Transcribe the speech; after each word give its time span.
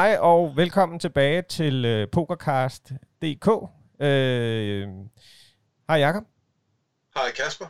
Hej 0.00 0.16
og 0.20 0.56
velkommen 0.56 0.98
tilbage 0.98 1.42
til 1.42 1.84
øh, 1.84 2.08
PokerCast.dk. 2.08 3.48
Øh, 4.00 4.88
hej 5.88 5.98
Jakob. 5.98 6.24
Hej 7.14 7.24
Kasper. 7.36 7.66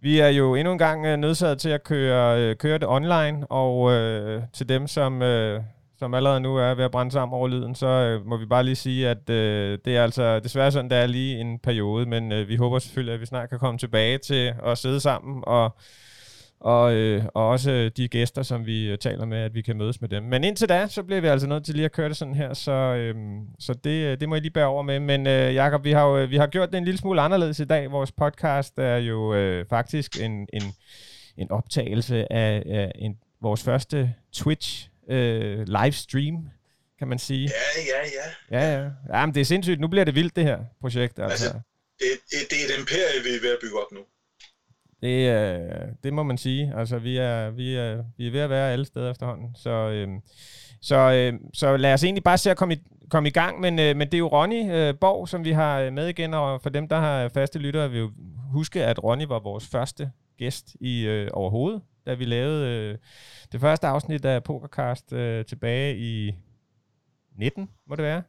Vi 0.00 0.20
er 0.20 0.28
jo 0.28 0.54
endnu 0.54 0.72
en 0.72 0.78
gang 0.78 1.06
øh, 1.06 1.16
nødsaget 1.16 1.58
til 1.58 1.68
at 1.68 1.84
køre, 1.84 2.40
øh, 2.40 2.56
køre 2.56 2.78
det 2.78 2.88
online, 2.88 3.46
og 3.46 3.92
øh, 3.92 4.42
til 4.52 4.68
dem, 4.68 4.86
som, 4.86 5.22
øh, 5.22 5.62
som 5.98 6.14
allerede 6.14 6.40
nu 6.40 6.56
er 6.56 6.74
ved 6.74 6.84
at 6.84 6.90
brænde 6.90 7.12
sammen 7.12 7.36
over 7.36 7.48
lyden, 7.48 7.74
så 7.74 7.86
øh, 7.86 8.26
må 8.26 8.36
vi 8.36 8.46
bare 8.46 8.64
lige 8.64 8.76
sige, 8.76 9.08
at 9.08 9.30
øh, 9.30 9.78
det 9.84 9.96
er 9.96 10.02
altså 10.02 10.40
desværre 10.40 10.72
sådan, 10.72 10.90
det 10.90 10.98
er 10.98 11.06
lige 11.06 11.40
en 11.40 11.58
periode, 11.58 12.06
men 12.06 12.32
øh, 12.32 12.48
vi 12.48 12.56
håber 12.56 12.78
selvfølgelig, 12.78 13.14
at 13.14 13.20
vi 13.20 13.26
snart 13.26 13.48
kan 13.48 13.58
komme 13.58 13.78
tilbage 13.78 14.18
til 14.18 14.54
at 14.66 14.78
sidde 14.78 15.00
sammen 15.00 15.44
og 15.46 15.76
og, 16.64 16.94
øh, 16.94 17.24
og 17.34 17.48
også 17.48 17.90
de 17.96 18.08
gæster, 18.08 18.42
som 18.42 18.66
vi 18.66 18.90
øh, 18.90 18.98
taler 18.98 19.24
med, 19.24 19.38
at 19.38 19.54
vi 19.54 19.62
kan 19.62 19.76
mødes 19.76 20.00
med 20.00 20.08
dem. 20.08 20.22
Men 20.22 20.44
indtil 20.44 20.68
da, 20.68 20.86
så 20.88 21.02
bliver 21.02 21.20
vi 21.20 21.26
altså 21.26 21.46
nødt 21.46 21.64
til 21.64 21.74
lige 21.74 21.84
at 21.84 21.92
køre 21.92 22.08
det 22.08 22.16
sådan 22.16 22.34
her, 22.34 22.54
så, 22.54 22.72
øh, 22.72 23.14
så 23.58 23.74
det, 23.74 24.04
øh, 24.04 24.20
det 24.20 24.28
må 24.28 24.34
I 24.34 24.40
lige 24.40 24.50
bære 24.50 24.66
over 24.66 24.82
med. 24.82 25.00
Men 25.00 25.26
øh, 25.26 25.54
Jakob, 25.54 25.84
vi 25.84 25.92
har 25.92 26.06
jo 26.06 26.26
vi 26.26 26.36
har 26.36 26.46
gjort 26.46 26.70
det 26.72 26.78
en 26.78 26.84
lille 26.84 26.98
smule 26.98 27.20
anderledes 27.20 27.60
i 27.60 27.64
dag. 27.64 27.90
Vores 27.90 28.12
podcast 28.12 28.78
er 28.78 28.96
jo 28.96 29.34
øh, 29.34 29.66
faktisk 29.70 30.20
en, 30.20 30.48
en, 30.52 30.62
en 31.36 31.50
optagelse 31.50 32.32
af, 32.32 32.62
af 32.66 32.92
en, 32.94 33.18
vores 33.42 33.62
første 33.62 34.14
Twitch 34.32 34.88
øh, 35.10 35.66
livestream, 35.66 36.48
kan 36.98 37.08
man 37.08 37.18
sige. 37.18 37.50
Ja, 37.50 37.80
ja, 37.80 38.08
ja. 38.50 38.58
Ja, 38.58 38.82
ja. 38.82 38.90
Jamen, 39.18 39.34
det 39.34 39.40
er 39.40 39.44
sindssygt. 39.44 39.80
Nu 39.80 39.88
bliver 39.88 40.04
det 40.04 40.14
vildt, 40.14 40.36
det 40.36 40.44
her 40.44 40.58
projekt. 40.80 41.18
Altså, 41.18 41.44
altså 41.44 41.60
det, 41.98 42.06
det, 42.30 42.38
det 42.50 42.56
er 42.60 42.74
et 42.74 42.78
imperie, 42.78 43.22
vi 43.24 43.36
er 43.36 43.40
ved 43.40 43.52
at 43.52 43.58
bygge 43.62 43.78
op 43.80 43.92
nu. 43.92 44.00
Det, 45.04 45.30
øh, 45.30 45.88
det 46.04 46.12
må 46.12 46.22
man 46.22 46.38
sige. 46.38 46.72
Altså, 46.76 46.98
vi 46.98 47.16
er, 47.16 47.50
vi, 47.50 47.74
er, 47.74 48.04
vi 48.16 48.26
er 48.26 48.30
ved 48.30 48.40
at 48.40 48.50
være 48.50 48.72
alle 48.72 48.84
steder 48.84 49.10
efterhånden. 49.10 49.54
Så, 49.54 49.70
øh, 49.70 50.08
så, 50.80 50.96
øh, 50.96 51.40
så 51.54 51.76
lad 51.76 51.92
os 51.94 52.04
egentlig 52.04 52.24
bare 52.24 52.38
se 52.38 52.50
at 52.50 52.56
komme 52.56 52.74
i, 52.74 52.78
komme 53.10 53.28
i 53.28 53.32
gang. 53.32 53.60
Men, 53.60 53.78
øh, 53.78 53.96
men 53.96 54.08
det 54.08 54.14
er 54.14 54.18
jo 54.18 54.28
Ronny 54.28 54.72
øh, 54.72 54.94
Borg, 55.00 55.28
som 55.28 55.44
vi 55.44 55.52
har 55.52 55.90
med 55.90 56.08
igen. 56.08 56.34
Og 56.34 56.62
for 56.62 56.70
dem, 56.70 56.88
der 56.88 57.00
har 57.00 57.28
faste 57.28 57.58
lyttere, 57.58 57.90
vil 57.90 58.00
jo 58.00 58.10
huske, 58.52 58.84
at 58.84 59.04
Ronny 59.04 59.24
var 59.24 59.38
vores 59.38 59.66
første 59.66 60.10
gæst 60.38 60.76
i 60.80 61.06
øh, 61.06 61.30
overhovedet, 61.32 61.82
da 62.06 62.14
vi 62.14 62.24
lavede 62.24 62.68
øh, 62.68 62.98
det 63.52 63.60
første 63.60 63.86
afsnit 63.86 64.24
af 64.24 64.42
Pokercast 64.44 65.12
øh, 65.12 65.44
tilbage 65.44 65.96
i 65.98 66.34
19, 67.38 67.70
må 67.86 67.96
det 67.96 68.04
være. 68.04 68.22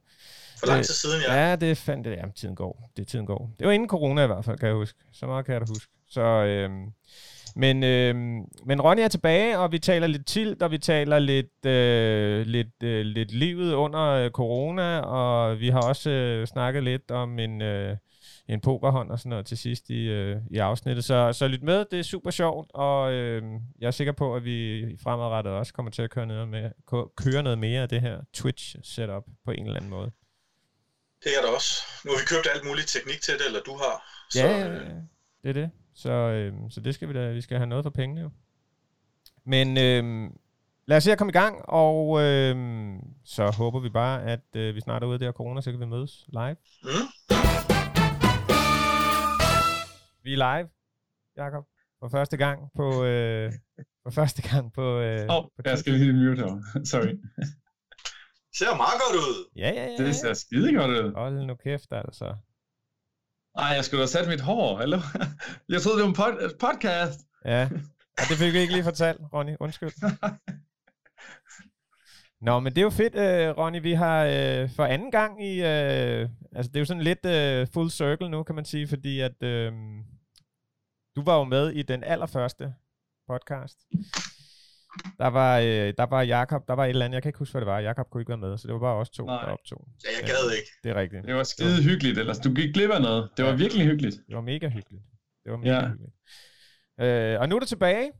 For 0.59 0.67
lang 0.67 0.85
tid 0.85 0.93
siden, 0.93 1.21
ja. 1.27 1.49
Ja, 1.49 1.55
det 1.55 1.77
fandt 1.77 2.05
det. 2.05 2.11
Ja, 2.11 2.23
tiden 2.35 2.55
går. 2.55 2.91
Det 2.97 3.07
tiden 3.07 3.25
går. 3.25 3.51
Det 3.59 3.67
var 3.67 3.73
inden 3.73 3.89
corona 3.89 4.23
i 4.23 4.27
hvert 4.27 4.45
fald, 4.45 4.57
kan 4.57 4.67
jeg 4.67 4.75
huske. 4.75 4.99
Så 5.11 5.27
meget 5.27 5.45
kan 5.45 5.53
jeg 5.53 5.61
da 5.61 5.65
huske. 5.69 5.94
Så, 6.15 6.21
øhm, 6.21 6.93
men, 7.55 7.83
øhm, 7.83 8.41
men 8.65 8.81
Ronny 8.81 9.01
er 9.01 9.07
tilbage, 9.07 9.59
og 9.59 9.71
vi 9.71 9.79
taler 9.79 10.07
lidt 10.07 10.25
til, 10.25 10.57
og 10.61 10.71
vi 10.71 10.77
taler 10.77 11.19
lidt, 11.19 11.65
øh, 11.65 12.45
lidt, 12.45 12.83
øh, 12.83 13.05
lidt 13.05 13.31
livet 13.31 13.73
under 13.73 14.01
øh, 14.01 14.31
corona, 14.31 14.99
og 14.99 15.59
vi 15.59 15.69
har 15.69 15.81
også 15.81 16.09
øh, 16.09 16.47
snakket 16.47 16.83
lidt 16.83 17.11
om 17.11 17.39
en, 17.39 17.61
øh, 17.61 17.97
en 18.47 18.61
pokerhånd 18.61 19.11
og 19.11 19.19
sådan 19.19 19.29
noget 19.29 19.45
til 19.45 19.57
sidst 19.57 19.89
i, 19.89 20.03
øh, 20.09 20.37
i 20.51 20.57
afsnittet. 20.57 21.05
Så, 21.05 21.33
så 21.33 21.47
lyt 21.47 21.63
med, 21.63 21.85
det 21.91 21.99
er 21.99 22.03
super 22.03 22.31
sjovt, 22.31 22.71
og 22.73 23.13
øh, 23.13 23.43
jeg 23.79 23.87
er 23.87 23.91
sikker 23.91 24.13
på, 24.13 24.35
at 24.35 24.45
vi 24.45 24.85
fremadrettet 25.03 25.53
også 25.53 25.73
kommer 25.73 25.91
til 25.91 26.01
at 26.01 26.09
køre 26.09 26.25
noget, 26.25 26.47
med, 26.47 26.71
køre 27.17 27.43
noget 27.43 27.57
mere 27.57 27.81
af 27.81 27.89
det 27.89 28.01
her 28.01 28.17
Twitch-setup 28.37 29.25
på 29.45 29.51
en 29.51 29.65
eller 29.65 29.75
anden 29.75 29.89
måde. 29.89 30.11
Det 31.23 31.31
er 31.37 31.41
der 31.45 31.55
også. 31.55 31.71
Nu 32.05 32.11
har 32.11 32.19
vi 32.19 32.25
købt 32.25 32.47
alt 32.55 32.65
muligt 32.65 32.87
teknik 32.87 33.21
til 33.21 33.33
det, 33.33 33.45
eller 33.45 33.61
du 33.61 33.75
har. 33.77 33.95
Så, 34.31 34.39
ja, 34.39 34.57
ja, 34.57 34.73
ja, 34.73 34.79
det 35.43 35.49
er 35.49 35.53
det. 35.53 35.69
Så, 35.95 36.11
øh, 36.11 36.53
så 36.69 36.81
det 36.81 36.95
skal 36.95 37.09
vi 37.09 37.13
da, 37.13 37.31
vi 37.31 37.41
skal 37.41 37.57
have 37.57 37.67
noget 37.67 37.85
for 37.85 37.89
pengene 37.89 38.21
jo. 38.21 38.29
Men 39.45 39.67
øh, 39.77 40.31
lad 40.85 40.97
os 40.97 41.03
se 41.03 41.11
at 41.11 41.17
komme 41.17 41.31
i 41.31 41.39
gang, 41.39 41.61
og 41.65 42.21
øh, 42.21 42.55
så 43.23 43.51
håber 43.57 43.79
vi 43.79 43.89
bare, 43.89 44.23
at 44.23 44.45
øh, 44.55 44.75
vi 44.75 44.81
snart 44.81 45.03
er 45.03 45.07
ude 45.07 45.13
af 45.13 45.19
det 45.19 45.25
her 45.27 45.31
corona, 45.33 45.61
så 45.61 45.71
kan 45.71 45.79
vi 45.79 45.85
mødes 45.85 46.25
live. 46.33 46.55
Mm. 46.83 46.89
Vi 50.23 50.33
er 50.33 50.57
live, 50.57 50.69
Jakob, 51.37 51.65
for 51.99 52.09
første 52.09 52.37
gang 52.37 52.71
på... 52.75 53.03
Øh, 53.03 53.51
for 54.03 54.09
første 54.09 54.41
gang 54.49 54.73
på... 54.73 54.99
Øh, 54.99 55.25
oh, 55.29 55.43
på 55.43 55.61
jeg 55.65 55.77
skal 55.79 55.93
lige 55.93 56.13
mute 56.13 56.41
her. 56.41 56.61
Sorry. 56.91 57.13
ser 58.57 58.77
meget 58.77 58.97
godt 59.03 59.15
ud. 59.25 59.49
Ja, 59.55 59.69
ja, 59.69 59.85
ja. 59.91 60.05
Det 60.05 60.15
ser 60.15 60.33
skide 60.33 60.73
godt 60.73 60.91
ud. 60.91 61.13
Hold 61.15 61.45
nu 61.45 61.55
kæft, 61.55 61.91
altså. 61.91 62.35
Nej, 63.57 63.67
jeg 63.67 63.85
skulle 63.85 64.01
da 64.01 64.07
sætte 64.07 64.29
mit 64.29 64.41
hår, 64.41 64.79
eller? 64.79 65.01
Jeg 65.69 65.81
troede, 65.81 65.97
det 65.97 66.03
var 66.03 66.09
en 66.09 66.15
pod- 66.15 66.57
podcast. 66.59 67.19
Ja, 67.45 67.59
ja 68.19 68.23
det 68.29 68.37
fik 68.37 68.53
vi 68.53 68.57
ikke 68.59 68.73
lige 68.73 68.83
fortalt, 68.83 69.21
Ronny. 69.33 69.55
Undskyld. 69.59 69.91
Nå, 72.41 72.59
men 72.59 72.73
det 72.73 72.77
er 72.77 72.83
jo 72.83 72.89
fedt, 72.89 73.15
uh, 73.15 73.57
Ronny. 73.63 73.81
Vi 73.81 73.93
har 73.93 74.23
øh, 74.23 74.69
for 74.69 74.85
anden 74.85 75.11
gang 75.11 75.45
i... 75.45 75.53
Øh, 75.61 76.29
altså, 76.55 76.69
det 76.71 76.75
er 76.75 76.79
jo 76.79 76.85
sådan 76.85 77.03
lidt 77.03 77.25
øh, 77.25 77.67
full 77.73 77.89
circle 77.89 78.29
nu, 78.29 78.43
kan 78.43 78.55
man 78.55 78.65
sige, 78.65 78.87
fordi 78.87 79.19
at... 79.19 79.43
Øh, 79.43 79.71
du 81.15 81.23
var 81.23 81.37
jo 81.37 81.43
med 81.43 81.71
i 81.71 81.81
den 81.81 82.03
allerførste 82.03 82.73
podcast. 83.27 83.77
Der 85.19 85.27
var, 85.27 85.59
øh, 85.59 85.93
der 85.97 86.05
var 86.05 86.21
Jakob, 86.21 86.67
der 86.67 86.73
var 86.73 86.85
et 86.85 86.89
eller 86.89 87.05
andet, 87.05 87.15
jeg 87.15 87.23
kan 87.23 87.29
ikke 87.29 87.39
huske, 87.39 87.51
hvad 87.51 87.61
det 87.61 87.67
var. 87.67 87.79
Jakob 87.79 88.09
kunne 88.09 88.21
ikke 88.21 88.29
være 88.29 88.37
med, 88.37 88.57
så 88.57 88.67
det 88.67 88.73
var 88.73 88.79
bare 88.79 88.95
os 88.95 89.09
to, 89.09 89.25
Nej. 89.25 89.41
der 89.45 89.51
optog. 89.51 89.87
Ja, 90.03 90.09
jeg 90.19 90.29
gad 90.29 90.55
ikke. 90.57 90.69
Det 90.83 90.91
er 90.91 90.95
rigtigt. 90.95 91.25
Det 91.25 91.35
var 91.35 91.43
skide 91.43 91.83
hyggeligt, 91.83 92.17
ellers 92.17 92.39
du 92.39 92.53
gik 92.53 92.73
glip 92.73 92.89
af 92.89 93.01
noget. 93.01 93.29
Det 93.37 93.45
var 93.45 93.51
ja. 93.51 93.57
virkelig 93.57 93.85
hyggeligt. 93.85 94.15
Det 94.27 94.35
var 94.35 94.41
mega 94.41 94.67
hyggeligt. 94.67 95.03
Det 95.43 95.51
var 95.51 95.57
mega 95.57 95.73
ja. 95.73 95.87
hyggeligt. 95.87 96.13
Øh, 97.01 97.39
og 97.41 97.49
nu 97.49 97.55
er 97.55 97.59
det 97.59 97.67
tilbage. 97.67 98.11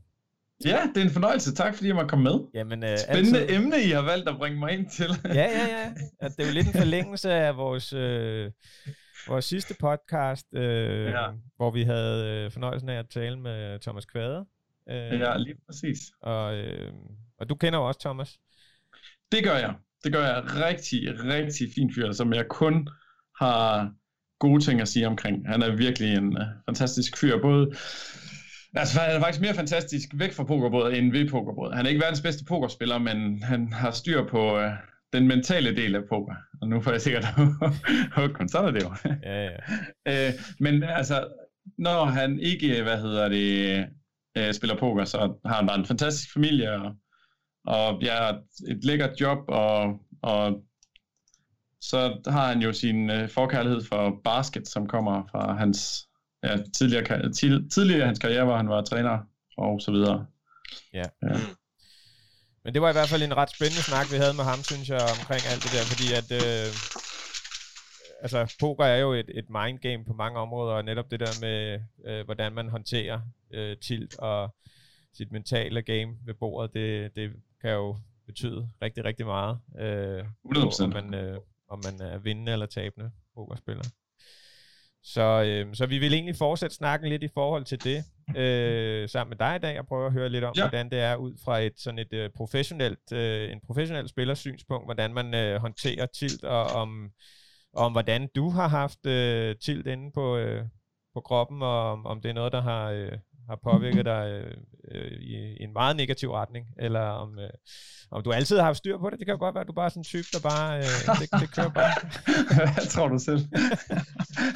Ja, 0.64 0.80
det 0.94 1.00
er 1.00 1.04
en 1.04 1.10
fornøjelse. 1.10 1.54
Tak 1.54 1.74
fordi 1.74 1.88
jeg 1.88 1.94
måtte 1.94 2.08
komme 2.08 2.22
med. 2.22 2.40
Jamen, 2.54 2.84
øh, 2.84 2.98
Spændende 2.98 3.40
altid... 3.40 3.56
emne, 3.56 3.82
I 3.82 3.90
har 3.90 4.02
valgt 4.02 4.28
at 4.28 4.36
bringe 4.38 4.58
mig 4.58 4.72
ind 4.72 4.90
til. 4.90 5.10
ja, 5.24 5.32
ja, 5.34 5.66
ja. 5.78 5.92
At 6.20 6.32
det 6.36 6.42
er 6.42 6.48
jo 6.48 6.54
lidt 6.54 6.66
en 6.66 6.72
forlængelse 6.72 7.32
af 7.32 7.56
vores, 7.56 7.92
øh, 7.92 8.50
vores 9.28 9.44
sidste 9.44 9.74
podcast, 9.80 10.46
øh, 10.54 11.04
ja. 11.04 11.26
hvor 11.56 11.70
vi 11.70 11.82
havde 11.82 12.26
øh, 12.26 12.50
fornøjelsen 12.50 12.88
af 12.88 12.98
at 12.98 13.08
tale 13.08 13.38
med 13.38 13.80
Thomas 13.80 14.04
Kvade. 14.06 14.46
Øh, 14.90 15.20
ja, 15.20 15.36
lige 15.36 15.56
præcis. 15.66 15.98
Og, 16.20 16.56
øh, 16.56 16.92
og 17.38 17.48
du 17.48 17.54
kender 17.54 17.78
jo 17.78 17.88
også 17.88 18.00
Thomas. 18.00 18.38
Det 19.32 19.44
gør 19.44 19.56
jeg. 19.56 19.74
Det 20.04 20.12
gør 20.12 20.24
jeg 20.24 20.42
rigtig, 20.44 21.24
rigtig 21.24 21.68
fin 21.74 21.94
fyr, 21.94 22.12
som 22.12 22.32
jeg 22.32 22.48
kun 22.48 22.88
har 23.40 23.92
gode 24.38 24.64
ting 24.64 24.80
at 24.80 24.88
sige 24.88 25.06
omkring. 25.06 25.48
Han 25.48 25.62
er 25.62 25.76
virkelig 25.76 26.14
en 26.14 26.26
uh, 26.26 26.42
fantastisk 26.68 27.18
fyr, 27.20 27.40
både 27.42 27.72
Altså, 28.74 29.00
han 29.00 29.16
er 29.16 29.20
faktisk 29.20 29.40
mere 29.40 29.54
fantastisk 29.54 30.08
væk 30.14 30.32
fra 30.32 30.44
pokerbådet 30.44 30.98
end 30.98 31.12
ved 31.12 31.28
pokerbådet. 31.28 31.76
Han 31.76 31.86
er 31.86 31.90
ikke 31.90 32.00
verdens 32.00 32.20
bedste 32.20 32.44
pokerspiller, 32.44 32.98
men 32.98 33.42
han 33.42 33.72
har 33.72 33.90
styr 33.90 34.28
på 34.28 34.58
uh, 34.58 34.70
den 35.12 35.28
mentale 35.28 35.76
del 35.76 35.94
af 35.94 36.00
poker. 36.08 36.34
Og 36.62 36.68
nu 36.68 36.80
får 36.80 36.90
jeg 36.90 37.00
sikkert 37.00 37.24
hugge 38.16 38.48
sådan 38.48 38.68
er 38.68 38.70
det 38.70 38.82
jo. 38.82 38.90
ja, 39.22 39.48
ja. 40.06 40.28
uh, 40.28 40.34
men 40.64 40.82
altså, 40.82 41.28
når 41.78 42.04
han 42.04 42.40
ikke, 42.40 42.82
hvad 42.82 43.00
hedder 43.00 43.28
det, 43.28 43.86
øh, 44.36 44.54
spiller 44.54 44.78
poker, 44.78 45.04
så 45.04 45.18
har 45.44 45.54
han 45.54 45.66
bare 45.66 45.78
en 45.78 45.86
fantastisk 45.86 46.32
familie, 46.32 46.72
og, 46.72 46.92
og 47.66 48.02
ja, 48.02 48.30
et 48.68 48.84
lækkert 48.84 49.20
job, 49.20 49.38
og, 49.48 50.00
og 50.22 50.62
så 51.80 52.20
har 52.26 52.48
han 52.48 52.62
jo 52.62 52.72
sin 52.72 53.10
øh, 53.10 53.28
forkærlighed 53.28 53.84
for 53.84 54.20
basket, 54.24 54.68
som 54.68 54.88
kommer 54.88 55.22
fra 55.30 55.54
hans 55.54 56.08
ja, 56.44 56.56
tidligere, 56.78 57.32
tidligere 57.70 58.06
hans 58.06 58.18
karriere, 58.18 58.44
hvor 58.44 58.56
han 58.56 58.68
var 58.68 58.82
træner 58.82 59.18
og 59.56 59.80
så 59.80 59.90
videre. 59.92 60.26
Ja. 60.92 61.04
ja. 61.22 61.36
Men 62.64 62.74
det 62.74 62.82
var 62.82 62.90
i 62.90 62.92
hvert 62.92 63.08
fald 63.08 63.22
en 63.22 63.36
ret 63.36 63.50
spændende 63.56 63.82
snak, 63.82 64.06
vi 64.12 64.16
havde 64.16 64.34
med 64.34 64.44
ham, 64.44 64.60
synes 64.62 64.88
jeg, 64.88 65.02
omkring 65.18 65.42
alt 65.50 65.62
det 65.64 65.72
der, 65.76 65.84
fordi 65.92 66.06
at 66.20 66.28
øh, 66.42 66.68
altså, 68.20 68.56
poker 68.60 68.84
er 68.84 68.96
jo 68.96 69.12
et, 69.12 69.30
et 69.34 69.50
mind 69.50 69.78
game 69.78 70.04
på 70.04 70.12
mange 70.12 70.38
områder, 70.38 70.74
og 70.74 70.84
netop 70.84 71.10
det 71.10 71.20
der 71.20 71.40
med, 71.40 71.80
øh, 72.06 72.24
hvordan 72.24 72.52
man 72.52 72.68
håndterer 72.68 73.20
øh, 73.50 73.76
tilt 73.76 74.18
og 74.18 74.54
sit 75.12 75.32
mentale 75.32 75.82
game 75.82 76.16
ved 76.26 76.34
bordet, 76.34 76.74
det, 76.74 77.16
det 77.16 77.32
kan 77.60 77.70
jo 77.70 77.96
betyde 78.26 78.68
rigtig, 78.82 79.04
rigtig 79.04 79.26
meget. 79.26 79.58
Øh, 79.78 80.24
100%. 80.44 80.84
Om 80.84 80.90
man, 80.90 81.14
øh, 81.14 81.38
om 81.68 81.82
man 81.84 82.00
er 82.00 82.18
vindende 82.18 82.52
eller 82.52 82.66
tabende 82.66 83.10
pokerspiller. 83.34 83.84
Så, 85.02 85.42
øh, 85.46 85.74
så 85.74 85.86
vi 85.86 85.98
vil 85.98 86.14
egentlig 86.14 86.36
fortsætte 86.36 86.76
snakken 86.76 87.08
lidt 87.08 87.22
i 87.22 87.28
forhold 87.34 87.64
til 87.64 87.84
det 87.84 88.04
øh, 88.36 89.08
sammen 89.08 89.30
med 89.30 89.46
dig 89.46 89.56
i 89.56 89.58
dag, 89.58 89.78
og 89.78 89.86
prøve 89.86 90.06
at 90.06 90.12
høre 90.12 90.28
lidt 90.28 90.44
om, 90.44 90.54
ja. 90.56 90.62
hvordan 90.62 90.90
det 90.90 91.00
er 91.00 91.16
ud 91.16 91.34
fra 91.44 91.58
et 91.58 91.72
sådan 91.76 91.98
et 91.98 92.12
øh, 92.12 92.30
professionelt, 92.36 93.12
øh, 93.12 93.52
en 93.52 93.60
professionel 93.66 94.08
spillers 94.08 94.38
synspunkt, 94.38 94.86
hvordan 94.86 95.14
man 95.14 95.34
øh, 95.34 95.60
håndterer 95.60 96.06
tilt, 96.06 96.44
og 96.44 96.64
om 96.64 97.10
om 97.72 97.92
hvordan 97.92 98.28
du 98.36 98.50
har 98.50 98.68
haft 98.68 99.06
øh, 99.06 99.56
tilt 99.56 99.86
inde 99.86 100.12
på, 100.14 100.36
øh, 100.36 100.64
på 101.14 101.20
kroppen, 101.20 101.62
og 101.62 101.92
om, 101.92 102.06
om 102.06 102.20
det 102.20 102.28
er 102.28 102.34
noget, 102.34 102.52
der 102.52 102.60
har, 102.60 102.90
øh, 102.90 103.12
har 103.48 103.58
påvirket 103.64 104.04
dig 104.04 104.24
øh, 104.30 104.56
øh, 104.94 105.12
i, 105.20 105.34
i 105.60 105.62
en 105.62 105.72
meget 105.72 105.96
negativ 105.96 106.32
retning, 106.32 106.66
eller 106.78 107.00
om, 107.00 107.38
øh, 107.38 107.50
om 108.10 108.22
du 108.22 108.32
altid 108.32 108.56
har 108.56 108.64
haft 108.64 108.78
styr 108.78 108.98
på 108.98 109.10
det. 109.10 109.18
Det 109.18 109.26
kan 109.26 109.34
jo 109.34 109.38
godt 109.38 109.54
være, 109.54 109.60
at 109.60 109.68
du 109.68 109.72
bare 109.72 109.84
er 109.84 109.88
sådan 109.88 110.00
en 110.00 110.04
type, 110.04 110.28
der 110.32 110.40
bare, 110.50 110.78
øh, 110.78 110.84
det, 111.20 111.40
det 111.40 111.48
kører 111.56 111.72
bare. 111.80 111.92
Hvad 112.74 112.86
tror 112.86 113.08
du 113.08 113.18
selv? 113.18 113.42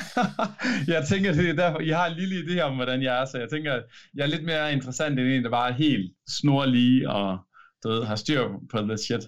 jeg 0.95 1.07
tænker, 1.09 1.33
det 1.33 1.51
er 1.51 1.55
derfor, 1.62 1.81
I 1.81 1.89
har 1.89 2.07
en 2.07 2.17
lille 2.17 2.37
idé 2.45 2.61
om, 2.61 2.75
hvordan 2.77 3.03
jeg 3.03 3.21
er, 3.21 3.25
så 3.25 3.39
jeg 3.39 3.51
tænker, 3.51 3.73
jeg 4.15 4.23
er 4.23 4.33
lidt 4.35 4.45
mere 4.45 4.73
interessant 4.73 5.19
end 5.19 5.29
en, 5.29 5.45
der 5.45 5.51
bare 5.51 5.71
er 5.71 5.75
helt 5.75 6.12
snorlige 6.41 7.11
og 7.11 7.39
du 7.83 7.89
ved, 7.89 8.05
har 8.05 8.17
styr 8.17 8.49
på 8.71 8.79
the 8.79 8.99
shit. 8.99 9.21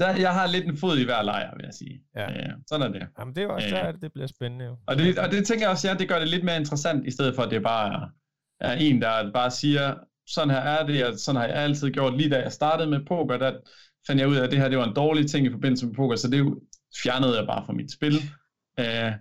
Der, 0.00 0.16
jeg 0.16 0.32
har 0.32 0.46
lidt 0.46 0.64
en 0.64 0.76
fod 0.76 0.98
i 0.98 1.04
hver 1.04 1.22
lejr, 1.22 1.56
vil 1.56 1.64
jeg 1.64 1.74
sige. 1.74 2.00
Ja. 2.16 2.30
Øh, 2.30 2.52
sådan 2.66 2.86
er 2.86 2.98
det. 2.98 3.06
Jamen, 3.18 3.34
det 3.34 3.42
er 3.42 3.48
også 3.48 3.68
øh, 3.68 3.72
der, 3.72 3.92
det 3.92 4.12
bliver 4.12 4.26
spændende 4.26 4.64
jo. 4.64 4.76
Og 4.86 4.98
det, 4.98 5.18
og 5.18 5.30
det 5.30 5.46
tænker 5.46 5.64
jeg 5.64 5.70
også, 5.70 5.88
ja, 5.88 5.94
det 5.94 6.08
gør 6.08 6.18
det 6.18 6.28
lidt 6.28 6.44
mere 6.44 6.56
interessant, 6.56 7.06
i 7.06 7.10
stedet 7.10 7.34
for, 7.34 7.42
at 7.42 7.50
det 7.50 7.62
bare 7.62 8.10
er 8.60 8.72
en, 8.72 9.02
der 9.02 9.32
bare 9.32 9.50
siger, 9.50 9.94
sådan 10.26 10.50
her 10.50 10.60
er 10.60 10.86
det, 10.86 11.06
og 11.06 11.18
sådan 11.18 11.40
har 11.40 11.48
jeg 11.48 11.56
altid 11.56 11.90
gjort. 11.90 12.16
Lige 12.16 12.30
da 12.30 12.42
jeg 12.42 12.52
startede 12.52 12.90
med 12.90 13.00
poker, 13.06 13.36
der 13.36 13.52
fandt 14.06 14.20
jeg 14.20 14.28
ud 14.28 14.36
af, 14.36 14.44
at 14.44 14.50
det 14.50 14.58
her 14.58 14.68
det 14.68 14.78
var 14.78 14.88
en 14.88 14.94
dårlig 14.94 15.30
ting 15.30 15.46
i 15.46 15.50
forbindelse 15.50 15.86
med 15.86 15.94
poker, 15.94 16.16
så 16.16 16.30
det 16.30 16.54
fjernede 17.02 17.38
jeg 17.38 17.46
bare 17.46 17.66
fra 17.66 17.72
mit 17.72 17.92
spil. 17.92 18.14
Øh, 18.80 19.12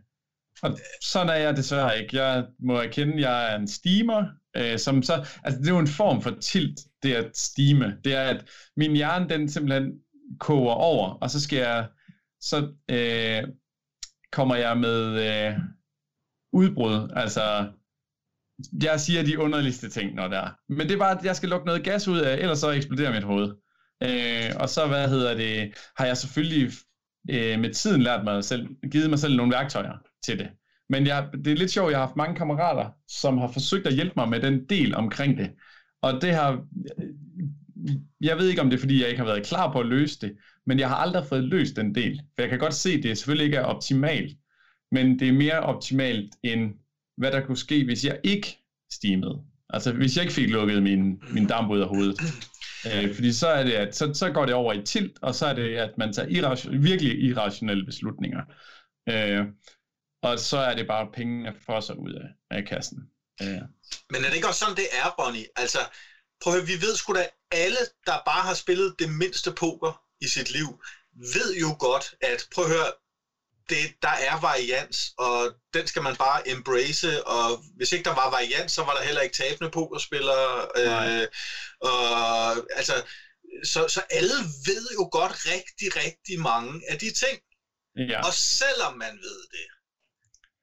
og 0.63 0.79
sådan 1.01 1.29
er 1.29 1.33
jeg 1.33 1.57
desværre 1.57 2.01
ikke. 2.01 2.17
Jeg 2.23 2.45
må 2.59 2.75
erkende, 2.75 3.29
jeg 3.29 3.53
er 3.53 3.57
en 3.57 3.67
steamer, 3.67 4.25
øh, 4.57 4.77
som 4.77 5.03
så, 5.03 5.13
altså 5.43 5.59
det 5.59 5.67
er 5.67 5.73
jo 5.73 5.79
en 5.79 5.87
form 5.87 6.21
for 6.21 6.37
tilt, 6.41 6.79
det 7.03 7.13
at 7.13 7.37
stime. 7.37 7.97
Det 8.03 8.15
er, 8.15 8.23
at 8.23 8.45
min 8.77 8.95
hjerne, 8.95 9.29
den 9.29 9.49
simpelthen 9.49 9.91
koger 10.39 10.73
over, 10.73 11.09
og 11.09 11.29
så 11.29 11.41
skal 11.41 11.57
jeg, 11.57 11.87
så 12.41 12.73
øh, 12.91 13.43
kommer 14.31 14.55
jeg 14.55 14.77
med 14.77 14.99
øh, 15.27 15.59
udbrud, 16.53 17.11
altså 17.15 17.67
jeg 18.83 18.99
siger 18.99 19.23
de 19.23 19.39
underligste 19.39 19.89
ting, 19.89 20.15
når 20.15 20.27
der. 20.27 20.49
Men 20.69 20.87
det 20.87 20.91
er 20.91 20.97
bare, 20.97 21.19
at 21.19 21.25
jeg 21.25 21.35
skal 21.35 21.49
lukke 21.49 21.65
noget 21.65 21.83
gas 21.83 22.07
ud 22.07 22.19
af, 22.19 22.37
ellers 22.37 22.59
så 22.59 22.71
eksploderer 22.71 23.13
mit 23.13 23.23
hoved. 23.23 23.55
Øh, 24.03 24.51
og 24.59 24.69
så, 24.69 24.87
hvad 24.87 25.09
hedder 25.09 25.33
det, 25.35 25.73
har 25.97 26.05
jeg 26.05 26.17
selvfølgelig 26.17 26.71
øh, 27.29 27.59
med 27.59 27.73
tiden 27.73 28.01
lært 28.01 28.23
mig 28.23 28.43
selv, 28.43 28.67
givet 28.91 29.09
mig 29.09 29.19
selv 29.19 29.35
nogle 29.35 29.51
værktøjer 29.51 29.93
til 30.25 30.39
det. 30.39 30.49
Men 30.89 31.07
jeg, 31.07 31.29
det 31.45 31.47
er 31.47 31.57
lidt 31.57 31.71
sjovt, 31.71 31.91
jeg 31.91 31.99
har 31.99 32.05
haft 32.05 32.15
mange 32.15 32.35
kammerater, 32.35 32.89
som 33.07 33.37
har 33.37 33.47
forsøgt 33.47 33.87
at 33.87 33.93
hjælpe 33.93 34.13
mig 34.15 34.29
med 34.29 34.39
den 34.39 34.65
del 34.69 34.95
omkring 34.95 35.37
det. 35.37 35.51
Og 36.01 36.21
det 36.21 36.33
har, 36.33 36.65
jeg 38.21 38.37
ved 38.37 38.47
ikke 38.47 38.61
om 38.61 38.69
det 38.69 38.77
er, 38.77 38.79
fordi 38.79 39.01
jeg 39.01 39.09
ikke 39.09 39.19
har 39.19 39.25
været 39.25 39.45
klar 39.45 39.71
på 39.71 39.79
at 39.79 39.85
løse 39.85 40.19
det, 40.21 40.37
men 40.65 40.79
jeg 40.79 40.89
har 40.89 40.95
aldrig 40.95 41.25
fået 41.25 41.43
løst 41.43 41.75
den 41.75 41.95
del. 41.95 42.21
For 42.35 42.41
jeg 42.41 42.49
kan 42.49 42.59
godt 42.59 42.73
se, 42.73 42.91
at 42.91 43.03
det 43.03 43.17
selvfølgelig 43.17 43.45
ikke 43.45 43.57
er 43.57 43.63
optimalt, 43.63 44.37
men 44.91 45.19
det 45.19 45.27
er 45.27 45.33
mere 45.33 45.59
optimalt 45.59 46.33
end 46.43 46.73
hvad 47.17 47.31
der 47.31 47.45
kunne 47.45 47.57
ske, 47.57 47.85
hvis 47.85 48.05
jeg 48.05 48.19
ikke 48.23 48.57
steamede. 48.91 49.41
Altså 49.69 49.93
hvis 49.93 50.15
jeg 50.15 50.23
ikke 50.23 50.33
fik 50.33 50.49
lukket 50.49 50.83
min, 50.83 51.21
min 51.33 51.47
damp 51.47 51.71
ud 51.71 51.79
af 51.79 51.87
hovedet. 51.87 52.19
Øh, 52.85 53.15
fordi 53.15 53.33
så, 53.33 53.47
er 53.47 53.63
det, 53.63 53.71
at, 53.71 53.95
så, 53.95 54.13
så 54.13 54.31
går 54.31 54.45
det 54.45 54.55
over 54.55 54.73
i 54.73 54.81
tilt, 54.81 55.17
og 55.21 55.35
så 55.35 55.45
er 55.45 55.53
det, 55.53 55.77
at 55.77 55.97
man 55.97 56.13
tager 56.13 56.29
irration, 56.29 56.83
virkelig 56.83 57.23
irrationelle 57.23 57.85
beslutninger. 57.85 58.41
Øh, 59.09 59.45
og 60.21 60.39
så 60.39 60.57
er 60.57 60.75
det 60.75 60.87
bare 60.87 61.07
pengene 61.13 61.53
for 61.65 61.79
sig 61.79 61.99
ud 61.99 62.13
af, 62.13 62.57
af 62.57 62.65
kassen. 62.65 62.99
Øh. 63.41 63.61
Men 64.11 64.23
er 64.23 64.27
det 64.27 64.35
ikke 64.35 64.47
også 64.47 64.59
sådan, 64.59 64.75
det 64.75 64.87
er, 65.03 65.23
Bonnie? 65.23 65.45
Altså, 65.55 65.79
prøv 66.41 66.53
at 66.53 66.59
høre, 66.59 66.67
vi 66.67 66.81
ved 66.81 66.95
sgu 66.95 67.13
da, 67.13 67.27
alle, 67.51 67.87
der 68.05 68.21
bare 68.25 68.43
har 68.43 68.53
spillet 68.53 68.95
det 68.99 69.09
mindste 69.09 69.51
poker 69.51 70.01
i 70.21 70.27
sit 70.27 70.49
liv, 70.49 70.81
ved 71.33 71.55
jo 71.55 71.75
godt, 71.79 72.13
at 72.21 72.47
prøv 72.51 72.65
at 72.65 72.71
høre, 72.71 72.91
det, 73.69 73.93
der 74.01 74.09
er 74.09 74.41
varians, 74.41 75.13
og 75.17 75.55
den 75.73 75.87
skal 75.87 76.01
man 76.01 76.15
bare 76.15 76.47
embrace, 76.47 77.27
og 77.27 77.63
hvis 77.75 77.91
ikke 77.91 78.03
der 78.03 78.15
var 78.15 78.29
varians, 78.29 78.71
så 78.71 78.83
var 78.83 78.93
der 78.93 79.01
heller 79.01 79.21
ikke 79.21 79.35
tabende 79.35 79.71
pokerspillere. 79.71 80.67
Øh, 80.77 81.27
og, 81.81 82.55
altså, 82.75 83.01
så, 83.63 83.87
så 83.87 84.01
alle 84.09 84.33
ved 84.65 84.91
jo 84.93 85.07
godt 85.11 85.45
rigtig, 85.45 85.95
rigtig 85.95 86.39
mange 86.39 86.81
af 86.89 86.97
de 86.97 87.11
ting. 87.11 87.39
Ja. 87.97 88.25
Og 88.25 88.33
selvom 88.33 88.93
man 88.93 89.13
ved 89.17 89.39
det, 89.51 89.67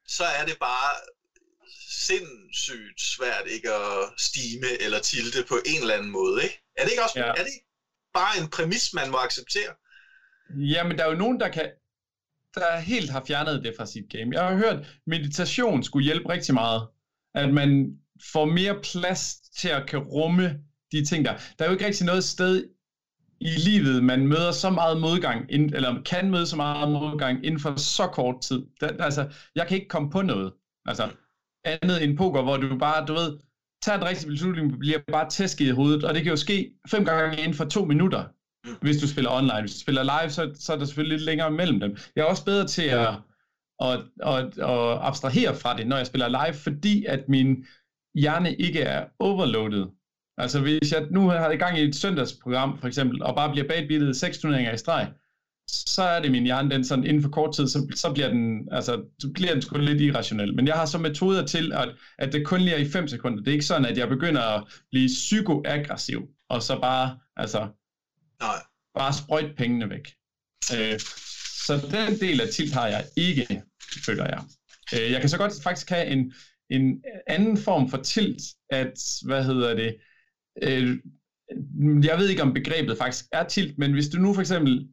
så 0.06 0.24
er 0.24 0.44
det 0.44 0.58
bare 0.60 0.94
sindssygt 1.88 3.00
svært 3.00 3.46
ikke 3.46 3.70
at 3.72 4.12
stime 4.18 4.82
eller 4.82 4.98
tilte 4.98 5.44
på 5.48 5.58
en 5.66 5.80
eller 5.80 5.94
anden 5.94 6.10
måde. 6.10 6.42
Ikke? 6.42 6.62
Er 6.76 6.82
det 6.84 6.90
ikke 6.90 7.02
også 7.02 7.18
ja. 7.18 7.26
er 7.26 7.44
det 7.44 7.52
bare 8.14 8.40
en 8.40 8.48
præmis, 8.48 8.92
man 8.92 9.10
må 9.10 9.16
acceptere? 9.16 9.72
Jamen, 10.50 10.98
der 10.98 11.04
er 11.04 11.08
jo 11.08 11.14
nogen, 11.14 11.40
der 11.40 11.48
kan 11.48 11.70
der 12.54 12.78
helt 12.78 13.10
har 13.10 13.24
fjernet 13.26 13.64
det 13.64 13.74
fra 13.76 13.86
sit 13.86 14.04
game. 14.10 14.30
Jeg 14.32 14.42
har 14.42 14.56
hørt, 14.56 14.76
at 14.76 14.86
meditation 15.06 15.82
skulle 15.82 16.04
hjælpe 16.04 16.28
rigtig 16.28 16.54
meget. 16.54 16.88
At 17.34 17.52
man 17.54 17.98
får 18.32 18.44
mere 18.44 18.80
plads 18.92 19.34
til 19.56 19.68
at 19.68 19.88
kan 19.88 19.98
rumme 19.98 20.60
de 20.92 21.04
ting 21.04 21.24
der. 21.24 21.32
Der 21.58 21.64
er 21.64 21.68
jo 21.68 21.72
ikke 21.72 21.86
rigtig 21.86 22.06
noget 22.06 22.24
sted 22.24 22.68
i 23.40 23.48
livet, 23.48 24.04
man 24.04 24.26
møder 24.26 24.52
så 24.52 24.70
meget 24.70 25.00
modgang, 25.00 25.46
eller 25.50 26.02
kan 26.02 26.30
møde 26.30 26.46
så 26.46 26.56
meget 26.56 26.90
modgang 26.92 27.44
inden 27.44 27.60
for 27.60 27.76
så 27.76 28.06
kort 28.06 28.42
tid. 28.42 28.62
Der, 28.80 29.04
altså, 29.04 29.28
jeg 29.54 29.66
kan 29.66 29.76
ikke 29.76 29.88
komme 29.88 30.10
på 30.10 30.22
noget. 30.22 30.52
Altså, 30.86 31.08
andet 31.66 32.04
end 32.04 32.16
poker, 32.16 32.42
hvor 32.42 32.56
du 32.56 32.78
bare, 32.78 33.06
du 33.06 33.12
ved, 33.12 33.38
tager 33.82 33.98
en 33.98 34.04
rigtig 34.04 34.28
beslutning, 34.28 34.78
bliver 34.78 34.98
bare 35.12 35.30
tæsket 35.30 35.66
i 35.66 35.70
hovedet, 35.70 36.04
og 36.04 36.14
det 36.14 36.22
kan 36.22 36.30
jo 36.30 36.36
ske 36.36 36.72
fem 36.90 37.04
gange 37.04 37.38
inden 37.38 37.54
for 37.54 37.64
to 37.64 37.84
minutter 37.84 38.24
hvis 38.80 38.96
du 38.96 39.08
spiller 39.08 39.30
online. 39.30 39.60
Hvis 39.60 39.74
du 39.74 39.80
spiller 39.80 40.02
live, 40.02 40.30
så, 40.30 40.50
så 40.54 40.72
er 40.72 40.78
der 40.78 40.84
selvfølgelig 40.84 41.18
lidt 41.18 41.26
længere 41.26 41.50
mellem 41.50 41.80
dem. 41.80 41.96
Jeg 42.16 42.22
er 42.22 42.26
også 42.26 42.44
bedre 42.44 42.66
til 42.66 42.82
at, 42.82 43.08
at, 43.80 43.98
at, 44.22 44.58
at 44.58 44.98
abstrahere 45.00 45.54
fra 45.54 45.76
det, 45.76 45.86
når 45.86 45.96
jeg 45.96 46.06
spiller 46.06 46.28
live, 46.28 46.54
fordi 46.54 47.04
at 47.04 47.28
min 47.28 47.66
hjerne 48.14 48.54
ikke 48.54 48.80
er 48.80 49.06
overloadet. 49.18 49.90
Altså 50.38 50.60
hvis 50.60 50.92
jeg 50.92 51.06
nu 51.10 51.28
har 51.28 51.50
i 51.50 51.56
gang 51.56 51.78
i 51.78 51.82
et 51.82 51.96
søndagsprogram, 51.96 52.78
for 52.78 52.86
eksempel, 52.86 53.22
og 53.22 53.34
bare 53.34 53.50
bliver 53.50 53.68
bagbildet 53.68 54.16
seks 54.16 54.38
turneringer 54.38 54.72
i 54.72 54.76
streg, 54.76 55.08
så 55.68 56.02
er 56.02 56.22
det 56.22 56.30
min 56.30 56.44
hjerne, 56.44 56.70
den 56.70 56.84
sådan 56.84 57.04
inden 57.04 57.22
for 57.22 57.28
kort 57.30 57.54
tid, 57.54 57.68
så, 57.68 57.92
så 57.94 58.12
bliver 58.12 58.28
den, 58.28 58.68
altså, 58.72 59.04
så 59.18 59.30
bliver 59.34 59.52
den 59.52 59.62
sgu 59.62 59.78
lidt 59.78 60.00
irrationel. 60.00 60.54
Men 60.54 60.66
jeg 60.66 60.74
har 60.74 60.86
så 60.86 60.98
metoder 60.98 61.46
til, 61.46 61.72
at, 61.72 61.88
at 62.18 62.32
det 62.32 62.46
kun 62.46 62.60
lige 62.60 62.74
er 62.74 62.78
i 62.78 62.88
5 62.90 63.08
sekunder. 63.08 63.38
Det 63.38 63.48
er 63.48 63.52
ikke 63.52 63.64
sådan, 63.64 63.86
at 63.86 63.98
jeg 63.98 64.08
begynder 64.08 64.42
at 64.42 64.64
blive 64.90 65.06
psykoaggressiv, 65.06 66.28
og 66.48 66.62
så 66.62 66.80
bare, 66.80 67.18
altså, 67.36 67.68
Nej. 68.40 68.62
Bare 68.94 69.12
sprøjt 69.12 69.56
pengene 69.56 69.90
væk. 69.90 70.14
Øh, 70.74 70.98
så 71.66 71.88
den 71.90 72.20
del 72.20 72.40
af 72.40 72.48
tilt 72.48 72.72
har 72.72 72.86
jeg 72.86 73.04
ikke, 73.16 73.62
føler 74.06 74.24
jeg. 74.24 74.42
Øh, 74.94 75.12
jeg 75.12 75.20
kan 75.20 75.30
så 75.30 75.38
godt 75.38 75.52
faktisk 75.62 75.90
have 75.90 76.06
en, 76.06 76.32
en 76.70 77.02
anden 77.26 77.56
form 77.56 77.90
for 77.90 77.96
tilt, 77.96 78.42
at, 78.70 78.92
hvad 79.26 79.44
hedder 79.44 79.74
det, 79.74 79.96
øh, 80.62 80.96
jeg 82.04 82.18
ved 82.18 82.28
ikke 82.28 82.42
om 82.42 82.54
begrebet 82.54 82.98
faktisk 82.98 83.24
er 83.32 83.44
tilt, 83.44 83.78
men 83.78 83.92
hvis 83.92 84.08
du 84.08 84.18
nu 84.18 84.34
for 84.34 84.40
eksempel 84.40 84.88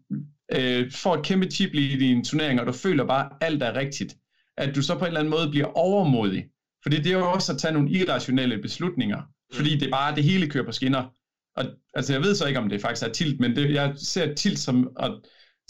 øh, 0.56 0.92
får 0.92 1.16
et 1.16 1.26
kæmpe 1.26 1.52
chip 1.52 1.74
i 1.74 1.98
din 1.98 2.24
turnering, 2.24 2.60
og 2.60 2.68
du 2.68 2.72
føler 2.72 3.06
bare, 3.06 3.26
at 3.26 3.48
alt 3.48 3.64
er 3.64 3.76
rigtigt, 3.76 4.16
at 4.58 4.76
du 4.76 4.82
så 4.82 4.94
på 4.94 5.00
en 5.00 5.08
eller 5.08 5.20
anden 5.20 5.32
måde 5.32 5.50
bliver 5.52 5.66
overmodig. 5.66 6.46
Fordi 6.84 6.98
det 6.98 7.08
er 7.08 7.18
jo 7.18 7.32
også 7.32 7.54
at 7.54 7.60
tage 7.60 7.74
nogle 7.74 7.90
irrationelle 7.90 8.62
beslutninger, 8.62 9.22
fordi 9.54 9.78
det 9.78 9.92
bare 9.92 10.16
det 10.16 10.24
hele 10.24 10.50
kører 10.50 10.66
på 10.66 10.72
skinner. 10.72 11.14
Og, 11.56 11.66
altså 11.94 12.14
jeg 12.14 12.22
ved 12.22 12.36
så 12.36 12.48
ikke, 12.48 12.60
om 12.60 12.70
det 12.70 12.82
faktisk 12.82 13.08
er 13.08 13.12
tilt, 13.12 13.40
men 13.40 13.56
det, 13.56 13.74
jeg 13.74 13.94
ser 13.98 14.34
tilt 14.34 14.60
som 14.60 14.90
at 15.00 15.12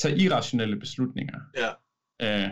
tage 0.01 0.17
irrationelle 0.17 0.79
beslutninger. 0.79 1.39
Ja. 1.58 1.69
Øh, 2.22 2.50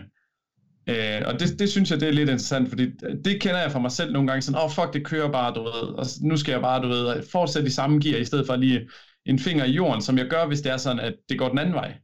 øh, 0.86 1.22
og 1.26 1.40
det, 1.40 1.58
det 1.58 1.70
synes 1.70 1.90
jeg, 1.90 2.00
det 2.00 2.08
er 2.08 2.12
lidt 2.12 2.28
interessant, 2.28 2.68
fordi 2.68 2.86
det 3.24 3.40
kender 3.40 3.60
jeg 3.60 3.72
fra 3.72 3.78
mig 3.78 3.92
selv 3.92 4.12
nogle 4.12 4.28
gange, 4.28 4.42
sådan, 4.42 4.58
åh 4.58 4.64
oh, 4.64 4.70
fuck, 4.70 4.92
det 4.92 5.06
kører 5.06 5.32
bare, 5.32 5.54
du 5.54 5.62
ved, 5.62 5.72
og 5.98 6.06
nu 6.22 6.36
skal 6.36 6.52
jeg 6.52 6.60
bare, 6.60 6.82
du 6.82 6.88
ved, 6.88 7.22
fortsætte 7.30 7.68
i 7.68 7.70
samme 7.70 8.00
gear, 8.00 8.18
i 8.18 8.24
stedet 8.24 8.46
for 8.46 8.56
lige 8.56 8.88
en 9.26 9.38
finger 9.38 9.64
i 9.64 9.70
jorden, 9.70 10.02
som 10.02 10.18
jeg 10.18 10.26
gør, 10.26 10.46
hvis 10.46 10.60
det 10.60 10.72
er 10.72 10.76
sådan, 10.76 11.00
at 11.00 11.14
det 11.28 11.38
går 11.38 11.48
den 11.48 11.58
anden 11.58 11.74
vej. 11.74 11.98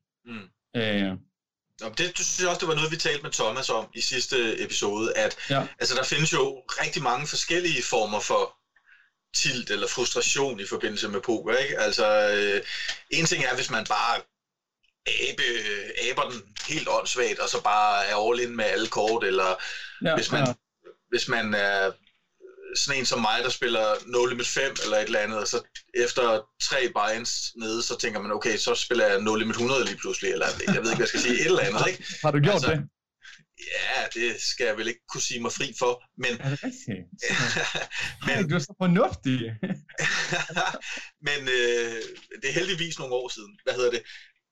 Øh, 0.76 1.10
det, 1.80 1.98
det 1.98 2.26
synes 2.26 2.40
jeg 2.40 2.48
også, 2.48 2.60
det 2.60 2.68
var 2.68 2.74
noget, 2.74 2.90
vi 2.90 2.96
talte 2.96 3.22
med 3.22 3.30
Thomas 3.30 3.70
om 3.70 3.86
i 3.94 4.00
sidste 4.00 4.62
episode, 4.62 5.16
at 5.16 5.36
ja. 5.50 5.66
altså, 5.78 5.94
der 5.94 6.02
findes 6.02 6.32
jo 6.32 6.62
rigtig 6.68 7.02
mange 7.02 7.26
forskellige 7.26 7.82
former 7.82 8.20
for 8.20 8.54
tilt 9.34 9.70
eller 9.70 9.86
frustration 9.86 10.60
i 10.60 10.66
forbindelse 10.66 11.08
med 11.08 11.20
poker. 11.20 11.56
Ikke? 11.56 11.78
Altså, 11.78 12.30
øh, 12.30 12.62
en 13.10 13.26
ting 13.26 13.44
er, 13.44 13.54
hvis 13.54 13.70
man 13.70 13.84
bare 13.84 14.20
abe, 15.06 15.42
aber 16.10 16.30
den 16.30 16.42
helt 16.68 16.88
åndssvagt, 16.88 17.38
og 17.38 17.48
så 17.48 17.62
bare 17.62 18.06
er 18.06 18.28
all 18.28 18.40
in 18.40 18.56
med 18.56 18.64
alle 18.64 18.86
kort, 18.86 19.24
eller 19.24 19.54
ja, 20.04 20.14
hvis, 20.14 20.32
man, 20.32 20.46
ja. 20.46 20.52
hvis 21.08 21.28
man 21.28 21.54
er 21.54 21.92
sådan 22.76 23.00
en 23.00 23.06
som 23.06 23.20
mig, 23.20 23.40
der 23.42 23.48
spiller 23.48 23.94
No 24.06 24.24
Limit 24.24 24.46
5 24.46 24.76
eller 24.84 24.96
et 24.96 25.04
eller 25.04 25.18
andet, 25.18 25.38
og 25.38 25.48
så 25.48 25.62
efter 25.94 26.40
tre 26.62 26.80
binds 26.96 27.52
nede, 27.56 27.82
så 27.82 27.98
tænker 27.98 28.20
man, 28.20 28.32
okay, 28.32 28.56
så 28.56 28.74
spiller 28.74 29.06
jeg 29.06 29.20
No 29.20 29.34
Limit 29.34 29.56
100 29.56 29.84
lige 29.84 29.96
pludselig, 29.96 30.30
eller 30.30 30.46
jeg 30.46 30.82
ved 30.82 30.90
ikke, 30.90 30.96
hvad 30.96 30.98
jeg 30.98 31.08
skal 31.08 31.20
sige, 31.20 31.40
et 31.40 31.46
eller 31.46 31.60
andet, 31.60 31.86
ikke? 31.88 32.04
Har 32.22 32.30
du 32.30 32.38
gjort 32.38 32.54
altså, 32.54 32.70
det? 32.70 32.88
Ja, 33.58 34.20
det 34.20 34.40
skal 34.40 34.66
jeg 34.66 34.76
vel 34.76 34.88
ikke 34.88 35.06
kunne 35.12 35.20
sige 35.20 35.40
mig 35.40 35.52
fri 35.52 35.74
for, 35.78 35.92
men... 36.22 36.32
Er 36.40 36.50
det 36.50 36.60
rigtigt? 36.64 37.00
men 38.26 38.48
du 38.48 38.54
er 38.54 38.58
så 38.58 38.74
fornuftig. 38.82 39.38
men 41.28 41.40
øh, 41.58 41.98
det 42.40 42.48
er 42.48 42.58
heldigvis 42.60 42.98
nogle 42.98 43.14
år 43.14 43.28
siden, 43.28 43.58
hvad 43.64 43.74
hedder 43.74 43.90
det? 43.90 44.02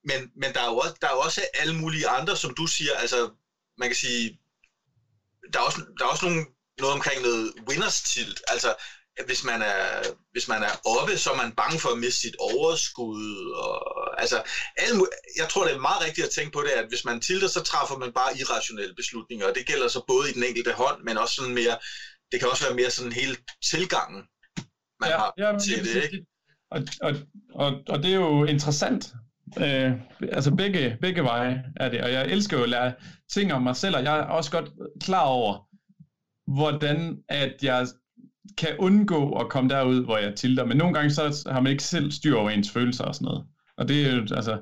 Men, 0.09 0.19
men 0.41 0.53
der, 0.53 0.61
er 0.61 0.69
jo 0.71 0.77
også, 0.77 0.95
der 1.01 1.07
er 1.07 1.11
jo 1.11 1.19
også 1.19 1.41
alle 1.53 1.75
mulige 1.75 2.07
andre, 2.07 2.37
som 2.37 2.53
du 2.53 2.65
siger, 2.67 2.93
altså, 3.03 3.19
man 3.77 3.89
kan 3.89 3.95
sige, 3.95 4.39
der 5.53 5.59
er 5.59 5.63
også, 5.63 5.79
der 5.97 6.05
er 6.05 6.09
også 6.09 6.25
nogle, 6.25 6.45
noget 6.79 6.93
omkring 6.93 7.21
noget 7.21 7.53
winners 7.69 8.01
tilt, 8.01 8.41
altså, 8.47 8.73
hvis 9.25 9.43
man 9.43 9.61
er, 9.61 9.81
hvis 10.31 10.47
man 10.47 10.63
er 10.63 10.73
oppe, 10.85 11.17
så 11.17 11.31
er 11.31 11.35
man 11.35 11.51
bange 11.51 11.79
for 11.79 11.89
at 11.89 11.97
miste 11.97 12.21
sit 12.21 12.35
overskud. 12.39 13.51
Og, 13.65 14.21
altså, 14.21 14.43
alle, 14.77 15.05
jeg 15.37 15.49
tror, 15.49 15.63
det 15.65 15.73
er 15.73 15.79
meget 15.89 16.05
rigtigt 16.05 16.27
at 16.27 16.33
tænke 16.33 16.51
på 16.51 16.61
det, 16.61 16.69
at 16.69 16.87
hvis 16.87 17.05
man 17.05 17.21
tilter, 17.21 17.47
så 17.47 17.61
træffer 17.63 17.97
man 17.97 18.11
bare 18.13 18.37
irrationelle 18.39 18.95
beslutninger, 18.95 19.47
og 19.47 19.55
det 19.55 19.65
gælder 19.65 19.87
så 19.87 20.03
både 20.07 20.29
i 20.29 20.33
den 20.33 20.43
enkelte 20.43 20.71
hånd, 20.71 21.03
men 21.03 21.17
også 21.17 21.35
sådan 21.35 21.53
mere, 21.53 21.75
det 22.31 22.39
kan 22.39 22.49
også 22.49 22.63
være 22.65 22.75
mere 22.75 22.89
sådan 22.89 23.11
hele 23.11 23.35
tilgangen, 23.71 24.21
man 25.01 25.09
ja, 25.09 25.17
har 25.17 25.33
ja, 25.37 25.59
til 25.59 25.85
det. 25.85 25.95
det 25.95 26.03
ikke? 26.03 26.25
Og, 26.71 26.81
og, 27.01 27.11
og, 27.55 27.73
og 27.89 28.03
det 28.03 28.11
er 28.11 28.15
jo 28.15 28.45
interessant, 28.45 29.13
Øh, 29.57 29.91
altså 30.31 30.51
begge, 30.51 30.97
begge 31.01 31.23
veje 31.23 31.63
er 31.75 31.89
det, 31.89 32.01
og 32.01 32.11
jeg 32.11 32.25
elsker 32.25 32.57
jo 32.57 32.63
at 32.63 32.69
lære 32.69 32.93
ting 33.33 33.53
om 33.53 33.61
mig 33.61 33.75
selv, 33.75 33.95
og 33.95 34.03
jeg 34.03 34.19
er 34.19 34.23
også 34.23 34.51
godt 34.51 34.69
klar 35.03 35.23
over, 35.23 35.66
hvordan 36.47 37.23
at 37.29 37.53
jeg 37.63 37.87
kan 38.57 38.69
undgå 38.79 39.31
at 39.39 39.49
komme 39.49 39.69
derud, 39.69 40.05
hvor 40.05 40.17
jeg 40.17 40.35
tilter. 40.35 40.65
Men 40.65 40.77
nogle 40.77 40.93
gange 40.93 41.11
så 41.11 41.49
har 41.51 41.59
man 41.61 41.71
ikke 41.71 41.83
selv 41.83 42.11
styr 42.11 42.35
over 42.35 42.49
ens 42.49 42.71
følelser 42.71 43.03
og 43.03 43.15
sådan 43.15 43.25
noget. 43.25 43.45
Og 43.77 43.87
det 43.87 44.07
er 44.07 44.15
jo, 44.15 44.21
altså... 44.21 44.59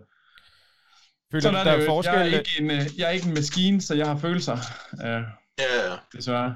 Føler 1.31 1.41
sådan 1.41 1.59
er 1.59 1.63
der 1.63 1.77
det 1.77 1.85
jo. 1.85 1.89
Forskel... 1.89 2.13
Jeg, 2.13 2.29
er 2.29 2.37
ikke 2.37 2.51
en, 2.59 2.71
øh, 2.71 2.81
jeg 2.97 3.07
er 3.07 3.11
ikke 3.11 3.27
en 3.27 3.33
maskine, 3.33 3.81
så 3.81 3.95
jeg 3.95 4.07
har 4.07 4.17
følelser. 4.17 4.53
Uh, 4.93 4.99
ja, 4.99 5.21
ja. 5.59 5.95
Desværre. 6.13 6.55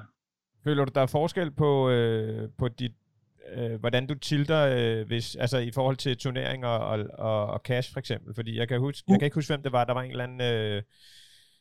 Føler 0.63 0.85
du, 0.85 0.91
der 0.95 1.01
er 1.01 1.05
forskel 1.05 1.51
på, 1.51 1.89
øh, 1.89 2.49
på 2.57 2.67
dit, 2.67 2.91
øh, 3.55 3.79
hvordan 3.79 4.07
du 4.07 4.15
tilter, 4.15 4.67
øh, 4.77 5.07
hvis, 5.07 5.35
altså 5.35 5.57
i 5.57 5.71
forhold 5.71 5.97
til 5.97 6.17
turneringer 6.17 6.67
og, 6.67 7.05
og, 7.13 7.45
og 7.47 7.61
cash 7.65 7.93
for 7.93 7.99
eksempel? 7.99 8.35
Fordi 8.35 8.57
jeg 8.57 8.67
kan, 8.67 8.79
huske, 8.79 9.05
uh. 9.07 9.11
jeg 9.11 9.19
kan 9.19 9.25
ikke 9.25 9.35
huske, 9.35 9.49
hvem 9.49 9.63
det 9.63 9.71
var. 9.71 9.85
Der 9.85 9.93
var 9.93 10.01
en 10.01 10.11
eller 10.11 10.23
anden... 10.23 10.41
Øh, 10.41 10.83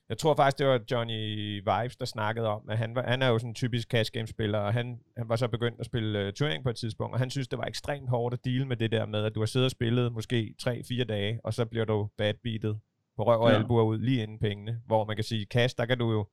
jeg 0.08 0.18
tror 0.18 0.34
faktisk, 0.34 0.58
det 0.58 0.66
var 0.66 0.80
Johnny 0.90 1.54
Vibes, 1.54 1.96
der 1.96 2.04
snakkede 2.04 2.48
om, 2.48 2.62
at 2.68 2.78
han, 2.78 2.94
var, 2.94 3.02
han 3.02 3.22
er 3.22 3.28
jo 3.28 3.38
sådan 3.38 3.50
en 3.50 3.54
typisk 3.54 3.88
cash 3.88 4.12
game 4.12 4.26
spiller, 4.26 4.58
og 4.58 4.72
han, 4.72 5.00
han 5.16 5.28
var 5.28 5.36
så 5.36 5.48
begyndt 5.48 5.80
at 5.80 5.86
spille 5.86 6.26
uh, 6.26 6.32
turnering 6.32 6.64
på 6.64 6.70
et 6.70 6.76
tidspunkt, 6.76 7.12
og 7.12 7.18
han 7.18 7.30
synes, 7.30 7.48
det 7.48 7.58
var 7.58 7.64
ekstremt 7.64 8.10
hårdt 8.10 8.34
at 8.34 8.44
deal 8.44 8.66
med 8.66 8.76
det 8.76 8.92
der 8.92 9.06
med, 9.06 9.24
at 9.24 9.34
du 9.34 9.40
har 9.40 9.46
siddet 9.46 9.64
og 9.64 9.70
spillet 9.70 10.12
måske 10.12 10.54
3-4 10.62 11.04
dage, 11.04 11.40
og 11.44 11.54
så 11.54 11.64
bliver 11.64 11.84
du 11.84 12.08
badbeatet 12.18 12.78
på 13.16 13.26
røv 13.26 13.40
og 13.40 13.50
ja. 13.50 13.56
albuer 13.56 13.82
ud 13.82 13.98
lige 13.98 14.22
inden 14.22 14.38
pengene, 14.38 14.80
hvor 14.86 15.04
man 15.04 15.16
kan 15.16 15.24
sige, 15.24 15.46
cash, 15.46 15.74
der 15.78 15.86
kan 15.86 15.98
du 15.98 16.12
jo 16.12 16.26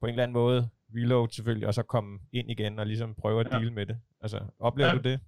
på 0.00 0.06
en 0.06 0.10
eller 0.10 0.22
anden 0.22 0.32
måde 0.32 0.68
reload 0.96 1.28
selvfølgelig, 1.28 1.68
og 1.68 1.74
så 1.74 1.82
komme 1.82 2.18
ind 2.32 2.50
igen 2.50 2.78
og 2.78 2.86
ligesom 2.86 3.14
prøve 3.14 3.40
at 3.40 3.50
deal 3.50 3.64
ja. 3.64 3.70
med 3.70 3.86
det. 3.86 3.96
Altså, 4.20 4.40
oplever 4.58 4.88
ja. 4.88 4.94
du 4.94 5.00
det? 5.08 5.20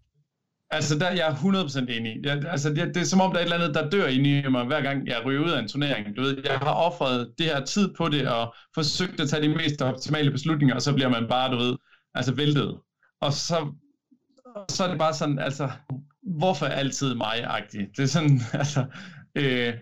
Altså, 0.75 0.99
der 0.99 1.11
jeg 1.11 1.29
er 1.29 1.35
100% 1.35 1.93
enig. 1.93 2.17
Jeg, 2.25 2.45
altså, 2.51 2.71
det, 2.71 2.95
det 2.95 2.97
er 2.97 3.05
som 3.05 3.21
om, 3.21 3.31
der 3.31 3.39
er 3.39 3.43
et 3.43 3.53
eller 3.53 3.65
andet, 3.65 3.75
der 3.75 3.91
dør 3.91 4.07
inde 4.07 4.39
i 4.39 4.49
mig, 4.49 4.65
hver 4.65 4.81
gang 4.81 5.07
jeg 5.07 5.23
ryger 5.25 5.45
ud 5.45 5.51
af 5.51 5.59
en 5.59 5.69
turnering. 5.69 6.17
Du 6.17 6.23
ved, 6.23 6.43
jeg 6.45 6.59
har 6.59 6.75
offret 6.75 7.35
det 7.39 7.47
her 7.47 7.65
tid 7.65 7.95
på 7.97 8.09
det, 8.09 8.29
og 8.29 8.55
forsøgt 8.75 9.21
at 9.21 9.29
tage 9.29 9.43
de 9.43 9.49
mest 9.49 9.83
optimale 9.83 10.31
beslutninger, 10.31 10.75
og 10.75 10.83
så 10.83 10.95
bliver 10.95 11.09
man 11.09 11.27
bare, 11.29 11.53
du 11.53 11.57
ved, 11.57 11.77
altså 12.15 12.35
væltet. 12.35 12.79
Og 13.21 13.33
så, 13.33 13.73
så 14.69 14.85
er 14.85 14.89
det 14.89 14.99
bare 14.99 15.15
sådan, 15.15 15.39
altså, 15.39 15.71
hvorfor 16.39 16.67
altid 16.67 17.15
mig-agtigt? 17.15 17.97
Det 17.97 18.03
er 18.03 18.07
sådan, 18.07 18.41
altså, 18.63 18.85
øh, 19.35 19.75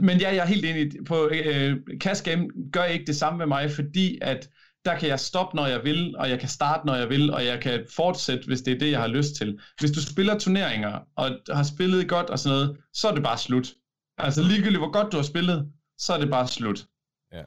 men 0.00 0.20
ja, 0.20 0.28
jeg 0.34 0.42
er 0.42 0.46
helt 0.46 0.64
enig. 0.64 0.90
På 1.06 1.28
øh, 1.32 1.76
Cash 2.00 2.24
Game 2.24 2.48
gør 2.72 2.84
ikke 2.84 3.06
det 3.06 3.16
samme 3.16 3.38
med 3.38 3.46
mig, 3.46 3.70
fordi 3.70 4.18
at 4.22 4.48
der 4.86 4.98
kan 4.98 5.08
jeg 5.08 5.20
stoppe, 5.20 5.56
når 5.56 5.66
jeg 5.66 5.84
vil, 5.84 6.16
og 6.16 6.30
jeg 6.30 6.40
kan 6.40 6.48
starte, 6.48 6.86
når 6.86 6.94
jeg 6.94 7.08
vil, 7.08 7.30
og 7.30 7.44
jeg 7.44 7.62
kan 7.62 7.86
fortsætte, 7.96 8.46
hvis 8.46 8.60
det 8.60 8.74
er 8.74 8.78
det, 8.78 8.90
jeg 8.90 9.00
har 9.00 9.06
lyst 9.06 9.36
til. 9.36 9.60
Hvis 9.80 9.90
du 9.90 10.02
spiller 10.02 10.38
turneringer, 10.38 11.00
og 11.16 11.30
har 11.48 11.62
spillet 11.62 12.08
godt 12.08 12.30
og 12.30 12.38
sådan 12.38 12.58
noget, 12.58 12.76
så 12.92 13.08
er 13.08 13.14
det 13.14 13.22
bare 13.22 13.38
slut. 13.38 13.74
Altså 14.18 14.42
ligegyldigt, 14.42 14.78
hvor 14.78 14.92
godt 14.92 15.12
du 15.12 15.16
har 15.16 15.24
spillet, 15.24 15.72
så 15.98 16.12
er 16.12 16.18
det 16.18 16.30
bare 16.30 16.48
slut. 16.48 16.86
Ja. 17.32 17.42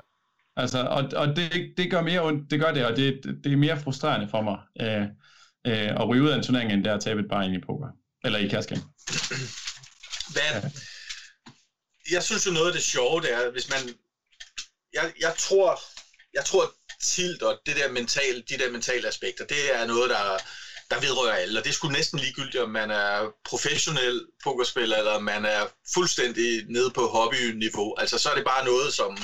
Altså, 0.56 0.80
og, 0.80 1.04
og 1.16 1.36
det, 1.36 1.74
det 1.78 1.92
gør 1.92 2.02
mere 2.02 2.24
ondt, 2.24 2.52
det 2.52 2.60
gør 2.60 2.72
det, 2.72 2.86
og 2.86 2.96
det, 2.96 3.22
det 3.44 3.54
er 3.54 3.58
mere 3.58 3.80
frustrerende 3.80 4.28
for 4.28 4.42
mig 4.42 4.58
øh, 4.82 5.04
øh, 5.68 6.02
at 6.02 6.08
ryge 6.08 6.24
ud 6.24 6.30
af 6.30 6.36
en 6.36 6.44
turnering, 6.44 6.72
end 6.72 6.84
det 6.84 6.90
at 6.90 7.02
tabe 7.02 7.20
et 7.20 7.30
bare 7.30 7.46
ind 7.46 7.56
i 7.56 7.66
poker. 7.66 7.88
Eller 8.24 8.40
i 8.40 8.48
kærskab. 8.48 8.78
Hvad? 10.34 10.54
Ja. 10.54 10.70
Jeg 12.12 12.24
synes 12.24 12.48
jo 12.48 12.52
noget 12.52 12.68
af 12.68 12.74
det 12.74 12.84
sjove, 12.84 13.22
det 13.22 13.34
er, 13.34 13.52
hvis 13.52 13.70
man... 13.70 13.80
Jeg, 14.94 15.14
jeg 15.20 15.34
tror, 15.38 15.80
jeg 16.34 16.46
tror, 16.46 16.64
tilt 17.04 17.42
og 17.42 17.60
det 17.66 17.76
der 17.76 17.88
mentale, 17.88 18.44
de 18.50 18.58
der 18.58 18.70
mentale 18.70 19.08
aspekter, 19.08 19.46
det 19.46 19.76
er 19.76 19.86
noget, 19.86 20.10
der, 20.10 20.38
der 20.92 21.00
vedrører 21.00 21.34
alle, 21.34 21.60
og 21.60 21.64
det 21.64 21.70
er 21.70 21.74
sgu 21.74 21.88
næsten 21.88 22.20
ligegyldigt, 22.20 22.64
om 22.64 22.70
man 22.70 22.90
er 22.92 23.32
professionel 23.46 24.26
pokerspiller, 24.44 24.98
eller 24.98 25.12
om 25.12 25.24
man 25.24 25.46
er 25.46 25.66
fuldstændig 25.94 26.64
nede 26.70 26.90
på 26.90 27.08
hobbyniveau. 27.08 27.96
Altså, 27.98 28.18
så 28.18 28.30
er 28.30 28.36
det 28.36 28.46
bare 28.46 28.66
noget, 28.66 28.94
som... 28.94 29.18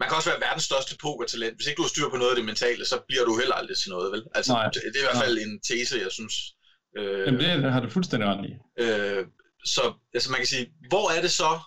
Man 0.00 0.08
kan 0.08 0.16
også 0.16 0.30
være 0.30 0.40
verdens 0.40 0.64
største 0.64 0.96
pokertalent. 0.96 1.56
Hvis 1.56 1.66
ikke 1.66 1.76
du 1.76 1.82
har 1.82 1.88
styr 1.88 2.08
på 2.08 2.16
noget 2.16 2.30
af 2.30 2.36
det 2.36 2.44
mentale, 2.44 2.84
så 2.84 3.00
bliver 3.08 3.24
du 3.24 3.38
heller 3.38 3.54
aldrig 3.54 3.76
til 3.78 3.90
noget, 3.90 4.12
vel? 4.12 4.22
Altså, 4.34 4.52
Nej. 4.52 4.64
det, 4.64 4.82
det 4.82 4.96
er 4.96 5.04
i 5.04 5.08
hvert 5.10 5.22
fald 5.24 5.34
Nej. 5.34 5.42
en 5.44 5.60
tese, 5.68 5.98
jeg 5.98 6.12
synes... 6.12 6.34
Øh, 6.98 7.26
Jamen, 7.26 7.40
det 7.40 7.72
har 7.72 7.80
du 7.80 7.90
fuldstændig 7.90 8.28
ret 8.28 8.44
i. 8.50 8.52
Øh, 8.82 9.26
så 9.64 9.82
altså, 10.14 10.30
man 10.30 10.40
kan 10.40 10.46
sige, 10.46 10.66
hvor 10.88 11.10
er 11.10 11.20
det 11.20 11.30
så... 11.30 11.58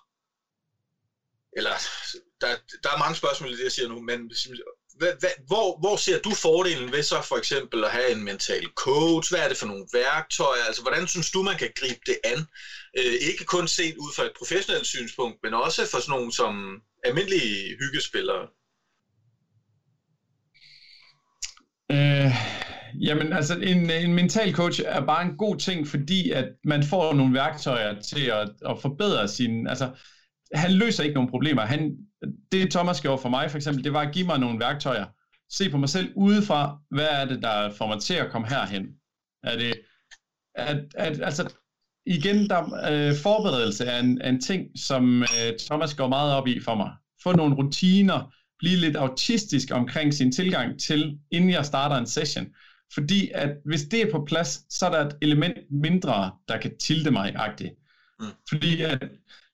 Eller, 1.58 1.76
der, 2.42 2.48
der 2.84 2.90
er 2.94 2.98
mange 2.98 3.16
spørgsmål 3.16 3.50
i 3.50 3.58
det, 3.58 3.64
jeg 3.64 3.72
siger 3.72 3.88
nu, 3.88 4.00
men 4.00 4.20
hvor, 5.48 5.80
hvor 5.80 5.96
ser 5.96 6.20
du 6.20 6.34
fordelen 6.34 6.92
ved 6.92 7.04
så 7.04 7.22
for 7.22 7.38
eksempel 7.38 7.84
at 7.84 7.92
have 7.92 8.12
en 8.12 8.24
mental 8.24 8.66
coach? 8.76 9.32
Hvad 9.32 9.40
er 9.40 9.48
det 9.48 9.58
for 9.58 9.66
nogle 9.66 9.86
værktøjer? 9.94 10.64
Altså, 10.68 10.82
hvordan 10.82 11.08
synes 11.08 11.32
du, 11.32 11.42
man 11.42 11.58
kan 11.58 11.70
gribe 11.76 12.00
det 12.06 12.18
an? 12.24 12.38
Øh, 12.98 13.14
ikke 13.30 13.46
kun 13.46 13.68
set 13.68 13.96
ud 13.98 14.12
fra 14.16 14.24
et 14.24 14.32
professionelt 14.38 14.86
synspunkt, 14.86 15.38
men 15.44 15.54
også 15.54 15.82
for 15.92 16.00
sådan 16.00 16.12
nogle 16.12 16.34
som 16.34 16.82
almindelige 17.04 17.78
hyggespillere. 17.80 18.48
Øh, 21.92 22.32
jamen, 23.08 23.34
altså 23.34 23.54
en, 23.56 23.90
en 23.90 24.14
mental 24.14 24.54
coach 24.54 24.82
er 24.86 25.06
bare 25.06 25.22
en 25.22 25.38
god 25.38 25.58
ting, 25.58 25.88
fordi 25.88 26.32
at 26.32 26.46
man 26.64 26.84
får 26.84 27.14
nogle 27.14 27.34
værktøjer 27.34 28.02
til 28.02 28.26
at, 28.26 28.50
at 28.70 28.82
forbedre 28.82 29.28
sin... 29.28 29.68
Altså, 29.68 29.90
han 30.54 30.72
løser 30.72 31.04
ikke 31.04 31.14
nogen 31.14 31.30
problemer. 31.30 31.62
Han, 31.62 31.98
det 32.52 32.72
Thomas 32.72 33.02
gjorde 33.02 33.22
for 33.22 33.30
mig 33.30 33.52
for 33.52 33.58
eksempel, 33.58 33.84
det 33.84 33.94
var 33.94 34.02
at 34.02 34.14
give 34.14 34.26
mig 34.26 34.40
nogle 34.40 34.60
værktøjer. 34.60 35.06
Se 35.50 35.70
på 35.70 35.78
mig 35.78 35.90
selv 35.90 36.14
udefra, 36.16 36.78
hvad 36.92 37.08
er 37.12 37.26
det, 37.26 37.42
der 37.42 37.72
får 37.78 37.88
mig 37.88 38.02
til 38.02 38.14
at 38.14 38.32
komme 38.32 38.48
herhen? 38.48 38.88
Er 39.44 39.58
det, 39.58 39.74
at, 40.56 40.78
at, 40.96 41.22
altså, 41.22 41.54
igen, 42.06 42.50
der, 42.50 42.64
øh, 42.92 43.16
forberedelse 43.16 43.86
er 43.86 44.00
en, 44.00 44.22
en 44.22 44.42
ting, 44.42 44.68
som 44.76 45.22
øh, 45.22 45.60
Thomas 45.60 45.94
går 45.94 46.08
meget 46.08 46.34
op 46.34 46.48
i 46.48 46.60
for 46.60 46.76
mig. 46.76 46.92
Få 47.24 47.32
nogle 47.32 47.56
rutiner, 47.56 48.34
blive 48.60 48.78
lidt 48.78 48.96
autistisk 48.96 49.68
omkring 49.72 50.14
sin 50.14 50.32
tilgang 50.32 50.80
til, 50.80 51.20
inden 51.32 51.50
jeg 51.50 51.66
starter 51.66 51.96
en 51.96 52.08
session. 52.08 52.48
Fordi 52.94 53.32
at 53.34 53.50
hvis 53.66 53.84
det 53.84 54.02
er 54.02 54.12
på 54.12 54.26
plads, 54.26 54.74
så 54.74 54.86
er 54.86 54.90
der 54.90 55.06
et 55.06 55.18
element 55.22 55.58
mindre, 55.72 56.32
der 56.48 56.58
kan 56.58 56.78
tilte 56.78 57.12
mig-agtigt. 57.12 57.74
Mm. 58.20 58.26
Fordi 58.50 58.82
at 58.82 59.10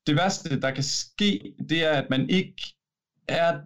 det 0.07 0.15
værste, 0.15 0.61
der 0.61 0.71
kan 0.71 0.83
ske, 0.83 1.53
det 1.69 1.85
er, 1.85 1.91
at 1.91 2.09
man 2.09 2.29
ikke 2.29 2.73
er 3.27 3.59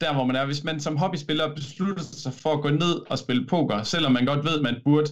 der, 0.00 0.12
hvor 0.12 0.24
man 0.24 0.36
er. 0.36 0.46
Hvis 0.46 0.64
man 0.64 0.80
som 0.80 0.96
hobbyspiller 0.96 1.54
beslutter 1.54 2.02
sig 2.02 2.32
for 2.32 2.52
at 2.52 2.62
gå 2.62 2.70
ned 2.70 3.10
og 3.10 3.18
spille 3.18 3.46
poker, 3.46 3.82
selvom 3.82 4.12
man 4.12 4.26
godt 4.26 4.44
ved, 4.44 4.56
at 4.56 4.62
man 4.62 4.80
burde 4.84 5.10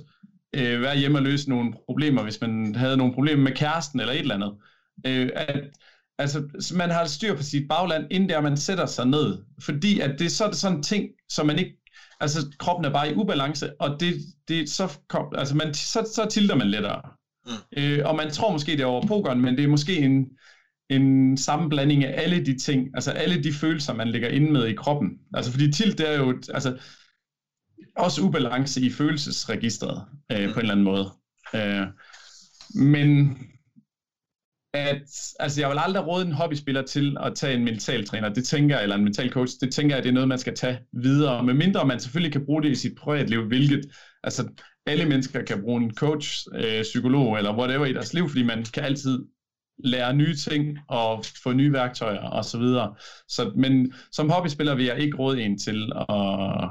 øh, 0.52 0.82
være 0.82 0.98
hjemme 0.98 1.18
og 1.18 1.22
løse 1.22 1.48
nogle 1.48 1.72
problemer, 1.86 2.22
hvis 2.22 2.40
man 2.40 2.74
havde 2.74 2.96
nogle 2.96 3.14
problemer 3.14 3.42
med 3.42 3.52
kæresten 3.52 4.00
eller 4.00 4.12
et 4.12 4.20
eller 4.20 4.34
andet. 4.34 4.52
Øh, 5.06 5.30
at, 5.34 5.60
altså, 6.18 6.42
man 6.74 6.90
har 6.90 7.06
styr 7.06 7.36
på 7.36 7.42
sit 7.42 7.68
bagland, 7.68 8.06
inden 8.10 8.28
der 8.28 8.40
man 8.40 8.56
sætter 8.56 8.86
sig 8.86 9.06
ned. 9.06 9.38
Fordi 9.60 10.00
at 10.00 10.18
det, 10.18 10.32
så 10.32 10.44
er 10.44 10.48
det 10.48 10.58
sådan 10.58 10.76
en 10.76 10.82
ting, 10.82 11.08
som 11.28 11.46
man 11.46 11.58
ikke 11.58 11.82
altså 12.20 12.56
kroppen 12.58 12.84
er 12.84 12.90
bare 12.90 13.10
i 13.10 13.14
ubalance, 13.14 13.80
og 13.80 14.00
det, 14.00 14.14
det 14.48 14.70
så, 14.70 14.98
altså 15.34 15.56
man, 15.56 15.74
så, 15.74 16.10
så 16.14 16.26
tilter 16.30 16.54
man 16.54 16.70
lettere. 16.70 17.00
Mm. 17.46 17.52
Øh, 17.76 18.00
og 18.04 18.16
man 18.16 18.30
tror 18.30 18.52
måske 18.52 18.72
det 18.72 18.80
er 18.80 18.86
over 18.86 19.06
pokeren, 19.06 19.40
men 19.40 19.56
det 19.56 19.64
er 19.64 19.68
måske 19.68 19.98
en, 19.98 20.26
en 20.96 21.36
sammenblanding 21.36 22.04
af 22.04 22.22
alle 22.22 22.46
de 22.46 22.58
ting, 22.58 22.88
altså 22.94 23.10
alle 23.10 23.42
de 23.42 23.52
følelser, 23.52 23.94
man 23.94 24.08
lægger 24.08 24.28
ind 24.28 24.50
med 24.50 24.66
i 24.66 24.74
kroppen. 24.74 25.10
Altså 25.34 25.52
fordi 25.52 25.72
tilt, 25.72 25.98
det 25.98 26.10
er 26.10 26.18
jo 26.18 26.40
altså, 26.54 26.78
også 27.96 28.22
ubalance 28.22 28.80
i 28.80 28.90
følelsesregistret 28.90 30.04
øh, 30.32 30.54
på 30.54 30.60
en 30.60 30.60
eller 30.60 30.72
anden 30.72 30.84
måde. 30.84 31.12
Øh, 31.54 31.86
men 32.74 33.38
at, 34.74 35.02
altså 35.40 35.60
jeg 35.60 35.70
vil 35.70 35.78
aldrig 35.78 36.06
råde 36.06 36.26
en 36.26 36.32
hobbyspiller 36.32 36.82
til 36.82 37.16
at 37.20 37.34
tage 37.34 37.54
en 37.54 37.64
mental 37.64 38.06
træner, 38.06 38.28
det 38.28 38.44
tænker 38.44 38.74
jeg, 38.76 38.82
eller 38.82 38.96
en 38.96 39.04
mental 39.04 39.30
coach, 39.30 39.52
det 39.60 39.72
tænker 39.72 39.96
jeg, 39.96 40.02
det 40.02 40.08
er 40.08 40.14
noget, 40.14 40.28
man 40.28 40.38
skal 40.38 40.54
tage 40.54 40.78
videre, 40.92 41.44
med 41.44 41.54
mindre 41.54 41.86
man 41.86 42.00
selvfølgelig 42.00 42.32
kan 42.32 42.44
bruge 42.44 42.62
det 42.62 42.70
i 42.70 42.74
sit 42.74 42.92
privatliv, 42.98 43.46
hvilket, 43.46 43.80
altså 44.24 44.48
alle 44.86 45.06
mennesker 45.06 45.44
kan 45.44 45.62
bruge 45.62 45.82
en 45.82 45.94
coach, 45.94 46.46
øh, 46.54 46.82
psykolog 46.82 47.38
eller 47.38 47.58
whatever 47.58 47.86
i 47.86 47.92
deres 47.92 48.14
liv, 48.14 48.28
fordi 48.28 48.42
man 48.42 48.64
kan 48.64 48.84
altid 48.84 49.24
lære 49.84 50.14
nye 50.14 50.36
ting 50.36 50.78
og 50.88 51.24
få 51.42 51.52
nye 51.52 51.72
værktøjer 51.72 52.28
og 52.28 52.44
så 52.44 52.58
videre. 52.58 52.94
Så, 53.28 53.52
men 53.56 53.94
som 54.12 54.30
hobbyspiller 54.30 54.74
vil 54.74 54.84
jeg 54.84 54.98
ikke 54.98 55.16
råde 55.16 55.42
en 55.42 55.58
til 55.58 55.92
at 56.08 56.68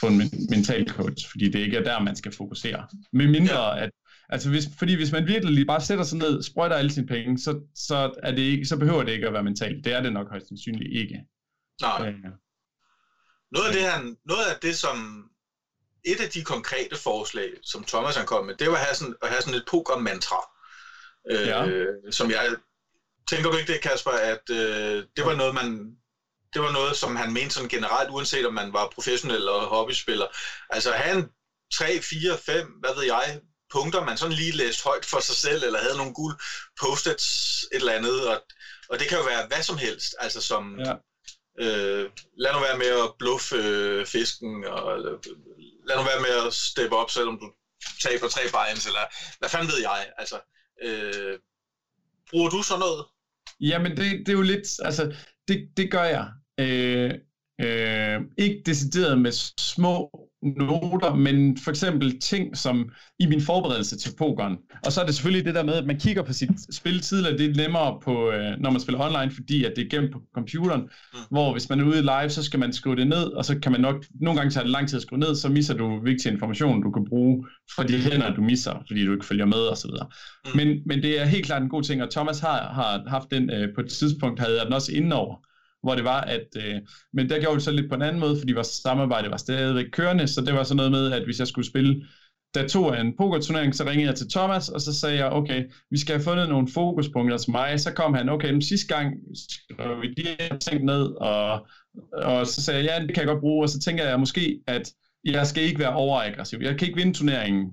få 0.00 0.06
en 0.06 0.18
mental 0.50 0.88
coach, 0.88 1.30
fordi 1.30 1.50
det 1.50 1.58
ikke 1.58 1.76
er 1.76 1.82
der, 1.82 2.00
man 2.00 2.16
skal 2.16 2.32
fokusere. 2.32 2.86
Med 3.12 3.28
mindre 3.28 3.80
at 3.80 3.90
Altså 4.28 4.50
hvis, 4.50 4.64
fordi 4.78 4.94
hvis 4.94 5.12
man 5.12 5.26
virkelig 5.26 5.66
bare 5.66 5.80
sætter 5.80 6.04
sig 6.04 6.18
ned, 6.18 6.42
sprøjter 6.42 6.76
alle 6.76 6.92
sine 6.92 7.06
penge, 7.06 7.38
så, 7.38 7.60
så, 7.74 8.14
er 8.22 8.30
det 8.30 8.42
ikke, 8.42 8.64
så 8.64 8.76
behøver 8.76 9.02
det 9.02 9.12
ikke 9.12 9.26
at 9.26 9.32
være 9.32 9.42
mentalt. 9.42 9.84
Det 9.84 9.92
er 9.92 10.02
det 10.02 10.12
nok 10.12 10.28
højst 10.30 10.48
sandsynligt 10.48 10.92
ikke. 10.92 11.24
Nej. 11.80 12.08
Øh. 12.08 12.14
Noget, 13.52 13.66
af 13.66 13.72
det, 13.72 13.82
han, 13.82 14.16
noget 14.24 14.44
af 14.52 14.56
det, 14.62 14.76
som 14.76 14.96
et 16.04 16.20
af 16.20 16.28
de 16.28 16.42
konkrete 16.42 16.96
forslag, 16.96 17.48
som 17.62 17.84
Thomas 17.84 18.16
han 18.16 18.26
kom 18.26 18.46
med, 18.46 18.54
det 18.54 18.68
var 18.68 18.74
at 18.74 18.80
have 18.80 18.94
sådan, 18.94 19.14
at 19.22 19.28
have 19.28 19.42
sådan 19.42 19.54
et 19.54 19.64
poker-mantra 19.70 20.40
øh, 21.30 21.46
ja. 21.46 21.66
som 22.10 22.30
jeg 22.30 22.56
tænker 23.30 23.50
du 23.50 23.56
ikke 23.56 23.72
det, 23.72 23.80
Kasper, 23.80 24.10
at 24.10 24.50
øh, 24.50 25.04
det 25.16 25.26
var 25.26 25.34
noget, 25.34 25.54
man 25.54 25.96
det 26.54 26.62
var 26.62 26.72
noget, 26.72 26.96
som 26.96 27.16
han 27.16 27.32
mente 27.32 27.54
sådan 27.54 27.68
generelt, 27.68 28.10
uanset 28.10 28.46
om 28.46 28.52
man 28.52 28.72
var 28.72 28.92
professionel 28.94 29.36
eller 29.36 29.52
hobbyspiller. 29.52 30.26
Altså 30.70 30.92
have 30.92 31.18
en 31.18 31.28
3, 31.74 32.00
4, 32.00 32.38
5, 32.38 32.66
hvad 32.66 32.94
ved 32.94 33.04
jeg, 33.04 33.40
punkter, 33.72 34.04
man 34.04 34.16
sådan 34.16 34.34
lige 34.34 34.52
læste 34.52 34.84
højt 34.84 35.04
for 35.04 35.20
sig 35.20 35.36
selv, 35.36 35.64
eller 35.64 35.78
havde 35.78 35.96
nogle 35.96 36.14
guld 36.14 36.36
post 36.80 37.06
et 37.06 37.22
eller 37.72 37.92
andet, 37.92 38.28
og, 38.28 38.42
og 38.88 38.98
det 38.98 39.08
kan 39.08 39.18
jo 39.18 39.24
være 39.24 39.46
hvad 39.46 39.62
som 39.62 39.76
helst, 39.76 40.14
altså 40.18 40.40
som, 40.40 40.78
ja. 40.78 40.94
øh, 41.60 42.10
lad 42.38 42.52
nu 42.52 42.60
være 42.60 42.78
med 42.78 42.86
at 42.86 43.12
bluffe 43.18 43.56
øh, 43.56 44.06
fisken, 44.06 44.64
og 44.64 44.98
lad 45.86 45.96
nu 45.96 46.02
være 46.02 46.20
med 46.20 46.46
at 46.46 46.54
steppe 46.54 46.96
op, 46.96 47.10
selvom 47.10 47.38
du 47.40 47.52
taber 48.02 48.28
tre 48.28 48.42
binds, 48.42 48.86
eller 48.86 49.04
hvad 49.38 49.48
fanden 49.48 49.68
ved 49.68 49.80
jeg, 49.80 50.12
altså, 50.18 50.38
øh, 50.84 51.38
bruger 52.30 52.48
du 52.48 52.62
så 52.62 52.78
noget? 52.78 53.04
Jamen, 53.60 53.96
det, 53.96 54.26
det 54.26 54.28
er 54.28 54.32
jo 54.32 54.42
lidt, 54.42 54.68
altså, 54.82 55.14
det, 55.48 55.68
det 55.76 55.90
gør 55.90 56.04
jeg. 56.04 56.32
Øh, 56.60 57.10
øh, 57.60 58.20
ikke 58.38 58.62
decideret 58.66 59.20
med 59.20 59.32
små 59.58 60.10
noter, 60.44 61.14
men 61.14 61.56
for 61.56 61.70
eksempel 61.70 62.20
ting 62.20 62.56
som 62.56 62.90
i 63.18 63.26
min 63.26 63.40
forberedelse 63.40 63.98
til 63.98 64.12
pokeren. 64.18 64.56
Og 64.86 64.92
så 64.92 65.00
er 65.00 65.06
det 65.06 65.14
selvfølgelig 65.14 65.46
det 65.46 65.54
der 65.54 65.64
med, 65.64 65.74
at 65.74 65.86
man 65.86 66.00
kigger 66.00 66.22
på 66.22 66.32
sit 66.32 66.50
spil 66.74 67.00
tidligere, 67.00 67.38
det 67.38 67.50
er 67.50 67.54
nemmere, 67.62 68.00
på, 68.04 68.30
øh, 68.30 68.60
når 68.60 68.70
man 68.70 68.80
spiller 68.80 69.00
online, 69.00 69.30
fordi 69.30 69.64
at 69.64 69.72
det 69.76 69.84
er 69.84 69.88
gemt 69.88 70.12
på 70.12 70.22
computeren, 70.34 70.80
mm. 70.80 71.18
hvor 71.30 71.52
hvis 71.52 71.68
man 71.68 71.80
er 71.80 71.84
ude 71.84 72.02
live, 72.02 72.28
så 72.28 72.42
skal 72.42 72.60
man 72.60 72.72
skrive 72.72 72.96
det 72.96 73.06
ned, 73.06 73.24
og 73.24 73.44
så 73.44 73.58
kan 73.58 73.72
man 73.72 73.80
nok, 73.80 74.04
nogle 74.20 74.40
gange 74.40 74.50
tager 74.50 74.64
det 74.64 74.72
lang 74.72 74.88
tid 74.88 74.96
at 74.96 75.02
skrive 75.02 75.20
ned, 75.20 75.34
så 75.34 75.48
misser 75.48 75.74
du 75.74 76.00
vigtig 76.04 76.32
information, 76.32 76.82
du 76.82 76.90
kan 76.90 77.04
bruge 77.08 77.46
for 77.76 77.82
de 77.82 77.98
hænder, 77.98 78.34
du 78.34 78.42
misser, 78.42 78.84
fordi 78.86 79.06
du 79.06 79.12
ikke 79.12 79.26
følger 79.26 79.46
med 79.46 79.72
osv. 79.72 79.90
Mm. 79.90 80.56
Men, 80.56 80.82
men 80.86 81.02
det 81.02 81.20
er 81.20 81.24
helt 81.24 81.46
klart 81.46 81.62
en 81.62 81.68
god 81.68 81.82
ting, 81.82 82.02
og 82.02 82.10
Thomas 82.10 82.40
har, 82.40 82.72
har 82.72 83.02
haft 83.08 83.30
den 83.30 83.50
øh, 83.50 83.74
på 83.74 83.80
et 83.80 83.90
tidspunkt, 83.90 84.40
havde 84.40 84.56
jeg 84.56 84.66
den 84.66 84.72
også 84.72 84.92
indenover, 84.92 85.36
hvor 85.84 85.94
det 85.94 86.04
var, 86.04 86.20
at, 86.20 86.46
øh, 86.56 86.74
men 87.12 87.28
der 87.28 87.40
gjorde 87.40 87.56
vi 87.56 87.60
så 87.60 87.70
lidt 87.70 87.88
på 87.88 87.94
en 87.94 88.02
anden 88.02 88.20
måde, 88.20 88.38
fordi 88.38 88.52
vores 88.52 88.66
samarbejde 88.68 89.30
var 89.30 89.36
stadigvæk 89.36 89.86
kørende, 89.92 90.28
så 90.28 90.40
det 90.40 90.54
var 90.54 90.62
sådan 90.62 90.76
noget 90.76 90.92
med, 90.92 91.12
at 91.12 91.24
hvis 91.24 91.38
jeg 91.38 91.46
skulle 91.46 91.66
spille 91.66 92.04
da 92.54 92.68
tog 92.68 93.00
en 93.00 93.16
pokerturnering, 93.16 93.74
så 93.74 93.84
ringede 93.84 94.08
jeg 94.08 94.16
til 94.16 94.30
Thomas, 94.30 94.68
og 94.68 94.80
så 94.80 95.00
sagde 95.00 95.16
jeg, 95.16 95.32
okay, 95.32 95.64
vi 95.90 95.98
skal 95.98 96.14
have 96.14 96.24
fundet 96.24 96.48
nogle 96.48 96.68
fokuspunkter 96.68 97.38
til 97.38 97.50
mig. 97.50 97.80
Så 97.80 97.92
kom 97.92 98.14
han, 98.14 98.28
okay, 98.28 98.50
men 98.50 98.62
sidste 98.62 98.94
gang 98.94 99.14
skrev 99.34 100.02
vi 100.02 100.14
de 100.14 100.36
her 100.40 100.58
ting 100.58 100.84
ned, 100.84 101.02
og, 101.20 101.66
og 102.12 102.46
så 102.46 102.62
sagde 102.62 102.80
jeg, 102.80 103.00
ja, 103.00 103.06
det 103.06 103.14
kan 103.14 103.20
jeg 103.20 103.26
godt 103.26 103.40
bruge, 103.40 103.64
og 103.64 103.68
så 103.68 103.80
tænker 103.80 104.04
jeg 104.04 104.20
måske, 104.20 104.60
at 104.66 104.92
jeg 105.24 105.46
skal 105.46 105.62
ikke 105.62 105.78
være 105.78 105.94
overaggressiv. 105.94 106.58
Jeg 106.62 106.78
kan 106.78 106.88
ikke 106.88 107.00
vinde 107.00 107.18
turneringen 107.18 107.70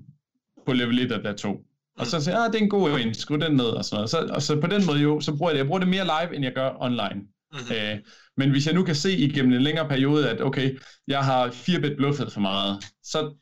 på 0.66 0.72
level 0.72 0.98
1 0.98 1.12
af 1.12 1.22
der 1.22 1.32
2. 1.32 1.64
Og 1.98 2.06
så 2.06 2.20
sagde 2.20 2.38
jeg, 2.38 2.46
ah, 2.46 2.52
det 2.52 2.58
er 2.58 2.62
en 2.64 2.70
god 2.70 2.90
idé, 2.90 3.12
skriv 3.12 3.40
den 3.40 3.56
ned, 3.56 3.64
og 3.64 3.84
sådan 3.84 3.96
noget. 3.96 4.10
Så, 4.10 4.28
og 4.34 4.42
så 4.42 4.60
på 4.60 4.66
den 4.66 4.86
måde 4.86 4.98
jo, 5.00 5.20
så 5.20 5.36
bruger 5.36 5.50
jeg 5.50 5.54
det. 5.54 5.58
Jeg 5.58 5.66
bruger 5.66 5.80
det 5.80 5.88
mere 5.88 6.04
live, 6.04 6.36
end 6.36 6.44
jeg 6.44 6.52
gør 6.54 6.76
online. 6.80 7.20
Mm-hmm. 7.52 7.76
Æh, 7.76 7.98
men 8.36 8.50
hvis 8.50 8.66
jeg 8.66 8.74
nu 8.74 8.84
kan 8.84 8.94
se 8.94 9.16
igennem 9.16 9.52
en 9.52 9.62
længere 9.62 9.88
periode, 9.88 10.30
at 10.30 10.40
okay, 10.40 10.78
jeg 11.08 11.24
har 11.24 11.48
4-bit 11.48 11.96
bluffet 11.96 12.32
for 12.32 12.40
meget, 12.40 12.84
så 13.04 13.34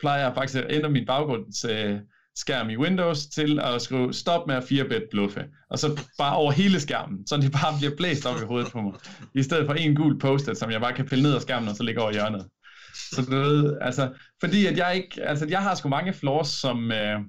plejer 0.00 0.24
jeg 0.24 0.34
faktisk 0.34 0.58
at 0.58 0.66
ændre 0.70 0.90
min 0.90 1.06
baggrundsskærm 1.06 2.66
øh, 2.66 2.72
i 2.72 2.76
Windows 2.76 3.26
til 3.26 3.60
at 3.60 3.82
skrive 3.82 4.12
stop 4.12 4.46
med 4.46 4.54
at 4.54 4.62
4-bit 4.62 5.02
bluffe. 5.10 5.44
Og 5.70 5.78
så 5.78 6.00
bare 6.18 6.36
over 6.36 6.52
hele 6.52 6.80
skærmen, 6.80 7.26
så 7.26 7.36
det 7.36 7.52
bare 7.52 7.78
bliver 7.78 7.96
blæst 7.96 8.26
op 8.26 8.42
i 8.42 8.44
hovedet 8.44 8.72
på 8.72 8.80
mig. 8.80 8.92
I 9.34 9.42
stedet 9.42 9.66
for 9.66 9.74
en 9.74 9.96
gul 9.96 10.18
post 10.18 10.56
som 10.56 10.70
jeg 10.70 10.80
bare 10.80 10.92
kan 10.92 11.06
pille 11.06 11.22
ned 11.22 11.34
af 11.34 11.42
skærmen 11.42 11.68
og 11.68 11.76
så 11.76 11.82
ligger 11.82 12.02
over 12.02 12.12
hjørnet. 12.12 12.46
Så 12.94 13.22
du 13.22 13.30
ved, 13.30 13.78
altså, 13.80 14.12
fordi 14.40 14.66
at 14.66 14.78
jeg 14.78 14.96
ikke, 14.96 15.22
altså 15.22 15.46
jeg 15.48 15.62
har 15.62 15.74
sgu 15.74 15.88
mange 15.88 16.12
flaws, 16.12 16.48
som 16.48 16.92
øh, 16.92 17.20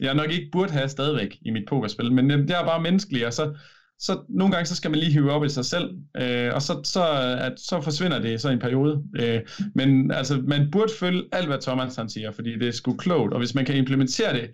jeg 0.00 0.14
nok 0.14 0.30
ikke 0.30 0.48
burde 0.52 0.72
have 0.72 0.88
stadigvæk 0.88 1.36
i 1.42 1.50
mit 1.50 1.68
pokerspil, 1.68 2.12
men 2.12 2.30
det 2.30 2.50
er 2.50 2.64
bare 2.64 2.82
menneskeligt, 2.82 3.24
og 3.24 3.32
så, 3.32 3.54
så 3.98 4.24
nogle 4.28 4.52
gange 4.52 4.66
så 4.66 4.76
skal 4.76 4.90
man 4.90 5.00
lige 5.00 5.12
hive 5.12 5.32
op 5.32 5.44
i 5.44 5.48
sig 5.48 5.64
selv, 5.64 5.98
øh, 6.16 6.54
og 6.54 6.62
så, 6.62 6.80
så, 6.84 7.36
at, 7.40 7.60
så 7.60 7.80
forsvinder 7.80 8.18
det 8.18 8.40
så 8.40 8.48
en 8.48 8.58
periode. 8.58 9.04
Øh, 9.16 9.40
men 9.74 10.10
altså, 10.10 10.42
man 10.46 10.70
burde 10.70 10.92
følge 11.00 11.24
alt, 11.32 11.46
hvad 11.46 11.58
Thomas 11.62 11.96
han 11.96 12.08
siger, 12.08 12.30
fordi 12.30 12.58
det 12.58 12.68
er 12.68 12.72
sgu 12.72 12.96
klogt, 12.96 13.32
og 13.32 13.38
hvis 13.38 13.54
man 13.54 13.64
kan 13.64 13.76
implementere 13.76 14.32
det, 14.32 14.50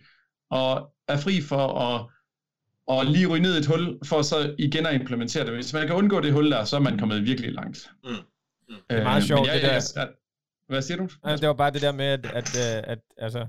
og 0.51 0.95
er 1.09 1.17
fri 1.17 1.41
for 1.41 1.79
at 1.79 2.07
og 2.87 3.07
lige 3.07 3.27
ryge 3.27 3.43
ned 3.43 3.55
i 3.55 3.59
et 3.59 3.67
hul, 3.67 3.99
for 4.05 4.23
så 4.23 4.55
igen 4.59 4.87
at 4.87 4.95
implementere 4.95 5.45
det. 5.45 5.55
Hvis 5.55 5.73
man 5.73 5.87
kan 5.87 5.97
undgå 5.97 6.21
det 6.21 6.33
hul 6.33 6.51
der, 6.51 6.65
så 6.65 6.77
er 6.77 6.81
man 6.81 6.99
kommet 6.99 7.25
virkelig 7.25 7.53
langt. 7.53 7.91
Mm. 8.05 8.11
Mm. 8.11 8.75
Det 8.91 8.99
er 8.99 9.03
meget 9.03 9.23
øh, 9.23 9.27
sjovt, 9.27 9.47
jeg, 9.47 9.55
det 9.55 9.63
der. 9.63 9.93
Jeg, 9.97 10.09
hvad 10.69 10.83
siger 10.83 10.99
du? 10.99 11.09
Altså, 11.23 11.41
det 11.41 11.49
var 11.49 11.55
bare 11.55 11.71
det 11.71 11.83
der 11.83 11.93
med, 11.93 12.05
at, 12.05 12.27
at, 12.27 12.57
at, 12.57 12.85
at, 12.85 12.99
altså, 13.19 13.47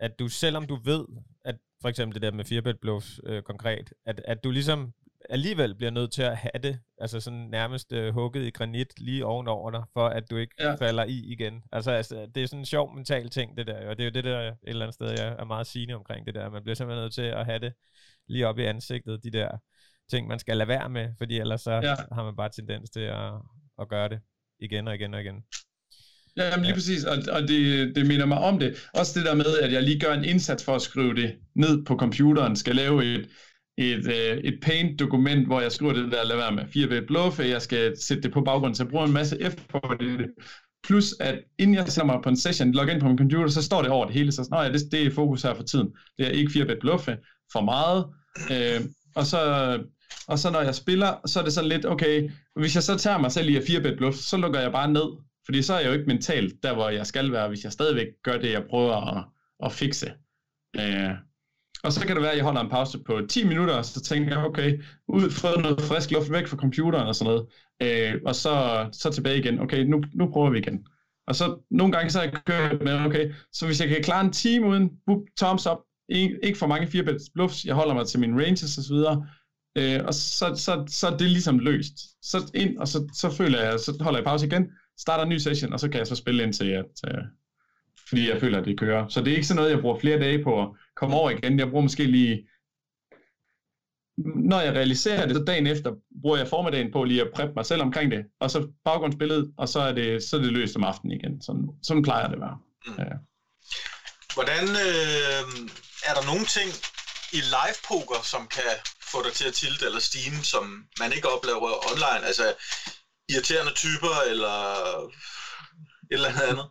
at 0.00 0.18
du, 0.18 0.28
selvom 0.28 0.66
du 0.66 0.78
ved, 0.84 1.04
at 1.44 1.56
for 1.80 1.88
eksempel 1.88 2.14
det 2.14 2.22
der 2.22 2.32
med 2.32 2.44
firebet 2.44 2.80
bluffs 2.80 3.20
øh, 3.26 3.42
konkret, 3.42 3.92
at, 4.06 4.20
at 4.24 4.44
du 4.44 4.50
ligesom 4.50 4.92
alligevel 5.28 5.74
bliver 5.74 5.90
nødt 5.90 6.12
til 6.12 6.22
at 6.22 6.36
have 6.36 6.62
det, 6.62 6.78
altså 6.98 7.20
sådan 7.20 7.48
nærmest 7.50 7.92
uh, 7.92 8.08
hugget 8.08 8.46
i 8.46 8.50
granit 8.50 9.00
lige 9.00 9.26
ovenover 9.26 9.70
dig, 9.70 9.82
for 9.92 10.08
at 10.08 10.30
du 10.30 10.36
ikke 10.36 10.54
ja. 10.58 10.74
falder 10.74 11.04
i 11.04 11.32
igen. 11.32 11.62
Altså, 11.72 11.90
altså, 11.90 12.26
det 12.34 12.42
er 12.42 12.46
sådan 12.46 12.58
en 12.58 12.66
sjov 12.66 12.94
mental 12.94 13.30
ting, 13.30 13.56
det 13.56 13.66
der, 13.66 13.88
og 13.88 13.98
det 13.98 14.02
er 14.02 14.08
jo 14.08 14.12
det 14.14 14.24
der 14.24 14.48
et 14.48 14.56
eller 14.62 14.84
andet 14.84 14.94
sted, 14.94 15.10
jeg 15.10 15.36
er 15.38 15.44
meget 15.44 15.66
sigende 15.66 15.94
omkring 15.94 16.26
det 16.26 16.34
der. 16.34 16.50
Man 16.50 16.62
bliver 16.62 16.74
simpelthen 16.74 17.02
nødt 17.02 17.14
til 17.14 17.22
at 17.22 17.44
have 17.44 17.58
det 17.58 17.72
lige 18.28 18.46
op 18.46 18.58
i 18.58 18.64
ansigtet, 18.64 19.24
de 19.24 19.30
der 19.30 19.48
ting, 20.10 20.28
man 20.28 20.38
skal 20.38 20.56
lade 20.56 20.68
være 20.68 20.88
med, 20.88 21.08
fordi 21.18 21.38
ellers 21.38 21.60
så 21.60 21.72
ja. 21.72 21.94
har 22.12 22.24
man 22.24 22.36
bare 22.36 22.48
tendens 22.48 22.90
til 22.90 23.00
at, 23.00 23.32
at 23.80 23.88
gøre 23.88 24.08
det 24.08 24.20
igen 24.60 24.88
og 24.88 24.94
igen 24.94 25.14
og 25.14 25.20
igen. 25.20 25.44
Ja, 26.36 26.44
jamen 26.44 26.60
lige 26.60 26.68
ja. 26.68 26.74
præcis, 26.74 27.04
og, 27.04 27.16
og 27.32 27.42
det, 27.42 27.96
det 27.96 28.06
minder 28.06 28.26
mig 28.26 28.38
om 28.38 28.58
det. 28.58 28.88
Også 28.94 29.18
det 29.18 29.26
der 29.26 29.34
med, 29.34 29.58
at 29.62 29.72
jeg 29.72 29.82
lige 29.82 30.00
gør 30.00 30.12
en 30.12 30.24
indsats 30.24 30.64
for 30.64 30.74
at 30.74 30.82
skrive 30.82 31.14
det 31.14 31.38
ned 31.54 31.84
på 31.84 31.96
computeren, 31.96 32.56
skal 32.56 32.76
lave 32.76 33.14
et, 33.14 33.28
et, 33.78 34.06
øh, 34.06 34.38
et 34.38 34.58
paint-dokument, 34.62 35.46
hvor 35.46 35.60
jeg 35.60 35.72
skriver 35.72 35.92
det 35.92 36.12
der, 36.12 36.24
lad 36.24 36.36
være 36.36 36.52
med 36.52 36.64
4 36.72 37.02
bluff, 37.02 37.40
jeg 37.40 37.62
skal 37.62 38.00
sætte 38.00 38.22
det 38.22 38.32
på 38.32 38.40
baggrunden, 38.40 38.74
så 38.74 38.82
jeg 38.82 38.90
bruger 38.90 39.06
en 39.06 39.12
masse 39.12 39.40
effort 39.40 39.82
på 39.82 39.94
det. 40.00 40.30
Plus 40.86 41.14
at 41.20 41.40
inden 41.58 41.76
jeg 41.76 41.88
sætter 41.88 42.12
mig 42.12 42.20
på 42.22 42.28
en 42.28 42.36
session, 42.36 42.72
logger 42.72 42.92
ind 42.94 43.02
på 43.02 43.08
min 43.08 43.18
computer, 43.18 43.48
så 43.48 43.62
står 43.62 43.82
det 43.82 43.90
over 43.90 44.06
det 44.06 44.14
hele, 44.14 44.32
så 44.32 44.44
sådan, 44.44 44.66
ja, 44.66 44.72
det, 44.72 44.92
det 44.92 45.06
er 45.06 45.10
fokus 45.10 45.42
her 45.42 45.54
for 45.54 45.62
tiden. 45.62 45.88
Det 46.18 46.26
er 46.26 46.30
ikke 46.30 46.52
4 46.52 46.76
bluffe 46.80 47.16
for 47.52 47.60
meget. 47.60 48.04
Øh, 48.50 48.80
og 49.16 49.26
så 49.26 49.40
og 50.28 50.38
så 50.38 50.50
når 50.50 50.60
jeg 50.60 50.74
spiller, 50.74 51.20
så 51.26 51.40
er 51.40 51.44
det 51.44 51.52
sådan 51.52 51.68
lidt, 51.68 51.86
okay, 51.86 52.30
hvis 52.56 52.74
jeg 52.74 52.82
så 52.82 52.98
tager 52.98 53.18
mig 53.18 53.32
selv 53.32 53.48
i 53.48 53.56
at 53.56 53.64
4 53.66 53.96
bluff, 53.96 54.16
så 54.16 54.36
lukker 54.36 54.60
jeg 54.60 54.72
bare 54.72 54.92
ned. 54.92 55.18
Fordi 55.44 55.62
så 55.62 55.74
er 55.74 55.80
jeg 55.80 55.88
jo 55.88 55.92
ikke 55.92 56.06
mentalt 56.06 56.54
der, 56.62 56.74
hvor 56.74 56.88
jeg 56.88 57.06
skal 57.06 57.32
være, 57.32 57.48
hvis 57.48 57.64
jeg 57.64 57.72
stadigvæk 57.72 58.06
gør 58.24 58.38
det, 58.38 58.52
jeg 58.52 58.64
prøver 58.70 59.16
at, 59.16 59.24
at 59.64 59.72
fikse. 59.72 60.12
Øh, 60.76 61.10
og 61.84 61.92
så 61.92 62.06
kan 62.06 62.16
det 62.16 62.22
være, 62.22 62.30
at 62.30 62.36
jeg 62.36 62.44
holder 62.44 62.60
en 62.60 62.70
pause 62.70 62.98
på 63.06 63.20
10 63.28 63.44
minutter, 63.44 63.74
og 63.74 63.84
så 63.84 64.00
tænker 64.00 64.36
jeg, 64.36 64.44
okay, 64.46 64.82
ud 65.08 65.30
få 65.30 65.60
noget 65.60 65.80
frisk 65.80 66.10
luft 66.10 66.32
væk 66.32 66.46
fra 66.46 66.56
computeren 66.56 67.06
og 67.06 67.14
sådan 67.14 67.32
noget. 67.32 67.46
Øh, 67.82 68.20
og 68.26 68.34
så, 68.34 68.86
så 68.92 69.10
tilbage 69.10 69.38
igen. 69.38 69.60
Okay, 69.60 69.84
nu, 69.84 70.02
nu 70.14 70.30
prøver 70.32 70.50
vi 70.50 70.58
igen. 70.58 70.86
Og 71.26 71.34
så 71.34 71.56
nogle 71.70 71.92
gange 71.92 72.10
så 72.10 72.18
har 72.18 72.24
jeg 72.24 72.40
kørt 72.46 72.82
med, 72.82 73.06
okay, 73.06 73.32
så 73.52 73.66
hvis 73.66 73.80
jeg 73.80 73.88
kan 73.88 74.02
klare 74.02 74.24
en 74.24 74.32
time 74.32 74.66
uden 74.66 74.90
boop, 75.06 75.20
thumbs 75.36 75.66
up, 75.66 75.78
ikke, 76.08 76.38
ikke 76.42 76.58
for 76.58 76.66
mange 76.66 76.86
4 76.86 77.04
bluffs, 77.34 77.64
jeg 77.64 77.74
holder 77.74 77.94
mig 77.94 78.06
til 78.06 78.20
mine 78.20 78.44
ranges 78.44 78.78
og 78.78 78.84
så 78.84 78.94
videre, 78.94 79.26
øh, 79.78 80.04
og 80.06 80.14
så, 80.14 80.54
så, 80.56 80.84
så 80.88 81.06
er 81.06 81.16
det 81.16 81.30
ligesom 81.30 81.58
løst. 81.58 81.94
Så 82.22 82.50
ind, 82.54 82.78
og 82.78 82.88
så, 82.88 83.08
så 83.14 83.30
føler 83.30 83.60
jeg, 83.62 83.80
så 83.80 83.98
holder 84.00 84.18
jeg 84.18 84.26
pause 84.26 84.46
igen, 84.46 84.66
starter 84.98 85.24
en 85.24 85.30
ny 85.30 85.36
session, 85.36 85.72
og 85.72 85.80
så 85.80 85.88
kan 85.88 85.98
jeg 85.98 86.06
så 86.06 86.14
spille 86.14 86.42
ind 86.42 86.52
til, 86.52 86.68
at, 86.68 86.92
øh, 87.08 87.24
fordi 88.08 88.30
jeg 88.30 88.40
føler, 88.40 88.58
at 88.58 88.64
det 88.64 88.78
kører. 88.78 89.08
Så 89.08 89.20
det 89.20 89.30
er 89.30 89.34
ikke 89.34 89.46
sådan 89.46 89.56
noget, 89.56 89.70
jeg 89.70 89.80
bruger 89.80 89.98
flere 89.98 90.18
dage 90.18 90.44
på 90.44 90.62
at 90.62 90.68
komme 90.98 91.16
over 91.16 91.30
igen. 91.30 91.58
Jeg 91.58 91.68
bruger 91.68 91.82
måske 91.82 92.04
lige, 92.04 92.48
når 94.52 94.60
jeg 94.60 94.72
realiserer 94.74 95.26
det, 95.26 95.36
så 95.36 95.44
dagen 95.44 95.66
efter 95.66 95.90
bruger 96.22 96.36
jeg 96.36 96.48
formiddagen 96.48 96.92
på 96.92 97.04
lige 97.04 97.22
at 97.22 97.32
preppe 97.34 97.54
mig 97.56 97.66
selv 97.66 97.82
omkring 97.82 98.10
det, 98.10 98.24
og 98.40 98.50
så 98.50 98.68
baggrundsbilledet, 98.84 99.54
og 99.58 99.68
så 99.68 99.80
er 99.80 99.92
det, 99.92 100.22
så 100.22 100.36
er 100.36 100.40
det 100.40 100.52
løst 100.52 100.76
om 100.76 100.84
aftenen 100.84 101.12
igen. 101.18 101.42
Sådan, 101.42 101.68
sådan 101.82 102.02
plejer 102.02 102.26
det 102.26 102.34
at 102.34 102.40
være. 102.40 102.58
Mm. 102.86 102.94
Ja. 102.98 103.16
Hvordan 104.34 104.64
øh, 104.86 105.42
er 106.08 106.14
der 106.16 106.24
nogle 106.30 106.46
ting 106.56 106.68
i 107.38 107.40
live 107.56 107.78
poker, 107.88 108.20
som 108.32 108.42
kan 108.56 108.72
få 109.12 109.18
dig 109.26 109.32
til 109.32 109.46
at 109.48 109.54
tilte 109.54 109.84
eller 109.86 110.00
stime, 110.00 110.40
som 110.52 110.64
man 111.00 111.12
ikke 111.16 111.28
oplever 111.34 111.70
online? 111.92 112.22
Altså 112.30 112.46
irriterende 113.32 113.74
typer 113.84 114.14
eller 114.32 114.56
et 116.12 116.18
eller 116.18 116.28
andet? 116.50 116.68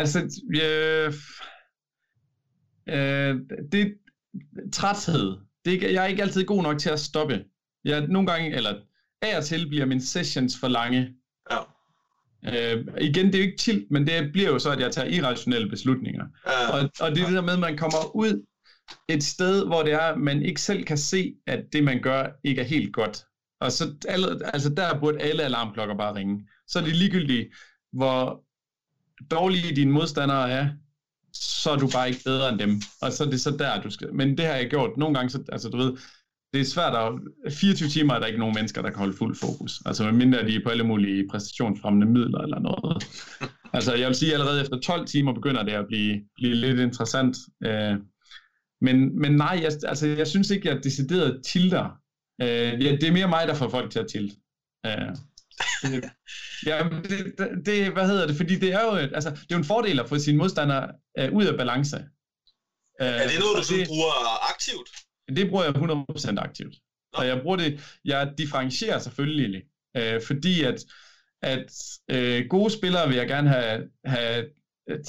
Altså, 0.00 0.18
øh, 0.64 1.14
øh, 2.88 3.40
det 3.72 3.94
træthed. 4.72 5.36
Det 5.64 5.82
jeg 5.82 6.04
er 6.04 6.06
ikke 6.06 6.22
altid 6.22 6.44
god 6.44 6.62
nok 6.62 6.78
til 6.78 6.90
at 6.90 7.00
stoppe. 7.00 7.44
Jeg 7.84 8.06
nogle 8.06 8.30
gange, 8.30 8.56
eller 8.56 8.74
af 9.22 9.36
og 9.36 9.44
til 9.44 9.68
bliver 9.68 9.86
mine 9.86 10.02
sessions 10.02 10.58
for 10.60 10.68
lange. 10.68 11.14
Ja. 11.50 11.58
Øh, 12.74 12.86
igen, 13.00 13.26
det 13.26 13.34
er 13.34 13.38
jo 13.38 13.44
ikke 13.44 13.58
til, 13.58 13.86
men 13.90 14.06
det 14.06 14.32
bliver 14.32 14.48
jo 14.48 14.58
så, 14.58 14.70
at 14.70 14.80
jeg 14.80 14.92
tager 14.92 15.08
irrationelle 15.08 15.68
beslutninger. 15.68 16.24
Ja. 16.46 16.68
Og, 16.68 16.90
og 17.00 17.10
det 17.10 17.22
er 17.22 17.26
det 17.26 17.34
der 17.34 17.42
med, 17.42 17.52
at 17.52 17.58
man 17.58 17.76
kommer 17.76 18.16
ud 18.16 18.44
et 19.08 19.24
sted, 19.24 19.66
hvor 19.66 19.82
det 19.82 19.92
er, 19.92 20.16
man 20.16 20.42
ikke 20.42 20.60
selv 20.60 20.84
kan 20.84 20.98
se, 20.98 21.34
at 21.46 21.64
det, 21.72 21.84
man 21.84 22.02
gør, 22.02 22.26
ikke 22.44 22.60
er 22.60 22.66
helt 22.66 22.92
godt. 22.92 23.24
Og 23.60 23.72
så 23.72 23.94
alle, 24.08 24.46
altså 24.54 24.68
der 24.68 25.00
burde 25.00 25.20
alle 25.20 25.42
alarmklokker 25.42 25.96
bare 25.96 26.14
ringe. 26.14 26.48
Så 26.66 26.78
er 26.78 26.82
det 26.82 26.96
ligegyldigt, 26.96 27.48
hvor 27.92 28.44
dårlige 29.30 29.76
dine 29.76 29.92
modstandere 29.92 30.50
er, 30.50 30.68
så 31.32 31.70
er 31.70 31.76
du 31.76 31.88
bare 31.92 32.08
ikke 32.08 32.24
bedre 32.24 32.48
end 32.48 32.58
dem. 32.58 32.82
Og 33.02 33.12
så 33.12 33.24
er 33.24 33.30
det 33.30 33.40
så 33.40 33.50
der, 33.50 33.82
du 33.82 33.90
skal... 33.90 34.14
Men 34.14 34.38
det 34.38 34.46
har 34.46 34.54
jeg 34.54 34.70
gjort 34.70 34.96
nogle 34.96 35.14
gange, 35.14 35.30
så, 35.30 35.42
altså 35.52 35.68
du 35.68 35.76
ved, 35.76 35.96
det 36.52 36.60
er 36.60 36.64
svært 36.64 36.94
at... 36.94 37.52
24 37.52 37.88
timer 37.88 38.14
er 38.14 38.18
der 38.18 38.26
ikke 38.26 38.38
nogen 38.38 38.54
mennesker, 38.54 38.82
der 38.82 38.90
kan 38.90 38.98
holde 38.98 39.16
fuld 39.16 39.36
fokus. 39.36 39.82
Altså 39.86 40.12
mindre 40.12 40.46
de 40.46 40.56
er 40.56 40.60
på 40.64 40.70
alle 40.70 40.84
mulige 40.84 41.28
præstationsfremmende 41.30 42.06
midler 42.06 42.38
eller 42.38 42.58
noget. 42.58 43.04
Altså, 43.72 43.94
jeg 43.94 44.06
vil 44.08 44.16
sige, 44.16 44.34
at 44.34 44.40
allerede 44.40 44.60
efter 44.62 44.80
12 44.80 45.06
timer 45.06 45.34
begynder 45.34 45.62
det 45.62 45.72
at 45.72 45.86
blive, 45.88 46.20
blive 46.34 46.54
lidt 46.54 46.80
interessant. 46.80 47.36
Øh, 47.64 47.96
men, 48.80 49.20
men 49.20 49.32
nej, 49.32 49.60
jeg, 49.62 49.72
altså, 49.86 50.06
jeg 50.06 50.26
synes 50.26 50.50
ikke, 50.50 50.70
at 50.70 50.74
jeg 50.74 50.84
decideret 50.84 51.42
tilter. 51.46 51.90
Øh, 52.42 52.84
ja, 52.84 52.96
det 53.00 53.04
er 53.04 53.12
mere 53.12 53.28
mig, 53.28 53.48
der 53.48 53.54
får 53.54 53.68
folk 53.68 53.90
til 53.90 53.98
at 53.98 54.06
tilte. 54.06 54.36
Øh, 54.86 54.92
det, 55.92 56.10
ja, 56.66 56.88
det, 57.02 57.66
det, 57.66 57.92
hvad 57.92 58.06
hedder 58.06 58.26
det? 58.26 58.36
Fordi 58.36 58.58
det 58.58 58.72
er 58.72 58.82
jo, 58.82 58.90
altså, 58.90 59.30
det 59.30 59.40
er 59.40 59.46
jo 59.50 59.58
en 59.58 59.64
fordel 59.64 60.00
at 60.00 60.08
få 60.08 60.18
sine 60.18 60.38
modstandere 60.38 60.92
øh, 61.18 61.32
ud 61.32 61.44
af 61.44 61.56
balance. 61.56 61.96
Øh, 63.00 63.06
er 63.06 63.28
det 63.28 63.38
noget, 63.38 63.68
du 63.68 63.76
det, 63.76 63.86
bruger 63.86 64.50
aktivt? 64.50 64.90
Det 65.36 65.50
bruger 65.50 65.64
jeg 65.64 65.74
100% 65.74 66.38
aktivt. 66.38 66.74
Nå. 67.12 67.18
Og 67.18 67.26
jeg 67.26 67.40
bruger 67.42 67.56
det, 67.56 67.98
jeg 68.04 68.32
differentierer 68.38 68.98
selvfølgelig, 68.98 69.62
øh, 69.96 70.22
fordi 70.26 70.62
at, 70.62 70.84
at 71.42 71.72
øh, 72.10 72.46
gode 72.50 72.70
spillere 72.70 73.08
vil 73.08 73.16
jeg 73.16 73.28
gerne 73.28 73.48
have, 73.48 73.88
have, 74.04 74.44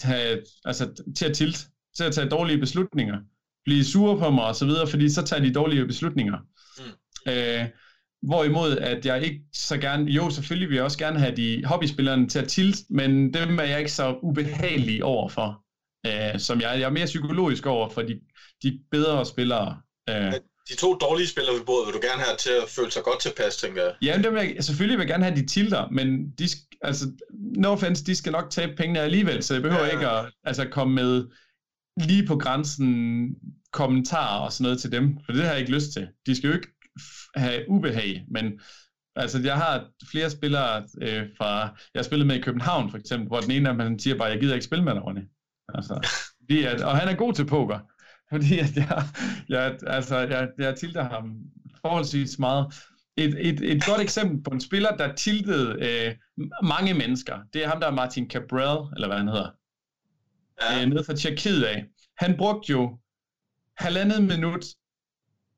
have 0.01 0.43
altså, 0.65 1.03
til 1.17 1.25
at 1.25 1.35
tilt, 1.35 1.67
til 1.97 2.03
at 2.03 2.13
tage 2.13 2.29
dårlige 2.29 2.59
beslutninger, 2.59 3.17
blive 3.65 3.85
sure 3.85 4.19
på 4.19 4.29
mig 4.29 4.45
og 4.45 4.55
så 4.55 4.65
videre, 4.65 4.87
fordi 4.87 5.09
så 5.09 5.21
tager 5.21 5.43
de 5.43 5.53
dårlige 5.53 5.85
beslutninger. 5.85 6.37
Mm. 6.77 7.31
Øh, 7.31 7.65
Hvorimod 8.21 8.77
at 8.77 9.05
jeg 9.05 9.23
ikke 9.23 9.41
så 9.53 9.77
gerne, 9.77 10.11
jo 10.11 10.29
selvfølgelig 10.29 10.69
vil 10.69 10.75
jeg 10.75 10.83
også 10.83 10.97
gerne 10.97 11.19
have 11.19 11.35
de 11.35 11.65
hobbyspillerne 11.65 12.27
til 12.27 12.39
at 12.39 12.47
tilt, 12.47 12.77
men 12.89 13.33
dem 13.33 13.59
er 13.59 13.63
jeg 13.63 13.79
ikke 13.79 13.91
så 13.91 14.19
ubehagelig 14.23 15.03
over 15.03 15.29
for, 15.29 15.63
øh, 16.07 16.39
som 16.39 16.61
jeg, 16.61 16.79
jeg 16.79 16.85
er 16.85 16.89
mere 16.89 17.05
psykologisk 17.05 17.65
over 17.65 17.89
for 17.89 18.01
de, 18.01 18.19
de 18.63 18.79
bedre 18.91 19.25
spillere. 19.25 19.81
Øh. 20.09 20.33
De 20.69 20.75
to 20.75 20.93
dårlige 20.93 21.27
spillere 21.27 21.55
ved 21.55 21.65
bordet 21.65 21.87
vil 21.87 22.01
du 22.01 22.07
gerne 22.07 22.21
have 22.21 22.37
til 22.37 22.49
at 22.49 22.69
føle 22.69 22.91
sig 22.91 23.03
godt 23.03 23.19
tilpas, 23.19 23.57
tænker 23.57 23.83
jeg. 23.83 23.93
Ja, 24.01 24.21
dem 24.23 24.33
vil 24.33 24.53
jeg, 24.55 24.63
selvfølgelig 24.63 24.97
vil 24.97 25.03
jeg 25.03 25.09
gerne 25.09 25.23
have 25.23 25.35
de 25.35 25.45
tilter, 25.47 25.89
men 25.89 26.31
de, 26.31 26.47
altså, 26.81 27.05
no 27.57 27.69
offense, 27.69 28.05
de 28.05 28.15
skal 28.15 28.31
nok 28.31 28.49
tabe 28.49 28.75
pengene 28.75 28.99
alligevel, 28.99 29.43
så 29.43 29.53
jeg 29.53 29.63
behøver 29.63 29.85
ja. 29.85 29.91
ikke 29.91 30.07
at 30.07 30.25
altså, 30.43 30.65
komme 30.65 30.95
med 30.95 31.27
lige 32.07 32.25
på 32.25 32.37
grænsen 32.37 33.29
kommentarer 33.71 34.39
og 34.39 34.53
sådan 34.53 34.63
noget 34.63 34.81
til 34.81 34.91
dem, 34.91 35.17
for 35.25 35.31
det 35.31 35.43
har 35.43 35.51
jeg 35.51 35.59
ikke 35.59 35.71
lyst 35.71 35.93
til. 35.93 36.07
De 36.25 36.35
skal 36.35 36.47
jo 36.47 36.53
ikke 36.55 36.78
have 37.35 37.69
ubehag, 37.69 38.25
men 38.27 38.59
altså 39.15 39.39
jeg 39.39 39.55
har 39.55 39.87
flere 40.11 40.29
spillere 40.29 40.83
øh, 41.01 41.27
fra, 41.37 41.59
jeg 41.93 41.99
har 41.99 42.03
spillet 42.03 42.27
med 42.27 42.35
i 42.35 42.41
København 42.41 42.91
for 42.91 42.97
eksempel, 42.97 43.27
hvor 43.27 43.39
den 43.39 43.51
ene 43.51 43.69
af 43.69 43.75
dem 43.75 43.99
siger 43.99 44.17
bare, 44.17 44.29
jeg 44.29 44.39
gider 44.39 44.53
ikke 44.53 44.65
spille 44.65 44.83
med 44.83 44.93
dig, 44.93 45.05
Ronny. 45.05 45.21
Altså, 45.73 46.07
fordi 46.41 46.63
at, 46.63 46.81
og 46.81 46.97
han 46.97 47.07
er 47.09 47.15
god 47.15 47.33
til 47.33 47.45
poker, 47.45 47.79
fordi 48.31 48.59
at 48.59 48.77
jeg, 48.77 49.03
jeg, 49.49 49.77
altså, 49.87 50.17
jeg, 50.17 50.49
jeg 50.57 50.75
tilter 50.75 51.03
ham 51.03 51.35
forholdsvis 51.81 52.39
meget. 52.39 52.73
Et, 53.17 53.47
et, 53.47 53.71
et 53.71 53.85
godt 53.85 54.01
eksempel 54.01 54.43
på 54.43 54.49
en 54.49 54.61
spiller, 54.61 54.97
der 54.97 55.15
tiltede 55.15 55.77
øh, 55.79 56.15
mange 56.63 56.93
mennesker, 56.93 57.39
det 57.53 57.63
er 57.63 57.67
ham, 57.67 57.79
der 57.79 57.87
er 57.87 57.91
Martin 57.91 58.29
Cabral, 58.29 58.93
eller 58.95 59.07
hvad 59.07 59.17
han 59.17 59.27
hedder, 59.27 59.49
ja. 60.61 60.81
øh, 60.81 60.89
nede 60.89 61.03
fra 61.03 61.15
Tjekkiet 61.15 61.63
af. 61.63 61.85
Han 62.17 62.37
brugte 62.37 62.71
jo 62.71 62.99
halvandet 63.77 64.23
minut 64.23 64.65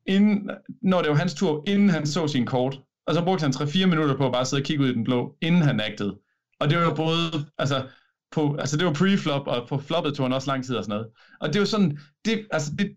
inden, 0.06 0.50
når 0.82 1.02
det 1.02 1.10
var 1.10 1.16
hans 1.16 1.34
tur, 1.34 1.64
inden 1.68 1.90
han 1.90 2.08
så 2.08 2.28
sin 2.28 2.46
kort. 2.46 2.80
Og 3.08 3.14
så 3.14 3.24
brugte 3.24 3.44
han 3.44 3.52
3-4 3.52 3.86
minutter 3.86 4.18
på 4.18 4.26
at 4.26 4.32
bare 4.32 4.46
sidde 4.46 4.62
og 4.62 4.66
kigge 4.66 4.84
ud 4.84 4.90
i 4.90 4.94
den 4.94 5.04
blå, 5.04 5.36
inden 5.42 5.62
han 5.62 5.80
agtede. 5.80 6.18
Og 6.60 6.70
det 6.70 6.78
var 6.78 6.96
både, 6.96 7.46
altså, 7.58 7.88
på, 8.32 8.56
altså 8.60 8.78
det 8.78 8.86
var 8.86 8.94
pre-flop, 8.94 9.48
og 9.48 9.68
på 9.68 9.78
floppet 9.78 10.16
tog 10.16 10.26
han 10.26 10.34
også 10.34 10.52
lang 10.52 10.66
tid 10.66 10.76
og 10.76 10.84
sådan 10.84 10.96
noget. 10.96 11.08
Og 11.42 11.54
det 11.54 11.60
var 11.60 11.66
sådan, 11.66 12.00
det, 12.26 12.48
altså 12.52 12.72
det, 12.80 12.96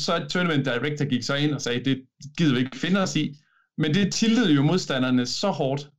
så 0.00 0.16
et 0.16 0.28
tournament 0.28 0.64
director 0.64 1.04
gik 1.04 1.22
så 1.22 1.34
ind 1.34 1.54
og 1.54 1.60
sagde, 1.60 1.84
det 1.84 2.02
gider 2.38 2.54
vi 2.54 2.60
ikke 2.60 2.78
finde 2.78 3.00
os 3.00 3.16
i. 3.16 3.34
Men 3.78 3.94
det 3.94 4.12
tiltede 4.12 4.52
jo 4.52 4.62
modstanderne 4.62 5.26
så 5.26 5.50
hårdt. 5.50 5.90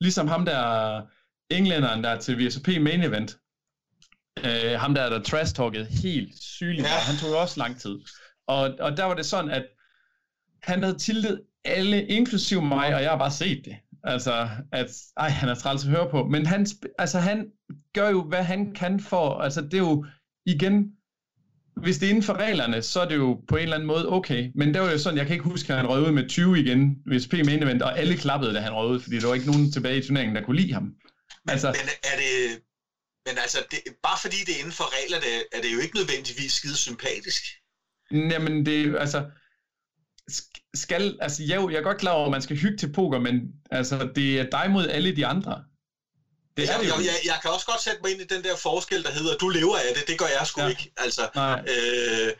Ligesom 0.00 0.28
ham 0.28 0.44
der, 0.44 1.00
englænderen 1.50 2.04
der 2.04 2.18
til 2.18 2.46
VSP 2.46 2.68
Main 2.68 3.02
Event. 3.02 3.38
Uh, 4.40 4.80
ham 4.80 4.94
der, 4.94 5.10
der 5.10 5.22
trash-talkede 5.22 5.84
helt 5.84 6.42
sygeligt. 6.42 6.86
Ja. 6.86 6.88
Han 6.88 7.16
tog 7.16 7.30
jo 7.30 7.40
også 7.40 7.60
lang 7.60 7.80
tid. 7.80 7.98
Og, 8.46 8.74
og 8.80 8.96
der 8.96 9.04
var 9.04 9.14
det 9.14 9.26
sådan, 9.26 9.50
at 9.50 9.66
han 10.62 10.82
havde 10.82 10.98
tiltet 10.98 11.42
alle, 11.64 12.06
inklusiv 12.06 12.62
mig, 12.62 12.94
og 12.94 13.02
jeg 13.02 13.10
har 13.10 13.18
bare 13.18 13.30
set 13.30 13.64
det. 13.64 13.76
Altså, 14.04 14.48
at, 14.72 14.90
ej, 15.16 15.28
han 15.28 15.48
er 15.48 15.54
træls 15.54 15.84
at 15.84 15.90
høre 15.90 16.10
på. 16.10 16.24
Men 16.24 16.46
han, 16.46 16.66
altså, 16.98 17.18
han 17.18 17.46
gør 17.94 18.10
jo, 18.10 18.22
hvad 18.22 18.42
han 18.42 18.74
kan 18.74 19.00
for, 19.00 19.38
altså, 19.38 19.60
det 19.60 19.74
er 19.74 19.78
jo, 19.78 20.06
igen, 20.46 20.92
hvis 21.76 21.98
det 21.98 22.06
er 22.06 22.10
inden 22.10 22.22
for 22.22 22.34
reglerne, 22.34 22.82
så 22.82 23.00
er 23.00 23.08
det 23.08 23.16
jo 23.16 23.44
på 23.48 23.56
en 23.56 23.62
eller 23.62 23.74
anden 23.76 23.86
måde 23.86 24.08
okay. 24.08 24.50
Men 24.54 24.74
det 24.74 24.82
var 24.82 24.90
jo 24.90 24.98
sådan, 24.98 25.18
jeg 25.18 25.26
kan 25.26 25.34
ikke 25.34 25.48
huske, 25.48 25.72
at 25.72 25.78
han 25.78 25.88
røg 25.88 26.02
ud 26.02 26.12
med 26.12 26.28
20 26.28 26.60
igen, 26.60 26.96
hvis 27.06 27.26
P 27.26 27.32
main 27.32 27.62
event, 27.62 27.82
og 27.82 27.98
alle 27.98 28.16
klappede, 28.16 28.54
da 28.54 28.60
han 28.60 28.72
røg 28.72 28.90
ud, 28.90 29.00
fordi 29.00 29.18
der 29.18 29.26
var 29.26 29.34
ikke 29.34 29.50
nogen 29.50 29.72
tilbage 29.72 29.98
i 29.98 30.02
turneringen, 30.02 30.36
der 30.36 30.42
kunne 30.42 30.60
lide 30.60 30.72
ham. 30.72 30.82
Men, 30.82 30.94
altså, 31.50 31.68
men 31.68 31.88
er 32.12 32.16
det, 32.22 32.62
men 33.26 33.38
altså, 33.38 33.58
det, 33.70 33.78
bare 34.02 34.18
fordi 34.22 34.36
det 34.46 34.54
er 34.54 34.58
inden 34.58 34.78
for 34.80 34.88
reglerne, 34.98 35.30
er 35.52 35.60
det 35.62 35.74
jo 35.74 35.78
ikke 35.78 35.96
nødvendigvis 35.96 36.52
skide 36.52 36.76
sympatisk. 36.76 37.42
Jamen, 38.10 38.66
det 38.66 38.96
altså, 38.98 39.30
skal, 40.74 41.18
altså 41.20 41.42
jeg, 41.42 41.66
jeg 41.70 41.78
er 41.78 41.82
godt 41.82 41.98
klar 41.98 42.12
over, 42.12 42.24
at 42.24 42.30
man 42.30 42.42
skal 42.42 42.56
hygge 42.56 42.78
til 42.78 42.92
poker, 42.92 43.18
men 43.18 43.40
altså, 43.70 44.08
det 44.14 44.40
er 44.40 44.50
dig 44.50 44.70
mod 44.70 44.88
alle 44.88 45.16
de 45.16 45.26
andre. 45.26 45.64
Det 46.56 46.70
er 46.70 46.78
det 46.78 46.88
jo. 46.88 46.94
Jeg, 46.94 47.16
jeg 47.24 47.38
kan 47.42 47.50
også 47.50 47.66
godt 47.66 47.80
sætte 47.80 48.00
mig 48.02 48.10
ind 48.10 48.20
i 48.20 48.24
den 48.24 48.44
der 48.44 48.56
forskel, 48.56 49.04
der 49.04 49.10
hedder, 49.10 49.36
du 49.36 49.48
lever 49.48 49.76
af 49.76 49.94
det, 49.94 50.06
det 50.06 50.18
gør 50.18 50.26
jeg 50.26 50.46
sgu 50.46 50.60
ja. 50.60 50.68
ikke. 50.68 50.92
Altså, 50.96 51.22
øh, 51.68 52.32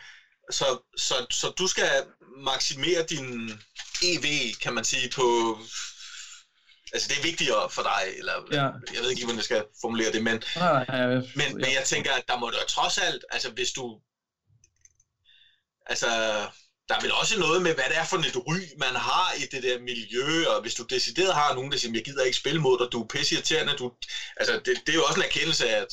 så, 0.50 0.78
så, 0.96 1.26
så 1.30 1.48
du 1.48 1.66
skal 1.66 2.04
maksimere 2.36 3.02
din 3.02 3.50
EV, 4.02 4.52
kan 4.62 4.72
man 4.72 4.84
sige, 4.84 5.10
på... 5.14 5.58
Altså, 6.92 7.08
det 7.08 7.18
er 7.18 7.22
vigtigere 7.22 7.70
for 7.70 7.82
dig, 7.82 8.02
eller 8.18 8.32
ja. 8.52 8.62
jeg 8.94 9.02
ved 9.02 9.10
ikke, 9.10 9.22
hvordan 9.22 9.36
jeg 9.36 9.44
skal 9.44 9.64
formulere 9.80 10.12
det, 10.12 10.22
men, 10.22 10.42
nej, 10.56 10.84
nej, 10.88 10.96
jeg, 10.98 11.22
men, 11.34 11.54
men 11.54 11.72
jeg 11.74 11.82
tænker, 11.84 12.12
at 12.12 12.22
der 12.28 12.36
må 12.36 12.46
du 12.46 12.56
trods 12.68 12.98
alt, 12.98 13.24
altså 13.30 13.50
hvis 13.50 13.72
du... 13.72 14.00
Altså, 15.86 16.08
der 16.92 16.98
er 16.98 17.02
vel 17.02 17.12
også 17.12 17.38
noget 17.38 17.62
med, 17.62 17.74
hvad 17.74 17.84
det 17.88 17.98
er 17.98 18.04
for 18.04 18.16
et 18.16 18.46
ry, 18.46 18.58
man 18.78 18.94
har 19.08 19.32
i 19.42 19.44
det 19.52 19.62
der 19.62 19.78
miljø, 19.78 20.46
og 20.46 20.60
hvis 20.60 20.74
du 20.74 20.82
decideret 20.82 21.34
har 21.34 21.54
nogen, 21.54 21.72
der 21.72 21.78
siger, 21.78 21.92
jeg 21.94 22.04
gider 22.04 22.24
ikke 22.24 22.36
spille 22.36 22.60
mod 22.60 22.78
dig, 22.78 22.92
du 22.92 23.02
er 23.02 23.06
pissirriterende, 23.06 23.72
du, 23.72 23.92
altså 24.36 24.52
det, 24.64 24.80
det 24.86 24.92
er 24.92 24.94
jo 24.94 25.04
også 25.04 25.20
en 25.20 25.26
erkendelse 25.26 25.68
af, 25.68 25.80
at 25.80 25.86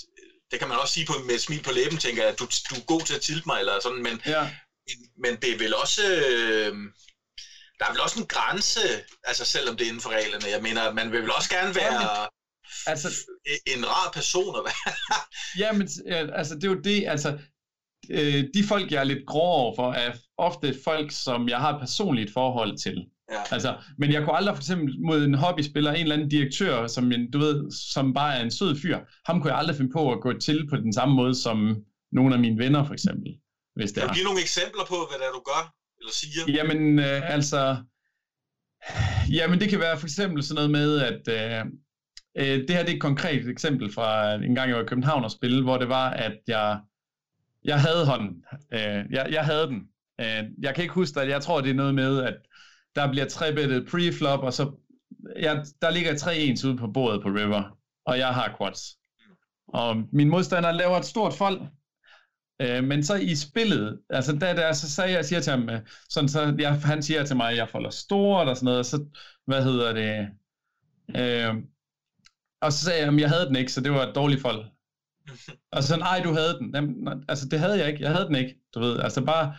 det 0.51 0.59
kan 0.59 0.67
man 0.67 0.77
også 0.77 0.93
sige 0.93 1.05
på, 1.05 1.13
med 1.13 1.35
et 1.35 1.41
smil 1.41 1.63
på 1.63 1.71
læben, 1.71 1.97
tænker 1.97 2.21
jeg, 2.21 2.31
at 2.31 2.39
du, 2.39 2.45
du 2.69 2.75
er 2.75 2.85
god 2.93 3.01
til 3.01 3.13
at 3.13 3.21
tilte 3.21 3.43
mig, 3.45 3.59
eller 3.59 3.79
sådan, 3.79 4.03
men, 4.03 4.21
ja. 4.25 4.49
men 5.23 5.35
det 5.41 5.51
er 5.51 5.57
vel 5.57 5.75
også, 5.75 6.03
øh, 6.03 6.73
der 7.79 7.85
er 7.85 7.91
vel 7.91 8.01
også 8.01 8.19
en 8.19 8.27
grænse, 8.27 9.03
altså 9.23 9.45
selvom 9.45 9.77
det 9.77 9.83
er 9.83 9.87
inden 9.87 10.01
for 10.01 10.09
reglerne, 10.09 10.49
jeg 10.49 10.61
mener, 10.61 10.93
man 10.93 11.11
vil 11.11 11.21
vel 11.21 11.31
også 11.31 11.49
gerne 11.49 11.75
være, 11.75 12.27
altså, 12.85 13.07
en 13.65 13.87
rar 13.87 14.11
person 14.11 14.55
at 14.55 14.63
være. 14.63 14.93
ja, 15.63 15.71
men 15.71 15.89
altså, 16.39 16.55
det 16.55 16.63
er 16.63 16.67
jo 16.67 16.79
det, 16.81 17.07
altså, 17.07 17.39
øh, 18.11 18.43
de 18.53 18.63
folk, 18.67 18.91
jeg 18.91 18.99
er 18.99 19.03
lidt 19.03 19.25
grå 19.27 19.39
over 19.39 19.75
for, 19.75 19.91
er 19.91 20.11
ofte 20.37 20.75
folk, 20.83 21.11
som 21.11 21.49
jeg 21.49 21.57
har 21.57 21.73
et 21.73 21.79
personligt 21.79 22.33
forhold 22.33 22.77
til. 22.77 23.05
Ja. 23.31 23.41
Altså, 23.51 23.75
men 23.97 24.13
jeg 24.13 24.23
kunne 24.23 24.35
aldrig 24.35 24.55
for 24.55 24.61
eksempel 24.61 24.95
mod 25.05 25.23
en 25.23 25.33
hobbyspiller, 25.33 25.91
en 25.91 26.01
eller 26.01 26.15
anden 26.15 26.29
direktør, 26.29 26.87
som, 26.87 27.11
en, 27.11 27.31
du 27.31 27.39
ved, 27.39 27.71
som 27.93 28.13
bare 28.13 28.35
er 28.37 28.43
en 28.43 28.51
sød 28.51 28.75
fyr, 28.81 28.99
ham 29.25 29.41
kunne 29.41 29.51
jeg 29.51 29.59
aldrig 29.59 29.75
finde 29.75 29.91
på 29.91 30.11
at 30.11 30.21
gå 30.21 30.33
til 30.33 30.69
på 30.69 30.75
den 30.75 30.93
samme 30.93 31.15
måde 31.15 31.35
som 31.35 31.75
nogle 32.11 32.35
af 32.35 32.41
mine 32.41 32.57
venner 32.57 32.83
for 32.85 32.93
eksempel. 32.93 33.31
Hvis 33.75 33.91
det 33.91 34.01
kan 34.01 34.09
du 34.09 34.13
give 34.13 34.25
nogle 34.25 34.41
eksempler 34.41 34.85
på, 34.87 34.95
hvad 35.09 35.17
det 35.19 35.25
er, 35.27 35.31
du 35.31 35.43
gør 35.45 35.73
eller 35.99 36.13
siger? 36.13 36.43
Jamen, 36.57 36.99
øh, 36.99 37.33
altså, 37.35 37.77
jamen 39.37 39.59
det 39.59 39.69
kan 39.69 39.79
være 39.79 39.97
for 39.97 40.07
eksempel 40.07 40.43
sådan 40.43 40.55
noget 40.55 40.71
med, 40.71 40.99
at 40.99 41.21
øh, 41.27 41.65
øh, 42.37 42.67
det 42.67 42.69
her 42.69 42.83
det 42.83 42.91
er 42.91 42.95
et 42.95 43.01
konkret 43.01 43.47
eksempel 43.47 43.93
fra 43.93 44.33
en 44.33 44.55
gang, 44.55 44.69
jeg 44.69 44.77
var 44.77 44.83
i 44.83 44.87
København 44.87 45.23
og 45.23 45.31
spille, 45.31 45.63
hvor 45.63 45.77
det 45.77 45.89
var, 45.89 46.09
at 46.09 46.37
jeg 46.47 46.79
jeg 47.63 47.81
havde 47.81 48.05
hånden. 48.05 48.43
Øh, 48.73 49.05
jeg, 49.09 49.27
jeg 49.31 49.45
havde 49.45 49.67
den. 49.67 49.87
Øh, 50.21 50.43
jeg 50.59 50.75
kan 50.75 50.81
ikke 50.81 50.93
huske 50.93 51.19
det. 51.19 51.29
Jeg 51.29 51.41
tror, 51.41 51.61
det 51.61 51.69
er 51.69 51.73
noget 51.73 51.95
med, 51.95 52.23
at 52.23 52.37
der 52.95 53.11
bliver 53.11 53.25
trebettet 53.25 53.87
pre-flop, 53.87 54.39
og 54.39 54.53
så 54.53 54.71
jeg, 55.35 55.65
der 55.81 55.89
ligger 55.89 56.17
tre 56.17 56.37
ens 56.37 56.65
ude 56.65 56.77
på 56.77 56.87
bordet 56.87 57.21
på 57.21 57.29
river, 57.29 57.77
og 58.05 58.17
jeg 58.17 58.27
har 58.27 58.55
quads. 58.57 58.97
Og 59.67 60.03
min 60.11 60.29
modstander 60.29 60.71
laver 60.71 60.97
et 60.97 61.05
stort 61.05 61.33
fold, 61.33 61.61
øh, 62.61 62.83
men 62.83 63.03
så 63.03 63.15
i 63.15 63.35
spillet, 63.35 63.99
altså 64.09 64.35
da 64.35 64.55
der, 64.55 64.73
så 64.73 64.89
sagde 64.91 65.11
jeg, 65.11 65.25
siger 65.25 65.39
til 65.39 65.51
ham, 65.51 65.69
øh, 65.69 65.79
sådan, 66.09 66.29
så 66.29 66.55
jeg, 66.59 66.81
han 66.81 67.03
siger 67.03 67.23
til 67.23 67.35
mig, 67.35 67.51
at 67.51 67.57
jeg 67.57 67.69
folder 67.69 67.89
stort 67.89 68.47
og 68.47 68.55
sådan 68.55 68.65
noget, 68.65 68.79
og 68.79 68.85
så, 68.85 69.05
hvad 69.45 69.63
hedder 69.63 69.93
det, 69.93 70.29
øh, 71.17 71.55
og 72.61 72.73
så 72.73 72.85
sagde 72.85 72.99
jeg, 72.99 73.13
at 73.13 73.19
jeg 73.19 73.29
havde 73.29 73.45
den 73.45 73.55
ikke, 73.55 73.71
så 73.71 73.81
det 73.81 73.91
var 73.91 74.07
et 74.07 74.15
dårligt 74.15 74.41
fold. 74.41 74.65
Og 75.71 75.83
sådan, 75.83 75.99
nej, 75.99 76.21
du 76.23 76.33
havde 76.33 76.57
den. 76.59 76.71
Jamen, 76.75 77.23
altså, 77.29 77.47
det 77.51 77.59
havde 77.59 77.79
jeg 77.79 77.87
ikke. 77.87 78.01
Jeg 78.03 78.11
havde 78.11 78.25
den 78.25 78.35
ikke, 78.35 78.55
du 78.73 78.79
ved. 78.79 78.99
Altså, 78.99 79.21
bare 79.21 79.55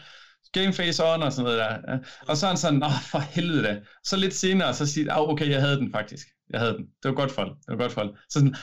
game 0.53 0.73
face 0.73 1.05
on 1.05 1.23
og 1.23 1.33
sådan 1.33 1.45
noget 1.45 1.59
der. 1.59 1.99
Og 2.29 2.37
så 2.37 2.47
er 2.47 2.51
han 2.51 2.57
sådan, 2.57 2.83
åh, 2.83 3.01
for 3.11 3.19
helvede 3.19 3.63
da. 3.63 3.81
Så 4.05 4.17
lidt 4.17 4.35
senere, 4.35 4.75
så 4.75 4.87
siger 4.87 5.13
han, 5.13 5.23
okay, 5.23 5.51
jeg 5.51 5.61
havde 5.61 5.77
den 5.77 5.93
faktisk. 5.93 6.27
Jeg 6.51 6.61
havde 6.61 6.73
den. 6.73 6.85
Det 7.03 7.09
var 7.09 7.13
godt 7.13 7.33
for 7.33 7.45
Det 7.45 7.55
var 7.69 7.77
godt 7.77 7.93
for 7.93 8.17
Så 8.29 8.39
sådan, 8.39 8.55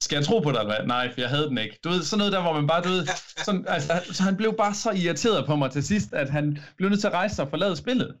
skal 0.00 0.16
jeg 0.16 0.24
tro 0.24 0.40
på 0.40 0.52
dig, 0.52 0.58
eller 0.58 0.76
hvad? 0.76 0.86
Nej, 0.86 1.12
for 1.12 1.20
jeg 1.20 1.30
havde 1.30 1.48
den 1.48 1.58
ikke. 1.58 1.78
Du 1.84 1.88
ved, 1.88 2.02
sådan 2.02 2.18
noget 2.18 2.32
der, 2.32 2.42
hvor 2.42 2.52
man 2.52 2.66
bare, 2.66 2.82
du 2.82 2.88
ved, 2.88 3.06
sådan, 3.44 3.64
altså, 3.68 3.92
så 4.12 4.22
han 4.22 4.36
blev 4.36 4.54
bare 4.58 4.74
så 4.74 4.90
irriteret 4.90 5.46
på 5.46 5.56
mig 5.56 5.70
til 5.70 5.82
sidst, 5.86 6.14
at 6.14 6.30
han 6.30 6.58
blev 6.76 6.88
nødt 6.88 7.00
til 7.00 7.06
at 7.06 7.12
rejse 7.12 7.34
sig 7.34 7.44
og 7.44 7.50
forlade 7.50 7.76
spillet. 7.76 8.14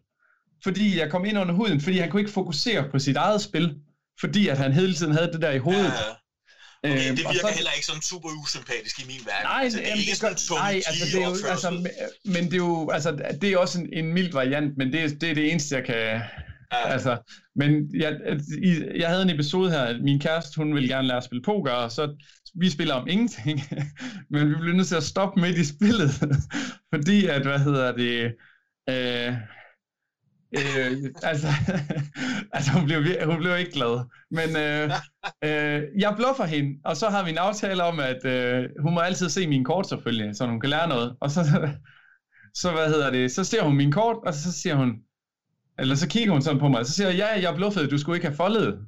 Fordi 0.62 0.98
jeg 0.98 1.10
kom 1.10 1.24
ind 1.24 1.38
under 1.38 1.54
huden, 1.54 1.80
fordi 1.80 1.98
han 1.98 2.10
kunne 2.10 2.20
ikke 2.20 2.32
fokusere 2.32 2.90
på 2.90 2.98
sit 2.98 3.16
eget 3.16 3.40
spil, 3.40 3.76
fordi 4.20 4.48
at 4.48 4.58
han 4.58 4.72
hele 4.72 4.94
tiden 4.94 5.12
havde 5.12 5.32
det 5.32 5.42
der 5.42 5.50
i 5.50 5.58
hovedet. 5.58 5.84
Ja, 5.84 6.14
Okay, 6.84 7.10
det 7.10 7.18
virker 7.18 7.48
så, 7.48 7.54
heller 7.54 7.70
ikke 7.70 7.86
sådan 7.86 8.02
super 8.02 8.28
usympatisk 8.42 9.00
i 9.02 9.06
min 9.06 9.20
verden. 9.26 9.44
Nej, 9.44 9.62
altså, 9.64 9.78
det 9.78 9.90
er 9.90 9.94
ikke 9.94 10.16
sådan 10.16 10.36
Tony 10.36 10.58
nej, 10.58 10.74
altså, 10.88 11.04
det 11.12 11.22
er 11.22 11.28
jo, 11.28 11.36
altså, 11.48 11.70
men 12.24 12.44
det 12.44 12.52
er 12.52 12.56
jo, 12.56 12.90
altså, 12.90 13.10
det 13.40 13.52
er 13.52 13.58
også 13.58 13.80
en, 13.80 13.88
en 13.92 14.12
mild 14.12 14.32
variant, 14.32 14.76
men 14.76 14.92
det, 14.92 15.20
det 15.20 15.30
er 15.30 15.34
det 15.34 15.50
eneste, 15.50 15.74
jeg 15.76 15.84
kan, 15.84 15.96
ja. 15.96 16.20
altså, 16.72 17.18
men 17.56 17.70
jeg, 17.94 18.20
jeg 18.94 19.08
havde 19.08 19.22
en 19.22 19.30
episode 19.30 19.70
her, 19.70 20.02
min 20.02 20.20
kæreste, 20.20 20.56
hun 20.56 20.74
ville 20.74 20.88
gerne 20.88 21.08
lære 21.08 21.16
at 21.16 21.24
spille 21.24 21.42
poker, 21.42 21.72
og 21.72 21.92
så 21.92 22.14
vi 22.54 22.70
spiller 22.70 22.94
om 22.94 23.08
ingenting, 23.08 23.60
men 24.30 24.50
vi 24.50 24.54
blev 24.54 24.74
nødt 24.74 24.88
til 24.88 24.96
at 24.96 25.02
stoppe 25.02 25.40
midt 25.40 25.58
i 25.58 25.64
spillet, 25.64 26.10
fordi 26.94 27.26
at, 27.26 27.42
hvad 27.42 27.58
hedder 27.58 27.92
det, 27.92 28.34
øh, 28.90 29.34
øh, 30.58 30.92
altså, 31.22 31.48
altså 32.54 32.72
hun, 32.72 32.84
blev, 32.84 33.02
hun 33.24 33.38
blev 33.38 33.58
ikke 33.58 33.72
glad. 33.72 34.04
Men 34.30 34.56
øh, 34.56 34.90
øh, 35.48 35.82
jeg 35.98 36.14
bluffer 36.16 36.44
hende, 36.44 36.78
og 36.84 36.96
så 36.96 37.08
har 37.08 37.24
vi 37.24 37.30
en 37.30 37.38
aftale 37.38 37.82
om, 37.82 38.00
at 38.00 38.24
øh, 38.24 38.68
hun 38.82 38.94
må 38.94 39.00
altid 39.00 39.28
se 39.28 39.46
mine 39.46 39.64
kort 39.64 39.88
selvfølgelig, 39.88 40.36
så 40.36 40.46
hun 40.46 40.60
kan 40.60 40.70
lære 40.70 40.88
noget. 40.88 41.16
Og 41.20 41.30
så, 41.30 41.40
så 42.60 42.70
hvad 42.70 42.88
hedder 42.88 43.10
det, 43.10 43.32
så 43.32 43.44
ser 43.44 43.62
hun 43.62 43.76
min 43.76 43.92
kort, 43.92 44.16
og 44.26 44.34
så 44.34 44.52
siger 44.52 44.74
hun, 44.74 44.94
eller 45.78 45.94
så 45.94 46.08
kigger 46.08 46.32
hun 46.32 46.42
sådan 46.42 46.60
på 46.60 46.68
mig, 46.68 46.80
og 46.80 46.86
så 46.86 46.92
siger 46.92 47.08
jeg, 47.08 47.18
ja, 47.18 47.48
jeg 47.48 47.56
bluffede, 47.56 47.90
du 47.90 47.98
skulle 47.98 48.16
ikke 48.16 48.26
have 48.26 48.36
foldet. 48.36 48.78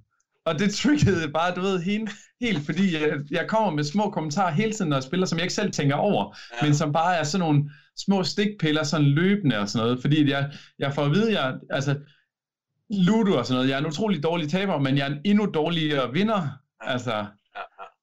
Og 0.44 0.58
det 0.58 0.74
triggede 0.74 1.28
bare, 1.28 1.54
du 1.54 1.60
ved, 1.60 1.82
hende 1.82 2.12
helt, 2.40 2.66
fordi 2.66 2.94
jeg, 2.94 3.12
jeg 3.30 3.46
kommer 3.48 3.70
med 3.70 3.84
små 3.84 4.10
kommentarer 4.10 4.50
hele 4.50 4.72
tiden, 4.72 4.88
når 4.88 4.96
jeg 4.96 5.02
spiller, 5.02 5.26
som 5.26 5.38
jeg 5.38 5.44
ikke 5.44 5.54
selv 5.54 5.72
tænker 5.72 5.96
over, 5.96 6.36
ja. 6.52 6.66
men 6.66 6.74
som 6.74 6.92
bare 6.92 7.16
er 7.16 7.22
sådan 7.24 7.46
nogle 7.46 7.70
små 7.98 8.22
stikpiller, 8.22 8.82
sådan 8.82 9.06
løbende 9.06 9.58
og 9.58 9.68
sådan 9.68 9.86
noget, 9.86 10.00
fordi 10.00 10.30
jeg, 10.30 10.52
jeg 10.78 10.94
får 10.94 11.04
at 11.04 11.10
vide, 11.10 11.40
jeg, 11.40 11.54
altså, 11.70 11.98
Ludo 12.90 13.38
og 13.38 13.46
sådan 13.46 13.56
noget, 13.56 13.68
jeg 13.68 13.74
er 13.74 13.80
en 13.80 13.86
utrolig 13.86 14.22
dårlig 14.22 14.48
taber, 14.48 14.78
men 14.78 14.96
jeg 14.96 15.06
er 15.06 15.12
en 15.12 15.20
endnu 15.24 15.46
dårligere 15.54 16.12
vinder, 16.12 16.48
altså, 16.80 17.26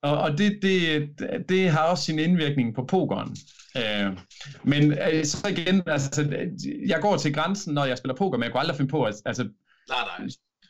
og, 0.01 0.17
og 0.17 0.37
det, 0.37 0.59
det, 0.61 1.09
det 1.49 1.69
har 1.69 1.83
også 1.83 2.03
sin 2.03 2.19
indvirkning 2.19 2.75
på 2.75 2.85
pokeren. 2.85 3.35
Øh, 3.77 4.17
men 4.63 4.91
øh, 4.91 5.25
så 5.25 5.47
igen, 5.47 5.81
altså, 5.85 6.49
jeg 6.87 7.01
går 7.01 7.17
til 7.17 7.33
grænsen, 7.33 7.73
når 7.73 7.85
jeg 7.85 7.97
spiller 7.97 8.15
poker, 8.15 8.37
men 8.37 8.43
jeg 8.43 8.51
kunne 8.51 8.61
aldrig 8.61 8.77
finde 8.77 8.91
på 8.91 9.03
at, 9.03 9.15
altså, 9.25 9.43
nej, 9.43 10.19
nej 10.19 10.27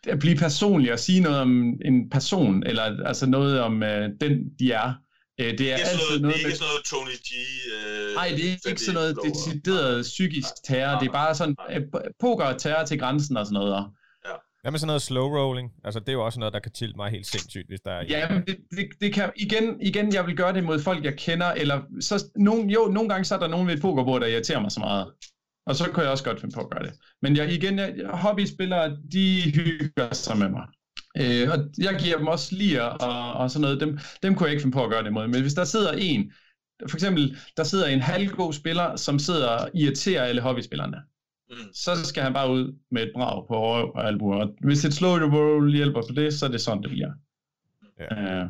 at 0.08 0.19
blive 0.19 0.36
personlig 0.36 0.93
og 0.93 0.99
sige 0.99 1.21
noget 1.21 1.39
om 1.39 1.73
en 1.86 2.10
person, 2.10 2.63
eller 2.65 3.05
altså 3.05 3.25
noget 3.29 3.62
om 3.62 3.84
øh, 3.84 4.10
den, 4.21 4.49
de 4.60 4.71
er. 4.71 4.93
Øh, 5.39 5.45
det 5.45 5.52
er, 5.52 5.56
det 5.58 5.71
er 5.71 5.75
altid 5.75 6.08
noget, 6.08 6.21
noget, 6.21 6.36
det 6.36 6.43
er 6.43 6.47
ikke 6.47 6.47
med... 6.47 6.56
sådan 6.56 6.71
noget 6.71 6.86
Tony 6.91 7.15
G. 7.28 7.32
Øh, 7.75 8.15
Nej, 8.15 8.28
det 8.38 8.45
er 8.65 8.69
ikke 8.69 8.82
sådan 8.82 8.93
noget 8.93 9.19
decideret 9.25 10.02
psykisk 10.04 10.54
terror. 10.67 10.99
Det 10.99 11.08
er 11.08 11.12
bare 11.12 11.36
sådan 11.36 11.56
øh, 11.69 11.82
poker 12.19 12.45
og 12.45 12.58
terror 12.62 12.86
til 12.86 12.99
grænsen 12.99 13.38
og 13.38 13.45
sådan 13.45 13.54
noget. 13.54 13.71
Ja. 13.75 13.84
Hvad 14.62 14.71
med 14.71 14.80
sådan 14.80 14.88
noget 14.88 15.02
slow 15.02 15.28
rolling? 15.38 15.71
Altså, 15.84 15.99
det 15.99 16.10
er 16.10 16.13
jo 16.13 16.25
også 16.25 16.39
noget, 16.39 16.54
der 16.54 16.60
kan 16.60 16.71
tilte 16.71 16.97
mig 16.97 17.12
helt 17.12 17.28
sindssygt, 17.28 17.67
hvis 17.67 17.82
der 17.82 17.91
er... 17.91 18.04
Ja, 18.10 18.30
men 18.30 18.43
det, 18.47 18.58
det, 18.71 18.88
det 19.02 19.13
kan... 19.13 19.32
Igen, 19.36 19.82
igen, 19.82 20.13
jeg 20.13 20.28
vil 20.28 20.36
gøre 20.38 20.54
det 20.54 20.63
mod 20.63 20.80
folk, 20.80 21.04
jeg 21.04 21.15
kender, 21.17 21.52
eller... 21.52 21.82
Så, 22.02 22.25
nogen, 22.36 22.69
jo, 22.69 22.86
nogle 22.86 23.10
gange 23.10 23.25
så 23.25 23.36
er 23.36 23.39
der 23.39 23.47
nogen 23.47 23.67
ved 23.67 23.73
et 23.73 23.82
pokerbord, 23.82 24.21
der 24.21 24.28
irriterer 24.28 24.60
mig 24.60 24.71
så 24.71 24.80
meget. 24.80 25.12
Og 25.67 25.75
så 25.75 25.91
kan 25.93 26.04
jeg 26.04 26.12
også 26.12 26.23
godt 26.23 26.41
finde 26.41 26.56
på 26.56 26.62
at 26.62 26.69
gøre 26.69 26.84
det. 26.84 26.93
Men 27.21 27.36
jeg, 27.38 27.52
igen, 27.54 27.80
jeg, 27.80 27.93
hobbyspillere, 28.13 28.97
de 29.12 29.41
hygger 29.56 30.13
sig 30.13 30.38
med 30.38 30.49
mig. 30.49 30.65
Øh, 31.17 31.50
og 31.50 31.58
jeg 31.78 32.00
giver 32.00 32.17
dem 32.17 32.28
også 32.28 32.56
lige 32.56 32.84
og, 32.84 33.34
og 33.34 33.52
sådan 33.52 33.62
noget. 33.62 33.82
Dem, 33.82 34.00
dem 34.24 34.36
kunne 34.36 34.45
jeg 34.45 34.54
ikke 34.54 34.62
finde 34.62 34.76
på 34.76 34.84
at 34.84 34.89
gøre 34.89 35.04
det 35.04 35.13
mod. 35.13 35.28
Men 35.28 35.41
hvis 35.41 35.54
der 35.54 35.63
sidder 35.63 35.91
en, 35.91 36.32
for 36.89 36.98
eksempel, 36.98 37.38
der 37.58 37.63
sidder 37.63 37.88
en 37.88 38.02
halvgod 38.02 38.54
spiller, 38.54 38.95
som 38.95 39.19
sidder 39.19 39.48
og 39.48 39.69
irriterer 39.74 40.24
alle 40.24 40.41
hobbyspillerne, 40.41 40.98
mm. 41.50 41.74
så 41.74 42.06
skal 42.06 42.24
han 42.24 42.34
bare 42.34 42.52
ud 42.52 42.76
med 42.91 43.04
et 43.04 43.12
brag 43.15 43.48
på 43.48 43.74
røv 43.74 43.91
og 43.95 44.08
albuer. 44.08 44.36
Og 44.36 44.56
hvis 44.62 44.86
et 44.86 44.93
slow 44.93 45.17
roll 45.17 45.76
hjælper 45.76 46.02
på 46.02 46.13
det, 46.15 46.34
så 46.34 46.45
er 46.45 46.50
det 46.50 46.62
sådan, 46.62 46.84
det 46.84 46.91
bliver. 46.91 47.12
Ja. 48.00 48.41
Øh, 48.41 48.50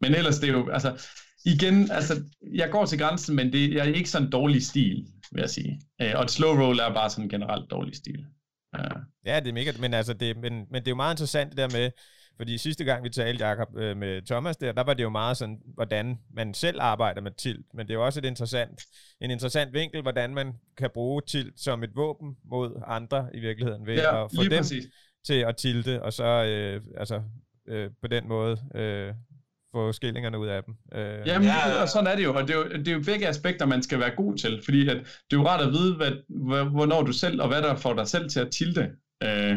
men 0.00 0.14
ellers, 0.14 0.38
det 0.38 0.48
er 0.48 0.52
jo, 0.52 0.70
altså, 0.70 1.12
igen, 1.44 1.90
altså, 1.90 2.24
jeg 2.54 2.70
går 2.70 2.86
til 2.86 2.98
grænsen, 2.98 3.36
men 3.36 3.52
det 3.52 3.74
jeg 3.74 3.88
er 3.88 3.94
ikke 3.94 4.10
sådan 4.10 4.26
en 4.26 4.32
dårlig 4.32 4.66
stil 4.66 5.06
vil 5.32 5.40
jeg 5.40 5.50
sige. 5.50 5.80
Øh, 6.02 6.12
og 6.14 6.24
et 6.24 6.30
slow 6.30 6.50
roll 6.62 6.78
er 6.78 6.94
bare 6.94 7.10
sådan 7.10 7.24
en 7.24 7.30
generelt 7.30 7.70
dårlig 7.70 7.96
stil. 7.96 8.26
Ja. 8.74 8.88
ja, 9.24 9.40
det 9.40 9.48
er 9.48 9.52
mega, 9.52 9.72
men, 9.80 9.94
altså 9.94 10.12
det, 10.12 10.36
men, 10.36 10.52
men 10.52 10.82
det 10.82 10.88
er 10.88 10.90
jo 10.90 10.96
meget 10.96 11.14
interessant 11.14 11.50
det 11.50 11.58
der 11.58 11.78
med, 11.78 11.90
fordi 12.36 12.58
sidste 12.58 12.84
gang 12.84 13.04
vi 13.04 13.10
talte, 13.10 13.46
Jacob, 13.46 13.68
øh, 13.76 13.96
med 13.96 14.22
Thomas 14.26 14.56
der, 14.56 14.72
der 14.72 14.82
var 14.84 14.94
det 14.94 15.02
jo 15.02 15.08
meget 15.08 15.36
sådan, 15.36 15.60
hvordan 15.74 16.18
man 16.34 16.54
selv 16.54 16.78
arbejder 16.80 17.20
med 17.20 17.30
tilt, 17.30 17.66
men 17.74 17.86
det 17.86 17.94
er 17.94 17.98
jo 17.98 18.04
også 18.04 18.20
et 18.20 18.24
interessant, 18.24 18.82
en 19.20 19.30
interessant 19.30 19.72
vinkel, 19.72 20.02
hvordan 20.02 20.34
man 20.34 20.52
kan 20.76 20.90
bruge 20.94 21.22
tilt 21.26 21.60
som 21.60 21.82
et 21.82 21.90
våben 21.96 22.36
mod 22.44 22.82
andre 22.86 23.28
i 23.34 23.40
virkeligheden, 23.40 23.86
ved 23.86 23.94
ja, 23.94 24.24
at 24.24 24.30
få 24.36 24.42
dem 24.42 24.50
præcis. 24.50 24.84
til 25.26 25.34
at 25.34 25.56
tilte, 25.56 26.02
og 26.02 26.12
så 26.12 26.24
øh, 26.24 26.82
altså, 26.96 27.22
øh, 27.68 27.90
på 28.00 28.08
den 28.08 28.28
måde 28.28 28.58
øh, 28.74 29.14
få 29.72 29.92
skillingerne 29.92 30.38
ud 30.38 30.46
af 30.46 30.64
dem. 30.64 30.74
Øh. 30.94 31.26
Jamen, 31.26 31.48
ja, 31.48 31.82
og 31.82 31.88
sådan 31.88 32.06
er 32.06 32.16
det 32.16 32.24
jo, 32.24 32.34
og 32.34 32.42
det 32.42 32.50
er 32.50 32.58
jo, 32.58 32.64
det 32.64 32.88
er 32.88 32.92
jo 32.92 33.02
begge 33.06 33.28
aspekter, 33.28 33.66
man 33.66 33.82
skal 33.82 33.98
være 34.00 34.16
god 34.16 34.36
til, 34.36 34.60
fordi 34.64 34.88
at 34.88 34.96
det 34.96 35.36
er 35.36 35.40
jo 35.40 35.46
rart 35.46 35.60
at 35.60 35.72
vide, 35.72 35.94
hvad, 35.94 36.12
hvornår 36.64 37.02
du 37.02 37.12
selv, 37.12 37.42
og 37.42 37.48
hvad 37.48 37.62
der 37.62 37.76
får 37.76 37.94
dig 37.94 38.08
selv 38.08 38.30
til 38.30 38.40
at 38.40 38.50
tilte. 38.50 38.90
Øh, 39.22 39.56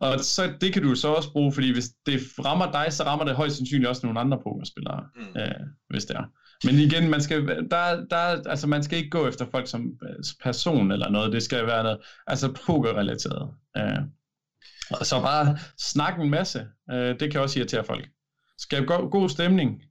og 0.00 0.20
så, 0.20 0.52
det 0.60 0.72
kan 0.72 0.82
du 0.82 0.94
så 0.94 1.08
også 1.08 1.32
bruge, 1.32 1.52
fordi 1.52 1.72
hvis 1.72 1.88
det 2.06 2.20
rammer 2.44 2.72
dig, 2.72 2.86
så 2.92 3.04
rammer 3.04 3.24
det 3.24 3.36
højst 3.36 3.56
sandsynligt 3.56 3.88
også 3.88 4.06
nogle 4.06 4.20
andre 4.20 4.38
pokerspillere, 4.42 5.04
mm. 5.16 5.40
øh, 5.40 5.66
hvis 5.90 6.04
det 6.04 6.16
er. 6.16 6.24
Men 6.64 6.74
igen, 6.74 7.10
man 7.10 7.20
skal, 7.22 7.46
der, 7.46 8.04
der, 8.10 8.48
altså 8.50 8.66
man 8.66 8.82
skal 8.82 8.98
ikke 8.98 9.10
gå 9.10 9.28
efter 9.28 9.46
folk 9.50 9.68
som 9.68 9.98
øh, 10.02 10.24
person 10.42 10.92
eller 10.92 11.10
noget, 11.10 11.32
det 11.32 11.42
skal 11.42 11.66
være 11.66 11.82
noget, 11.82 11.98
altså 12.26 12.52
poker-relateret. 12.66 13.50
Øh. 13.76 13.98
Og 14.90 15.06
så 15.06 15.20
bare 15.20 15.58
snakke 15.78 16.22
en 16.22 16.30
masse, 16.30 16.66
øh, 16.90 17.20
det 17.20 17.32
kan 17.32 17.40
også 17.40 17.58
irritere 17.58 17.84
folk 17.84 18.08
skabe 18.58 18.86
go- 18.86 19.08
god 19.08 19.28
stemning. 19.28 19.82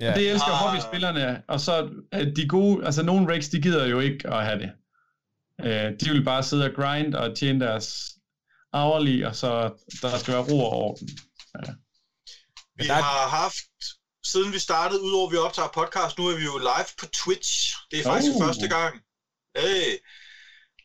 Ja. 0.00 0.14
Det 0.14 0.30
elsker 0.30 0.52
ah. 0.52 0.58
hobbyspillerne, 0.58 1.42
og 1.48 1.60
så 1.60 1.90
de 2.36 2.48
gode, 2.48 2.86
altså 2.86 3.02
nogle 3.02 3.32
rigs, 3.32 3.48
de 3.48 3.62
gider 3.62 3.86
jo 3.86 4.00
ikke 4.00 4.30
at 4.30 4.44
have 4.44 4.58
det. 4.58 4.72
Uh, 5.62 5.98
de 6.00 6.10
vil 6.10 6.24
bare 6.24 6.42
sidde 6.42 6.64
og 6.64 6.74
grind 6.76 7.14
og 7.14 7.36
tjene 7.36 7.60
deres 7.60 8.16
hourly, 8.72 9.24
og 9.24 9.36
så 9.36 9.50
der 10.02 10.18
skal 10.18 10.34
være 10.34 10.42
ro 10.42 10.60
og 10.60 10.72
orden. 10.72 11.08
Ja. 11.66 11.72
Vi 12.76 12.86
har 12.86 13.28
haft, 13.28 13.70
siden 14.24 14.52
vi 14.52 14.58
startede, 14.58 15.02
udover 15.02 15.26
at 15.26 15.32
vi 15.32 15.36
optager 15.36 15.68
podcast, 15.74 16.18
nu 16.18 16.26
er 16.26 16.36
vi 16.36 16.44
jo 16.44 16.58
live 16.58 16.90
på 17.00 17.06
Twitch. 17.06 17.76
Det 17.90 17.98
er 17.98 18.04
faktisk 18.04 18.34
oh. 18.34 18.44
første 18.44 18.68
gang. 18.68 18.94
Hey. 19.56 19.88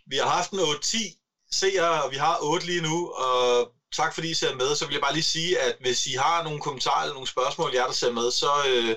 Vi 0.05 0.15
har 0.21 0.29
haft 0.37 0.51
en 0.51 0.59
8-10 0.59 1.21
seere, 1.51 2.03
og 2.03 2.11
vi 2.11 2.17
har 2.17 2.37
8 2.41 2.65
lige 2.65 2.81
nu, 2.81 3.09
og 3.09 3.73
tak 3.91 4.13
fordi 4.13 4.29
I 4.31 4.33
ser 4.33 4.55
med. 4.55 4.75
Så 4.75 4.85
vil 4.85 4.93
jeg 4.93 5.01
bare 5.01 5.13
lige 5.13 5.23
sige, 5.23 5.59
at 5.59 5.75
hvis 5.79 6.07
I 6.07 6.13
har 6.13 6.43
nogle 6.43 6.59
kommentarer 6.59 7.01
eller 7.01 7.13
nogle 7.13 7.27
spørgsmål, 7.27 7.71
jer 7.73 7.85
der 7.85 7.93
ser 7.93 8.11
med, 8.11 8.31
så, 8.31 8.51
øh, 8.71 8.95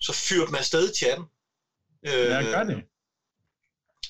så 0.00 0.12
fyr 0.12 0.46
dem 0.46 0.54
afsted 0.54 0.90
i 0.90 0.96
chatten. 0.96 1.26
Øh, 2.06 2.28
ja, 2.28 2.42
gør 2.42 2.64
det. 2.64 2.84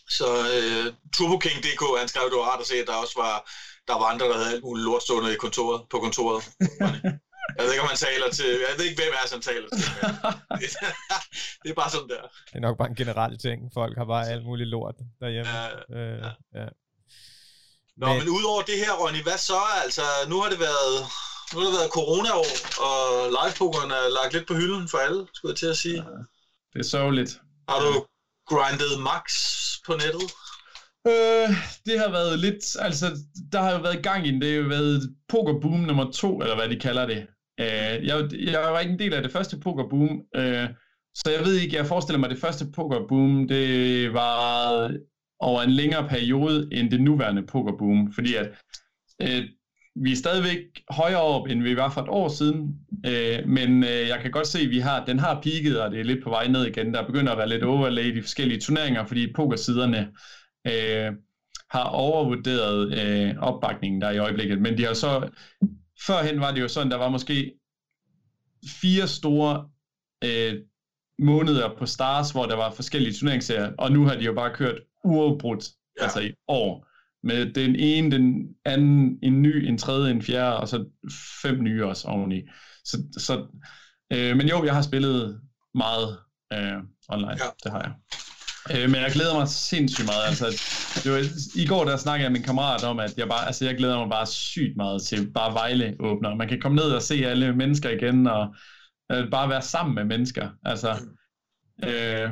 Så 0.09 0.29
øh, 0.57 0.93
TurboKing.dk, 1.15 1.83
han 1.99 2.09
skrev, 2.09 2.23
var 2.23 2.51
rart 2.51 2.61
at 2.61 2.67
se, 2.67 2.75
at 2.75 2.87
der 2.87 2.95
også 2.95 3.17
var, 3.17 3.35
der 3.89 3.95
var 4.01 4.07
andre, 4.13 4.27
der 4.29 4.37
havde 4.39 4.53
alt 4.55 4.65
muligt 4.65 4.85
lort 4.85 5.03
stående 5.03 5.35
i 5.35 5.37
kontoret, 5.37 5.81
på 5.91 5.99
kontoret. 5.99 6.43
Jeg 7.57 7.65
ved 7.65 7.73
ikke, 7.73 7.83
om 7.83 7.89
han 7.89 7.97
taler 8.09 8.29
til... 8.39 8.51
Jeg 8.69 8.75
ved 8.79 8.85
ikke, 8.85 9.03
hvem 9.03 9.13
er 9.13 9.35
han 9.35 9.43
taler 9.51 9.69
til. 9.79 9.89
Det, 10.61 10.69
det 11.63 11.71
er 11.71 11.75
bare 11.83 11.91
sådan 11.91 12.09
der. 12.09 12.23
Det 12.51 12.57
er 12.61 12.61
nok 12.61 12.79
bare 12.79 12.89
en 12.89 12.95
generel 12.95 13.39
ting. 13.39 13.59
Folk 13.75 13.99
har 13.99 14.05
bare 14.05 14.29
alt 14.29 14.45
muligt 14.45 14.69
lort 14.69 14.95
derhjemme. 15.21 15.53
Ja, 15.53 15.69
øh, 15.99 16.25
ja. 16.55 16.67
Nå, 17.97 18.07
men, 18.09 18.19
men 18.19 18.29
udover 18.29 18.63
det 18.63 18.77
her, 18.83 18.93
Ronny, 19.01 19.23
hvad 19.23 19.39
så? 19.39 19.61
Altså, 19.85 20.03
nu 20.29 20.37
har 20.41 20.49
det 20.49 20.61
været, 20.61 20.95
nu 21.53 21.59
har 21.59 21.67
det 21.67 21.79
været 21.79 21.91
corona-år, 21.99 22.51
og 22.89 23.01
livepokeren 23.39 23.91
er 23.91 24.05
lagt 24.19 24.33
lidt 24.33 24.47
på 24.49 24.55
hylden 24.55 24.89
for 24.89 24.99
alle, 24.99 25.27
skulle 25.35 25.51
jeg 25.53 25.59
til 25.59 25.67
at 25.75 25.77
sige. 25.77 25.97
Ja, 25.97 26.21
det 26.73 26.79
er 26.85 26.89
sørgeligt. 26.97 27.41
Har 27.69 27.79
du 27.87 27.93
grindet 28.51 28.93
max 29.09 29.25
på 29.87 29.93
nettet? 29.93 30.27
Øh, 31.07 31.49
det 31.87 31.99
har 31.99 32.11
været 32.11 32.39
lidt, 32.39 32.65
altså, 32.79 33.07
der 33.53 33.61
har 33.61 33.73
jo 33.73 33.79
været 33.79 34.03
gang 34.03 34.27
i 34.27 34.31
den. 34.31 34.41
Det 34.41 34.51
har 34.51 34.63
jo 34.63 34.69
været 34.69 35.15
pokerboom 35.29 35.81
nummer 35.81 36.11
to, 36.11 36.41
eller 36.41 36.55
hvad 36.55 36.69
de 36.69 36.81
kalder 36.81 37.07
det. 37.07 37.27
Øh, 37.61 38.07
jeg, 38.07 38.29
jeg 38.33 38.73
var 38.73 38.81
ikke 38.81 38.93
en 38.93 38.99
del 38.99 39.15
af 39.15 39.23
det 39.23 39.33
første 39.33 39.59
pokerboom, 39.61 40.21
øh, 40.37 40.69
så 41.15 41.31
jeg 41.31 41.45
ved 41.45 41.55
ikke, 41.55 41.77
jeg 41.77 41.87
forestiller 41.87 42.19
mig, 42.19 42.27
at 42.27 42.35
det 42.35 42.41
første 42.41 42.67
pokerboom, 42.75 43.49
det 43.49 44.13
var 44.13 44.91
over 45.43 45.63
en 45.63 45.71
længere 45.71 46.09
periode 46.09 46.69
end 46.73 46.91
det 46.91 47.01
nuværende 47.01 47.47
pokerboom, 47.47 48.13
fordi 48.13 48.35
at 48.35 48.49
øh, 49.23 49.43
vi 49.97 50.13
er 50.13 50.17
stadigvæk 50.17 50.59
højere 50.91 51.23
op, 51.23 51.47
end 51.47 51.63
vi 51.63 51.77
var 51.77 51.91
for 51.91 52.01
et 52.01 52.09
år 52.09 52.29
siden, 52.29 52.77
øh, 53.07 53.49
men 53.49 53.85
øh, 53.85 54.09
jeg 54.09 54.19
kan 54.23 54.31
godt 54.31 54.47
se, 54.47 54.59
at 54.59 54.71
vi 54.71 54.79
har, 54.79 55.05
den 55.05 55.19
har 55.19 55.41
peaked, 55.41 55.77
og 55.77 55.91
det 55.91 56.01
er 56.01 56.05
lidt 56.05 56.25
på 56.25 56.31
vej 56.31 56.49
ned 56.49 56.67
igen. 56.67 56.95
Der 56.95 57.07
begynder 57.07 57.33
at 57.33 57.39
være 57.39 57.49
lidt 57.49 57.65
overlay 57.65 58.05
i 58.05 58.15
de 58.15 58.23
forskellige 58.23 58.61
turneringer, 58.61 59.05
fordi 59.05 59.33
pokersiderne 59.33 60.13
øh, 60.67 61.13
har 61.71 61.85
overvurderet 61.85 62.99
øh, 63.01 63.35
opbakningen 63.39 64.01
der 64.01 64.11
i 64.11 64.19
øjeblikket, 64.19 64.61
men 64.61 64.79
de 64.79 64.85
har 64.85 64.95
så, 64.95 65.29
førhen 66.07 66.41
var 66.41 66.53
det 66.53 66.61
jo 66.61 66.69
sådan, 66.69 66.91
der 66.91 66.97
var 66.97 67.09
måske 67.09 67.53
fire 68.81 69.09
store 69.09 69.69
øh, 70.25 70.55
måneder 71.19 71.75
på 71.79 71.87
Stars, 71.87 72.31
hvor 72.31 72.47
der 72.47 72.57
var 72.57 72.71
forskellige 72.71 73.13
turneringsserier, 73.13 73.73
og 73.79 73.93
nu 73.93 74.05
har 74.05 74.15
de 74.15 74.25
jo 74.25 74.35
bare 74.35 74.55
kørt 74.55 74.81
uafbrudt, 75.05 75.65
ja. 75.99 76.05
altså 76.05 76.21
i 76.21 76.33
år. 76.49 76.87
med 77.25 77.53
den 77.53 77.77
ene, 77.77 78.11
den 78.11 78.49
anden, 78.65 79.19
en 79.23 79.43
ny, 79.43 79.67
en 79.69 79.79
tredje, 79.79 80.11
en 80.11 80.23
fjerde, 80.23 80.57
og 80.57 80.69
så 80.69 80.85
fem 81.43 81.63
nye 81.63 81.87
også 81.87 82.09
oveni. 82.09 82.43
Så, 82.85 83.03
så, 83.19 83.47
øh, 84.13 84.37
men 84.37 84.49
jo, 84.49 84.65
jeg 84.65 84.75
har 84.75 84.83
spillet 84.83 85.41
meget 85.75 86.19
øh, 86.53 86.79
online, 87.09 87.31
ja. 87.31 87.51
det 87.65 87.73
har 87.73 87.81
jeg. 87.81 87.93
Øh, 88.71 88.91
men 88.91 89.01
jeg 89.01 89.11
glæder 89.13 89.35
mig 89.35 89.49
sindssygt 89.49 90.07
meget. 90.07 90.27
Altså, 90.27 90.47
det 91.05 91.13
var, 91.13 91.19
I 91.55 91.67
går 91.67 91.85
der 91.85 91.97
snakkede 91.97 92.25
jeg 92.25 92.33
med 92.33 92.41
min 92.41 92.47
kammerat 92.47 92.85
om, 92.85 92.99
at 92.99 93.19
jeg, 93.19 93.29
bare, 93.29 93.47
altså, 93.47 93.65
jeg 93.65 93.77
glæder 93.77 93.99
mig 93.99 94.11
bare 94.11 94.27
sygt 94.27 94.77
meget 94.77 95.03
til 95.03 95.31
bare 95.33 95.55
Vejle 95.55 95.97
åbner. 96.01 96.35
Man 96.35 96.49
kan 96.49 96.61
komme 96.61 96.77
ned 96.77 96.85
og 96.85 97.03
se 97.03 97.27
alle 97.27 97.57
mennesker 97.57 97.91
igen, 97.91 98.27
og 98.27 98.55
øh, 99.13 99.31
bare 99.31 99.49
være 99.49 99.63
sammen 99.63 99.95
med 99.95 100.05
mennesker. 100.05 100.49
Altså, 100.65 100.91
øh, 101.85 102.31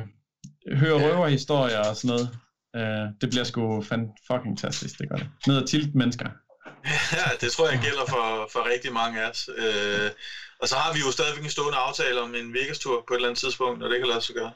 høre 0.77 0.93
røverhistorier 0.93 1.79
og 1.89 1.95
sådan 1.95 2.15
noget. 2.15 2.29
Øh, 2.75 3.05
det 3.21 3.29
bliver 3.29 3.43
sgu 3.43 3.81
fan 3.81 4.07
fucking 4.27 4.59
fantastisk, 4.59 4.99
det 4.99 5.09
gør 5.09 5.15
det. 5.15 5.27
Ned 5.47 5.57
og 5.61 5.69
tilt 5.69 5.95
mennesker. 5.95 6.29
Ja, 7.19 7.27
det 7.41 7.51
tror 7.51 7.69
jeg 7.69 7.79
gælder 7.83 8.05
for, 8.09 8.49
for 8.53 8.69
rigtig 8.73 8.93
mange 8.93 9.21
af 9.21 9.29
os. 9.29 9.49
Øh, 9.57 10.09
og 10.61 10.67
så 10.67 10.75
har 10.75 10.93
vi 10.93 10.99
jo 11.05 11.11
stadigvæk 11.11 11.43
en 11.43 11.49
stående 11.49 11.77
aftale 11.77 12.21
om 12.21 12.35
en 12.35 12.53
Vegas-tur 12.53 13.03
på 13.07 13.13
et 13.13 13.17
eller 13.17 13.29
andet 13.29 13.39
tidspunkt, 13.39 13.79
når 13.79 13.87
det 13.87 13.97
kan 13.99 14.07
lade 14.07 14.21
sig 14.21 14.35
gøre. 14.35 14.51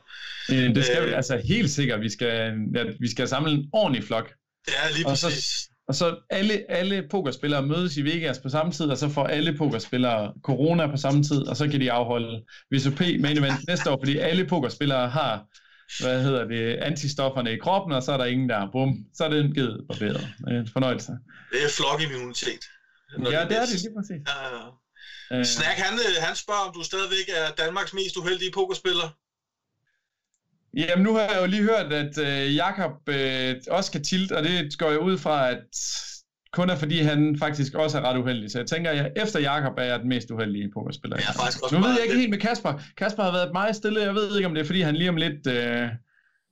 Øh, 0.52 0.76
det 0.76 0.86
skal 0.86 1.02
øh, 1.02 1.08
vi, 1.08 1.14
altså 1.14 1.42
helt 1.48 1.72
sikkert. 1.72 2.02
Vi 2.02 2.10
skal, 2.10 2.54
ja, 2.76 2.84
vi 3.00 3.10
skal 3.10 3.28
samle 3.28 3.52
en 3.52 3.70
ordentlig 3.74 4.04
flok. 4.04 4.34
Ja, 4.68 4.96
lige 4.96 5.06
præcis. 5.06 5.26
Og 5.26 5.32
så, 5.32 5.70
og 5.88 5.96
så 5.96 6.18
alle, 6.30 6.72
alle 6.72 7.08
pokerspillere 7.12 7.62
mødes 7.62 7.98
i 7.98 8.02
Vegas 8.02 8.40
på 8.40 8.50
samme 8.50 8.72
tid, 8.72 8.86
og 8.86 8.98
så 8.98 9.10
får 9.10 9.28
alle 9.28 9.58
pokerspillere 9.58 10.34
corona 10.44 10.88
på 10.88 10.98
samme 10.98 11.24
tid, 11.24 11.42
og 11.42 11.58
så 11.58 11.68
kan 11.68 11.82
de 11.82 11.92
afholde 11.92 12.44
VSOP 12.72 13.00
main 13.00 13.38
event 13.38 13.68
næste 13.68 13.92
år, 13.92 14.00
fordi 14.02 14.18
alle 14.18 14.46
pokerspillere 14.46 15.10
har 15.10 15.46
hvad 16.00 16.24
hedder 16.24 16.44
det, 16.48 16.76
antistofferne 16.76 17.54
i 17.54 17.58
kroppen, 17.58 17.92
og 17.92 18.04
så 18.04 18.12
er 18.12 18.18
der 18.18 18.26
ingen 18.26 18.50
der. 18.50 18.72
Bum, 18.72 19.06
så 19.14 19.24
er 19.24 19.30
det 19.30 19.40
en 19.40 19.54
givet 19.54 19.86
barberet. 19.90 20.28
En 20.48 20.70
fornøjelse. 20.74 21.12
Det 21.52 21.64
er 21.64 21.70
flokimmunitet. 21.70 22.64
Ja, 23.12 23.42
det, 23.42 23.50
det 23.50 23.58
er 23.58 23.66
det 23.66 23.82
lige 23.82 23.96
præcis. 23.98 24.22
Ja, 24.28 24.38
ja. 24.56 25.40
Øh. 25.40 25.46
Snack, 25.46 25.78
han, 25.78 25.94
øh, 25.94 26.24
han 26.28 26.36
spørger, 26.36 26.62
om 26.68 26.74
du 26.74 26.84
stadigvæk 26.84 27.28
er 27.40 27.52
Danmarks 27.64 27.94
mest 27.94 28.18
uheldige 28.18 28.52
pokerspiller. 28.52 29.10
Jamen, 30.78 31.04
nu 31.04 31.14
har 31.14 31.22
jeg 31.22 31.38
jo 31.42 31.46
lige 31.46 31.64
hørt, 31.64 31.94
at 31.94 32.18
øh, 32.18 32.56
Jakob 32.56 33.10
øh, 33.10 33.56
også 33.72 33.92
kan 33.92 34.04
tilt, 34.04 34.32
og 34.32 34.44
det 34.44 34.78
går 34.78 34.90
jeg 34.90 35.00
ud 35.00 35.18
fra, 35.18 35.50
at 35.50 35.64
kun 36.56 36.70
er 36.70 36.76
fordi 36.76 37.02
han 37.02 37.38
faktisk 37.40 37.74
også 37.76 37.98
er 37.98 38.02
ret 38.02 38.18
uheldig. 38.18 38.52
Så 38.52 38.60
jeg 38.60 38.68
tænker, 38.68 38.92
at 38.92 38.98
jeg, 38.98 39.12
efter 39.16 39.40
Jakob 39.40 39.74
er 39.78 39.84
jeg 39.84 40.00
den 40.00 40.10
mest 40.10 40.32
uheldige 40.32 40.72
pokerspiller. 40.74 41.18
Ja, 41.20 41.44
faktisk 41.44 41.64
også 41.64 41.76
nu 41.76 41.82
ved 41.82 41.92
jeg 41.92 42.04
ikke 42.04 42.18
helt 42.18 42.30
med 42.30 42.40
Kasper. 42.40 42.82
Kasper 42.98 43.24
har 43.24 43.32
været 43.32 43.50
meget 43.54 43.76
stille. 43.76 44.02
Jeg 44.02 44.16
ved 44.16 44.36
ikke, 44.38 44.48
om 44.48 44.54
det 44.54 44.62
er 44.62 44.66
fordi, 44.66 44.82
han 44.82 44.96
lige 44.96 45.10
om 45.10 45.16
lidt... 45.16 45.48
Øh, 45.48 45.88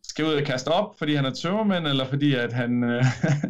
skal 0.07 0.25
ud 0.25 0.33
og 0.33 0.43
kaste 0.43 0.67
op, 0.67 0.95
fordi 0.97 1.15
han 1.15 1.25
er 1.25 1.33
tømmermand, 1.33 1.87
eller 1.87 2.05
fordi 2.05 2.35
at 2.35 2.53
han, 2.53 2.83
øh, 2.83 3.03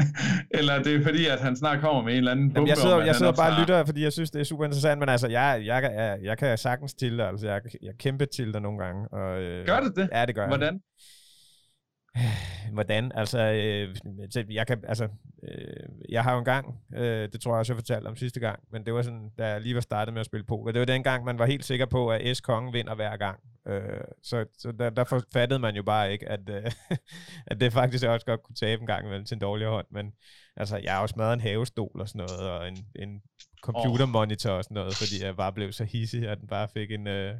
eller 0.59 0.83
det 0.83 0.95
er 0.95 1.03
fordi, 1.03 1.27
at 1.27 1.39
han 1.39 1.55
snart 1.55 1.81
kommer 1.81 2.01
med 2.03 2.11
en 2.11 2.17
eller 2.17 2.31
anden 2.31 2.53
bombe 2.53 2.69
Jeg 2.69 2.77
sidder, 2.77 2.95
om, 2.95 3.05
jeg 3.05 3.15
sidder 3.15 3.31
bare 3.31 3.55
og 3.55 3.59
lytter, 3.61 3.85
fordi 3.85 4.03
jeg 4.03 4.13
synes, 4.13 4.31
det 4.31 4.39
er 4.39 4.43
super 4.43 4.65
interessant, 4.65 4.99
men 4.99 5.09
altså, 5.09 5.27
jeg, 5.27 5.61
jeg, 5.65 5.83
jeg, 5.83 6.17
jeg 6.23 6.37
kan 6.37 6.57
sagtens 6.57 6.93
til 6.93 7.21
altså, 7.21 7.47
jeg, 7.47 7.61
jeg 7.81 7.93
kæmpe 7.99 8.25
til 8.25 8.51
nogle 8.61 8.83
gange. 8.83 9.07
Og, 9.07 9.41
øh, 9.41 9.65
gør 9.65 9.79
det 9.79 9.95
det? 9.95 10.09
Ja, 10.13 10.25
det 10.25 10.35
gør 10.35 10.47
Hvordan? 10.47 10.79
Hvordan? 12.73 13.11
Altså, 13.15 13.39
øh, 13.39 13.95
jeg 14.55 14.67
kan, 14.67 14.83
altså, 14.87 15.07
øh, 15.43 15.89
jeg 16.09 16.23
har 16.23 16.33
jo 16.33 16.39
engang, 16.39 16.81
øh, 16.95 17.29
det 17.33 17.41
tror 17.41 17.51
jeg 17.51 17.59
også, 17.59 17.73
jeg 17.73 17.77
fortalte 17.77 18.07
om 18.07 18.15
sidste 18.15 18.39
gang, 18.39 18.59
men 18.71 18.85
det 18.85 18.93
var 18.93 19.01
sådan, 19.01 19.29
da 19.37 19.47
jeg 19.47 19.61
lige 19.61 19.75
var 19.75 19.81
startet 19.81 20.13
med 20.13 20.19
at 20.19 20.25
spille 20.25 20.45
poker, 20.45 20.71
det 20.71 20.79
var 20.79 20.85
den 20.85 21.03
gang, 21.03 21.25
man 21.25 21.39
var 21.39 21.45
helt 21.45 21.65
sikker 21.65 21.85
på, 21.85 22.11
at 22.11 22.37
S-kongen 22.37 22.73
vinder 22.73 22.95
hver 22.95 23.17
gang. 23.17 23.39
Øh, 23.67 23.81
så 24.23 24.45
så 24.57 24.71
der, 24.71 24.89
der 24.89 25.23
fattede 25.33 25.59
man 25.59 25.75
jo 25.75 25.83
bare 25.83 26.11
ikke, 26.11 26.29
at, 26.29 26.49
øh, 26.49 26.71
at 27.51 27.61
det 27.61 27.73
faktisk 27.73 28.05
også 28.05 28.25
godt 28.25 28.43
kunne 28.43 28.55
tabe 28.55 28.81
en 28.81 28.87
gang 28.87 29.05
imellem 29.05 29.25
til 29.25 29.35
en 29.35 29.41
dårlig 29.41 29.67
hånd, 29.67 29.87
men 29.91 30.13
altså, 30.57 30.77
jeg 30.77 30.93
har 30.93 31.01
også 31.01 31.13
smadret 31.13 31.33
en 31.33 31.41
havestol 31.41 32.01
og 32.01 32.09
sådan 32.09 32.27
noget, 32.27 32.51
og 32.51 32.67
en, 32.67 32.77
en 32.95 33.21
computermonitor 33.63 34.51
og 34.51 34.63
sådan 34.63 34.75
noget, 34.75 34.95
fordi 34.95 35.23
jeg 35.23 35.35
bare 35.35 35.53
blev 35.53 35.71
så 35.71 35.83
hissig, 35.83 36.29
at 36.29 36.39
den 36.39 36.47
bare 36.47 36.67
fik 36.73 36.91
en... 36.91 37.07
Øh, 37.07 37.35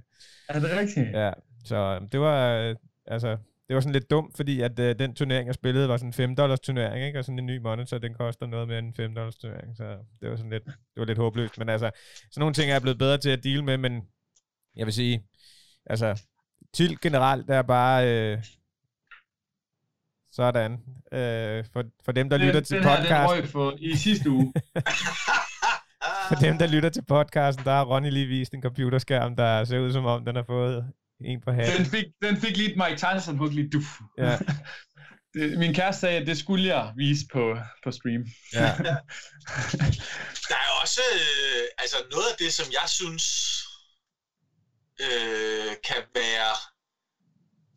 er 0.50 0.60
det 0.60 0.78
rigtigt? 0.78 1.12
Ja, 1.14 1.32
så 1.66 2.08
det 2.12 2.20
var, 2.20 2.58
øh, 2.58 2.76
altså, 3.06 3.38
det 3.74 3.76
var 3.76 3.82
sådan 3.82 3.94
lidt 3.94 4.10
dumt, 4.10 4.38
fordi 4.38 4.62
at 4.62 4.80
øh, 4.80 5.00
den 5.00 5.16
turnering, 5.16 5.48
jeg 5.48 5.56
spillede, 5.56 5.90
var 5.90 5.98
sådan 5.98 6.10
en 6.10 6.14
5 6.14 6.36
dollars 6.36 6.60
turnering, 6.60 7.06
ikke? 7.06 7.20
og 7.20 7.26
sådan 7.26 7.40
en 7.40 7.46
ny 7.46 7.58
monitor, 7.58 7.98
den 7.98 8.14
koster 8.14 8.48
noget 8.48 8.68
mere 8.68 8.80
end 8.80 8.88
en 8.88 8.94
5 8.94 9.16
dollars 9.16 9.36
turnering, 9.36 9.78
så 9.78 9.98
det 10.22 10.30
var 10.30 10.36
sådan 10.36 10.52
lidt, 10.52 10.66
det 10.66 10.98
var 10.98 11.06
lidt 11.06 11.18
håbløst. 11.18 11.58
Men 11.58 11.70
altså, 11.70 11.92
sådan 12.32 12.40
nogle 12.42 12.54
ting 12.54 12.70
er 12.70 12.74
jeg 12.74 12.82
blevet 12.82 12.98
bedre 12.98 13.18
til 13.18 13.30
at 13.30 13.44
deal 13.44 13.64
med, 13.64 13.78
men 13.78 14.02
jeg 14.76 14.86
vil 14.86 14.94
sige, 14.94 15.24
altså, 15.86 16.24
til 16.74 17.02
generelt 17.02 17.50
er 17.50 17.62
bare 17.62 18.10
øh, 18.10 18.44
sådan. 20.32 20.72
Øh, 21.12 21.66
for, 21.74 21.84
for 22.06 22.12
dem, 22.12 22.30
der 22.30 22.38
den, 22.38 22.48
lytter 22.48 22.62
til 22.62 22.78
den 22.78 22.84
podcast. 22.84 23.34
Her, 23.34 23.42
den 23.42 23.50
for 23.50 23.74
i 23.78 23.96
sidste 23.96 24.30
uge. 24.30 24.54
for 26.30 26.36
dem, 26.42 26.58
der 26.58 26.68
lytter 26.68 26.90
til 26.90 27.04
podcasten, 27.08 27.66
der 27.66 27.72
har 27.72 27.86
Ronny 27.86 28.10
lige 28.10 28.28
vist 28.28 28.54
en 28.54 28.62
computerskærm, 28.62 29.36
der 29.36 29.64
ser 29.64 29.80
ud 29.80 29.92
som 29.92 30.06
om, 30.06 30.26
den 30.26 30.36
har 30.36 30.44
fået 30.44 30.94
en 31.26 31.42
på 31.42 31.52
hatten. 31.52 31.78
Den 31.78 31.86
fik, 31.86 32.06
den 32.22 32.42
fik 32.42 32.58
lige 32.58 32.72
et 32.72 32.78
Mike 32.78 32.98
Tyson 32.98 33.38
hug 33.38 33.50
lige 33.50 33.70
duf. 33.70 34.00
Ja. 34.18 34.40
det, 35.34 35.58
min 35.58 35.74
kæreste 35.74 36.02
sagde, 36.02 36.18
at 36.22 36.28
det 36.28 36.38
skulle 36.38 36.66
jeg 36.68 36.94
vise 36.98 37.26
på, 37.34 37.58
på 37.84 37.92
stream. 37.92 38.24
Ja. 38.54 38.68
Der 40.50 40.60
er 40.66 40.72
også 40.82 41.02
øh, 41.16 41.64
altså 41.78 41.98
noget 42.12 42.28
af 42.32 42.38
det, 42.40 42.54
som 42.54 42.68
jeg 42.72 42.90
synes 42.90 43.26
øh, 45.02 45.72
kan 45.90 46.04
være 46.16 46.56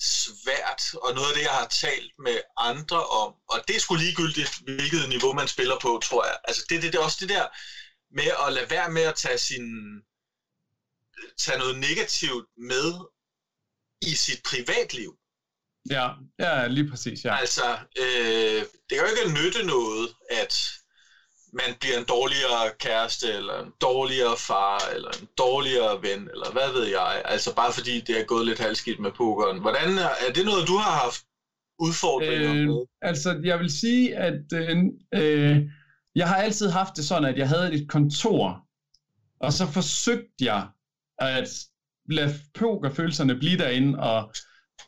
svært, 0.00 0.82
og 1.04 1.14
noget 1.14 1.28
af 1.28 1.34
det, 1.36 1.42
jeg 1.42 1.56
har 1.60 1.68
talt 1.86 2.12
med 2.18 2.38
andre 2.56 3.00
om, 3.22 3.34
og 3.52 3.58
det 3.68 3.76
er 3.76 3.80
sgu 3.80 3.94
ligegyldigt, 3.94 4.52
hvilket 4.64 5.08
niveau 5.08 5.32
man 5.32 5.48
spiller 5.48 5.78
på, 5.82 6.00
tror 6.04 6.24
jeg. 6.24 6.36
Altså 6.48 6.62
det, 6.68 6.82
det, 6.82 6.92
det 6.92 6.98
er 6.98 7.04
også 7.04 7.18
det 7.20 7.28
der 7.28 7.46
med 8.18 8.30
at 8.46 8.52
lade 8.52 8.70
være 8.70 8.90
med 8.90 9.02
at 9.02 9.14
tage 9.14 9.38
sin 9.38 9.66
tage 11.44 11.58
noget 11.58 11.78
negativt 11.78 12.46
med 12.72 12.86
i 14.02 14.14
sit 14.14 14.40
privatliv. 14.50 15.16
Ja, 15.90 16.08
ja 16.38 16.66
lige 16.66 16.90
præcis. 16.90 17.24
Ja. 17.24 17.36
Altså, 17.36 17.78
øh, 17.98 18.60
det 18.60 18.90
kan 18.90 18.98
jo 18.98 19.04
ikke 19.04 19.34
nytte 19.34 19.62
noget, 19.66 20.08
at 20.30 20.54
man 21.52 21.74
bliver 21.80 21.98
en 21.98 22.04
dårligere 22.08 22.70
kæreste, 22.78 23.32
eller 23.32 23.62
en 23.64 23.72
dårligere 23.80 24.36
far, 24.36 24.78
eller 24.94 25.10
en 25.20 25.28
dårligere 25.38 26.02
ven, 26.02 26.20
eller 26.32 26.52
hvad 26.52 26.72
ved 26.72 26.86
jeg. 26.86 27.22
Altså 27.24 27.54
bare 27.54 27.72
fordi 27.72 28.00
det 28.00 28.20
er 28.20 28.24
gået 28.24 28.46
lidt 28.46 28.58
halvskidt 28.58 29.00
med 29.00 29.10
pokeren. 29.12 29.60
Hvordan 29.60 29.98
er, 29.98 30.10
er 30.26 30.32
det 30.34 30.44
noget, 30.44 30.68
du 30.68 30.76
har 30.76 30.94
haft 31.02 31.22
udfordringer 31.78 32.54
øh, 32.54 32.66
med? 32.68 32.86
Altså, 33.02 33.40
jeg 33.44 33.58
vil 33.58 33.70
sige, 33.70 34.16
at 34.16 34.52
øh, 34.54 34.76
øh, 35.14 35.62
jeg 36.14 36.28
har 36.28 36.36
altid 36.36 36.68
haft 36.68 36.96
det 36.96 37.04
sådan, 37.04 37.24
at 37.24 37.38
jeg 37.38 37.48
havde 37.48 37.72
et 37.72 37.88
kontor, 37.88 38.66
og 39.40 39.52
så 39.52 39.66
forsøgte 39.66 40.34
jeg 40.40 40.68
at 41.18 41.48
lad 42.10 42.34
pokerfølelserne 42.54 43.34
blive 43.34 43.58
derinde, 43.58 43.98
og, 43.98 44.32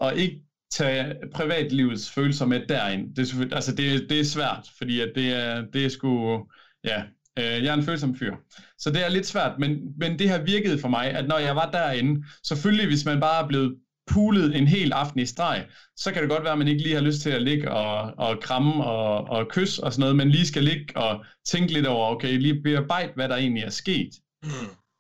og 0.01 0.17
ikke 0.17 0.41
tage 0.71 1.15
privatlivets 1.35 2.11
følelser 2.11 2.47
med 2.47 2.67
derind. 2.69 3.17
Det 3.17 3.33
er, 3.33 3.55
altså 3.57 3.75
det, 3.75 4.11
det 4.11 4.21
er 4.21 4.25
svært, 4.25 4.71
fordi 4.79 5.01
at 5.01 5.13
det, 5.15 5.35
er, 5.35 5.65
det 5.73 5.85
er 5.85 5.89
sgu... 5.89 6.45
Ja, 6.85 7.03
øh, 7.39 7.65
jeg 7.65 7.67
er 7.67 7.75
en 7.75 7.83
følsom 7.83 8.17
fyr. 8.17 8.35
Så 8.79 8.91
det 8.91 9.05
er 9.05 9.09
lidt 9.09 9.27
svært, 9.27 9.59
men, 9.59 9.79
men 9.99 10.19
det 10.19 10.29
har 10.29 10.39
virket 10.39 10.81
for 10.81 10.89
mig, 10.89 11.11
at 11.11 11.29
når 11.29 11.39
jeg 11.39 11.57
var 11.57 11.71
derinde, 11.71 12.25
selvfølgelig 12.45 12.87
hvis 12.87 13.05
man 13.05 13.21
bare 13.21 13.45
er 13.45 13.49
blevet 13.49 13.77
pulet 14.11 14.57
en 14.57 14.67
hel 14.67 14.93
aften 14.93 15.21
i 15.21 15.27
streg, 15.27 15.67
så 15.97 16.13
kan 16.13 16.23
det 16.23 16.31
godt 16.31 16.43
være, 16.43 16.53
at 16.53 16.59
man 16.59 16.69
ikke 16.69 16.83
lige 16.83 16.95
har 16.95 17.03
lyst 17.03 17.21
til 17.21 17.31
at 17.31 17.43
ligge 17.43 17.71
og, 17.71 18.15
og 18.19 18.41
kramme 18.41 18.85
og, 18.85 19.25
og 19.25 19.49
kysse 19.49 19.85
og 19.85 19.93
sådan 19.93 20.01
noget, 20.01 20.17
men 20.17 20.31
lige 20.31 20.47
skal 20.47 20.65
ligge 20.65 20.97
og 20.97 21.25
tænke 21.49 21.73
lidt 21.73 21.87
over, 21.87 22.11
okay, 22.11 22.39
lige 22.39 22.63
bearbejde, 22.63 23.13
hvad 23.15 23.29
der 23.29 23.37
egentlig 23.37 23.63
er 23.63 23.71
sket. 23.71 24.11
Mm. 24.43 24.51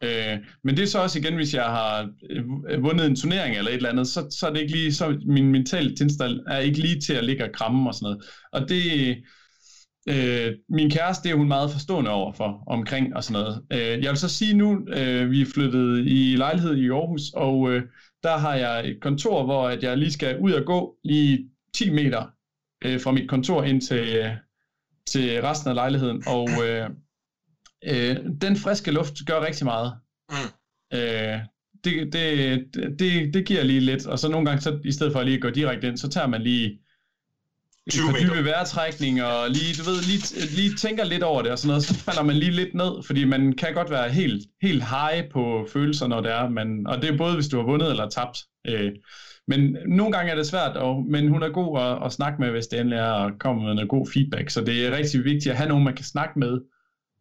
Øh, 0.02 0.38
men 0.64 0.76
det 0.76 0.82
er 0.82 0.86
så 0.86 0.98
også 0.98 1.18
igen, 1.18 1.34
hvis 1.34 1.54
jeg 1.54 1.64
har 1.64 2.10
øh, 2.30 2.82
vundet 2.82 3.06
en 3.06 3.16
turnering 3.16 3.56
eller 3.56 3.70
et 3.70 3.76
eller 3.76 3.90
andet, 3.90 4.08
så, 4.08 4.36
så 4.40 4.46
er 4.46 4.52
det 4.52 4.60
ikke 4.60 4.72
lige, 4.72 4.94
så 4.94 5.18
min 5.26 5.52
mentale 5.52 5.96
tilstand 5.96 6.40
er 6.46 6.58
ikke 6.58 6.78
lige 6.78 7.00
til 7.00 7.12
at 7.12 7.24
ligge 7.24 7.44
og 7.44 7.52
kramme 7.52 7.90
og 7.90 7.94
sådan 7.94 8.04
noget. 8.04 8.24
Og 8.52 8.68
det, 8.68 9.16
øh, 10.08 10.54
min 10.68 10.90
kæreste, 10.90 11.24
det 11.24 11.32
er 11.32 11.36
hun 11.36 11.48
meget 11.48 11.70
forstående 11.70 12.10
over 12.10 12.32
for, 12.32 12.64
omkring 12.66 13.16
og 13.16 13.24
sådan 13.24 13.42
noget. 13.42 13.62
Øh, 13.72 14.04
jeg 14.04 14.10
vil 14.10 14.18
så 14.18 14.28
sige 14.28 14.54
nu, 14.54 14.88
øh, 14.88 15.30
vi 15.30 15.42
er 15.42 15.46
flyttet 15.54 16.04
i 16.06 16.36
lejlighed 16.36 16.76
i 16.76 16.88
Aarhus, 16.88 17.22
og 17.34 17.72
øh, 17.72 17.82
der 18.22 18.36
har 18.36 18.54
jeg 18.54 18.88
et 18.88 19.00
kontor, 19.00 19.44
hvor 19.44 19.68
at 19.68 19.82
jeg 19.82 19.98
lige 19.98 20.12
skal 20.12 20.38
ud 20.38 20.52
og 20.52 20.64
gå 20.64 20.96
lige 21.04 21.48
10 21.74 21.90
meter 21.90 22.26
øh, 22.84 23.00
fra 23.00 23.12
mit 23.12 23.28
kontor 23.28 23.62
ind 23.62 23.80
til, 23.80 24.16
øh, 24.16 24.30
til 25.06 25.42
resten 25.42 25.68
af 25.68 25.74
lejligheden, 25.74 26.22
og 26.26 26.48
øh, 26.66 26.90
øh, 27.84 28.16
den 28.40 28.56
friske 28.56 28.90
luft 28.90 29.14
gør 29.26 29.46
rigtig 29.46 29.64
meget. 29.64 29.92
Mm. 30.30 30.98
Øh, 30.98 31.38
det, 31.84 32.12
det, 32.12 32.64
det, 32.98 33.34
det 33.34 33.46
giver 33.46 33.62
lige 33.62 33.80
lidt, 33.80 34.06
og 34.06 34.18
så 34.18 34.28
nogle 34.28 34.46
gange, 34.46 34.60
så, 34.60 34.78
i 34.84 34.92
stedet 34.92 35.12
for 35.12 35.20
at 35.20 35.26
lige 35.26 35.40
gå 35.40 35.50
direkte 35.50 35.88
ind, 35.88 35.96
så 35.98 36.08
tager 36.08 36.26
man 36.26 36.42
lige 36.42 36.78
en 37.86 38.14
dybe 38.22 38.44
vejrtrækning, 38.44 39.22
og 39.22 39.50
lige, 39.50 39.74
du 39.78 39.90
ved, 39.90 39.98
lige, 40.10 40.56
lige 40.56 40.76
tænker 40.76 41.04
lidt 41.04 41.22
over 41.22 41.42
det 41.42 41.52
og 41.52 41.58
sådan 41.58 41.68
noget, 41.68 41.84
så 41.84 41.94
falder 41.94 42.22
man 42.22 42.36
lige 42.36 42.50
lidt 42.50 42.74
ned, 42.74 43.06
fordi 43.06 43.24
man 43.24 43.52
kan 43.52 43.74
godt 43.74 43.90
være 43.90 44.08
helt, 44.08 44.46
helt 44.62 44.84
high 44.84 45.30
på 45.32 45.66
følelser, 45.72 46.06
når 46.06 46.20
det 46.20 46.32
er, 46.32 46.48
man, 46.48 46.86
og 46.86 47.02
det 47.02 47.10
er 47.10 47.16
både, 47.16 47.34
hvis 47.34 47.48
du 47.48 47.56
har 47.56 47.64
vundet 47.64 47.90
eller 47.90 48.08
tabt. 48.08 48.38
Øh, 48.68 48.92
men 49.48 49.76
nogle 49.86 50.12
gange 50.12 50.32
er 50.32 50.36
det 50.36 50.46
svært, 50.46 50.76
og, 50.76 51.04
men 51.10 51.28
hun 51.28 51.42
er 51.42 51.48
god 51.48 51.80
at, 51.80 52.06
at 52.06 52.12
snakke 52.12 52.40
med, 52.40 52.50
hvis 52.50 52.66
det 52.66 52.80
endelig 52.80 52.98
er 52.98 53.12
at 53.12 53.32
komme 53.40 53.62
med 53.62 53.74
noget 53.74 53.88
god 53.88 54.06
feedback. 54.12 54.50
Så 54.50 54.60
det 54.64 54.86
er 54.86 54.96
rigtig 54.96 55.24
vigtigt 55.24 55.52
at 55.52 55.56
have 55.56 55.68
nogen, 55.68 55.84
man 55.84 55.96
kan 55.96 56.04
snakke 56.04 56.38
med 56.38 56.60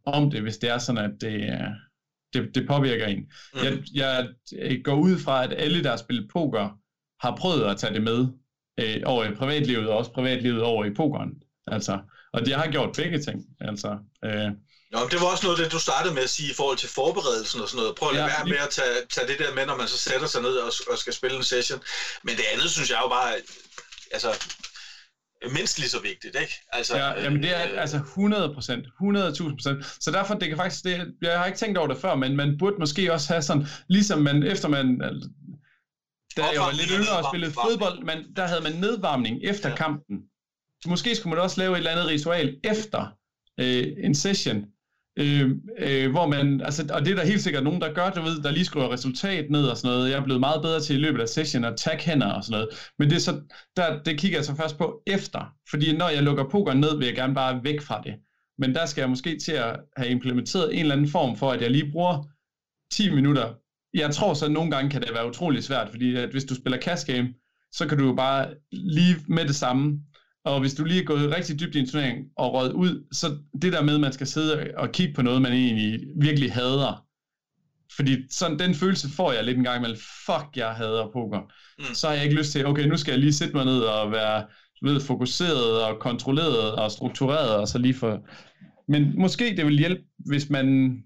om 0.07 0.31
det, 0.31 0.41
hvis 0.41 0.57
det 0.57 0.69
er 0.69 0.77
sådan, 0.77 1.05
at 1.05 1.11
det, 1.21 1.59
det, 2.33 2.55
det 2.55 2.67
påvirker 2.67 3.05
en. 3.05 3.31
Mm. 3.53 3.59
Jeg, 3.93 4.27
jeg 4.51 4.81
går 4.83 4.95
ud 4.95 5.19
fra, 5.19 5.43
at 5.43 5.53
alle, 5.57 5.83
der 5.83 5.89
har 5.89 5.97
spillet 5.97 6.29
poker, 6.33 6.69
har 7.25 7.35
prøvet 7.35 7.63
at 7.63 7.77
tage 7.77 7.93
det 7.93 8.01
med 8.01 8.27
øh, 8.79 9.01
over 9.05 9.23
i 9.25 9.35
privatlivet, 9.35 9.89
og 9.89 9.97
også 9.97 10.11
privatlivet 10.11 10.63
over 10.63 10.85
i 10.85 10.93
pokeren. 10.93 11.31
Altså, 11.67 11.99
og 12.33 12.45
det 12.45 12.55
har 12.55 12.71
gjort 12.71 12.95
begge 12.95 13.23
ting. 13.23 13.45
Altså, 13.59 13.97
øh, 14.25 14.51
Nå, 14.91 14.99
det 15.11 15.19
var 15.21 15.27
også 15.27 15.45
noget, 15.45 15.59
det 15.59 15.71
du 15.71 15.79
startede 15.79 16.13
med 16.13 16.23
at 16.23 16.29
sige 16.29 16.51
i 16.51 16.53
forhold 16.53 16.77
til 16.77 16.89
forberedelsen 16.89 17.61
og 17.61 17.69
sådan 17.69 17.81
noget. 17.81 17.95
Prøv 17.95 18.09
at 18.09 18.15
lade 18.15 18.25
ja, 18.25 18.35
være 18.35 18.45
med 18.45 18.57
at 18.57 18.69
tage, 18.69 18.95
tage 19.09 19.27
det 19.27 19.39
der 19.39 19.53
med, 19.53 19.65
når 19.65 19.77
man 19.77 19.87
så 19.87 19.97
sætter 19.97 20.27
sig 20.27 20.41
ned 20.41 20.55
og, 20.57 20.71
og 20.91 20.97
skal 20.97 21.13
spille 21.13 21.37
en 21.37 21.43
session. 21.43 21.81
Men 22.23 22.35
det 22.35 22.45
andet 22.53 22.71
synes 22.71 22.89
jeg 22.89 22.99
jo 23.03 23.07
bare, 23.07 23.33
altså, 24.11 24.29
mindst 25.43 25.79
lige 25.79 25.89
så 25.89 26.01
vigtigt, 26.01 26.35
ikke? 26.41 26.53
Altså, 26.73 26.97
ja, 26.97 27.23
jamen 27.23 27.43
det 27.43 27.55
er 27.55 27.71
øh, 27.73 27.81
altså 27.81 27.97
100 27.97 28.53
procent, 28.53 28.85
100.000 28.85 29.55
procent. 29.55 29.85
Så 29.99 30.11
derfor, 30.11 30.33
det 30.33 30.47
kan 30.47 30.57
faktisk, 30.57 30.83
det, 30.83 31.13
jeg 31.21 31.39
har 31.39 31.45
ikke 31.45 31.57
tænkt 31.57 31.77
over 31.77 31.87
det 31.87 31.97
før, 31.97 32.15
men 32.15 32.35
man 32.35 32.57
burde 32.57 32.75
måske 32.79 33.13
også 33.13 33.33
have 33.33 33.41
sådan, 33.41 33.65
ligesom 33.87 34.21
man, 34.21 34.43
efter 34.43 34.67
man, 34.67 34.99
da 36.37 36.43
jeg 36.53 36.61
var 36.61 36.71
lidt 36.71 36.89
yngre 36.89 37.17
og 37.17 37.25
spillede 37.31 37.51
fodbold, 37.51 38.03
man, 38.03 38.33
der 38.35 38.47
havde 38.47 38.61
man 38.61 38.71
nedvarmning 38.71 39.43
efter 39.43 39.69
ja. 39.69 39.75
kampen. 39.75 40.17
Måske 40.85 41.15
skulle 41.15 41.35
man 41.35 41.43
også 41.43 41.59
lave 41.59 41.71
et 41.71 41.77
eller 41.77 41.91
andet 41.91 42.07
ritual 42.07 42.57
efter 42.63 43.07
øh, 43.59 43.87
en 43.97 44.15
session, 44.15 44.65
øh, 45.17 45.51
øh, 45.79 46.11
hvor 46.11 46.27
man, 46.27 46.61
altså, 46.61 46.89
og 46.93 47.05
det 47.05 47.11
er 47.11 47.15
der 47.15 47.25
helt 47.25 47.41
sikkert 47.41 47.63
nogen, 47.63 47.81
der 47.81 47.93
gør, 47.93 48.09
du 48.09 48.21
ved, 48.21 48.43
der 48.43 48.51
lige 48.51 48.65
skriver 48.65 48.91
resultat 48.91 49.49
ned 49.49 49.63
og 49.67 49.77
sådan 49.77 49.95
noget. 49.95 50.09
Jeg 50.09 50.17
er 50.19 50.23
blevet 50.23 50.39
meget 50.39 50.61
bedre 50.61 50.79
til 50.79 50.95
i 50.95 50.99
løbet 50.99 51.21
af 51.21 51.29
session 51.29 51.63
at 51.63 51.77
tag 51.77 51.99
hænder 52.01 52.33
og 52.33 52.43
sådan 52.43 52.51
noget. 52.51 52.69
Men 52.99 53.09
det, 53.09 53.15
er 53.15 53.19
så, 53.19 53.41
der, 53.77 54.03
det 54.03 54.19
kigger 54.19 54.37
jeg 54.37 54.45
så 54.45 54.55
først 54.55 54.77
på 54.77 55.01
efter, 55.07 55.53
fordi 55.69 55.97
når 55.97 56.09
jeg 56.09 56.23
lukker 56.23 56.43
poker 56.51 56.73
ned, 56.73 56.97
vil 56.97 57.05
jeg 57.05 57.15
gerne 57.15 57.35
bare 57.35 57.63
væk 57.63 57.81
fra 57.81 58.01
det. 58.01 58.13
Men 58.57 58.75
der 58.75 58.85
skal 58.85 59.01
jeg 59.01 59.09
måske 59.09 59.39
til 59.39 59.51
at 59.51 59.79
have 59.97 60.09
implementeret 60.09 60.73
en 60.73 60.79
eller 60.79 60.95
anden 60.95 61.09
form 61.09 61.37
for, 61.37 61.51
at 61.51 61.61
jeg 61.61 61.71
lige 61.71 61.91
bruger 61.91 62.27
10 62.93 63.15
minutter. 63.15 63.53
Jeg 63.93 64.11
tror 64.11 64.33
så, 64.33 64.45
at 64.45 64.51
nogle 64.51 64.71
gange 64.71 64.89
kan 64.89 65.01
det 65.01 65.13
være 65.13 65.27
utrolig 65.27 65.63
svært, 65.63 65.89
fordi 65.89 66.15
at 66.15 66.29
hvis 66.29 66.45
du 66.45 66.55
spiller 66.55 66.81
cash 66.81 67.07
game, 67.07 67.33
så 67.71 67.87
kan 67.87 67.97
du 67.97 68.05
jo 68.05 68.13
bare 68.13 68.53
lige 68.71 69.15
med 69.27 69.45
det 69.45 69.55
samme 69.55 69.99
og 70.45 70.59
hvis 70.59 70.73
du 70.73 70.83
lige 70.83 71.01
er 71.01 71.05
gået 71.05 71.35
rigtig 71.35 71.59
dybt 71.59 71.75
i 71.75 71.79
en 71.79 71.89
turnering 71.89 72.17
og 72.37 72.53
røget 72.53 72.73
ud, 72.73 73.07
så 73.11 73.37
det 73.61 73.73
der 73.73 73.81
med, 73.81 73.95
at 73.95 74.01
man 74.01 74.13
skal 74.13 74.27
sidde 74.27 74.71
og 74.77 74.91
kigge 74.91 75.13
på 75.13 75.21
noget, 75.21 75.41
man 75.41 75.53
egentlig 75.53 75.99
virkelig 76.21 76.53
hader, 76.53 77.03
fordi 77.95 78.17
sådan, 78.31 78.59
den 78.59 78.75
følelse 78.75 79.09
får 79.09 79.31
jeg 79.31 79.43
lidt 79.43 79.57
en 79.57 79.63
gang 79.63 79.77
imellem, 79.77 79.99
fuck, 80.25 80.47
jeg 80.55 80.69
hader 80.69 81.09
poker. 81.13 81.41
Mm. 81.79 81.95
Så 81.95 82.07
har 82.07 82.13
jeg 82.13 82.23
ikke 82.23 82.35
lyst 82.35 82.51
til, 82.51 82.67
okay, 82.67 82.83
nu 82.83 82.97
skal 82.97 83.11
jeg 83.11 83.19
lige 83.19 83.33
sætte 83.33 83.55
mig 83.55 83.65
ned 83.65 83.79
og 83.79 84.11
være 84.11 84.45
ved, 84.81 85.01
fokuseret 85.01 85.83
og 85.83 85.99
kontrolleret 85.99 86.71
og 86.75 86.91
struktureret, 86.91 87.55
og 87.55 87.67
så 87.67 87.77
lige 87.77 87.93
for... 87.93 88.19
Men 88.91 89.19
måske 89.19 89.55
det 89.57 89.65
vil 89.65 89.79
hjælpe, 89.79 90.01
hvis 90.25 90.49
man 90.49 90.97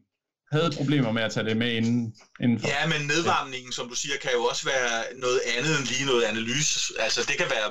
havde 0.52 0.72
problemer 0.78 1.12
med 1.12 1.22
at 1.22 1.32
tage 1.32 1.46
det 1.50 1.58
med 1.58 1.72
inden, 1.74 2.16
indenfor. 2.44 2.68
Ja, 2.68 2.88
men 2.94 3.08
nedvarmningen, 3.08 3.72
som 3.72 3.90
du 3.90 3.96
siger, 3.96 4.16
kan 4.22 4.32
jo 4.38 4.44
også 4.44 4.66
være 4.66 5.20
noget 5.26 5.40
andet 5.58 5.74
end 5.80 5.88
lige 5.94 6.06
noget 6.12 6.24
analyse. 6.32 6.94
Altså, 7.06 7.20
det 7.30 7.38
kan 7.38 7.50
være 7.56 7.70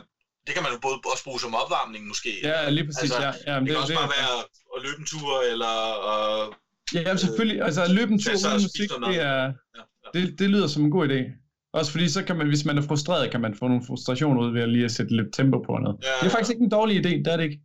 det 0.51 0.57
kan 0.57 0.65
man 0.67 0.73
jo 0.77 0.81
både 0.87 0.97
også 1.13 1.25
bruge 1.29 1.41
som 1.41 1.55
opvarmning 1.63 2.03
måske. 2.13 2.31
Ja, 2.51 2.59
lige 2.77 2.87
præcis. 2.87 3.03
Altså, 3.03 3.23
ja. 3.27 3.33
Ja, 3.49 3.55
det, 3.55 3.63
det 3.63 3.69
kan 3.69 3.77
også 3.83 3.93
det, 3.93 4.01
bare 4.03 4.13
være 4.19 4.35
at 4.77 4.81
løbe 4.87 4.99
en 5.03 5.09
tur, 5.13 5.31
eller... 5.53 5.75
Og, 6.11 6.55
ja, 6.95 7.01
jamen, 7.07 7.19
selvfølgelig. 7.25 7.59
Øh, 7.61 7.67
altså 7.67 7.83
at 7.89 7.91
løbe 7.99 8.11
en 8.13 8.21
tur 8.23 8.33
uden 8.49 8.63
musik, 8.69 8.91
det, 9.09 9.17
er, 9.31 9.43
ja, 9.77 9.83
ja. 10.05 10.09
Det, 10.15 10.39
det 10.41 10.49
lyder 10.55 10.69
som 10.75 10.83
en 10.85 10.91
god 10.97 11.05
idé. 11.09 11.21
Også 11.79 11.91
fordi, 11.93 12.09
så 12.17 12.21
kan 12.25 12.37
man, 12.37 12.47
hvis 12.53 12.65
man 12.65 12.79
er 12.79 12.83
frustreret, 12.83 13.31
kan 13.31 13.41
man 13.41 13.53
få 13.61 13.65
nogle 13.69 13.85
frustrationer 13.87 14.41
ud 14.45 14.53
ved 14.53 14.63
at 14.63 14.69
lige 14.69 14.85
at 14.85 14.95
sætte 14.99 15.17
lidt 15.17 15.31
tempo 15.39 15.59
på 15.67 15.73
noget. 15.85 15.97
Ja, 16.03 16.15
det 16.21 16.27
er 16.27 16.35
faktisk 16.37 16.51
ikke 16.55 16.65
en 16.69 16.77
dårlig 16.79 16.95
idé, 17.01 17.13
det 17.25 17.27
er 17.33 17.37
det 17.37 17.45
ikke. 17.45 17.61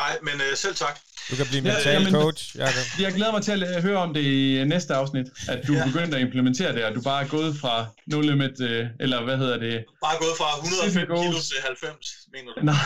Nej, 0.00 0.12
men 0.22 0.34
øh, 0.34 0.56
selv 0.64 0.74
tak. 0.74 0.96
Du 1.30 1.36
kan 1.36 1.46
blive 1.46 1.62
mental 1.62 1.92
ja, 1.92 1.98
men, 1.98 2.12
coach, 2.12 2.56
Jacob. 2.56 3.00
Jeg 3.00 3.12
glæder 3.12 3.32
mig 3.32 3.42
til 3.42 3.64
at 3.64 3.82
høre 3.82 3.98
om 3.98 4.14
det 4.14 4.22
i 4.22 4.64
næste 4.64 4.94
afsnit, 4.94 5.26
at 5.48 5.66
du 5.66 5.72
ja. 5.72 5.84
begyndte 5.84 6.16
at 6.16 6.22
implementere 6.22 6.72
det, 6.72 6.84
og 6.84 6.94
du 6.94 7.02
bare 7.02 7.24
er 7.24 7.28
gået 7.28 7.56
fra 7.56 7.86
no 8.06 8.20
limit, 8.20 8.60
øh, 8.60 8.86
eller 9.00 9.24
hvad 9.24 9.36
hedder 9.36 9.58
det? 9.58 9.84
Bare 10.02 10.18
gået 10.18 10.36
fra 10.38 10.56
105 10.56 11.06
kilo 11.06 11.40
til 11.40 11.56
90, 11.64 12.06
mener 12.32 12.52
du? 12.52 12.60
Nej. 12.64 12.74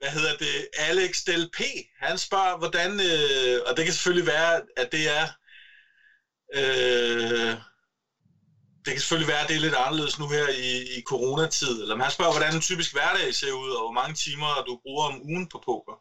hvad 0.00 0.08
hedder 0.08 0.36
det? 0.38 0.68
Alex 0.78 1.16
Del 1.26 1.50
P, 1.56 1.60
han 2.00 2.18
spørger, 2.18 2.58
hvordan, 2.58 2.90
øh, 2.90 3.60
og 3.66 3.76
det 3.76 3.84
kan 3.84 3.94
selvfølgelig 3.94 4.26
være, 4.26 4.60
at 4.76 4.92
det 4.92 5.04
er, 5.18 5.26
øh, 6.58 7.54
det 8.88 8.94
kan 8.94 9.00
selvfølgelig 9.00 9.32
være, 9.34 9.42
at 9.44 9.48
det 9.48 9.56
er 9.56 9.60
lidt 9.66 9.78
anderledes 9.84 10.18
nu 10.18 10.26
her 10.28 10.46
i, 10.48 10.70
i 10.98 11.02
coronatid. 11.10 11.74
Eller 11.82 11.96
man 11.96 12.10
spørger, 12.10 12.32
hvordan 12.32 12.54
en 12.54 12.60
typisk 12.60 12.90
hverdag 12.96 13.34
ser 13.34 13.52
ud, 13.62 13.70
og 13.78 13.82
hvor 13.84 13.96
mange 14.00 14.14
timer 14.24 14.50
du 14.68 14.72
bruger 14.84 15.04
om 15.10 15.16
ugen 15.30 15.46
på 15.52 15.58
poker. 15.68 15.96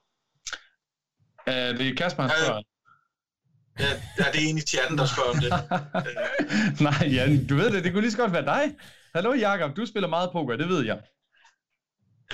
Uh, 1.49 1.69
det 1.77 1.85
er 1.87 1.95
Kasper, 2.01 2.23
han 2.23 2.31
spørger. 2.31 2.63
Ja, 3.83 3.91
ja, 4.19 4.25
det 4.31 4.39
er 4.41 4.45
egentlig 4.49 4.67
chatten, 4.73 4.97
der 4.97 5.05
spørger 5.13 5.31
om 5.35 5.39
det. 5.45 5.51
Nej, 6.87 7.03
ja, 7.17 7.23
du 7.49 7.55
ved 7.55 7.71
det, 7.71 7.83
det 7.83 7.91
kunne 7.91 8.05
lige 8.05 8.15
så 8.17 8.23
godt 8.23 8.33
være 8.33 8.49
dig. 8.55 8.63
Hallo 9.15 9.33
Jakob, 9.33 9.75
du 9.77 9.85
spiller 9.85 10.09
meget 10.09 10.29
poker, 10.31 10.55
det 10.55 10.69
ved 10.69 10.85
jeg. 10.85 10.99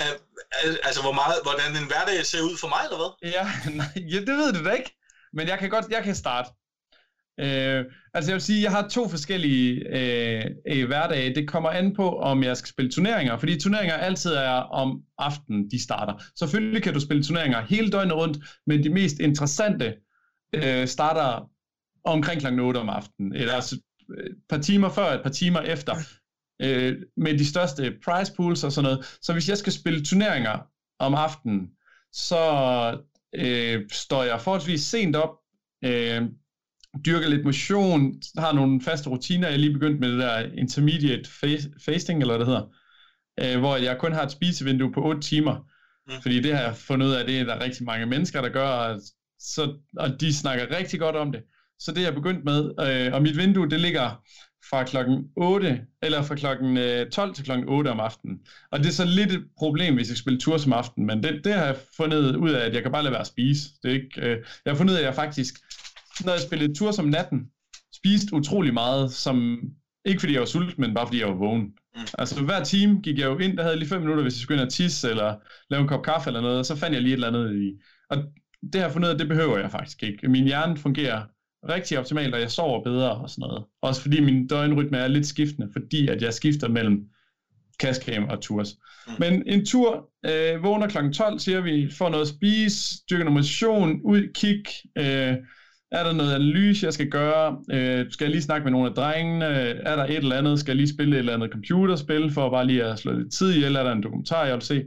Uh, 0.01 0.75
altså, 0.87 1.01
hvor 1.01 1.15
meget, 1.21 1.35
hvordan 1.47 1.69
en 1.81 1.87
hverdag 1.91 2.25
ser 2.25 2.41
ud 2.41 2.57
for 2.57 2.67
mig, 2.73 2.81
eller 2.85 2.99
hvad? 3.01 3.11
Ja, 3.35 3.45
nej, 3.81 3.93
ja, 4.13 4.19
det 4.27 4.35
ved 4.41 4.53
du 4.53 4.65
da 4.65 4.71
ikke. 4.71 4.91
Men 5.33 5.47
jeg 5.47 5.59
kan 5.59 5.69
godt, 5.69 5.85
jeg 5.89 6.03
kan 6.03 6.15
starte. 6.15 6.49
Øh, 7.39 7.85
altså 8.13 8.31
jeg 8.31 8.33
vil 8.33 8.41
sige, 8.41 8.63
jeg 8.63 8.71
har 8.71 8.87
to 8.87 9.09
forskellige 9.09 9.87
øh, 9.89 10.45
øh, 10.67 10.87
hverdage. 10.87 11.35
Det 11.35 11.47
kommer 11.47 11.69
an 11.69 11.95
på, 11.95 12.19
om 12.19 12.43
jeg 12.43 12.57
skal 12.57 12.69
spille 12.69 12.91
turneringer, 12.91 13.37
fordi 13.37 13.59
turneringer 13.59 13.95
altid 13.95 14.33
er 14.33 14.49
om 14.51 15.01
aftenen, 15.17 15.71
de 15.71 15.83
starter. 15.83 16.23
Selvfølgelig 16.39 16.83
kan 16.83 16.93
du 16.93 16.99
spille 16.99 17.23
turneringer 17.23 17.61
hele 17.61 17.91
døgnet 17.91 18.15
rundt, 18.15 18.37
men 18.67 18.83
de 18.83 18.89
mest 18.89 19.19
interessante 19.19 19.95
øh, 20.55 20.87
starter 20.87 21.49
omkring 22.05 22.41
kl. 22.41 22.59
8 22.59 22.77
om 22.77 22.89
aftenen, 22.89 23.35
eller 23.35 23.53
altså 23.53 23.79
øh, 24.17 24.25
et 24.25 24.35
par 24.49 24.57
timer 24.57 24.89
før, 24.89 25.13
et 25.13 25.23
par 25.23 25.29
timer 25.29 25.59
efter, 25.59 25.95
øh, 26.61 27.01
med 27.17 27.37
de 27.37 27.45
største 27.49 27.97
prize 28.05 28.33
pools 28.35 28.63
og 28.63 28.71
sådan 28.71 28.89
noget. 28.89 29.17
Så 29.21 29.33
hvis 29.33 29.49
jeg 29.49 29.57
skal 29.57 29.73
spille 29.73 30.05
turneringer 30.05 30.67
om 30.99 31.13
aftenen, 31.13 31.69
så 32.13 32.39
øh, 33.35 33.89
står 33.91 34.23
jeg 34.23 34.41
forholdsvis 34.41 34.81
sent 34.81 35.15
op, 35.15 35.29
øh, 35.85 36.21
dyrker 37.05 37.29
lidt 37.29 37.45
motion, 37.45 38.21
har 38.37 38.53
nogle 38.53 38.81
faste 38.81 39.09
rutiner. 39.09 39.47
Jeg 39.47 39.53
er 39.53 39.59
lige 39.59 39.73
begyndt 39.73 39.99
med 39.99 40.11
det 40.11 40.19
der 40.19 40.51
intermediate 40.57 41.29
fasting, 41.85 42.21
eller 42.21 42.37
hvad 42.37 42.45
det 42.45 42.47
hedder, 42.47 42.69
øh, 43.39 43.59
hvor 43.59 43.75
jeg 43.75 43.97
kun 43.97 44.13
har 44.13 44.23
et 44.23 44.31
spisevindue 44.31 44.91
på 44.91 45.03
8 45.03 45.21
timer. 45.21 45.55
Mm. 46.07 46.21
Fordi 46.21 46.41
det 46.41 46.55
har 46.55 46.63
jeg 46.63 46.75
fundet 46.75 47.07
ud 47.07 47.11
af, 47.11 47.25
det 47.25 47.39
er 47.39 47.43
der 47.43 47.63
rigtig 47.63 47.85
mange 47.85 48.05
mennesker, 48.05 48.41
der 48.41 48.49
gør, 48.49 48.67
og, 48.67 49.01
så, 49.39 49.73
og 49.97 50.21
de 50.21 50.33
snakker 50.33 50.77
rigtig 50.77 50.99
godt 50.99 51.15
om 51.15 51.31
det. 51.31 51.41
Så 51.79 51.91
det 51.91 51.99
er 51.99 52.03
jeg 52.03 52.13
begyndt 52.13 52.45
med, 52.45 52.71
øh, 52.81 53.13
og 53.13 53.21
mit 53.21 53.37
vindue, 53.37 53.69
det 53.69 53.79
ligger 53.79 54.23
fra 54.69 54.83
klokken 54.83 55.27
8, 55.37 55.81
eller 56.01 56.21
fra 56.21 56.35
klokken 56.35 56.75
12 57.11 57.29
øh, 57.29 57.35
til 57.35 57.45
klokken 57.45 57.69
8 57.69 57.89
om 57.89 57.99
aftenen. 57.99 58.39
Og 58.71 58.79
det 58.79 58.87
er 58.87 58.91
så 58.91 59.05
lidt 59.05 59.31
et 59.31 59.43
problem, 59.57 59.95
hvis 59.95 60.09
jeg 60.09 60.17
spiller 60.17 60.39
tur 60.39 60.57
som 60.57 60.73
aften, 60.73 61.05
men 61.05 61.23
det, 61.23 61.41
det 61.43 61.53
har 61.53 61.65
jeg 61.65 61.77
fundet 61.97 62.35
ud 62.35 62.51
af, 62.51 62.65
at 62.65 62.73
jeg 62.73 62.83
kan 62.83 62.91
bare 62.91 63.03
lade 63.03 63.11
være 63.11 63.21
at 63.21 63.27
spise. 63.27 63.69
Det 63.83 63.91
er 63.91 63.95
ikke, 63.95 64.21
øh, 64.21 64.37
jeg 64.65 64.73
har 64.73 64.77
fundet 64.77 64.93
ud 64.93 64.97
af, 64.97 65.01
at 65.01 65.05
jeg 65.05 65.15
faktisk 65.15 65.55
når 66.25 66.31
jeg 66.31 66.41
spillede 66.41 66.75
tur 66.75 66.91
som 66.91 67.05
natten, 67.05 67.39
spiste 67.95 68.33
utrolig 68.33 68.73
meget, 68.73 69.11
som 69.11 69.59
ikke 70.05 70.19
fordi 70.19 70.33
jeg 70.33 70.39
var 70.39 70.45
sulten, 70.45 70.81
men 70.81 70.93
bare 70.93 71.07
fordi 71.07 71.19
jeg 71.19 71.27
var 71.27 71.35
vågen. 71.35 71.61
Mm. 71.61 72.01
Altså 72.17 72.43
hver 72.43 72.63
time 72.63 73.01
gik 73.01 73.19
jeg 73.19 73.25
jo 73.25 73.37
ind, 73.37 73.57
der 73.57 73.63
havde 73.63 73.75
lige 73.75 73.89
5 73.89 74.01
minutter, 74.01 74.23
hvis 74.23 74.33
jeg 74.35 74.41
skulle 74.41 74.61
ind 74.61 74.67
og 74.67 74.73
tisse, 74.73 75.09
eller 75.09 75.35
lave 75.69 75.81
en 75.81 75.87
kop 75.87 76.03
kaffe 76.03 76.29
eller 76.29 76.41
noget, 76.41 76.59
og 76.59 76.65
så 76.65 76.75
fandt 76.75 76.93
jeg 76.93 77.01
lige 77.01 77.13
et 77.13 77.13
eller 77.13 77.27
andet 77.27 77.55
i. 77.55 77.73
Og 78.09 78.17
det 78.63 78.75
har 78.75 78.81
jeg 78.81 78.91
fundet 78.91 79.07
ud 79.07 79.11
af, 79.11 79.17
det 79.17 79.27
behøver 79.27 79.57
jeg 79.57 79.71
faktisk 79.71 80.03
ikke. 80.03 80.27
Min 80.27 80.43
hjerne 80.43 80.77
fungerer 80.77 81.21
rigtig 81.69 81.99
optimalt, 81.99 82.33
og 82.33 82.41
jeg 82.41 82.51
sover 82.51 82.83
bedre 82.83 83.11
og 83.11 83.29
sådan 83.29 83.41
noget. 83.41 83.63
Også 83.81 84.01
fordi 84.01 84.21
min 84.21 84.47
døgnrytme 84.47 84.97
er 84.97 85.07
lidt 85.07 85.25
skiftende, 85.25 85.69
fordi 85.73 86.07
at 86.07 86.21
jeg 86.21 86.33
skifter 86.33 86.67
mellem 86.67 87.07
cascam 87.81 88.23
og 88.23 88.41
tours. 88.41 88.75
Mm. 89.07 89.13
Men 89.19 89.43
en 89.47 89.65
tur, 89.65 90.09
øh, 90.25 90.63
vågner 90.63 90.87
kl. 90.87 90.97
12, 91.13 91.39
siger 91.39 91.61
vi, 91.61 91.89
får 91.91 92.09
noget 92.09 92.21
at 92.21 92.27
spise, 92.27 93.03
dyrker 93.09 93.23
noget 93.23 93.39
motion, 93.39 94.01
ud, 94.03 94.33
kig, 94.33 94.63
øh, 94.97 95.37
er 95.93 96.03
der 96.03 96.13
noget 96.13 96.35
analyse, 96.35 96.85
jeg 96.85 96.93
skal 96.93 97.09
gøre? 97.09 97.57
Øh, 97.71 98.11
skal 98.11 98.25
jeg 98.25 98.31
lige 98.31 98.41
snakke 98.41 98.63
med 98.63 98.71
nogle 98.71 98.89
af 98.89 98.95
drengene? 98.95 99.45
Er 99.45 99.95
der 99.95 100.03
et 100.03 100.17
eller 100.17 100.37
andet? 100.37 100.59
Skal 100.59 100.71
jeg 100.71 100.77
lige 100.77 100.93
spille 100.93 101.15
et 101.15 101.19
eller 101.19 101.33
andet 101.33 101.51
computerspil 101.51 102.31
for 102.31 102.49
bare 102.49 102.67
lige 102.67 102.83
at 102.83 102.99
slå 102.99 103.11
lidt 103.11 103.33
tid 103.33 103.53
ihjel? 103.53 103.75
Er 103.75 103.83
der 103.83 103.91
en 103.91 104.03
dokumentar, 104.03 104.45
jeg 104.45 104.53
vil 104.53 104.61
se? 104.61 104.83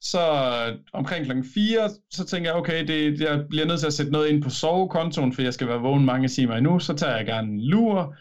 Så 0.00 0.20
øh, 0.20 0.78
omkring 0.92 1.24
klokken 1.24 1.44
4, 1.54 1.90
så 2.10 2.26
tænker 2.26 2.50
jeg, 2.50 2.56
okay, 2.56 2.86
det, 2.86 3.20
jeg 3.20 3.44
bliver 3.50 3.66
nødt 3.66 3.80
til 3.80 3.86
at 3.86 3.92
sætte 3.92 4.12
noget 4.12 4.28
ind 4.28 4.42
på 4.42 4.50
sovekontoen, 4.50 5.32
for 5.32 5.42
jeg 5.42 5.54
skal 5.54 5.68
være 5.68 5.80
vågen 5.80 6.04
mange 6.04 6.28
timer 6.28 6.54
endnu. 6.56 6.78
Så 6.78 6.94
tager 6.94 7.16
jeg 7.16 7.26
gerne 7.26 7.48
en 7.52 7.60
lur, 7.60 8.14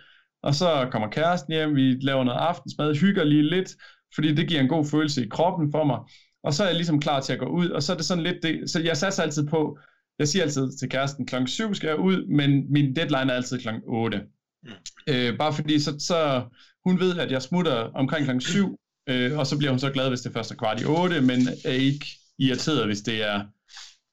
og 0.44 0.56
så 0.56 0.88
kommer 0.92 1.10
kæresten 1.10 1.54
hjem, 1.54 1.76
vi 1.76 1.98
laver 2.02 2.24
noget 2.24 2.40
aftensmad, 2.40 2.96
hygger 2.96 3.24
lige 3.24 3.50
lidt, 3.50 3.76
fordi 4.16 4.34
det 4.34 4.48
giver 4.48 4.62
en 4.62 4.68
god 4.68 4.86
følelse 4.86 5.26
i 5.26 5.30
kroppen 5.30 5.72
for 5.72 5.84
mig. 5.84 6.00
Og 6.44 6.54
så 6.54 6.64
er 6.64 6.68
jeg 6.68 6.76
ligesom 6.76 7.00
klar 7.00 7.20
til 7.20 7.34
at 7.34 7.40
gå 7.40 7.46
ud, 7.46 7.70
og 7.70 7.84
så 7.84 7.94
er 7.94 7.98
det 7.98 8.06
sådan 8.06 8.24
lidt 8.24 8.44
det, 8.44 8.70
så 8.70 8.80
jeg 8.80 8.98
satser 8.98 9.24
altid 9.24 9.48
på, 9.48 9.78
jeg 10.20 10.28
siger 10.28 10.44
altid 10.44 10.78
til 10.80 10.90
kæresten, 10.90 11.26
klokken 11.26 11.48
7 11.48 11.76
skal 11.76 11.88
jeg 11.88 12.00
ud, 12.00 12.26
men 12.28 12.72
min 12.72 12.96
deadline 12.96 13.32
er 13.32 13.36
altid 13.36 13.60
klokken 13.60 13.84
8. 13.86 14.22
Mm. 14.64 14.70
Øh, 15.08 15.38
bare 15.38 15.54
fordi 15.54 15.80
så, 15.80 15.96
så 16.00 16.44
hun 16.86 17.00
ved, 17.00 17.20
at 17.20 17.32
jeg 17.32 17.42
smutter 17.42 17.74
omkring 17.74 18.24
klokken 18.24 18.42
7, 18.42 18.80
øh, 19.10 19.38
og 19.38 19.48
så 19.48 19.58
bliver 19.58 19.72
hun 19.72 19.80
så 19.80 19.92
glad, 19.92 20.10
hvis 20.10 20.22
det 20.22 20.34
først 20.34 20.52
er 20.52 20.56
kvart 20.56 20.82
i 20.82 20.86
8, 20.86 21.22
men 21.22 21.40
er 21.66 21.72
ikke 21.72 22.06
irriteret, 22.40 22.86
hvis 22.86 23.02
det 23.02 23.24
er 23.24 23.46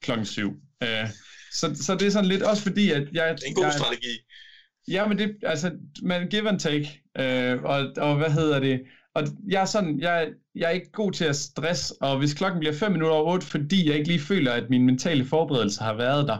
klokken 0.03 0.26
7. 0.26 0.57
Øh, 0.82 1.09
så, 1.53 1.74
så 1.74 1.94
det 1.94 2.07
er 2.07 2.11
sådan 2.11 2.28
lidt, 2.28 2.42
også 2.42 2.62
fordi, 2.62 2.90
at 2.90 3.09
jeg... 3.12 3.36
Det 3.36 3.44
er 3.44 3.48
en 3.48 3.55
god 3.55 3.64
jeg, 3.64 3.72
strategi. 3.72 4.18
Ja, 4.88 5.09
men 5.09 5.18
det, 5.18 5.36
altså, 5.42 5.72
man 6.03 6.28
give 6.28 6.48
and 6.48 6.61
take, 6.61 7.03
øh, 7.18 7.62
og, 7.62 7.92
og 7.96 8.16
hvad 8.16 8.30
hedder 8.30 8.61
det, 8.61 8.82
og 9.14 9.22
jeg 9.48 9.61
er 9.62 9.66
sådan, 9.66 10.01
jeg, 10.01 10.28
jeg 10.55 10.66
er 10.66 10.70
ikke 10.70 10.92
god 10.92 11.12
til 11.12 11.24
at 11.24 11.36
stress, 11.36 11.90
og 11.90 12.18
hvis 12.18 12.34
klokken 12.34 12.61
bliver 12.61 12.74
5 12.74 12.92
minutter 12.92 13.16
over 13.16 13.32
8, 13.32 13.46
fordi 13.46 13.88
jeg 13.88 13.96
ikke 13.96 14.09
lige 14.09 14.20
føler, 14.20 14.53
at 14.53 14.70
min 14.70 14.86
mentale 14.86 15.24
forberedelse 15.24 15.82
har 15.82 15.94
været 15.94 16.28
der, 16.28 16.38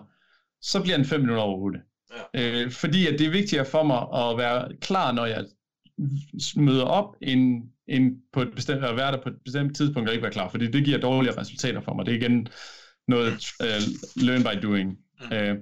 så 0.63 0.83
bliver 0.83 0.97
den 0.97 1.07
5 1.07 1.21
minutter 1.21 1.43
over 1.43 1.59
8. 1.59 1.81
Ja. 2.35 2.63
Øh, 2.65 2.71
fordi 2.71 3.07
at 3.07 3.19
det 3.19 3.27
er 3.27 3.31
vigtigere 3.31 3.65
for 3.65 3.83
mig 3.83 4.31
at 4.31 4.39
være 4.39 4.69
klar, 4.81 5.13
når 5.13 5.27
jeg 5.27 5.45
møder 6.57 6.85
op, 6.85 7.17
end, 7.23 7.63
end 7.89 8.17
på 8.33 8.43
et 8.43 8.55
bestemt, 8.55 8.85
at 8.85 8.97
være 8.97 9.13
der 9.13 9.23
på 9.23 9.29
et 9.29 9.37
bestemt 9.45 9.77
tidspunkt 9.77 10.09
og 10.09 10.15
ikke 10.15 10.23
være 10.23 10.33
klar, 10.33 10.49
fordi 10.49 10.67
det 10.67 10.85
giver 10.85 10.99
dårlige 10.99 11.41
resultater 11.41 11.81
for 11.81 11.95
mig. 11.95 12.07
Det 12.07 12.13
er 12.13 12.19
igen 12.19 12.49
noget 13.09 13.47
uh, 13.61 14.23
learn 14.23 14.43
by 14.43 14.63
doing. 14.63 14.99
Mm. 15.21 15.37
Uh, 15.37 15.57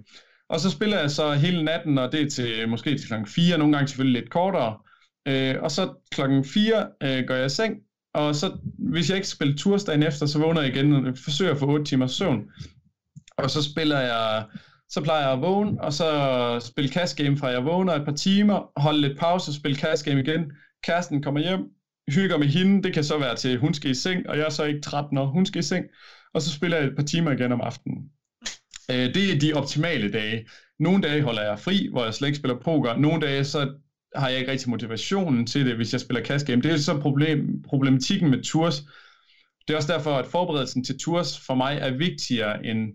og 0.49 0.61
så 0.61 0.71
spiller 0.71 0.99
jeg 1.01 1.11
så 1.11 1.33
hele 1.33 1.65
natten, 1.65 1.99
og 1.99 2.13
det 2.13 2.23
er 2.23 2.31
til 2.31 2.69
måske 2.69 2.99
til 2.99 3.07
klokken 3.07 3.27
4, 3.27 3.59
nogle 3.59 3.73
gange 3.73 3.89
selvfølgelig 3.89 4.21
lidt 4.21 4.31
kortere. 4.31 4.79
Uh, 5.31 5.63
og 5.63 5.71
så 5.71 5.95
klokken 6.11 6.45
4 6.45 6.87
uh, 7.05 7.27
går 7.27 7.35
jeg 7.35 7.47
i 7.47 7.49
seng, 7.49 7.77
og 8.15 8.35
så 8.35 8.59
hvis 8.79 9.09
jeg 9.09 9.17
ikke 9.17 9.29
spiller 9.29 9.57
tursdagen 9.57 10.03
efter, 10.03 10.27
så 10.27 10.39
vågner 10.39 10.61
jeg 10.61 10.77
igen 10.77 10.93
og 10.93 11.19
forsøger 11.19 11.53
at 11.53 11.59
få 11.59 11.67
8 11.67 11.85
timers 11.85 12.13
søvn. 12.13 12.45
Og 13.37 13.51
så 13.51 13.63
spiller 13.63 14.01
jeg 14.01 14.45
så 14.89 15.01
plejer 15.03 15.23
jeg 15.23 15.33
at 15.33 15.41
vågne, 15.41 15.81
og 15.81 15.93
så 15.93 16.61
spille 16.61 16.91
cash 16.91 17.17
game 17.17 17.39
fra 17.39 17.49
jeg 17.49 17.65
vågner 17.65 17.95
et 17.95 18.05
par 18.05 18.13
timer, 18.13 18.81
holde 18.81 19.01
lidt 19.01 19.19
pause, 19.19 19.55
spille 19.55 19.79
cash 19.79 20.05
game 20.05 20.21
igen. 20.21 20.53
Kæresten 20.85 21.23
kommer 21.23 21.41
hjem, 21.41 21.61
hygger 22.09 22.39
med 22.39 22.47
hende, 22.47 22.83
det 22.83 22.95
kan 22.95 23.05
så 23.05 23.19
være 23.19 23.37
til, 23.37 23.59
hun 23.59 23.75
skal 23.75 23.91
i 23.91 23.95
seng, 23.95 24.29
og 24.29 24.39
jeg 24.39 24.45
er 24.45 24.51
så 24.51 24.65
ikke 24.65 24.81
træt, 24.81 25.13
når 25.13 25.27
hun 25.27 25.47
skal 25.47 25.59
i 25.59 25.63
seng. 25.63 25.85
Og 26.35 26.43
så 26.43 26.53
spiller 26.53 26.77
jeg 26.77 26.87
et 26.87 26.97
par 26.97 27.03
timer 27.03 27.31
igen 27.31 27.53
om 27.53 27.61
aftenen. 27.61 28.11
Øh, 28.91 29.15
det 29.15 29.33
er 29.33 29.39
de 29.39 29.53
optimale 29.53 30.13
dage. 30.13 30.49
Nogle 30.79 31.03
dage 31.03 31.23
holder 31.23 31.43
jeg 31.43 31.59
fri, 31.59 31.89
hvor 31.93 32.05
jeg 32.05 32.15
slet 32.15 32.29
ikke 32.29 32.39
spiller 32.39 32.61
poker. 32.61 32.97
Nogle 32.97 33.21
dage 33.21 33.45
så 33.45 33.75
har 34.15 34.29
jeg 34.29 34.39
ikke 34.39 34.53
rigtig 34.53 34.71
motivationen 34.71 35.47
til 35.47 35.67
det, 35.67 35.77
hvis 35.77 35.93
jeg 35.93 36.01
spiller 36.01 36.25
cash 36.25 36.47
game. 36.47 36.63
Det 36.63 36.73
er 36.73 36.77
så 36.77 37.01
problem, 37.01 37.63
problematikken 37.63 38.31
med 38.31 38.43
tours. 38.43 38.83
Det 39.69 39.75
er 39.75 39.77
også 39.77 39.93
derfor, 39.93 40.17
at 40.17 40.27
forberedelsen 40.27 40.85
til 40.85 40.99
tours 40.99 41.41
for 41.47 41.55
mig 41.55 41.79
er 41.81 41.91
vigtigere 41.91 42.67
end 42.67 42.93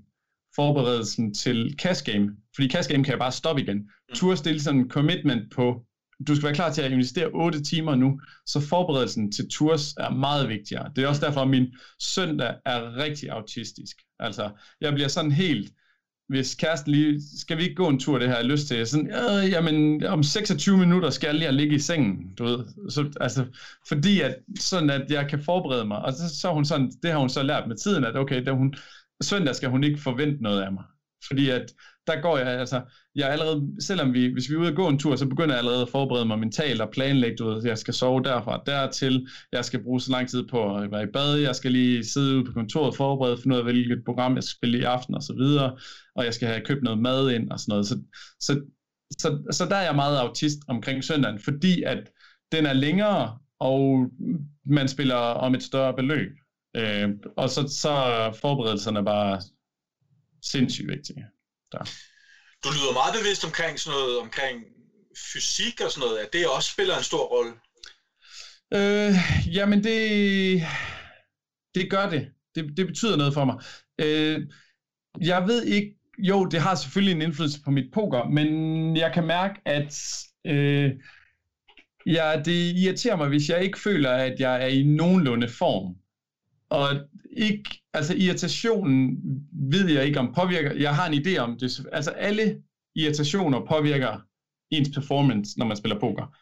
forberedelsen 0.56 1.34
til 1.34 1.76
cash 1.80 2.06
game. 2.06 2.32
Fordi 2.56 2.70
cash 2.70 2.90
game 2.90 3.04
kan 3.04 3.12
jeg 3.12 3.20
bare 3.20 3.32
stoppe 3.32 3.62
igen. 3.62 3.78
Mm. 3.78 4.16
Tour 4.16 4.36
stille 4.36 4.62
sådan 4.62 4.80
en 4.80 4.90
commitment 4.90 5.52
på, 5.52 5.86
du 6.28 6.36
skal 6.36 6.46
være 6.46 6.56
klar 6.56 6.72
til 6.72 6.82
at 6.82 6.92
investere 6.92 7.30
8 7.34 7.64
timer 7.64 7.96
nu, 7.96 8.22
så 8.46 8.60
forberedelsen 8.60 9.32
til 9.32 9.50
tours 9.50 9.94
er 9.94 10.10
meget 10.10 10.50
vigtigere. 10.50 10.92
Det 10.96 11.04
er 11.04 11.08
også 11.08 11.26
derfor, 11.26 11.42
at 11.42 11.50
min 11.50 11.68
søndag 12.00 12.56
er 12.66 12.98
rigtig 12.98 13.30
autistisk. 13.30 13.98
Altså, 14.20 14.50
jeg 14.82 14.94
bliver 14.94 15.08
sådan 15.08 15.32
helt, 15.32 15.72
hvis 16.30 16.56
kæresten 16.56 16.92
lige, 16.92 17.22
skal 17.40 17.58
vi 17.58 17.64
ikke 17.64 17.76
gå 17.76 17.88
en 17.88 18.00
tur, 18.00 18.20
det 18.20 18.30
har 18.30 18.36
jeg 18.36 18.46
lyst 18.46 18.68
til, 18.68 18.88
sådan, 18.88 19.08
øh, 19.08 19.52
jamen, 19.52 20.06
om 20.06 20.24
26 20.24 20.78
minutter 20.78 21.10
skal 21.10 21.28
jeg 21.28 21.36
lige 21.36 21.52
ligge 21.52 21.76
i 21.76 21.80
sengen, 21.80 22.34
du 22.38 22.44
ved, 22.44 22.66
så, 22.90 23.12
altså, 23.22 23.46
fordi 23.88 24.22
at, 24.22 24.36
sådan 24.60 24.90
at 24.90 25.12
jeg 25.12 25.30
kan 25.30 25.44
forberede 25.44 25.86
mig, 25.86 25.98
og 25.98 26.14
så, 26.14 26.40
så 26.42 26.54
hun 26.54 26.66
sådan, 26.66 26.92
det 27.04 27.12
har 27.12 27.20
hun 27.20 27.30
så 27.30 27.44
lært 27.44 27.68
med 27.68 27.76
tiden, 27.76 28.04
at 28.04 28.18
okay, 28.18 28.46
da 28.46 28.52
hun, 28.52 28.74
søndag 29.22 29.56
skal 29.56 29.70
hun 29.70 29.84
ikke 29.84 30.02
forvente 30.02 30.44
noget 30.44 30.62
af 30.62 30.72
mig. 30.72 30.84
Fordi 31.28 31.50
at 31.50 31.74
der 32.08 32.22
går 32.22 32.38
jeg, 32.38 32.48
altså, 32.48 32.82
jeg 33.16 33.30
allerede, 33.30 33.76
selvom 33.80 34.14
vi, 34.14 34.28
hvis 34.34 34.50
vi 34.50 34.56
er 34.56 34.60
ude 34.60 34.70
og 34.70 34.76
gå 34.76 34.88
en 34.88 35.00
tur, 35.00 35.16
så 35.16 35.28
begynder 35.30 35.50
jeg 35.56 35.58
allerede 35.58 35.82
at 35.82 35.90
forberede 35.90 36.26
mig 36.26 36.40
mentalt 36.40 36.82
og 36.82 36.90
planlægge, 36.92 37.38
du 37.38 37.46
ved, 37.46 37.66
jeg 37.66 37.78
skal 37.78 37.94
sove 37.94 38.24
derfra 38.24 38.64
dertil, 38.66 39.28
jeg 39.52 39.66
skal 39.66 39.84
bruge 39.84 40.02
så 40.02 40.12
lang 40.12 40.30
tid 40.30 40.48
på 40.48 40.76
at 40.76 40.92
være 40.92 41.04
i 41.04 41.12
bad, 41.14 41.38
jeg 41.38 41.56
skal 41.56 41.72
lige 41.72 42.06
sidde 42.06 42.36
ude 42.36 42.46
på 42.46 42.52
kontoret 42.52 42.88
og 42.88 42.96
forberede, 42.96 43.38
finde 43.38 43.56
ud 43.56 43.60
af, 43.60 43.66
hvilket 43.66 44.06
program 44.06 44.36
jeg 44.36 44.44
skal 44.44 44.58
spille 44.58 44.80
i 44.80 44.84
aften 44.84 45.16
og 45.16 45.24
så 45.24 45.34
videre, 45.34 45.78
og 46.16 46.26
jeg 46.26 46.34
skal 46.34 46.48
have 46.48 46.62
købt 46.66 46.84
noget 46.84 47.00
mad 47.00 47.32
ind 47.32 47.52
og 47.52 47.60
sådan 47.60 47.72
noget. 47.72 47.88
Så, 47.88 48.00
så, 48.40 48.62
så, 49.20 49.44
så 49.52 49.66
der 49.66 49.76
er 49.76 49.86
jeg 49.86 49.96
meget 49.96 50.18
autist 50.18 50.60
omkring 50.68 51.04
søndagen, 51.04 51.40
fordi 51.40 51.84
at 51.84 52.10
den 52.52 52.66
er 52.66 52.74
længere, 52.74 53.38
og 53.60 54.10
man 54.66 54.88
spiller 54.88 55.16
om 55.16 55.56
et 55.56 55.64
større 55.64 55.94
beløb. 55.94 56.32
Øh, 56.78 57.10
og 57.38 57.50
så, 57.50 57.62
så 57.62 57.90
forberedelserne 57.90 58.28
er 58.28 58.32
forberedelserne 58.32 59.06
bare 59.06 59.42
sindssygt 60.42 60.88
vigtige. 60.88 61.26
Der. 61.74 61.84
Du 62.64 62.70
lyder 62.70 62.94
meget 62.94 63.14
bevidst 63.20 63.46
omkring 63.46 63.80
sådan 63.80 64.00
noget, 64.00 64.20
omkring 64.20 64.56
fysik 65.34 65.82
og 65.86 65.92
sådan 65.92 66.08
noget, 66.08 66.18
at 66.24 66.34
det 66.34 66.48
også 66.48 66.70
spiller 66.72 66.98
en 66.98 67.04
stor 67.04 67.26
rolle. 67.34 67.54
Øh, 68.78 69.14
jamen 69.56 69.84
det, 69.84 70.02
det 71.76 71.92
gør 71.92 72.10
det. 72.10 72.28
det. 72.56 72.78
Det 72.78 72.88
betyder 72.88 73.18
noget 73.18 73.34
for 73.34 73.46
mig. 73.46 73.56
Øh, 74.00 74.48
jeg 75.22 75.48
ved 75.48 75.64
ikke, 75.64 75.96
jo, 76.18 76.46
det 76.46 76.62
har 76.62 76.76
selvfølgelig 76.76 77.16
en 77.16 77.22
indflydelse 77.22 77.62
på 77.66 77.72
mit 77.72 77.94
poker, 77.94 78.30
men 78.30 78.48
jeg 78.98 79.14
kan 79.14 79.28
mærke, 79.28 79.62
at 79.66 79.94
øh, 80.46 80.92
ja, 82.06 82.42
det 82.46 82.76
irriterer 82.76 83.16
mig, 83.16 83.28
hvis 83.28 83.50
jeg 83.50 83.64
ikke 83.64 83.80
føler, 83.80 84.12
at 84.12 84.40
jeg 84.40 84.64
er 84.64 84.68
i 84.68 84.84
nogenlunde 84.84 85.50
form. 85.50 85.96
Og 86.74 86.90
ikke, 87.38 87.82
altså 87.94 88.14
irritationen 88.16 89.18
ved 89.72 89.90
jeg 89.90 90.06
ikke 90.06 90.20
om 90.20 90.34
påvirker, 90.36 90.74
jeg 90.74 90.96
har 90.96 91.08
en 91.10 91.14
idé 91.14 91.38
om 91.38 91.58
det, 91.60 91.86
altså 91.92 92.12
alle 92.12 92.62
irritationer 92.96 93.66
påvirker 93.70 94.20
ens 94.72 94.90
performance, 94.94 95.60
når 95.60 95.66
man 95.66 95.78
spiller 95.78 96.00
poker. 96.00 96.36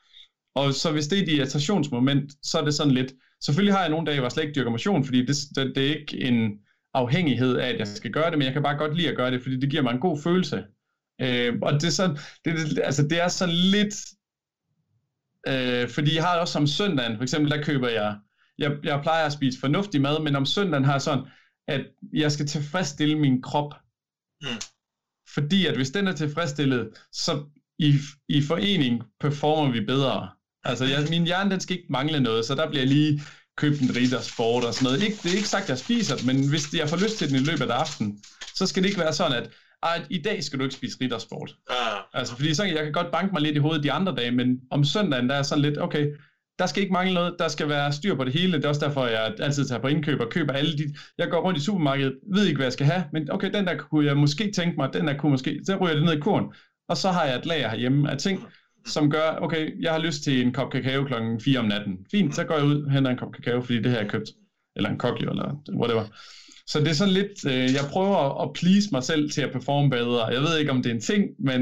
Og 0.55 0.73
så 0.73 0.91
hvis 0.91 1.07
det 1.07 1.19
er 1.19 1.23
et 1.23 1.29
irritationsmoment, 1.29 2.33
så 2.43 2.59
er 2.59 2.63
det 2.63 2.73
sådan 2.73 2.93
lidt, 2.93 3.13
selvfølgelig 3.43 3.73
har 3.73 3.81
jeg 3.81 3.89
nogle 3.89 4.05
dage, 4.05 4.17
hvor 4.17 4.25
jeg 4.25 4.31
slet 4.31 4.43
ikke 4.43 4.55
dyrker 4.55 4.71
motion, 4.71 5.03
fordi 5.05 5.25
det, 5.25 5.35
det, 5.55 5.75
det 5.75 5.87
er 5.87 5.95
ikke 5.99 6.21
en 6.21 6.59
afhængighed 6.93 7.57
af, 7.57 7.69
at 7.69 7.79
jeg 7.79 7.87
skal 7.87 8.11
gøre 8.11 8.29
det, 8.29 8.37
men 8.37 8.45
jeg 8.45 8.53
kan 8.53 8.63
bare 8.63 8.77
godt 8.77 8.97
lide 8.97 9.09
at 9.09 9.17
gøre 9.17 9.31
det, 9.31 9.41
fordi 9.41 9.59
det 9.59 9.69
giver 9.69 9.83
mig 9.83 9.91
en 9.91 9.99
god 9.99 10.17
følelse. 10.21 10.63
Øh, 11.21 11.59
og 11.61 11.73
det 11.73 11.83
er, 11.83 11.91
sådan, 11.91 12.17
det, 12.45 12.79
altså, 12.83 13.07
det 13.07 13.21
er 13.21 13.27
sådan 13.27 13.55
lidt, 13.55 13.95
øh, 15.47 15.89
fordi 15.89 16.15
jeg 16.15 16.23
har 16.23 16.39
også 16.39 16.53
som 16.53 16.67
søndagen, 16.67 17.15
for 17.17 17.23
eksempel, 17.23 17.51
der 17.51 17.63
køber 17.63 17.89
jeg 17.89 18.17
jeg, 18.61 18.77
jeg 18.83 19.01
plejer 19.01 19.25
at 19.25 19.33
spise 19.33 19.59
fornuftig 19.59 20.01
mad, 20.01 20.19
men 20.19 20.35
om 20.35 20.45
søndagen 20.45 20.85
har 20.85 20.93
jeg 20.93 21.01
sådan, 21.01 21.23
at 21.67 21.85
jeg 22.13 22.31
skal 22.31 22.47
tilfredsstille 22.47 23.19
min 23.19 23.41
krop. 23.41 23.73
Mm. 24.41 24.47
Fordi 25.33 25.65
at 25.65 25.75
hvis 25.75 25.91
den 25.91 26.07
er 26.07 26.11
tilfredsstillet, 26.11 26.89
så 27.11 27.43
i, 27.79 27.99
i 28.29 28.41
forening 28.41 29.03
performer 29.19 29.71
vi 29.71 29.85
bedre. 29.85 30.29
Altså, 30.63 30.85
jeg, 30.85 31.07
min 31.09 31.25
hjerne, 31.25 31.51
den 31.51 31.59
skal 31.59 31.77
ikke 31.77 31.91
mangle 31.91 32.19
noget, 32.19 32.45
så 32.45 32.55
der 32.55 32.69
bliver 32.69 32.85
lige 32.85 33.21
købt 33.57 33.81
en 33.81 33.95
Ritter 33.95 34.21
Sport 34.21 34.63
og 34.63 34.73
sådan 34.73 34.85
noget. 34.85 35.03
Ikke, 35.03 35.17
det 35.23 35.31
er 35.31 35.35
ikke 35.35 35.47
sagt, 35.47 35.63
at 35.63 35.69
jeg 35.69 35.77
spiser 35.77 36.15
det, 36.15 36.25
men 36.25 36.49
hvis 36.49 36.73
jeg 36.73 36.89
får 36.89 36.97
lyst 36.97 37.17
til 37.17 37.29
den 37.29 37.35
i 37.35 37.39
løbet 37.39 37.71
af 37.71 37.75
aftenen, 37.75 38.23
så 38.55 38.65
skal 38.65 38.83
det 38.83 38.89
ikke 38.89 39.01
være 39.01 39.13
sådan, 39.13 39.43
at 39.43 39.49
ej, 39.83 40.05
i 40.09 40.21
dag 40.21 40.43
skal 40.43 40.59
du 40.59 40.63
ikke 40.63 40.75
spise 40.75 40.97
Ritter 41.01 41.17
Sport. 41.17 41.55
Ah. 41.69 41.99
Altså, 42.13 42.35
fordi 42.35 42.53
så, 42.53 42.63
jeg 42.63 42.83
kan 42.83 42.93
godt 42.93 43.11
banke 43.11 43.33
mig 43.33 43.41
lidt 43.41 43.55
i 43.55 43.59
hovedet 43.59 43.83
de 43.83 43.91
andre 43.91 44.15
dage, 44.15 44.31
men 44.31 44.59
om 44.71 44.83
søndagen, 44.83 45.29
der 45.29 45.35
er 45.35 45.43
sådan 45.43 45.61
lidt, 45.61 45.77
okay, 45.81 46.07
der 46.61 46.67
skal 46.67 46.81
ikke 46.81 46.93
mangle 46.93 47.13
noget, 47.13 47.35
der 47.39 47.47
skal 47.47 47.69
være 47.69 47.93
styr 47.93 48.15
på 48.15 48.23
det 48.23 48.33
hele. 48.33 48.57
Det 48.57 48.65
er 48.65 48.69
også 48.69 48.85
derfor, 48.85 49.05
jeg 49.05 49.33
altid 49.39 49.65
tager 49.65 49.81
på 49.81 49.87
indkøb 49.87 50.19
og 50.19 50.29
køber 50.29 50.53
alle 50.53 50.77
de... 50.77 50.95
Jeg 51.17 51.29
går 51.29 51.41
rundt 51.41 51.59
i 51.59 51.63
supermarkedet, 51.63 52.13
ved 52.33 52.45
ikke, 52.45 52.57
hvad 52.57 52.65
jeg 52.65 52.73
skal 52.73 52.85
have, 52.85 53.03
men 53.13 53.31
okay, 53.31 53.53
den 53.53 53.67
der 53.67 53.77
kunne 53.77 54.05
jeg 54.05 54.17
måske 54.17 54.51
tænke 54.51 54.75
mig, 54.77 54.89
den 54.93 55.07
der 55.07 55.17
kunne 55.17 55.31
måske... 55.31 55.59
Så 55.65 55.75
ryger 55.75 55.95
det 55.95 56.03
ned 56.03 56.13
i 56.13 56.19
korn, 56.19 56.53
og 56.89 56.97
så 56.97 57.11
har 57.11 57.25
jeg 57.25 57.37
et 57.37 57.45
lager 57.45 57.69
herhjemme 57.69 58.11
af 58.11 58.17
ting, 58.17 58.45
som 58.85 59.09
gør, 59.11 59.37
okay, 59.41 59.81
jeg 59.81 59.91
har 59.91 59.99
lyst 59.99 60.23
til 60.23 60.41
en 60.41 60.53
kop 60.53 60.71
kakao 60.71 61.03
klokken 61.03 61.41
4 61.41 61.59
om 61.59 61.65
natten. 61.65 61.97
Fint, 62.11 62.35
så 62.35 62.43
går 62.43 62.55
jeg 62.55 62.65
ud 62.65 62.83
og 62.83 62.91
henter 62.91 63.11
en 63.11 63.17
kop 63.17 63.31
kakao, 63.31 63.61
fordi 63.61 63.81
det 63.81 63.91
her 63.91 63.99
er 63.99 64.07
købt. 64.07 64.29
Eller 64.75 64.89
en 64.89 64.97
kokjo, 64.97 65.29
eller 65.29 65.55
whatever. 65.73 66.05
Så 66.67 66.79
det 66.79 66.87
er 66.87 66.93
sådan 66.93 67.13
lidt, 67.13 67.45
øh, 67.45 67.73
jeg 67.73 67.85
prøver 67.91 68.43
at 68.43 68.53
please 68.53 68.89
mig 68.91 69.03
selv 69.03 69.31
til 69.31 69.41
at 69.41 69.51
performe 69.51 69.89
bedre. 69.89 70.25
Jeg 70.25 70.41
ved 70.41 70.57
ikke, 70.57 70.71
om 70.71 70.83
det 70.83 70.89
er 70.89 70.95
en 70.95 71.01
ting, 71.01 71.23
men... 71.39 71.61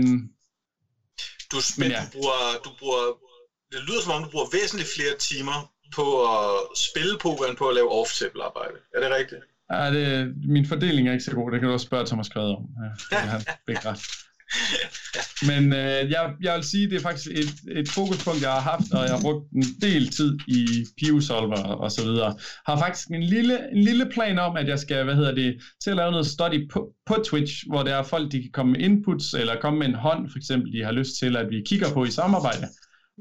Du, 1.52 1.58
men, 1.78 1.80
men 1.80 1.92
ja. 1.92 2.02
du, 2.06 2.12
bruger, 2.14 2.40
du 2.66 2.70
bruger 2.80 3.29
det 3.72 3.80
lyder 3.88 4.02
som 4.02 4.12
om, 4.16 4.24
du 4.24 4.30
bruger 4.30 4.50
væsentligt 4.58 4.90
flere 4.96 5.16
timer 5.30 5.58
på 5.96 6.06
at 6.36 6.50
spille 6.88 7.16
poker, 7.22 7.46
end 7.46 7.58
på 7.58 7.68
at 7.68 7.76
lave 7.76 7.90
off-table 8.00 8.44
arbejde. 8.50 8.78
Er 8.96 9.00
det 9.04 9.10
rigtigt? 9.20 9.44
Ja, 9.74 9.84
det, 9.96 10.34
min 10.56 10.66
fordeling 10.66 11.08
er 11.08 11.12
ikke 11.12 11.24
så 11.24 11.36
god. 11.36 11.52
Det 11.52 11.60
kan 11.60 11.68
du 11.68 11.74
også 11.74 11.86
spørge 11.86 12.06
Thomas 12.06 12.26
Skræder 12.26 12.56
om. 12.56 12.66
Ja, 12.84 12.90
det 13.68 13.78
har 13.78 13.90
ret. 13.92 14.02
Men 15.48 15.74
øh, 15.74 16.12
jeg, 16.12 16.34
jeg 16.42 16.56
vil 16.56 16.64
sige, 16.64 16.90
det 16.90 16.96
er 16.96 17.02
faktisk 17.02 17.32
et, 17.32 17.78
et 17.80 17.90
fokuspunkt, 17.90 18.42
jeg 18.42 18.52
har 18.52 18.60
haft, 18.60 18.94
og 18.94 19.04
jeg 19.04 19.14
har 19.16 19.22
brugt 19.22 19.52
en 19.52 19.64
del 19.82 20.10
tid 20.10 20.40
i 20.48 20.86
PiuSolver 20.98 21.64
og 21.64 21.92
så 21.92 22.04
videre. 22.04 22.36
Har 22.66 22.78
faktisk 22.80 23.08
en 23.08 23.24
lille, 23.24 23.72
en 23.72 23.84
lille 23.84 24.10
plan 24.14 24.40
om, 24.40 24.58
at 24.58 24.68
jeg 24.68 24.80
skal, 24.80 25.04
hvad 25.04 25.16
hedder 25.16 25.36
det, 25.36 25.62
til 25.84 25.90
at 25.90 25.96
lave 25.96 26.12
noget 26.12 26.28
study 26.28 26.72
på, 26.72 26.90
på 27.06 27.16
Twitch, 27.26 27.54
hvor 27.68 27.84
der 27.84 27.96
er 27.96 28.04
folk, 28.04 28.32
de 28.32 28.42
kan 28.42 28.52
komme 28.54 28.72
med 28.72 28.80
inputs, 28.80 29.34
eller 29.34 29.62
komme 29.62 29.80
med 29.80 29.88
en 29.88 29.96
hånd, 29.96 30.30
for 30.32 30.38
eksempel, 30.38 30.74
de 30.74 30.84
har 30.84 30.92
lyst 30.92 31.12
til, 31.20 31.38
at 31.38 31.50
vi 31.50 31.62
kigger 31.66 31.94
på 31.94 32.06
i 32.06 32.12
samarbejde 32.12 32.68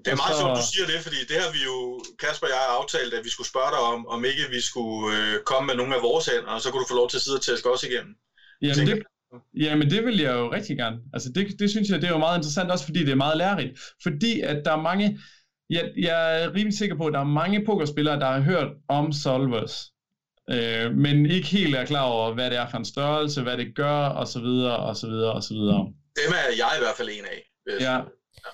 Det 0.04 0.10
er 0.12 0.20
meget 0.24 0.36
så... 0.36 0.40
sjovt, 0.40 0.56
du 0.60 0.66
siger 0.72 0.86
det, 0.92 0.98
fordi 1.06 1.20
det 1.30 1.36
har 1.42 1.50
vi 1.56 1.60
jo, 1.70 1.76
Kasper 2.22 2.46
og 2.46 2.52
jeg, 2.54 2.62
aftalt, 2.80 3.12
at 3.18 3.24
vi 3.26 3.30
skulle 3.34 3.50
spørge 3.52 3.70
dig 3.74 3.82
om, 3.92 4.00
om 4.14 4.20
ikke 4.30 4.44
vi 4.56 4.60
skulle 4.70 5.02
øh, 5.16 5.34
komme 5.50 5.66
med 5.66 5.76
nogle 5.80 5.94
af 5.98 6.02
vores 6.08 6.26
hænder, 6.30 6.52
og 6.56 6.60
så 6.62 6.66
kunne 6.70 6.82
du 6.84 6.88
få 6.92 6.98
lov 7.00 7.08
til 7.08 7.18
at 7.20 7.24
sidde 7.24 7.38
og 7.40 7.44
tæske 7.48 7.66
os 7.74 7.82
igennem. 7.88 8.12
Jamen 8.62 8.86
det, 8.88 8.96
jamen 9.64 9.90
det 9.90 10.00
vil 10.06 10.18
jeg 10.26 10.34
jo 10.40 10.52
rigtig 10.52 10.76
gerne. 10.76 10.98
Altså 11.14 11.28
det, 11.34 11.42
det 11.60 11.70
synes 11.70 11.88
jeg, 11.88 12.00
det 12.00 12.08
er 12.08 12.16
jo 12.18 12.26
meget 12.26 12.38
interessant, 12.38 12.70
også 12.70 12.84
fordi 12.84 13.00
det 13.06 13.12
er 13.12 13.24
meget 13.26 13.36
lærerigt. 13.36 13.72
Fordi 14.02 14.40
at 14.40 14.58
der 14.64 14.72
er 14.72 14.82
mange, 14.90 15.20
jeg, 15.70 15.92
jeg 15.96 16.42
er 16.42 16.54
rimelig 16.54 16.78
sikker 16.78 16.96
på, 16.96 17.06
at 17.06 17.12
der 17.12 17.20
er 17.20 17.34
mange 17.42 17.64
pokerspillere, 17.66 18.20
der 18.20 18.26
har 18.26 18.40
hørt 18.40 18.68
om 18.88 19.12
solvers, 19.12 19.74
øh, 20.50 20.94
men 21.04 21.26
ikke 21.26 21.48
helt 21.48 21.74
er 21.76 21.84
klar 21.84 22.02
over, 22.02 22.34
hvad 22.34 22.50
det 22.50 22.58
er 22.58 22.68
for 22.70 22.78
en 22.78 22.84
størrelse, 22.84 23.42
hvad 23.42 23.56
det 23.56 23.76
gør, 23.76 24.00
og 24.20 24.28
så 24.28 24.40
videre, 24.40 24.76
og 24.76 24.96
så 24.96 25.06
videre, 25.06 25.32
og 25.32 25.42
så 25.42 25.54
videre. 25.54 25.80
Dem 26.16 26.32
er 26.32 26.48
jeg 26.56 26.72
i 26.78 26.80
hvert 26.80 26.96
fald 26.96 27.08
en 27.08 27.24
af. 27.24 27.40
Ja, 27.80 28.00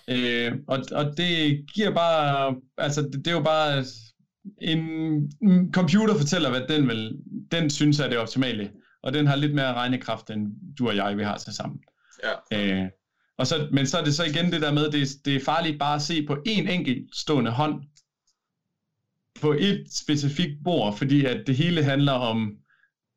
Øh, 0.09 0.53
og, 0.69 0.79
og 0.93 1.17
det 1.17 1.65
giver 1.75 1.91
bare, 1.91 2.57
altså 2.79 3.03
det, 3.03 3.13
det 3.15 3.27
er 3.27 3.33
jo 3.33 3.43
bare, 3.43 3.85
en 4.61 5.33
computer 5.73 6.19
fortæller, 6.19 6.51
hvad 6.51 6.63
den 6.69 6.89
vil, 6.89 7.19
den 7.51 7.71
synes 7.71 8.01
er 8.01 8.09
det 8.09 8.19
optimale, 8.19 8.71
og 9.03 9.13
den 9.13 9.27
har 9.27 9.37
lidt 9.37 9.55
mere 9.55 9.75
regnekraft, 9.75 10.31
end 10.31 10.47
du 10.79 10.89
og 10.89 10.97
jeg, 10.97 11.17
vi 11.17 11.23
har 11.23 11.39
til 11.39 11.53
sammen. 11.53 11.81
Ja. 12.53 12.83
Øh, 12.83 12.89
og 13.39 13.47
så, 13.47 13.69
men 13.73 13.87
så 13.87 13.99
er 13.99 14.05
det 14.05 14.15
så 14.15 14.25
igen 14.25 14.53
det 14.53 14.63
der 14.63 14.73
med, 14.73 14.91
det, 14.91 15.09
det 15.25 15.37
er 15.37 15.45
farligt 15.45 15.79
bare 15.79 15.95
at 15.95 16.03
se 16.03 16.27
på 16.27 16.37
en 16.47 16.69
enkelt 16.69 17.17
stående 17.17 17.51
hånd, 17.51 17.83
på 19.41 19.53
et 19.53 19.87
specifikt 19.91 20.65
bord, 20.65 20.97
fordi 20.97 21.25
at 21.25 21.47
det 21.47 21.57
hele 21.57 21.85
handler 21.85 22.13
om 22.13 22.57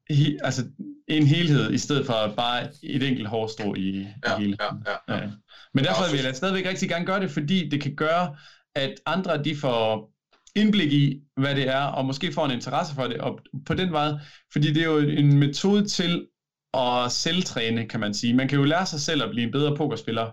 he, 0.09 0.37
altså 0.43 0.65
en 1.07 1.27
helhed, 1.27 1.71
i 1.71 1.77
stedet 1.77 2.05
for 2.05 2.33
bare 2.37 2.67
et 2.83 3.03
enkelt 3.03 3.27
hårstrå 3.27 3.75
i, 3.75 4.07
ja, 4.25 4.37
i 4.37 4.41
hele. 4.41 4.57
Ja, 4.59 4.91
ja, 4.91 5.15
ja. 5.15 5.21
Ja. 5.21 5.29
Men 5.73 5.83
derfor 5.83 6.11
vil 6.11 6.23
jeg 6.23 6.35
stadigvæk 6.35 6.65
rigtig 6.65 6.89
gerne 6.89 7.05
gøre 7.05 7.19
det, 7.19 7.31
fordi 7.31 7.69
det 7.69 7.81
kan 7.81 7.95
gøre, 7.95 8.35
at 8.75 8.93
andre 9.05 9.43
de 9.43 9.55
får 9.55 10.13
indblik 10.55 10.93
i, 10.93 11.21
hvad 11.35 11.55
det 11.55 11.67
er, 11.67 11.81
og 11.81 12.05
måske 12.05 12.33
får 12.33 12.45
en 12.45 12.51
interesse 12.51 12.95
for 12.95 13.03
det, 13.03 13.17
og 13.17 13.39
på 13.65 13.73
den 13.73 13.91
måde, 13.91 14.19
fordi 14.53 14.73
det 14.73 14.81
er 14.81 14.87
jo 14.87 14.97
en 14.97 15.37
metode 15.39 15.87
til 15.87 16.27
at 16.73 17.11
selvtræne, 17.11 17.87
kan 17.87 17.99
man 17.99 18.13
sige. 18.13 18.33
Man 18.33 18.47
kan 18.47 18.57
jo 18.59 18.63
lære 18.63 18.85
sig 18.85 18.99
selv 18.99 19.23
at 19.23 19.29
blive 19.29 19.45
en 19.45 19.51
bedre 19.51 19.75
pokerspiller 19.75 20.31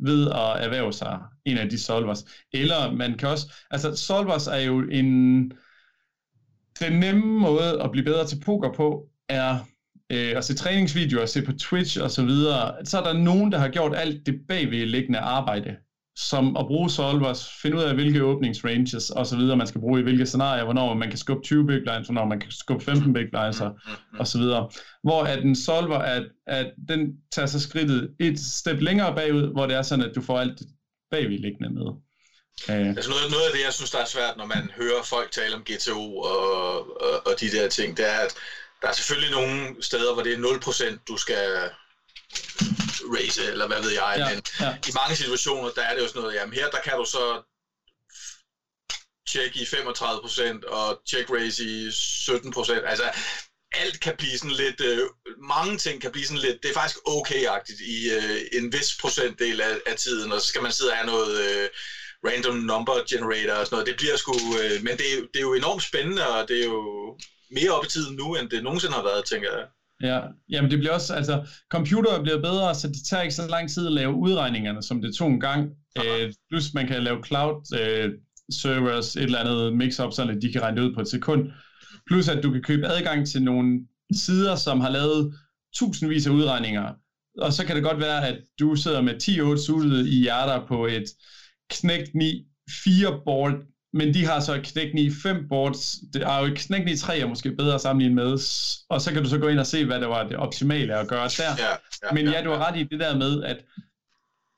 ved 0.00 0.30
at 0.30 0.64
erhverve 0.64 0.92
sig 0.92 1.20
en 1.44 1.58
af 1.58 1.70
de 1.70 1.78
solvers. 1.78 2.24
Eller 2.52 2.92
man 2.92 3.18
kan 3.18 3.28
også, 3.28 3.54
altså 3.70 3.96
solvers 3.96 4.46
er 4.46 4.58
jo 4.58 4.80
en, 4.80 5.42
den 6.80 6.92
nemme 7.00 7.40
måde 7.40 7.82
at 7.82 7.90
blive 7.90 8.04
bedre 8.04 8.26
til 8.26 8.40
poker 8.40 8.72
på, 8.72 9.08
er 9.28 9.58
øh, 10.12 10.32
og 10.36 10.44
se 10.44 10.54
træningsvideoer, 10.54 11.26
se 11.26 11.42
på 11.42 11.52
Twitch 11.52 12.02
og 12.02 12.10
så 12.10 12.24
videre, 12.24 12.74
så 12.84 12.98
er 12.98 13.02
der 13.02 13.12
nogen, 13.12 13.52
der 13.52 13.58
har 13.58 13.68
gjort 13.68 13.96
alt 13.96 14.26
det 14.26 14.34
bagvedliggende 14.48 15.18
arbejde, 15.18 15.76
som 16.16 16.56
at 16.56 16.66
bruge 16.66 16.90
solvers, 16.90 17.48
finde 17.62 17.76
ud 17.76 17.82
af, 17.82 17.94
hvilke 17.94 18.24
åbningsranges 18.24 19.10
og 19.10 19.26
så 19.26 19.36
videre, 19.36 19.56
man 19.56 19.66
skal 19.66 19.80
bruge 19.80 20.00
i 20.00 20.02
hvilke 20.02 20.26
scenarier, 20.26 20.64
hvornår 20.64 20.94
man 20.94 21.08
kan 21.08 21.18
skubbe 21.18 21.42
20 21.42 21.66
big 21.66 21.80
lines, 21.80 22.06
hvornår 22.06 22.24
man 22.24 22.40
kan 22.40 22.50
skubbe 22.50 22.84
15 22.84 23.12
big 23.12 23.28
lines 23.32 23.60
og, 23.60 23.78
og 24.18 24.26
så 24.26 24.38
videre. 24.38 24.70
Hvor 25.02 25.22
at 25.22 25.44
en 25.44 25.56
solver, 25.56 25.98
at, 25.98 26.22
at 26.46 26.72
den 26.88 27.16
tager 27.32 27.46
sig 27.46 27.60
skridtet 27.60 28.10
et 28.20 28.40
step 28.40 28.80
længere 28.80 29.14
bagud, 29.14 29.52
hvor 29.52 29.66
det 29.66 29.76
er 29.76 29.82
sådan, 29.82 30.04
at 30.04 30.14
du 30.14 30.22
får 30.22 30.38
alt 30.38 30.62
bagvedliggende 31.10 31.70
med. 31.70 31.86
Uh, 32.68 32.88
altså 32.98 33.10
noget, 33.10 33.30
noget 33.30 33.46
af 33.46 33.52
det, 33.54 33.64
jeg 33.64 33.72
synes, 33.72 33.90
der 33.90 33.98
er 33.98 34.04
svært, 34.04 34.36
når 34.36 34.46
man 34.46 34.70
hører 34.76 35.02
folk 35.02 35.30
tale 35.30 35.54
om 35.54 35.62
GTO 35.62 36.16
og, 36.16 36.78
og, 37.06 37.26
og 37.26 37.40
de 37.40 37.50
der 37.50 37.68
ting, 37.68 37.96
det 37.96 38.04
er, 38.14 38.18
at 38.26 38.34
der 38.84 38.90
er 38.90 38.94
selvfølgelig 38.94 39.30
nogle 39.30 39.82
steder, 39.82 40.12
hvor 40.12 40.22
det 40.22 40.32
er 40.32 40.96
0% 40.98 41.04
du 41.08 41.16
skal 41.16 41.70
race, 43.16 43.44
eller 43.44 43.66
hvad 43.66 43.82
ved 43.82 43.90
jeg, 43.90 44.14
ja, 44.18 44.28
men 44.28 44.42
ja. 44.60 44.76
i 44.88 44.92
mange 44.94 45.16
situationer, 45.16 45.70
der 45.70 45.82
er 45.82 45.94
det 45.94 46.02
jo 46.02 46.08
sådan 46.08 46.22
noget, 46.22 46.34
jamen 46.34 46.54
her, 46.54 46.70
der 46.70 46.80
kan 46.80 46.96
du 46.96 47.04
så 47.04 47.42
check 49.28 49.56
i 49.56 49.64
35% 49.64 50.68
og 50.68 51.00
check 51.08 51.30
race 51.30 51.64
i 51.64 51.88
17%, 51.88 52.72
altså 52.72 53.10
alt 53.72 54.00
kan 54.00 54.14
blive 54.18 54.38
sådan 54.38 54.56
lidt, 54.64 54.80
øh, 54.80 55.08
mange 55.38 55.76
ting 55.76 56.00
kan 56.00 56.10
blive 56.10 56.26
sådan 56.26 56.42
lidt, 56.46 56.62
det 56.62 56.68
er 56.68 56.74
faktisk 56.74 56.98
okay-agtigt 57.08 57.82
i 57.82 58.10
øh, 58.10 58.40
en 58.52 58.72
vis 58.72 58.96
procentdel 59.00 59.60
af, 59.60 59.80
af 59.86 59.96
tiden, 59.96 60.32
og 60.32 60.40
så 60.40 60.46
skal 60.46 60.62
man 60.62 60.72
sidde 60.72 60.90
og 60.90 60.96
have 60.96 61.06
noget 61.06 61.32
øh, 61.48 61.68
random 62.26 62.54
number 62.54 62.96
generator 63.10 63.52
og 63.52 63.66
sådan 63.66 63.74
noget, 63.74 63.86
det 63.86 63.96
bliver 63.96 64.16
sgu, 64.16 64.34
øh, 64.62 64.82
men 64.82 64.98
det 64.98 65.06
det 65.32 65.36
er 65.36 65.48
jo 65.48 65.54
enormt 65.54 65.82
spændende, 65.82 66.28
og 66.28 66.48
det 66.48 66.60
er 66.60 66.64
jo, 66.64 67.18
mere 67.50 67.70
op 67.70 67.84
i 67.84 67.88
tiden 67.88 68.16
nu, 68.16 68.34
end 68.34 68.50
det 68.50 68.62
nogensinde 68.62 68.94
har 68.94 69.02
været, 69.02 69.24
tænker 69.24 69.48
jeg. 69.56 69.66
Ja, 70.02 70.20
jamen 70.50 70.70
det 70.70 70.78
bliver 70.78 70.92
også, 70.92 71.14
altså, 71.14 71.48
computere 71.70 72.22
bliver 72.22 72.40
bedre, 72.40 72.74
så 72.74 72.88
det 72.88 73.04
tager 73.10 73.22
ikke 73.22 73.34
så 73.34 73.48
lang 73.48 73.70
tid 73.70 73.86
at 73.86 73.92
lave 73.92 74.14
udregningerne, 74.14 74.82
som 74.82 75.02
det 75.02 75.14
tog 75.14 75.28
en 75.28 75.40
gang. 75.40 75.70
Øh, 75.98 76.32
plus 76.50 76.74
man 76.74 76.86
kan 76.86 77.02
lave 77.02 77.24
cloud 77.24 77.78
øh, 77.80 78.10
servers, 78.50 79.16
et 79.16 79.22
eller 79.22 79.38
andet 79.38 79.76
mix-up, 79.76 80.12
så 80.12 80.38
de 80.42 80.52
kan 80.52 80.62
regne 80.62 80.76
det 80.76 80.88
ud 80.88 80.94
på 80.94 81.00
et 81.00 81.08
sekund. 81.08 81.50
Plus 82.06 82.28
at 82.28 82.42
du 82.42 82.52
kan 82.52 82.62
købe 82.62 82.86
adgang 82.86 83.26
til 83.28 83.42
nogle 83.42 83.80
sider, 84.12 84.56
som 84.56 84.80
har 84.80 84.90
lavet 84.90 85.34
tusindvis 85.76 86.26
af 86.26 86.30
udregninger. 86.30 86.92
Og 87.38 87.52
så 87.52 87.66
kan 87.66 87.76
det 87.76 87.84
godt 87.84 88.00
være, 88.00 88.28
at 88.28 88.40
du 88.60 88.76
sidder 88.76 89.00
med 89.00 89.14
10-8 89.58 89.66
suttede 89.66 90.10
i 90.10 90.20
hjerter 90.20 90.66
på 90.66 90.86
et 90.86 91.04
Knægt 91.70 92.14
9 92.14 92.44
4 92.84 93.20
board 93.24 93.52
men 93.94 94.14
de 94.14 94.26
har 94.26 94.40
så 94.40 94.60
knækken 94.64 94.98
i 94.98 95.10
fem 95.10 95.48
boards. 95.48 95.96
Det 96.12 96.22
er 96.22 96.38
jo 96.38 96.54
knækken 96.56 96.88
i 96.88 96.96
tre 96.96 97.18
er 97.18 97.26
måske 97.26 97.56
bedre 97.56 97.74
at 97.74 97.80
sammenligne 97.80 98.14
med, 98.14 98.32
og 98.88 99.00
så 99.00 99.12
kan 99.12 99.22
du 99.22 99.28
så 99.28 99.38
gå 99.38 99.48
ind 99.48 99.58
og 99.58 99.66
se, 99.66 99.84
hvad 99.84 100.00
der 100.00 100.06
var 100.06 100.28
det 100.28 100.36
optimale 100.36 100.94
at 100.94 101.08
gøre 101.08 101.28
der. 101.28 101.44
Ja, 101.58 101.68
ja, 101.70 102.14
men 102.14 102.28
ja, 102.28 102.42
du 102.44 102.50
har 102.50 102.68
ret 102.68 102.80
i 102.80 102.82
det 102.82 103.00
der 103.00 103.16
med, 103.18 103.42
at 103.42 103.64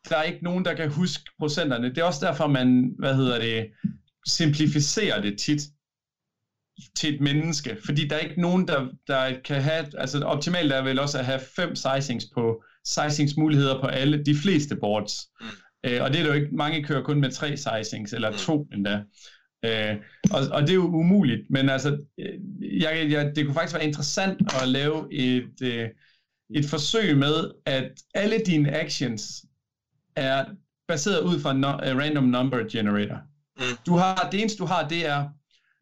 der 0.09 0.17
er 0.17 0.23
ikke 0.23 0.45
nogen, 0.45 0.65
der 0.65 0.75
kan 0.75 0.91
huske 0.91 1.25
procenterne. 1.39 1.89
Det 1.89 1.99
er 1.99 2.05
også 2.05 2.27
derfor, 2.27 2.47
man, 2.47 2.95
hvad 2.99 3.15
hedder 3.15 3.39
det, 3.39 3.67
simplificerer 4.27 5.21
det 5.21 5.39
tit 5.39 5.61
til 6.97 7.15
et 7.15 7.21
menneske, 7.21 7.77
fordi 7.85 8.09
der 8.09 8.17
er 8.17 8.21
ikke 8.21 8.41
nogen, 8.41 8.69
der, 8.69 8.89
der 9.07 9.41
kan 9.45 9.63
have, 9.63 9.87
altså 9.99 10.21
optimalt 10.25 10.73
er 10.73 10.83
vel 10.83 10.99
også 10.99 11.19
at 11.19 11.25
have 11.25 11.41
fem 11.57 11.77
sizings 11.77 12.25
på, 12.35 12.63
sizingsmuligheder 12.85 13.81
på 13.81 13.87
alle, 13.87 14.25
de 14.25 14.35
fleste 14.35 14.77
boards. 14.77 15.13
Mm. 15.41 15.47
Øh, 15.87 16.03
og 16.03 16.13
det 16.13 16.21
er 16.21 16.27
jo 16.27 16.33
ikke, 16.33 16.57
mange 16.57 16.85
kører 16.85 17.03
kun 17.03 17.21
med 17.21 17.31
tre 17.31 17.57
sizings, 17.57 18.13
eller 18.13 18.31
mm. 18.31 18.37
to 18.37 18.69
endda. 18.73 19.03
Øh, 19.65 19.97
og, 20.31 20.41
og 20.53 20.63
det 20.63 20.71
er 20.71 20.75
jo 20.75 20.87
umuligt, 20.87 21.41
men 21.51 21.69
altså, 21.69 21.99
øh, 22.19 22.35
jeg, 22.81 23.07
jeg, 23.11 23.37
det 23.37 23.45
kunne 23.45 23.55
faktisk 23.55 23.75
være 23.75 23.87
interessant 23.87 24.41
at 24.63 24.69
lave 24.69 25.15
et, 25.15 25.63
øh, 25.63 25.89
et 26.55 26.65
forsøg 26.65 27.17
med, 27.17 27.51
at 27.67 27.93
alle 28.15 28.39
dine 28.47 28.81
actions 28.81 29.45
er 30.17 30.45
baseret 30.89 31.21
ud 31.21 31.41
fra 31.41 31.51
en 31.51 31.61
no, 31.61 31.69
uh, 31.69 31.99
random 31.99 32.25
number 32.25 32.69
generator. 32.71 33.21
Mm. 33.57 33.63
Du 33.87 33.95
har, 33.95 34.29
det 34.33 34.41
eneste 34.41 34.59
du 34.59 34.67
har, 34.67 34.89
det 34.89 35.07
er 35.07 35.29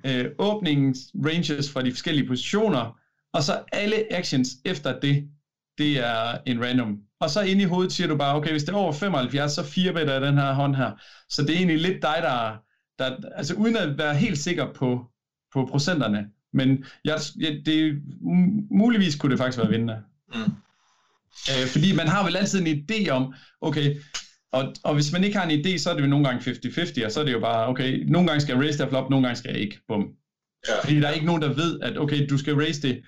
øh, 0.06 0.30
åbningens 0.38 0.98
ranges 1.26 1.72
fra 1.72 1.82
de 1.82 1.90
forskellige 1.90 2.26
positioner, 2.26 2.98
og 3.32 3.42
så 3.42 3.62
alle 3.72 4.12
actions 4.12 4.48
efter 4.64 5.00
det, 5.00 5.28
det 5.78 5.98
er 5.98 6.38
en 6.46 6.64
random 6.64 6.98
og 7.24 7.30
så 7.30 7.40
inde 7.40 7.62
i 7.62 7.66
hovedet 7.66 7.92
siger 7.92 8.08
du 8.08 8.16
bare, 8.16 8.36
okay, 8.36 8.50
hvis 8.50 8.64
det 8.64 8.72
er 8.72 8.76
over 8.76 8.92
75, 8.92 9.52
så 9.52 9.62
fire 9.62 9.92
better 9.92 10.14
af 10.14 10.20
den 10.20 10.38
her 10.38 10.52
hånd 10.52 10.76
her. 10.76 10.90
Så 11.28 11.42
det 11.42 11.50
er 11.50 11.56
egentlig 11.56 11.78
lidt 11.78 12.02
dig, 12.02 12.16
der, 12.22 12.56
der 12.98 13.16
altså 13.36 13.54
uden 13.54 13.76
at 13.76 13.98
være 13.98 14.14
helt 14.14 14.38
sikker 14.38 14.72
på, 14.72 15.06
på 15.52 15.66
procenterne. 15.70 16.26
Men 16.52 16.84
jeg, 17.04 17.18
jeg, 17.40 17.62
det, 17.66 18.02
muligvis 18.70 19.16
kunne 19.16 19.30
det 19.30 19.38
faktisk 19.38 19.58
være 19.58 19.70
vindende. 19.70 20.02
Mm. 20.34 20.52
Øh, 21.50 21.66
fordi 21.66 21.94
man 21.94 22.08
har 22.08 22.24
vel 22.24 22.36
altid 22.36 22.60
en 22.60 22.84
idé 22.84 23.08
om, 23.08 23.34
okay, 23.60 23.96
og, 24.52 24.74
og 24.84 24.94
hvis 24.94 25.12
man 25.12 25.24
ikke 25.24 25.38
har 25.38 25.48
en 25.48 25.60
idé, 25.60 25.78
så 25.78 25.90
er 25.90 25.94
det 25.94 26.02
jo 26.02 26.06
nogle 26.06 26.28
gange 26.28 26.50
50-50, 26.50 27.04
og 27.04 27.12
så 27.12 27.20
er 27.20 27.24
det 27.24 27.32
jo 27.32 27.40
bare, 27.40 27.68
okay, 27.68 28.04
nogle 28.06 28.28
gange 28.28 28.40
skal 28.40 28.52
jeg 28.52 28.62
raise 28.62 28.78
det 28.78 28.88
flop, 28.88 29.10
nogle 29.10 29.26
gange 29.26 29.38
skal 29.38 29.50
jeg 29.50 29.60
ikke, 29.60 29.78
bum. 29.88 30.08
Ja. 30.68 30.80
Fordi 30.82 31.00
der 31.00 31.08
er 31.08 31.12
ikke 31.12 31.26
nogen, 31.26 31.42
der 31.42 31.52
ved, 31.52 31.80
at 31.80 31.98
okay, 31.98 32.26
du 32.30 32.38
skal 32.38 32.54
raise 32.54 32.82
det 32.82 33.02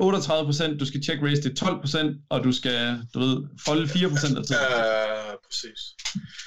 38%, 0.00 0.78
du 0.78 0.86
skal 0.86 1.02
check 1.02 1.22
raise 1.22 1.42
til 1.42 1.52
12%, 1.62 2.26
og 2.30 2.44
du 2.44 2.52
skal, 2.52 3.02
du 3.14 3.18
ved, 3.18 3.36
folde 3.66 3.84
4% 3.84 4.38
af 4.38 4.44
tiden. 4.46 4.46
Ja, 4.50 5.36
præcis. 5.46 5.80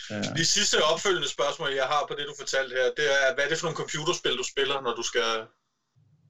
Ja. 0.10 0.22
De 0.40 0.46
sidste 0.46 0.76
opfølgende 0.94 1.30
spørgsmål, 1.30 1.70
jeg 1.82 1.88
har 1.94 2.06
på 2.10 2.14
det, 2.18 2.26
du 2.28 2.34
fortalte 2.40 2.76
her, 2.76 2.88
det 2.98 3.06
er, 3.18 3.34
hvad 3.34 3.44
er 3.44 3.50
det 3.50 3.58
for 3.58 3.66
nogle 3.68 3.82
computerspil, 3.84 4.38
du 4.42 4.44
spiller, 4.54 4.82
når 4.82 4.94
du 5.00 5.04
skal 5.12 5.30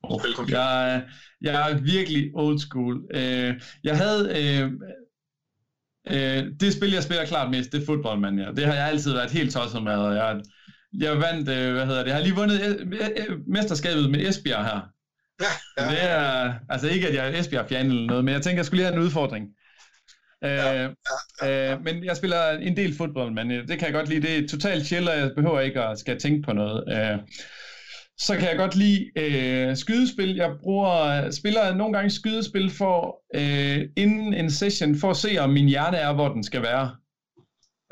oh, 0.04 0.22
spille 0.22 0.36
computer? 0.36 0.62
Jeg, 0.62 1.04
jeg 1.42 1.72
er 1.72 1.82
virkelig 1.96 2.32
old 2.34 2.60
school. 2.60 2.96
Uh, 3.16 3.52
jeg 3.84 3.96
havde... 4.04 4.22
Uh, 4.40 4.72
uh, 6.14 6.42
det 6.60 6.74
spil, 6.74 6.92
jeg 6.92 7.04
spiller 7.04 7.26
klart 7.26 7.52
mest, 7.52 7.72
det 7.72 7.82
er 7.82 7.86
Football 7.86 8.40
ja. 8.40 8.52
Det 8.58 8.66
har 8.66 8.74
jeg 8.74 8.88
altid 8.88 9.12
været 9.14 9.32
helt 9.32 9.54
tosset 9.54 9.84
med, 9.84 9.98
og 10.08 10.16
jeg, 10.16 10.42
jeg 11.00 11.20
vandt, 11.20 11.50
uh, 11.50 11.74
hvad 11.76 11.86
hedder 11.86 12.04
det, 12.04 12.08
jeg 12.08 12.16
har 12.16 12.24
lige 12.24 12.36
vundet 12.36 12.60
mesterskabet 13.48 14.12
med 14.12 14.20
Esbjerg 14.28 14.66
her 14.66 14.93
Ja, 15.78 15.84
Det 15.90 16.04
er, 16.04 16.54
altså 16.70 16.88
ikke, 16.88 17.08
at 17.08 17.16
jeg 17.16 17.30
er 17.30 17.40
Esbjerg-fan 17.40 17.86
eller 17.86 18.08
noget, 18.08 18.26
men 18.26 18.34
jeg 18.34 18.42
tænker, 18.42 18.58
jeg 18.58 18.66
skulle 18.66 18.78
lige 18.78 18.92
have 18.92 18.98
en 18.98 19.06
udfordring. 19.06 19.48
Ja, 20.42 20.86
øh, 20.86 20.96
ja, 21.42 21.74
øh, 21.74 21.84
men 21.84 22.06
jeg 22.06 22.18
spiller 22.18 22.50
en 22.52 22.78
del 22.78 22.98
fodbold, 22.98 23.32
men 23.34 23.52
øh, 23.52 23.68
det 23.68 23.80
kan 23.80 23.86
jeg 23.86 23.94
godt 23.94 24.10
lide. 24.10 24.22
Det 24.22 24.38
er 24.44 24.48
totalt 24.48 24.86
chill, 24.86 25.10
og 25.10 25.18
jeg 25.18 25.32
behøver 25.36 25.60
ikke 25.60 25.82
at 25.82 26.00
skal 26.00 26.20
tænke 26.20 26.42
på 26.42 26.54
noget. 26.54 26.84
Øh, 26.88 27.20
så 28.18 28.38
kan 28.38 28.50
jeg 28.50 28.58
godt 28.58 28.76
lide 28.76 29.12
øh, 29.16 29.78
skydespil. 29.78 30.36
Jeg 30.36 30.52
bruger, 30.64 31.32
spiller 31.32 31.76
nogle 31.76 31.94
gange 31.94 32.10
skydespil 32.10 32.70
for 32.70 33.22
øh, 33.36 33.90
inden 33.98 34.34
en 34.34 34.52
session, 34.52 34.96
for 34.96 35.10
at 35.10 35.18
se, 35.18 35.38
om 35.40 35.50
min 35.50 35.68
hjerne 35.68 35.98
er, 35.98 36.14
hvor 36.14 36.30
den 36.30 36.44
skal 36.44 36.62
være. 36.62 36.96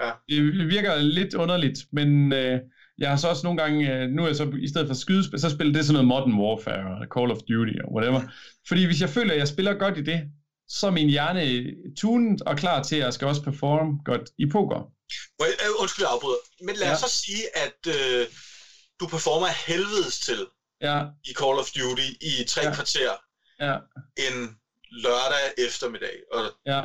Ja. 0.02 0.12
Det 0.30 0.68
virker 0.68 0.98
lidt 1.02 1.34
underligt, 1.34 1.80
men 1.92 2.34
øh, 2.34 2.60
jeg 3.02 3.10
har 3.10 3.18
så 3.18 3.28
også 3.28 3.44
nogle 3.48 3.62
gange, 3.62 3.94
øh, 3.94 4.10
nu 4.10 4.24
er 4.24 4.28
jeg 4.28 4.36
så 4.36 4.52
i 4.62 4.68
stedet 4.68 4.88
for 4.88 4.96
skydespil, 4.96 5.40
så 5.40 5.50
spiller 5.50 5.74
det 5.74 5.86
sådan 5.86 6.06
noget 6.06 6.08
Modern 6.08 6.40
Warfare, 6.42 6.94
eller 6.94 7.08
Call 7.16 7.32
of 7.32 7.38
Duty, 7.38 7.78
og 7.84 7.94
whatever. 7.96 8.22
Fordi 8.68 8.86
hvis 8.86 9.02
jeg 9.02 9.10
føler, 9.10 9.34
at 9.34 9.40
jeg 9.40 9.48
spiller 9.48 9.74
godt 9.74 9.98
i 9.98 10.04
det, 10.04 10.32
så 10.68 10.88
er 10.88 10.92
min 10.92 11.10
hjerne 11.10 11.44
tunet 11.98 12.42
og 12.42 12.58
klar 12.58 12.84
til, 12.84 12.96
at 12.96 13.02
jeg 13.02 13.14
skal 13.14 13.28
også 13.28 13.44
performe 13.44 14.00
godt 14.06 14.30
i 14.38 14.46
poker. 14.46 14.80
Uh, 15.40 15.82
undskyld, 15.82 16.06
jeg 16.06 16.14
afbryder. 16.14 16.42
Men 16.66 16.76
lad 16.76 16.88
ja. 16.88 16.94
os 16.94 17.00
så 17.00 17.10
sige, 17.10 17.44
at 17.66 17.80
øh, 17.88 18.28
du 19.00 19.08
performer 19.08 19.48
helvedes 19.68 20.20
til 20.20 20.48
ja. 20.82 20.98
i 21.24 21.34
Call 21.34 21.60
of 21.60 21.70
Duty 21.78 22.10
i 22.22 22.44
tre 22.48 22.62
ja. 22.62 22.74
kvarter 22.74 23.12
ja. 23.60 23.76
en 24.18 24.58
lørdag 24.92 25.46
eftermiddag, 25.68 26.16
og 26.34 26.42
ja. 26.66 26.82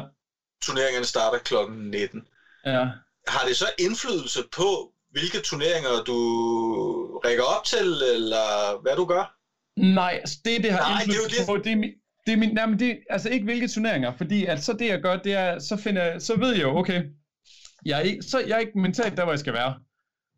turneringerne 0.62 1.06
starter 1.06 1.38
klokken 1.38 1.90
19. 1.90 2.26
Ja. 2.66 2.88
Har 3.26 3.46
det 3.48 3.56
så 3.56 3.66
indflydelse 3.78 4.42
på, 4.52 4.92
hvilke 5.16 5.40
turneringer 5.48 6.04
du 6.10 6.18
rækker 7.24 7.44
op 7.44 7.64
til, 7.64 7.88
eller 8.14 8.46
hvad 8.82 8.96
du 8.96 9.04
gør? 9.04 9.24
Nej, 9.94 10.18
altså 10.20 10.38
det, 10.44 10.62
det 10.64 10.72
har 10.72 10.80
Nej, 10.80 11.02
indflydelse 11.02 11.28
det 11.28 11.48
er 11.48 11.52
jo 11.52 11.56
det. 11.56 11.62
på, 11.62 11.68
det 11.68 11.72
er, 11.72 11.92
det 12.26 12.32
er 12.32 12.36
min, 12.36 12.54
nej, 12.54 12.66
men 12.66 12.78
det, 12.78 12.98
altså 13.10 13.28
ikke 13.28 13.44
hvilke 13.44 13.68
turneringer, 13.68 14.16
fordi 14.16 14.44
at 14.44 14.64
så 14.64 14.72
det 14.72 14.86
jeg 14.86 15.00
gør, 15.00 15.16
det 15.16 15.32
er, 15.34 15.58
så 15.58 15.76
finder 15.76 16.18
så 16.18 16.36
ved 16.36 16.52
jeg 16.52 16.62
jo, 16.62 16.76
okay, 16.76 17.02
jeg 17.84 17.98
er, 17.98 18.02
ikke, 18.02 18.22
så 18.22 18.38
jeg 18.40 18.54
er 18.54 18.58
ikke 18.58 18.78
mentalt 18.78 19.16
der, 19.16 19.22
hvor 19.22 19.32
jeg 19.32 19.40
skal 19.40 19.52
være. 19.52 19.74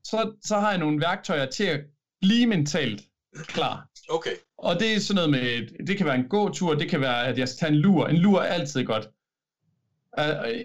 Så, 0.04 0.32
så 0.44 0.58
har 0.58 0.70
jeg 0.70 0.78
nogle 0.78 1.00
værktøjer 1.00 1.46
til 1.46 1.64
at 1.64 1.80
blive 2.20 2.46
mentalt 2.46 3.02
klar. 3.46 3.88
Okay. 4.10 4.30
Og 4.58 4.80
det 4.80 4.94
er 4.94 5.00
sådan 5.00 5.14
noget 5.14 5.30
med, 5.30 5.86
det 5.86 5.96
kan 5.96 6.06
være 6.06 6.14
en 6.14 6.28
gåtur, 6.28 6.74
det 6.74 6.90
kan 6.90 7.00
være, 7.00 7.26
at 7.26 7.38
jeg 7.38 7.48
skal 7.48 7.58
tage 7.58 7.72
en 7.72 7.78
lur. 7.78 8.06
En 8.06 8.16
lur 8.16 8.40
er 8.40 8.46
altid 8.46 8.84
godt. 8.84 9.08
Uh, 10.18 10.24
yeah. 10.24 10.64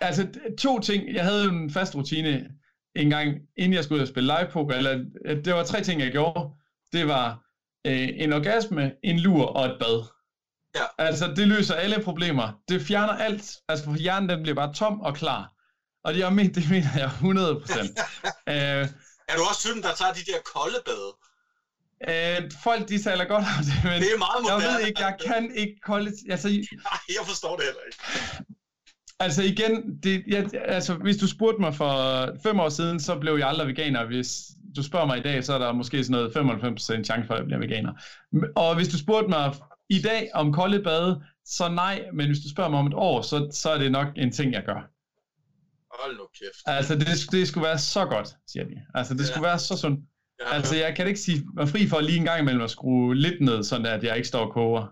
Altså 0.00 0.28
to 0.58 0.80
ting, 0.80 1.14
jeg 1.14 1.24
havde 1.24 1.44
en 1.44 1.70
fast 1.70 1.94
rutine 1.94 2.50
en 2.96 3.10
gang, 3.10 3.38
inden 3.56 3.74
jeg 3.74 3.84
skulle 3.84 3.96
ud 3.96 4.02
og 4.02 4.08
spille 4.08 4.34
live 4.38 4.50
poker, 4.52 4.74
eller 4.74 5.04
det 5.44 5.54
var 5.54 5.64
tre 5.64 5.82
ting, 5.82 6.00
jeg 6.00 6.12
gjorde. 6.12 6.50
Det 6.92 7.08
var 7.08 7.30
uh, 7.88 8.08
en 8.22 8.32
orgasme, 8.32 8.92
en 9.04 9.18
lur 9.18 9.46
og 9.46 9.66
et 9.66 9.76
bad. 9.80 10.04
Ja. 10.74 10.84
Altså, 10.98 11.34
det 11.36 11.48
løser 11.48 11.74
alle 11.74 12.02
problemer. 12.04 12.60
Det 12.68 12.82
fjerner 12.82 13.12
alt. 13.12 13.56
Altså, 13.68 13.84
for 13.84 13.94
hjernen 13.94 14.28
den 14.28 14.42
bliver 14.42 14.54
bare 14.54 14.74
tom 14.74 15.00
og 15.00 15.14
klar. 15.14 15.52
Og 16.04 16.14
det, 16.14 16.20
jeg 16.20 16.32
mener, 16.32 16.52
det 16.52 16.70
mener 16.70 16.88
jeg 16.96 17.04
100 17.04 17.60
procent. 17.60 17.98
øh, 18.52 18.88
er 19.28 19.36
du 19.36 19.42
også 19.48 19.60
typen, 19.60 19.82
der 19.82 19.94
tager 19.94 20.12
de 20.12 20.24
der 20.32 20.38
kolde 20.54 20.78
bade? 20.86 21.12
Øh, 22.10 22.50
folk, 22.62 22.88
de 22.88 23.02
taler 23.02 23.24
godt 23.24 23.44
om 23.58 23.64
det, 23.64 23.76
men 23.84 24.02
det 24.02 24.12
er 24.14 24.18
meget 24.18 24.42
moderne. 24.42 24.64
jeg 24.64 24.72
ved 24.72 24.86
ikke, 24.86 25.00
jeg 25.00 25.16
kan 25.26 25.54
ikke 25.54 25.76
kolde... 25.82 26.10
Altså, 26.30 26.48
Nej, 26.90 27.00
jeg 27.08 27.26
forstår 27.26 27.56
det 27.56 27.64
heller 27.64 27.84
ikke. 27.88 27.98
Altså 29.22 29.42
igen, 29.42 29.98
det, 30.02 30.22
jeg, 30.26 30.50
altså, 30.64 30.94
hvis 30.94 31.16
du 31.16 31.26
spurgte 31.26 31.60
mig 31.60 31.74
for 31.74 31.92
fem 32.42 32.60
år 32.60 32.68
siden, 32.68 33.00
så 33.00 33.18
blev 33.18 33.36
jeg 33.36 33.48
aldrig 33.48 33.68
veganer. 33.68 34.06
Hvis 34.06 34.42
du 34.76 34.82
spørger 34.82 35.06
mig 35.06 35.18
i 35.18 35.22
dag, 35.22 35.44
så 35.44 35.52
er 35.52 35.58
der 35.58 35.72
måske 35.72 36.04
sådan 36.04 36.30
noget 36.34 36.60
95% 37.00 37.04
chance 37.04 37.26
for, 37.26 37.34
at 37.34 37.38
jeg 37.38 37.46
bliver 37.46 37.58
veganer. 37.58 37.92
Og 38.56 38.76
hvis 38.76 38.88
du 38.88 38.98
spurgte 38.98 39.28
mig 39.28 39.54
i 39.88 40.02
dag 40.02 40.30
om 40.34 40.52
kolde 40.52 40.82
bade, 40.82 41.22
så 41.44 41.68
nej, 41.68 42.04
men 42.12 42.26
hvis 42.26 42.38
du 42.38 42.50
spørger 42.50 42.70
mig 42.70 42.78
om 42.78 42.86
et 42.86 42.94
år, 42.94 43.22
så, 43.22 43.48
så 43.52 43.70
er 43.70 43.78
det 43.78 43.92
nok 43.92 44.08
en 44.16 44.32
ting, 44.32 44.52
jeg 44.52 44.62
gør. 44.66 44.88
Hold 46.00 46.16
nu 46.16 46.26
kæft. 46.38 46.62
Altså, 46.66 46.94
det, 46.94 47.06
det 47.32 47.48
skulle 47.48 47.66
være 47.66 47.78
så 47.78 48.04
godt, 48.04 48.28
siger 48.46 48.64
de. 48.64 48.74
Altså, 48.94 49.14
det 49.14 49.20
ja. 49.20 49.26
skulle 49.26 49.42
være 49.42 49.58
så 49.58 49.76
sundt. 49.76 50.00
Ja, 50.40 50.54
altså, 50.54 50.76
jeg 50.76 50.96
kan 50.96 51.06
ikke 51.06 51.20
sige 51.20 51.46
mig 51.54 51.68
fri 51.68 51.86
for 51.86 52.00
lige 52.00 52.18
en 52.18 52.24
gang 52.24 52.40
imellem 52.40 52.62
at 52.62 52.70
skrue 52.70 53.14
lidt 53.14 53.40
ned, 53.40 53.62
sådan 53.62 53.86
at 53.86 54.04
jeg 54.04 54.16
ikke 54.16 54.28
står 54.28 54.46
og 54.46 54.52
koger. 54.52 54.86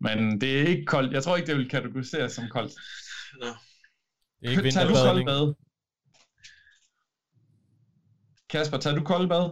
Men 0.00 0.40
det 0.40 0.60
er 0.60 0.66
ikke 0.66 0.84
koldt. 0.84 1.12
Jeg 1.12 1.22
tror 1.22 1.36
ikke, 1.36 1.46
det 1.46 1.56
vil 1.56 1.68
kategoriseres 1.68 2.32
som 2.32 2.44
koldt. 2.50 2.72
Nå. 3.40 3.46
Det 4.40 4.46
er 4.46 4.50
ikke 4.50 4.70
tager 4.70 4.88
du 4.88 4.94
koldt 4.94 5.26
bad? 5.26 5.54
Kasper, 8.48 8.78
tager 8.78 8.96
du 8.96 9.04
koldt 9.04 9.28
bad? 9.28 9.50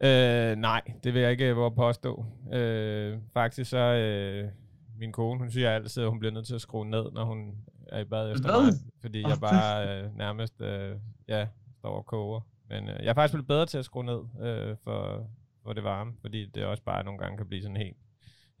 Øh, 0.00 0.56
nej, 0.56 0.82
det 1.04 1.14
vil 1.14 1.22
jeg 1.22 1.30
ikke 1.30 1.52
hvor 1.52 1.70
påstå. 1.70 2.24
Øh, 2.52 3.18
faktisk 3.32 3.70
så, 3.70 3.78
øh, 3.78 4.50
min 4.98 5.12
kone, 5.12 5.38
hun 5.38 5.50
siger 5.50 5.70
altid, 5.70 6.02
at 6.02 6.08
hun 6.08 6.18
bliver 6.18 6.32
nødt 6.32 6.46
til 6.46 6.54
at 6.54 6.60
skrue 6.60 6.90
ned, 6.90 7.12
når 7.12 7.24
hun 7.24 7.54
er 7.88 8.00
i 8.00 8.04
bad 8.04 8.32
efter 8.32 8.50
Hvad? 8.50 8.62
mig, 8.62 8.72
fordi 9.00 9.22
jeg 9.22 9.38
bare 9.40 10.02
øh, 10.02 10.16
nærmest 10.16 10.60
øh, 10.60 10.96
ja, 11.28 11.48
står 11.78 11.96
og 11.96 12.06
koger. 12.06 12.40
Men 12.68 12.88
øh, 12.88 12.96
jeg 13.00 13.10
er 13.10 13.14
faktisk 13.14 13.32
blevet 13.32 13.46
bedre 13.46 13.66
til 13.66 13.78
at 13.78 13.84
skrue 13.84 14.04
ned 14.04 14.20
øh, 14.40 14.76
for, 14.84 15.30
for 15.62 15.72
det 15.72 15.84
varme, 15.84 16.12
fordi 16.20 16.46
det 16.46 16.64
også 16.64 16.82
bare 16.82 17.04
nogle 17.04 17.18
gange 17.18 17.36
kan 17.36 17.46
blive 17.48 17.62
sådan 17.62 17.76
helt, 17.76 17.96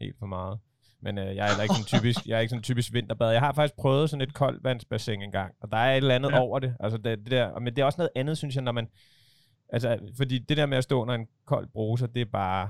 helt 0.00 0.18
for 0.18 0.26
meget. 0.26 0.58
Men 1.06 1.18
øh, 1.18 1.36
jeg 1.36 1.44
er 1.44 1.48
heller 1.48 1.62
ikke 1.62 1.74
sådan 1.74 2.00
typisk, 2.00 2.26
jeg 2.26 2.36
er 2.36 2.40
ikke 2.40 2.50
sådan 2.50 2.62
typisk 2.62 2.92
vinterbad. 2.92 3.30
Jeg 3.30 3.40
har 3.40 3.52
faktisk 3.52 3.76
prøvet 3.76 4.10
sådan 4.10 4.20
et 4.20 4.34
koldvandsbassin 4.34 5.22
engang, 5.22 5.54
og 5.60 5.72
der 5.72 5.76
er 5.76 5.92
et 5.92 5.96
eller 5.96 6.14
andet 6.14 6.30
ja. 6.30 6.40
over 6.40 6.58
det. 6.58 6.76
Altså 6.80 6.98
det, 6.98 7.18
det 7.18 7.30
der, 7.30 7.58
men 7.58 7.76
det 7.76 7.82
er 7.82 7.86
også 7.86 7.98
noget 7.98 8.10
andet, 8.16 8.38
synes 8.38 8.54
jeg, 8.54 8.64
når 8.64 8.72
man... 8.72 8.88
Altså, 9.68 9.98
fordi 10.16 10.38
det 10.38 10.56
der 10.56 10.66
med 10.66 10.78
at 10.78 10.84
stå 10.84 11.02
under 11.02 11.14
en 11.14 11.26
kold 11.44 11.68
bruser, 11.68 12.06
det 12.06 12.20
er 12.22 12.30
bare... 12.32 12.68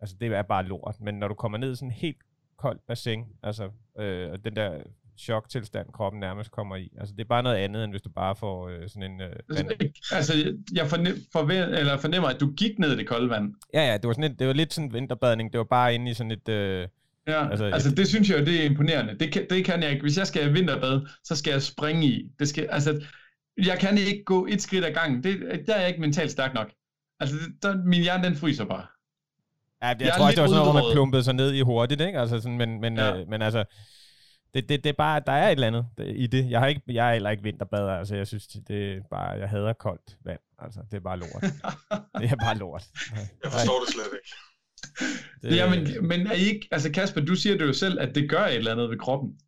Altså, 0.00 0.16
det 0.20 0.32
er 0.32 0.42
bare 0.42 0.64
lort. 0.64 0.96
Men 1.00 1.14
når 1.14 1.28
du 1.28 1.34
kommer 1.34 1.58
ned 1.58 1.72
i 1.72 1.74
sådan 1.74 1.88
en 1.88 1.92
helt 1.92 2.16
koldt 2.58 2.86
bassin, 2.86 3.24
altså, 3.42 3.70
øh, 3.98 4.38
den 4.44 4.56
der 4.56 4.78
choktilstand, 5.18 5.92
kroppen 5.92 6.20
nærmest 6.20 6.50
kommer 6.50 6.76
i. 6.76 6.92
Altså, 6.98 7.14
det 7.14 7.20
er 7.20 7.28
bare 7.28 7.42
noget 7.42 7.56
andet, 7.56 7.84
end 7.84 7.92
hvis 7.92 8.02
du 8.02 8.10
bare 8.10 8.36
får 8.36 8.68
øh, 8.68 8.88
sådan 8.88 9.10
en... 9.12 9.20
Øh, 9.20 9.36
vand. 9.48 9.70
Altså, 10.12 10.56
jeg 10.74 10.86
fornem, 10.86 11.16
forvent, 11.32 11.74
eller 11.74 11.96
fornemmer, 11.96 12.28
at 12.28 12.40
du 12.40 12.52
gik 12.52 12.78
ned 12.78 12.92
i 12.92 12.96
det 12.96 13.08
kolde 13.08 13.30
vand. 13.30 13.54
Ja, 13.74 13.86
ja, 13.90 13.96
det 13.96 14.06
var, 14.06 14.12
sådan 14.12 14.32
et, 14.32 14.38
det 14.38 14.46
var 14.46 14.52
lidt 14.52 14.72
sådan 14.72 14.88
en 14.88 14.94
vinterbadning. 14.94 15.52
Det 15.52 15.58
var 15.58 15.64
bare 15.64 15.94
inde 15.94 16.10
i 16.10 16.14
sådan 16.14 16.30
et... 16.30 16.48
Øh, 16.48 16.88
Ja, 17.26 17.50
altså, 17.50 17.64
altså 17.64 17.90
det 17.90 18.08
synes 18.08 18.30
jeg 18.30 18.46
det 18.46 18.60
er 18.60 18.64
imponerende. 18.64 19.18
Det 19.18 19.32
kan, 19.32 19.46
det 19.50 19.64
kan 19.64 19.82
jeg 19.82 19.90
ikke. 19.90 20.02
Hvis 20.02 20.18
jeg 20.18 20.26
skal 20.26 20.54
vinterbad, 20.54 21.06
så 21.24 21.36
skal 21.36 21.50
jeg 21.50 21.62
springe 21.62 22.06
i. 22.06 22.30
Det 22.38 22.48
skal, 22.48 22.68
altså, 22.70 23.04
jeg 23.64 23.78
kan 23.78 23.98
ikke 23.98 24.24
gå 24.24 24.46
et 24.46 24.62
skridt 24.62 24.84
ad 24.84 24.92
gangen. 24.92 25.22
Det, 25.22 25.62
der 25.66 25.74
er 25.74 25.80
jeg 25.80 25.88
ikke 25.88 26.00
mentalt 26.00 26.30
stærk 26.30 26.54
nok. 26.54 26.70
Altså, 27.20 27.36
der, 27.62 27.84
min 27.84 28.02
hjerne 28.02 28.24
den 28.24 28.36
fryser 28.36 28.64
bare. 28.64 28.86
Ja, 29.82 29.88
jeg, 29.88 30.00
jeg 30.00 30.12
tror 30.16 30.26
også, 30.26 30.36
det 30.36 30.42
var 30.42 30.48
sådan 30.48 30.60
noget, 30.60 30.72
hvor 30.72 30.82
man 30.82 30.94
plumpede 30.94 31.24
sig 31.24 31.34
ned 31.34 31.52
i 31.52 31.60
hurtigt, 31.60 32.00
ikke? 32.00 32.20
Altså, 32.20 32.40
sådan, 32.40 32.58
men, 32.58 32.80
men, 32.80 32.96
ja. 32.96 33.16
øh, 33.16 33.28
men 33.28 33.42
altså, 33.42 33.64
det, 34.54 34.68
det, 34.68 34.84
det 34.84 34.90
er 34.90 34.96
bare, 34.98 35.20
der 35.26 35.32
er 35.32 35.46
et 35.46 35.52
eller 35.52 35.66
andet 35.66 35.86
i 35.98 36.26
det. 36.26 36.50
Jeg, 36.50 36.60
har 36.60 36.66
ikke, 36.66 36.82
jeg 36.86 37.08
er 37.08 37.12
heller 37.12 37.30
ikke 37.30 37.42
vinterbader, 37.42 37.92
altså 37.92 38.16
jeg 38.16 38.26
synes, 38.26 38.46
det 38.46 38.92
er 38.92 39.00
bare, 39.10 39.30
jeg 39.30 39.48
hader 39.48 39.72
koldt 39.72 40.16
vand. 40.24 40.40
Altså, 40.58 40.80
det 40.90 40.96
er 40.96 41.00
bare 41.00 41.18
lort. 41.18 41.42
det 42.20 42.30
er 42.30 42.36
bare 42.36 42.56
lort. 42.58 42.84
Jeg 43.44 43.52
forstår 43.52 43.80
det 43.84 43.94
slet 43.94 44.04
ikke. 44.12 44.51
Det, 45.42 45.56
ja, 45.56 45.70
men, 45.70 46.08
men 46.08 46.26
er 46.26 46.32
I 46.32 46.40
ikke, 46.40 46.68
altså 46.70 46.92
Kasper, 46.92 47.20
du 47.20 47.34
siger 47.34 47.58
det 47.58 47.66
jo 47.66 47.72
selv, 47.72 48.00
at 48.00 48.14
det 48.14 48.30
gør 48.30 48.44
et 48.44 48.54
eller 48.56 48.72
andet 48.72 48.90
ved 48.90 48.98
kroppen. 48.98 49.38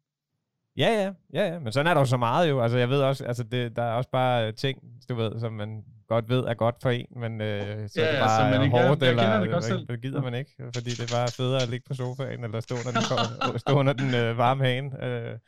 Ja, 0.76 0.88
ja, 1.02 1.12
ja, 1.32 1.52
ja, 1.52 1.58
men 1.58 1.72
sådan 1.72 1.86
er 1.86 1.94
der 1.94 2.00
jo 2.00 2.06
så 2.06 2.16
meget 2.16 2.50
jo. 2.50 2.60
Altså, 2.60 2.78
jeg 2.78 2.88
ved 2.88 3.00
også, 3.00 3.24
altså, 3.24 3.42
det, 3.42 3.76
der 3.76 3.82
er 3.82 3.92
også 3.92 4.10
bare 4.10 4.52
ting, 4.52 4.78
du 5.08 5.14
ved, 5.14 5.40
som 5.40 5.52
man 5.52 5.84
godt 6.08 6.28
ved 6.28 6.44
er 6.44 6.54
godt 6.54 6.76
for 6.82 6.90
en, 6.90 7.06
men 7.16 7.40
øh, 7.40 7.88
så 7.88 8.00
ja, 8.00 8.06
er 8.06 8.10
det 8.10 8.20
bare 8.20 8.50
man 8.50 8.62
ikke 8.62 8.78
hårdt, 8.78 9.02
eller 9.02 9.40
det, 9.40 9.50
godt 9.50 9.64
selv. 9.64 9.86
det 9.86 10.02
gider 10.02 10.22
man 10.22 10.34
ikke, 10.34 10.54
fordi 10.74 10.90
det 10.90 11.12
er 11.12 11.16
bare 11.16 11.28
federe 11.28 11.62
at 11.62 11.68
ligge 11.68 11.84
på 11.88 11.94
sofaen, 11.94 12.44
eller 12.44 12.60
stå 12.60 12.74
under 12.74 12.92
den, 12.92 13.58
stå 13.64 13.72
under 13.78 13.92
den 13.92 14.14
øh, 14.14 14.38
varme 14.38 14.64
hane, 14.64 15.04
øh, 15.04 15.38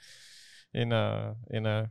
end, 0.74 0.95
at, 0.95 1.34
end 1.55 1.68
at 1.68 1.87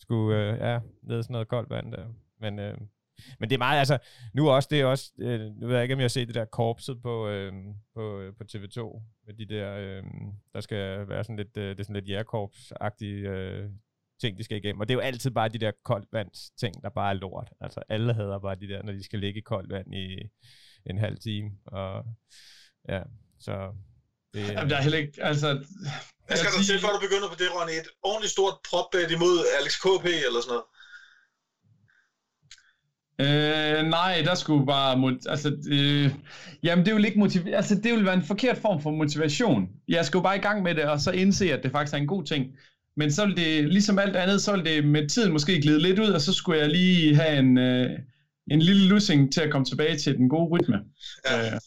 skulle, 0.00 0.38
øh, 0.38 0.58
ja, 0.60 0.78
ned 1.02 1.22
sådan 1.22 1.32
noget 1.32 1.48
koldt 1.48 1.70
vand 1.70 1.92
der. 1.92 2.04
Men, 2.40 2.58
øh, 2.58 2.74
men 3.40 3.50
det 3.50 3.54
er 3.56 3.58
meget, 3.58 3.78
altså, 3.78 3.98
nu 4.34 4.50
også, 4.50 4.68
det 4.70 4.80
er 4.80 4.84
også, 4.84 5.12
øh, 5.18 5.40
nu 5.40 5.66
ved 5.66 5.74
jeg 5.74 5.82
ikke, 5.82 5.94
om 5.94 6.00
jeg 6.00 6.04
har 6.04 6.08
set 6.08 6.28
det 6.28 6.34
der 6.34 6.44
korpset 6.44 7.02
på, 7.02 7.28
øh, 7.28 7.52
på, 7.94 8.32
på 8.38 8.44
TV2, 8.52 9.02
med 9.26 9.34
de 9.34 9.54
der, 9.54 9.76
øh, 9.76 10.02
der 10.54 10.60
skal 10.60 11.08
være 11.08 11.24
sådan 11.24 11.36
lidt, 11.36 11.56
øh, 11.56 11.68
det 11.68 11.80
er 11.80 11.84
sådan 11.84 12.02
lidt 12.02 12.10
jægerkorps-agtige 12.10 13.28
øh, 13.28 13.70
ting, 14.20 14.38
de 14.38 14.44
skal 14.44 14.56
igennem. 14.56 14.80
Og 14.80 14.88
det 14.88 14.94
er 14.94 14.98
jo 14.98 15.00
altid 15.00 15.30
bare 15.30 15.48
de 15.48 15.58
der 15.58 15.72
koldvands 15.84 16.50
ting, 16.50 16.82
der 16.82 16.88
bare 16.88 17.10
er 17.10 17.14
lort. 17.14 17.50
Altså, 17.60 17.80
alle 17.88 18.14
hader 18.14 18.38
bare 18.38 18.54
de 18.54 18.68
der, 18.68 18.82
når 18.82 18.92
de 18.92 19.04
skal 19.04 19.18
ligge 19.18 19.38
i 19.38 19.42
koldt 19.42 19.72
vand 19.72 19.94
i 19.94 20.06
en 20.86 20.98
halv 20.98 21.18
time. 21.18 21.50
Og 21.66 22.04
ja, 22.88 23.02
så 23.38 23.72
det, 24.34 24.48
Jamen, 24.52 24.70
der 24.70 24.76
er 24.76 24.82
heller 24.82 24.98
ikke, 24.98 25.22
altså... 25.22 25.48
Hvad 26.26 26.36
skal 26.36 26.50
der 26.52 26.62
til, 26.62 26.80
før 26.80 26.92
du 26.96 27.00
begynder 27.06 27.28
på 27.28 27.38
det, 27.42 27.48
Ronny? 27.54 27.72
Et 27.72 27.88
ordentligt 28.02 28.32
stort 28.36 28.56
propbet 28.70 29.10
imod 29.16 29.36
Alex 29.58 29.72
KP 29.84 30.06
eller 30.28 30.40
sådan 30.40 30.52
noget? 30.54 30.66
Øh, 33.20 33.86
nej, 33.86 34.22
der 34.24 34.34
skulle 34.34 34.66
bare... 34.66 35.18
Altså, 35.28 35.56
øh, 35.70 36.10
jamen, 36.62 36.86
det 36.86 36.94
vil 36.94 37.04
ikke 37.04 37.18
motiv- 37.18 37.54
altså, 37.54 37.74
det 37.74 37.92
vil 37.92 38.04
være 38.04 38.14
en 38.14 38.22
forkert 38.22 38.58
form 38.58 38.82
for 38.82 38.90
motivation. 38.90 39.68
Jeg 39.88 40.04
skulle 40.04 40.22
bare 40.22 40.36
i 40.36 40.40
gang 40.40 40.62
med 40.62 40.74
det, 40.74 40.84
og 40.84 41.00
så 41.00 41.10
indse, 41.10 41.52
at 41.52 41.62
det 41.62 41.70
faktisk 41.70 41.94
er 41.94 41.98
en 41.98 42.06
god 42.06 42.24
ting. 42.24 42.46
Men 42.96 43.12
så 43.12 43.26
vil 43.26 43.36
det, 43.36 43.68
ligesom 43.68 43.98
alt 43.98 44.16
andet, 44.16 44.42
så 44.42 44.52
vil 44.56 44.64
det 44.64 44.84
med 44.84 45.08
tiden 45.08 45.32
måske 45.32 45.60
glide 45.60 45.82
lidt 45.82 45.98
ud, 45.98 46.08
og 46.08 46.20
så 46.20 46.32
skulle 46.32 46.60
jeg 46.60 46.68
lige 46.68 47.16
have 47.16 47.38
en, 47.38 47.58
øh, 47.58 47.90
en 48.50 48.62
lille 48.62 48.88
lussing 48.88 49.32
til 49.32 49.40
at 49.40 49.50
komme 49.50 49.64
tilbage 49.64 49.98
til 49.98 50.16
den 50.16 50.28
gode 50.28 50.48
rytme. 50.50 50.80
Ja, 51.30 51.38
øh. 51.38 51.52
det 51.52 51.60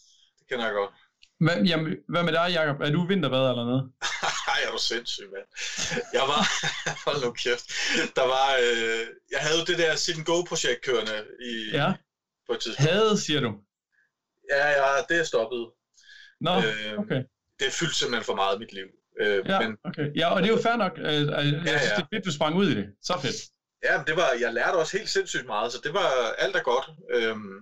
kender 0.50 0.66
jeg 0.66 0.74
godt. 0.74 0.89
Hvad, 1.39 1.66
jamen, 1.66 1.95
hvad 2.10 2.24
med 2.24 2.34
dig, 2.34 2.47
Jacob? 2.54 2.82
Er 2.82 2.91
du 2.91 3.06
vinterbad 3.08 3.50
eller 3.50 3.66
noget? 3.66 3.89
Nej, 4.60 4.68
er 4.68 4.72
du 4.72 4.78
sindssyg, 4.78 5.30
mand. 5.34 5.47
Jeg 6.14 6.22
var, 6.22 6.41
hold 7.05 7.26
nu 7.26 7.32
kæft, 7.32 7.66
der 8.16 8.26
var, 8.36 8.49
øh, 8.66 9.07
jeg 9.32 9.39
havde 9.39 9.66
det 9.68 9.78
der 9.78 9.95
sit 9.95 10.26
go 10.26 10.41
projekt 10.41 10.82
kørende 10.86 11.26
i, 11.41 11.70
ja. 11.74 11.93
på 12.47 12.53
et 12.53 12.60
tidspunkt. 12.60 12.91
Havde, 12.91 13.18
siger 13.18 13.39
du? 13.39 13.51
Ja, 14.51 14.68
ja, 14.80 15.01
det 15.10 15.20
er 15.20 15.24
stoppet. 15.24 15.68
Nå, 16.41 16.51
øh, 16.57 16.99
okay. 16.99 17.22
Det 17.60 17.74
fyldte 17.74 17.95
simpelthen 17.95 18.26
for 18.26 18.36
meget 18.36 18.55
i 18.55 18.60
mit 18.60 18.74
liv. 18.74 18.88
Øh, 19.22 19.45
ja, 19.45 19.60
men, 19.60 19.78
okay. 19.84 20.07
ja, 20.16 20.34
og 20.34 20.41
det 20.41 20.49
er 20.49 20.55
jo 20.55 20.62
fair 20.62 20.76
nok. 20.76 20.93
Øh, 20.97 21.05
jeg 21.05 21.14
ja, 21.66 21.78
synes, 21.78 21.91
ja. 21.91 21.95
det 21.95 22.03
er 22.03 22.12
fedt, 22.14 22.26
du 22.26 22.32
sprang 22.32 22.55
ud 22.55 22.70
i 22.70 22.76
det. 22.76 22.88
Så 23.01 23.20
fedt. 23.22 23.36
Ja, 23.84 24.03
det 24.07 24.16
var, 24.16 24.30
jeg 24.39 24.53
lærte 24.53 24.76
også 24.76 24.97
helt 24.97 25.10
sindssygt 25.10 25.45
meget, 25.45 25.72
så 25.72 25.80
det 25.84 25.93
var 25.93 26.10
alt 26.38 26.55
er 26.55 26.64
godt. 26.64 26.86
Øhm, 27.14 27.57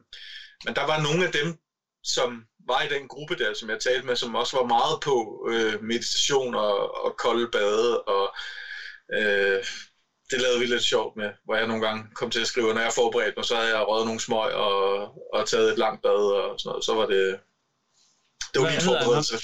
men 0.65 0.75
der 0.75 0.85
var 0.91 1.01
nogle 1.01 1.25
af 1.27 1.31
dem, 1.31 1.57
som 2.03 2.43
var 2.67 2.81
i 2.81 2.87
den 2.87 3.07
gruppe 3.07 3.35
der, 3.35 3.53
som 3.53 3.69
jeg 3.69 3.79
talte 3.79 4.05
med, 4.05 4.15
som 4.15 4.35
også 4.35 4.57
var 4.57 4.63
meget 4.63 4.97
på 5.03 5.47
øh, 5.51 5.83
meditation 5.83 6.55
og, 6.55 7.05
og 7.05 7.15
kolde 7.17 7.47
bade, 7.47 8.01
og 8.01 8.35
øh, 9.13 9.63
det 10.31 10.41
lavede 10.41 10.59
vi 10.59 10.65
lidt 10.65 10.83
sjovt 10.83 11.15
med, 11.15 11.29
hvor 11.45 11.55
jeg 11.55 11.67
nogle 11.67 11.85
gange 11.85 12.03
kom 12.15 12.29
til 12.29 12.39
at 12.41 12.47
skrive, 12.47 12.73
når 12.73 12.81
jeg 12.81 12.93
forberedte 12.93 13.33
mig, 13.37 13.45
så 13.45 13.55
havde 13.55 13.75
jeg 13.75 13.87
røget 13.87 14.05
nogle 14.05 14.19
smøg 14.19 14.53
og, 14.53 14.79
og 15.33 15.45
taget 15.45 15.71
et 15.71 15.77
langt 15.77 16.01
bad 16.01 16.21
og 16.39 16.59
sådan 16.59 16.69
noget. 16.69 16.83
Så 16.83 16.93
var 16.93 17.05
det, 17.05 17.37
det 18.57 18.65
var 18.65 18.71
min 18.75 18.85
forberedelse. 18.91 19.35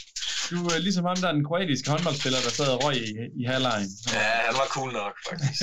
Du 0.52 0.60
er 0.74 0.80
ligesom 0.88 1.06
ham, 1.10 1.18
der 1.22 1.28
er 1.32 1.36
en 1.40 1.46
kroatisk 1.50 1.84
håndboldspiller, 1.92 2.40
der 2.46 2.52
sad 2.60 2.68
og 2.76 2.80
røg 2.84 2.96
i, 3.08 3.10
i 3.42 3.44
halvlejen. 3.52 3.90
Ja, 4.18 4.30
han 4.48 4.54
var 4.62 4.68
cool 4.76 4.92
nok, 5.02 5.14
faktisk. 5.30 5.62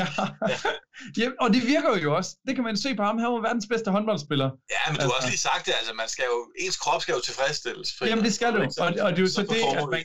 ja, 1.20 1.26
og 1.44 1.48
det 1.54 1.62
virker 1.74 1.90
jo 2.04 2.10
også. 2.18 2.30
Det 2.46 2.52
kan 2.56 2.64
man 2.68 2.76
se 2.84 2.90
på 2.98 3.02
ham. 3.08 3.16
Han 3.22 3.28
var 3.34 3.40
verdens 3.48 3.66
bedste 3.72 3.88
håndboldspiller. 3.96 4.48
Ja, 4.74 4.82
men 4.90 4.96
du 5.00 5.06
har 5.06 5.08
også 5.08 5.16
altså. 5.16 5.30
lige 5.34 5.44
sagt 5.50 5.62
det. 5.66 5.74
Altså, 5.80 5.92
man 6.02 6.08
skal 6.14 6.24
jo, 6.32 6.36
ens 6.64 6.76
krop 6.82 7.00
skal 7.02 7.12
jo 7.18 7.20
tilfredsstilles. 7.28 7.88
Jamen, 8.10 8.24
det 8.24 8.34
skal 8.38 8.50
du. 8.56 8.60
Og, 8.84 8.90
og 9.04 9.10
det 9.14 9.20
er 9.22 9.26
jo 9.26 9.26
så, 9.26 9.34
så 9.34 9.42
det, 9.52 9.60
at 9.80 9.88
man... 9.94 10.04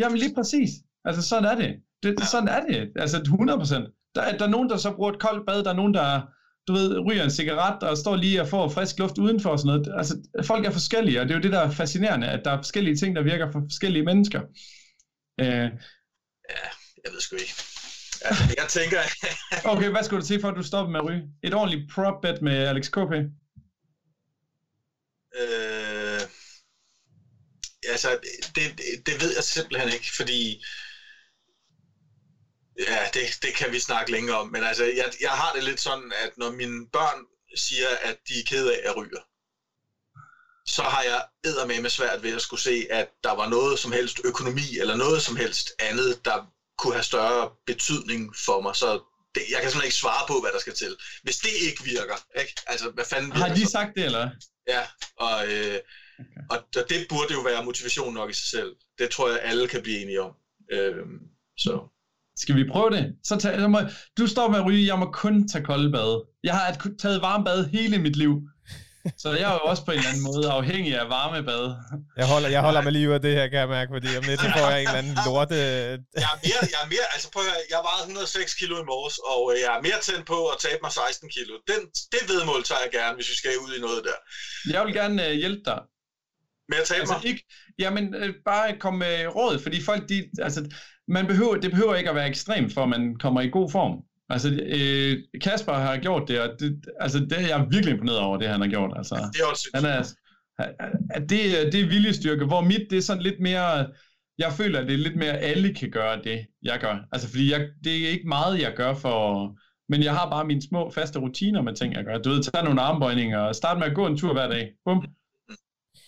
Jamen, 0.00 0.18
lige 0.18 0.34
præcis. 0.38 0.70
Altså, 1.08 1.22
sådan 1.30 1.44
er 1.52 1.56
det. 1.62 1.70
det 2.02 2.10
ja. 2.20 2.26
Sådan 2.34 2.48
er 2.56 2.60
det. 2.70 2.80
Altså, 2.96 3.16
100 3.16 3.58
procent. 3.58 3.84
Der, 4.14 4.22
der 4.38 4.44
er 4.48 4.52
nogen, 4.56 4.70
der 4.70 4.76
så 4.76 4.90
bruger 4.96 5.12
et 5.12 5.20
koldt 5.20 5.46
bad. 5.46 5.58
Der 5.64 5.70
er 5.70 5.80
nogen, 5.82 5.94
der 5.94 6.08
du 6.68 6.72
ved, 6.72 6.98
ryger 7.06 7.24
en 7.24 7.30
cigaret 7.30 7.82
og 7.82 7.98
står 7.98 8.16
lige 8.16 8.40
og 8.40 8.48
får 8.48 8.68
frisk 8.68 8.98
luft 8.98 9.18
udenfor 9.18 9.50
og 9.50 9.58
sådan 9.58 9.68
noget. 9.68 9.98
Altså, 9.98 10.14
folk 10.44 10.66
er 10.66 10.70
forskellige, 10.70 11.20
og 11.20 11.28
det 11.28 11.34
er 11.34 11.38
jo 11.38 11.42
det, 11.42 11.52
der 11.52 11.60
er 11.60 11.70
fascinerende, 11.70 12.26
at 12.28 12.44
der 12.44 12.50
er 12.50 12.56
forskellige 12.56 12.96
ting, 12.96 13.16
der 13.16 13.22
virker 13.22 13.52
for 13.52 13.60
forskellige 13.70 14.04
mennesker. 14.04 14.40
Øh, 15.40 15.70
ja, 16.50 16.64
jeg 17.04 17.12
ved 17.12 17.20
sgu 17.20 17.36
ikke. 17.36 17.54
Altså, 18.24 18.44
jeg 18.56 18.66
tænker... 18.68 18.98
okay, 19.72 19.88
hvad 19.90 20.02
skulle 20.02 20.22
du 20.22 20.26
til 20.26 20.40
for, 20.40 20.48
at 20.48 20.56
du 20.56 20.62
stopper 20.62 20.92
med 20.92 21.00
at 21.00 21.06
ryge? 21.06 21.22
Et 21.42 21.54
ordentligt 21.54 21.90
prop 21.92 22.20
bet 22.22 22.42
med 22.42 22.52
Alex 22.52 22.90
KP? 22.90 23.12
Øh, 25.40 26.20
altså, 27.88 28.08
det, 28.54 28.80
det 29.06 29.14
ved 29.22 29.34
jeg 29.36 29.44
simpelthen 29.44 29.92
ikke, 29.92 30.10
fordi 30.16 30.64
Ja, 32.78 33.08
det, 33.14 33.22
det 33.42 33.54
kan 33.54 33.72
vi 33.72 33.78
snakke 33.78 34.10
længere 34.10 34.36
om, 34.36 34.46
men 34.46 34.62
altså, 34.62 34.84
jeg, 34.84 35.12
jeg 35.20 35.30
har 35.30 35.52
det 35.52 35.64
lidt 35.64 35.80
sådan, 35.80 36.12
at 36.24 36.30
når 36.36 36.50
mine 36.50 36.86
børn 36.92 37.24
siger, 37.56 37.88
at 37.88 38.16
de 38.28 38.38
er 38.38 38.44
ked 38.46 38.68
af 38.68 38.80
at 38.84 38.96
ryge, 38.96 39.18
så 40.66 40.82
har 40.82 41.02
jeg 41.02 41.24
med 41.80 41.90
svært 41.90 42.22
ved 42.22 42.30
at 42.30 42.42
skulle 42.42 42.60
se, 42.60 42.86
at 42.90 43.06
der 43.24 43.30
var 43.30 43.46
noget 43.46 43.78
som 43.78 43.92
helst 43.92 44.20
økonomi, 44.24 44.78
eller 44.78 44.94
noget 44.94 45.22
som 45.22 45.36
helst 45.36 45.72
andet, 45.78 46.24
der 46.24 46.46
kunne 46.78 46.92
have 46.92 47.02
større 47.02 47.50
betydning 47.66 48.36
for 48.36 48.60
mig. 48.60 48.76
Så 48.76 48.98
det, 49.34 49.42
jeg 49.50 49.60
kan 49.60 49.70
simpelthen 49.70 49.84
ikke 49.84 49.96
svare 49.96 50.24
på, 50.28 50.40
hvad 50.40 50.52
der 50.52 50.58
skal 50.58 50.72
til. 50.74 50.96
Hvis 51.22 51.36
det 51.36 51.50
ikke 51.62 51.84
virker, 51.84 52.16
ikke? 52.40 52.54
Altså, 52.66 52.88
hvad 52.88 53.04
fanden 53.04 53.30
virker 53.30 53.46
Har 53.46 53.54
de 53.54 53.64
så? 53.64 53.70
sagt 53.70 53.90
det, 53.96 54.04
eller? 54.04 54.30
Ja, 54.68 54.86
og, 55.16 55.52
øh, 55.52 55.80
okay. 56.18 56.40
og, 56.50 56.58
og 56.76 56.88
det 56.88 57.06
burde 57.08 57.32
jo 57.32 57.40
være 57.40 57.64
motivation 57.64 58.14
nok 58.14 58.30
i 58.30 58.32
sig 58.32 58.48
selv. 58.48 58.74
Det 58.98 59.10
tror 59.10 59.28
jeg, 59.28 59.40
alle 59.42 59.68
kan 59.68 59.82
blive 59.82 60.00
enige 60.00 60.20
om. 60.20 60.32
Øh, 60.72 60.94
så 61.58 61.93
skal 62.36 62.56
vi 62.56 62.64
prøve 62.72 62.90
det? 62.90 63.04
Så 63.24 63.36
tag, 63.36 63.60
så 63.60 63.68
må, 63.68 63.80
du 64.18 64.26
står 64.26 64.48
med 64.48 64.58
at 64.58 64.66
ryge, 64.66 64.86
jeg 64.86 64.98
må 64.98 65.06
kun 65.12 65.48
tage 65.48 65.64
kolde 65.64 65.92
bade. 65.92 66.24
Jeg 66.44 66.54
har 66.54 66.76
taget 67.02 67.22
varme 67.22 67.44
bad 67.44 67.64
hele 67.76 67.98
mit 67.98 68.16
liv. 68.16 68.34
Så 69.22 69.28
jeg 69.40 69.48
er 69.52 69.56
jo 69.60 69.64
også 69.72 69.82
på 69.84 69.90
en 69.92 69.98
eller 69.98 70.10
anden 70.12 70.26
måde 70.30 70.46
afhængig 70.58 70.92
af 71.02 71.06
varmebad. 71.16 71.64
Jeg 72.20 72.26
holder, 72.32 72.48
jeg 72.56 72.62
holder 72.66 72.82
mig 72.86 72.92
lige 72.92 73.08
ud 73.08 73.14
af 73.18 73.22
det 73.26 73.34
her, 73.38 73.46
kan 73.52 73.58
jeg 73.64 73.68
mærke, 73.78 73.90
fordi 73.96 74.08
om 74.18 74.24
lidt 74.30 74.40
så 74.40 74.48
får 74.56 74.66
jeg 74.72 74.80
en 74.82 74.88
eller 74.88 75.02
anden 75.02 75.16
lorte... 75.26 75.56
Jeg 76.24 76.30
er 76.34 76.38
mere, 76.46 76.62
jeg 76.74 76.80
er 76.84 76.88
mere, 76.94 77.06
altså 77.14 77.26
prøv 77.34 77.42
at 77.58 77.62
jeg 77.74 77.80
vejede 77.88 78.02
106 78.02 78.54
kilo 78.60 78.74
i 78.82 78.86
morges, 78.92 79.16
og 79.32 79.40
øh, 79.52 79.56
jeg 79.64 79.70
er 79.78 79.82
mere 79.88 80.00
tændt 80.08 80.24
på 80.32 80.38
at 80.52 80.56
tabe 80.66 80.80
mig 80.84 80.92
16 80.92 81.30
kilo. 81.36 81.52
Den, 81.70 81.80
det 82.14 82.22
vedmål 82.30 82.60
tager 82.68 82.82
jeg 82.84 82.92
gerne, 82.98 83.14
hvis 83.18 83.28
vi 83.32 83.36
skal 83.40 83.50
ud 83.64 83.72
i 83.78 83.80
noget 83.86 84.00
der. 84.08 84.18
Jeg 84.74 84.80
vil 84.86 84.94
gerne 85.00 85.16
uh, 85.26 85.32
hjælpe 85.42 85.62
dig. 85.70 85.80
Med 86.68 86.78
at 86.78 86.86
tabe 86.88 87.00
altså, 87.00 87.14
mig? 87.14 87.30
Ikke, 87.30 87.44
jamen, 87.78 88.14
uh, 88.14 88.28
bare 88.44 88.78
komme 88.78 88.98
med 88.98 89.26
råd, 89.36 89.58
fordi 89.58 89.82
folk, 89.82 90.08
de, 90.08 90.24
altså, 90.42 90.70
man 91.08 91.26
behøver, 91.26 91.54
det 91.54 91.70
behøver 91.70 91.94
ikke 91.94 92.10
at 92.10 92.16
være 92.16 92.28
ekstremt, 92.28 92.74
for 92.74 92.82
at 92.82 92.88
man 92.88 93.16
kommer 93.16 93.40
i 93.40 93.48
god 93.48 93.70
form. 93.70 94.02
Altså, 94.30 94.48
øh, 94.50 95.40
Kasper 95.42 95.72
har 95.72 95.96
gjort 95.96 96.28
det, 96.28 96.40
og 96.40 96.48
det, 96.60 96.84
altså, 97.00 97.18
det 97.18 97.32
er 97.32 97.46
jeg 97.46 97.66
virkelig 97.70 97.92
imponeret 97.92 98.18
over, 98.18 98.38
det 98.38 98.48
han 98.48 98.60
har 98.60 98.68
gjort. 98.68 98.92
Altså, 98.96 99.14
det 99.32 99.40
er 99.40 99.46
også 99.46 99.70
han 99.74 99.84
er, 99.84 100.02
det, 101.20 101.72
det 101.72 101.80
er 101.80 101.88
viljestyrke, 101.88 102.44
hvor 102.44 102.60
mit, 102.60 102.86
det 102.90 102.98
er 102.98 103.02
sådan 103.02 103.22
lidt 103.22 103.40
mere, 103.40 103.86
jeg 104.38 104.52
føler, 104.52 104.80
at 104.80 104.86
det 104.86 104.94
er 104.94 104.98
lidt 104.98 105.16
mere, 105.16 105.38
alle 105.38 105.74
kan 105.74 105.90
gøre 105.90 106.22
det, 106.24 106.46
jeg 106.62 106.78
gør. 106.80 106.96
Altså, 107.12 107.28
fordi 107.28 107.52
jeg, 107.52 107.68
det 107.84 108.04
er 108.04 108.08
ikke 108.08 108.28
meget, 108.28 108.60
jeg 108.60 108.72
gør 108.76 108.94
for, 108.94 109.52
men 109.88 110.02
jeg 110.02 110.14
har 110.14 110.30
bare 110.30 110.44
mine 110.44 110.62
små 110.62 110.90
faste 110.90 111.18
rutiner 111.18 111.62
med 111.62 111.74
ting, 111.74 111.94
jeg 111.94 112.04
gør. 112.04 112.18
Du 112.18 112.30
ved, 112.30 112.42
tage 112.42 112.64
nogle 112.64 112.80
armbøjninger, 112.80 113.38
og 113.38 113.54
starte 113.54 113.80
med 113.80 113.86
at 113.86 113.94
gå 113.94 114.06
en 114.06 114.18
tur 114.18 114.32
hver 114.32 114.48
dag. 114.48 114.70
Bum. 114.84 115.06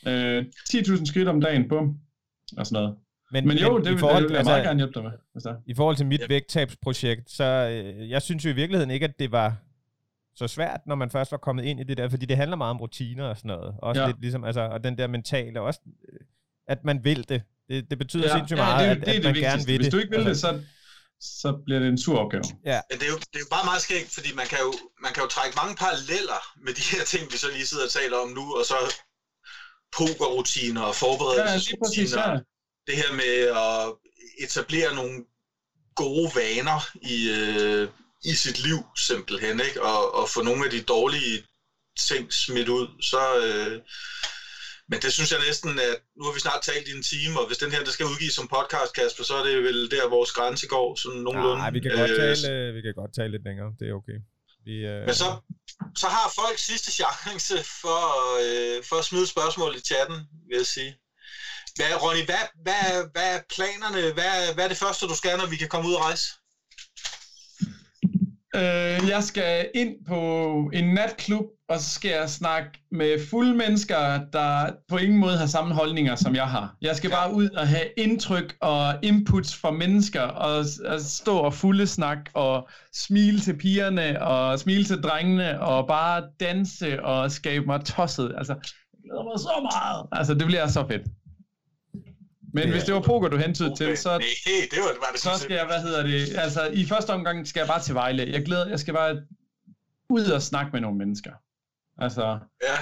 Øh, 0.07 0.45
10.000 0.71 1.07
skridt 1.07 1.29
om 1.29 1.41
dagen, 1.41 1.69
bum. 1.69 1.99
Og 2.57 2.67
sådan 2.67 2.83
noget. 2.83 2.97
Men, 3.33 3.49
men 3.49 3.59
jo, 3.59 3.73
men 3.73 3.85
det, 3.85 3.95
i 3.95 3.99
forhold, 3.99 4.23
det 4.23 4.29
vil 4.29 4.31
jeg 4.31 4.39
altså, 4.39 4.53
meget 4.53 4.65
gerne 4.65 4.79
hjælpe 4.79 4.95
dig 4.95 5.03
med. 5.03 5.13
Altså. 5.35 5.55
I 5.67 5.75
forhold 5.75 5.97
til 5.97 6.07
mit 6.07 6.21
ja. 6.21 6.27
vægttabsprojekt, 6.29 7.31
så 7.31 7.45
øh, 7.45 8.11
jeg 8.11 8.23
synes 8.23 8.45
jo 8.45 8.51
i 8.51 8.53
virkeligheden 8.53 8.91
ikke, 8.91 9.05
at 9.05 9.19
det 9.19 9.33
var 9.33 9.57
så 10.37 10.47
svært, 10.47 10.81
når 10.87 10.95
man 10.95 11.11
først 11.11 11.33
var 11.33 11.39
kommet 11.39 11.65
ind 11.65 11.81
i 11.81 11.85
det 11.85 11.97
der, 11.97 12.09
fordi 12.09 12.27
det 12.27 12.37
handler 12.37 12.57
meget 12.57 12.71
om 12.71 12.81
rutiner 12.81 13.25
og 13.25 13.37
sådan 13.37 13.49
noget. 13.49 13.75
Også 13.83 14.01
ja. 14.01 14.07
lidt 14.07 14.21
ligesom, 14.21 14.45
altså, 14.45 14.61
og 14.61 14.85
den 14.85 14.99
der 14.99 15.07
mentale, 15.07 15.61
også 15.61 15.81
øh, 16.13 16.19
at 16.69 16.85
man 16.85 17.05
vil 17.05 17.29
det. 17.29 17.43
Det, 17.69 17.91
det 17.91 17.99
betyder 17.99 18.27
ja. 18.29 18.35
sindssygt 18.37 18.59
meget, 18.59 18.87
ja, 18.87 18.95
det, 18.95 19.01
det, 19.01 19.09
at, 19.09 19.17
at 19.17 19.25
man 19.25 19.35
det 19.35 19.43
gerne 19.43 19.67
vil 19.67 19.75
det. 19.75 19.81
Hvis 19.81 19.93
du 19.93 19.99
ikke 19.99 20.17
vil 20.17 20.27
det, 20.27 20.37
så, 20.45 20.51
så 21.21 21.49
bliver 21.65 21.81
det 21.83 21.89
en 21.89 21.99
sur 21.99 22.19
opgave. 22.19 22.45
Ja. 22.65 22.79
ja 22.91 22.95
det, 23.01 23.07
er 23.09 23.13
jo, 23.15 23.19
det 23.33 23.39
er 23.41 23.45
jo 23.47 23.53
bare 23.57 23.67
meget 23.71 23.83
skægt, 23.87 24.11
fordi 24.17 24.31
man 24.41 24.47
kan, 24.53 24.59
jo, 24.67 24.73
man 25.05 25.13
kan 25.15 25.21
jo 25.25 25.29
trække 25.37 25.55
mange 25.61 25.75
paralleller 25.85 26.41
med 26.65 26.73
de 26.79 26.85
her 26.93 27.05
ting, 27.13 27.23
vi 27.33 27.39
så 27.45 27.49
lige 27.57 27.67
sidder 27.71 27.87
og 27.89 27.93
taler 27.99 28.17
om 28.25 28.29
nu, 28.39 28.45
og 28.59 28.65
så 28.71 28.79
pokerrutiner 29.99 30.83
og 30.83 30.95
forberedelsesrutiner. 30.95 32.31
Ja, 32.31 32.39
det 32.87 32.95
her 33.03 33.13
med 33.23 33.35
at 33.67 33.79
etablere 34.45 34.95
nogle 34.95 35.25
gode 35.95 36.31
vaner 36.35 36.81
i, 37.15 37.19
øh, 37.39 37.89
i 38.31 38.35
sit 38.35 38.59
liv 38.67 38.79
simpelthen, 39.09 39.61
ikke? 39.69 39.83
Og, 39.83 40.15
og 40.15 40.25
få 40.35 40.43
nogle 40.43 40.65
af 40.65 40.71
de 40.71 40.83
dårlige 40.83 41.37
ting 42.09 42.33
smidt 42.33 42.69
ud, 42.69 42.87
så... 43.11 43.23
Øh, 43.45 43.81
men 44.91 44.99
det 45.05 45.13
synes 45.13 45.31
jeg 45.33 45.41
næsten, 45.49 45.71
at 45.89 45.97
nu 46.17 46.23
har 46.27 46.35
vi 46.37 46.41
snart 46.47 46.63
talt 46.71 46.89
i 46.89 46.97
en 46.99 47.07
time, 47.13 47.35
og 47.41 47.47
hvis 47.47 47.59
den 47.59 47.73
her 47.75 47.83
der 47.87 47.95
skal 47.97 48.07
udgives 48.13 48.35
som 48.39 48.49
podcast, 48.57 48.93
Kasper, 48.99 49.25
så 49.25 49.35
er 49.41 49.45
det 49.49 49.57
vel 49.69 49.91
der, 49.91 50.15
vores 50.17 50.33
grænse 50.39 50.67
går, 50.75 50.89
sådan 51.03 51.21
nogenlunde. 51.27 51.63
Nej, 51.63 51.71
vi 51.77 51.81
kan, 51.81 51.91
godt 52.01 52.11
øh, 52.11 52.17
tale, 52.17 52.73
vi 52.77 52.81
kan 52.87 52.95
godt 53.01 53.13
tale 53.19 53.31
lidt 53.35 53.45
længere, 53.49 53.69
det 53.79 53.87
er 53.89 53.95
okay. 54.01 54.19
Vi, 54.67 54.77
øh... 54.87 55.07
Men 55.07 55.15
så, 55.15 55.29
så 55.97 56.07
har 56.09 56.33
folk 56.41 56.59
sidste 56.59 56.91
chance 56.93 57.65
for, 57.83 58.03
øh, 58.45 58.85
for 58.89 58.97
at 58.97 59.05
smide 59.05 59.27
spørgsmål 59.27 59.77
i 59.77 59.81
chatten, 59.81 60.17
vil 60.49 60.57
jeg 60.57 60.67
sige. 60.67 60.93
Hvad, 61.77 62.03
Ronny, 62.03 62.25
hvad, 62.25 62.45
hvad, 62.65 62.87
hvad 63.13 63.29
er 63.37 63.41
planerne? 63.55 64.13
Hvad, 64.17 64.55
hvad 64.55 64.65
er 64.65 64.69
det 64.69 64.77
første, 64.77 65.07
du 65.07 65.15
skal, 65.15 65.39
når 65.39 65.47
vi 65.47 65.57
kan 65.57 65.69
komme 65.69 65.89
ud 65.89 65.95
og 65.95 66.01
rejse? 66.01 66.27
Øh, 68.57 69.09
jeg 69.09 69.23
skal 69.23 69.69
ind 69.75 69.95
på 70.09 70.21
en 70.73 70.95
natklub, 70.95 71.45
og 71.69 71.81
så 71.81 71.91
skal 71.91 72.11
jeg 72.11 72.31
snakke 72.31 72.71
med 72.93 73.27
fulde 73.31 73.55
mennesker, 73.55 74.21
der 74.33 74.71
på 74.89 74.97
ingen 74.97 75.19
måde 75.19 75.37
har 75.37 75.47
samme 75.47 75.75
holdninger, 75.75 76.15
som 76.15 76.35
jeg 76.35 76.47
har. 76.47 76.75
Jeg 76.83 76.97
skal 76.97 77.11
bare 77.11 77.35
ud 77.35 77.49
og 77.49 77.69
have 77.69 77.85
indtryk 77.97 78.57
og 78.61 78.95
inputs 79.03 79.57
fra 79.57 79.71
mennesker, 79.71 80.23
og, 80.23 80.65
og 80.87 81.01
stå 81.01 81.37
og 81.37 81.55
fulde 81.55 81.87
snak, 81.87 82.19
og 82.35 82.69
smile 82.95 83.41
til 83.41 83.57
pigerne, 83.57 84.23
og 84.23 84.59
smile 84.59 84.85
til 84.85 85.03
drengene, 85.03 85.61
og 85.61 85.87
bare 85.87 86.23
danse 86.41 87.05
og 87.05 87.31
skabe 87.31 87.67
mig 87.67 87.85
tosset. 87.85 88.35
Altså, 88.39 88.53
jeg 88.53 89.01
glæder 89.05 89.25
mig 89.25 89.39
så 89.39 89.69
meget. 89.73 90.07
Altså, 90.13 90.35
det 90.35 90.47
bliver 90.47 90.67
så 90.67 90.87
fedt. 90.89 91.03
Men 92.57 92.71
hvis 92.71 92.85
det 92.85 92.95
var 92.95 93.01
poker, 93.01 93.29
du 93.29 93.37
hentede 93.37 93.73
okay. 93.73 93.87
til, 93.87 93.97
så, 93.97 94.09
Nej, 94.09 94.21
det 94.71 94.79
var, 94.79 94.93
var 95.05 95.11
det 95.13 95.21
så 95.21 95.31
skal 95.39 95.55
jeg, 95.55 95.67
hvad 95.67 95.81
hedder 95.83 96.03
det, 96.03 96.39
altså 96.39 96.71
i 96.73 96.85
første 96.85 97.11
omgang 97.11 97.47
skal 97.47 97.61
jeg 97.61 97.69
bare 97.69 97.83
til 97.83 97.95
Vejle. 97.95 98.33
Jeg, 98.33 98.45
glæder, 98.45 98.69
jeg 98.69 98.81
skal 98.81 98.95
bare 98.95 99.23
ud 100.11 100.25
og 100.25 100.43
snakke 100.43 100.71
med 100.73 100.81
nogle 100.81 100.99
mennesker. 100.99 101.33
Altså, 101.99 102.39
ja. 102.69 102.79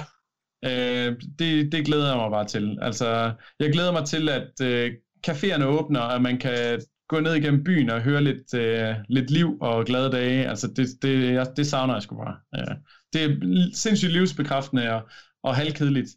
øh, 0.69 1.17
det, 1.39 1.73
det 1.73 1.87
glæder 1.87 2.09
jeg 2.09 2.17
mig 2.17 2.31
bare 2.31 2.47
til. 2.47 2.79
Altså, 2.83 3.33
jeg 3.61 3.73
glæder 3.73 3.93
mig 3.93 4.05
til, 4.07 4.29
at 4.29 4.61
øh, 4.63 4.93
caféerne 5.27 5.65
åbner, 5.65 6.01
og 6.01 6.23
man 6.23 6.39
kan 6.39 6.83
gå 7.09 7.21
ned 7.21 7.35
igennem 7.35 7.65
byen 7.65 7.91
og 7.91 8.03
høre 8.03 8.23
lidt, 8.23 8.55
øh, 8.55 8.95
lidt 9.09 9.31
liv 9.31 9.59
og 9.61 9.85
glade 9.85 10.11
dage. 10.13 10.49
Altså, 10.49 10.69
det, 10.77 10.89
det, 11.03 11.33
jeg, 11.33 11.47
det 11.57 11.67
savner 11.67 11.95
jeg 11.95 12.03
sgu 12.03 12.17
bare. 12.17 12.37
Ja. 12.57 12.75
Det 13.13 13.25
er 13.25 13.37
sindssygt 13.75 14.13
livsbekræftende 14.13 14.93
og, 14.93 15.09
og 15.43 15.57
halvkedeligt. 15.57 16.09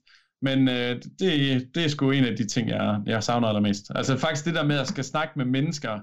Men 0.41 0.67
øh, 0.67 1.01
det, 1.19 1.67
det 1.75 1.85
er 1.85 1.89
sgu 1.89 2.11
en 2.11 2.25
af 2.25 2.37
de 2.37 2.47
ting, 2.47 2.69
jeg, 2.69 2.99
jeg 3.05 3.23
savner 3.23 3.47
allermest. 3.47 3.91
Altså 3.95 4.17
faktisk 4.17 4.45
det 4.45 4.55
der 4.55 4.63
med 4.63 4.77
at 4.77 4.87
skal 4.87 5.03
snakke 5.03 5.33
med 5.35 5.45
mennesker, 5.45 5.99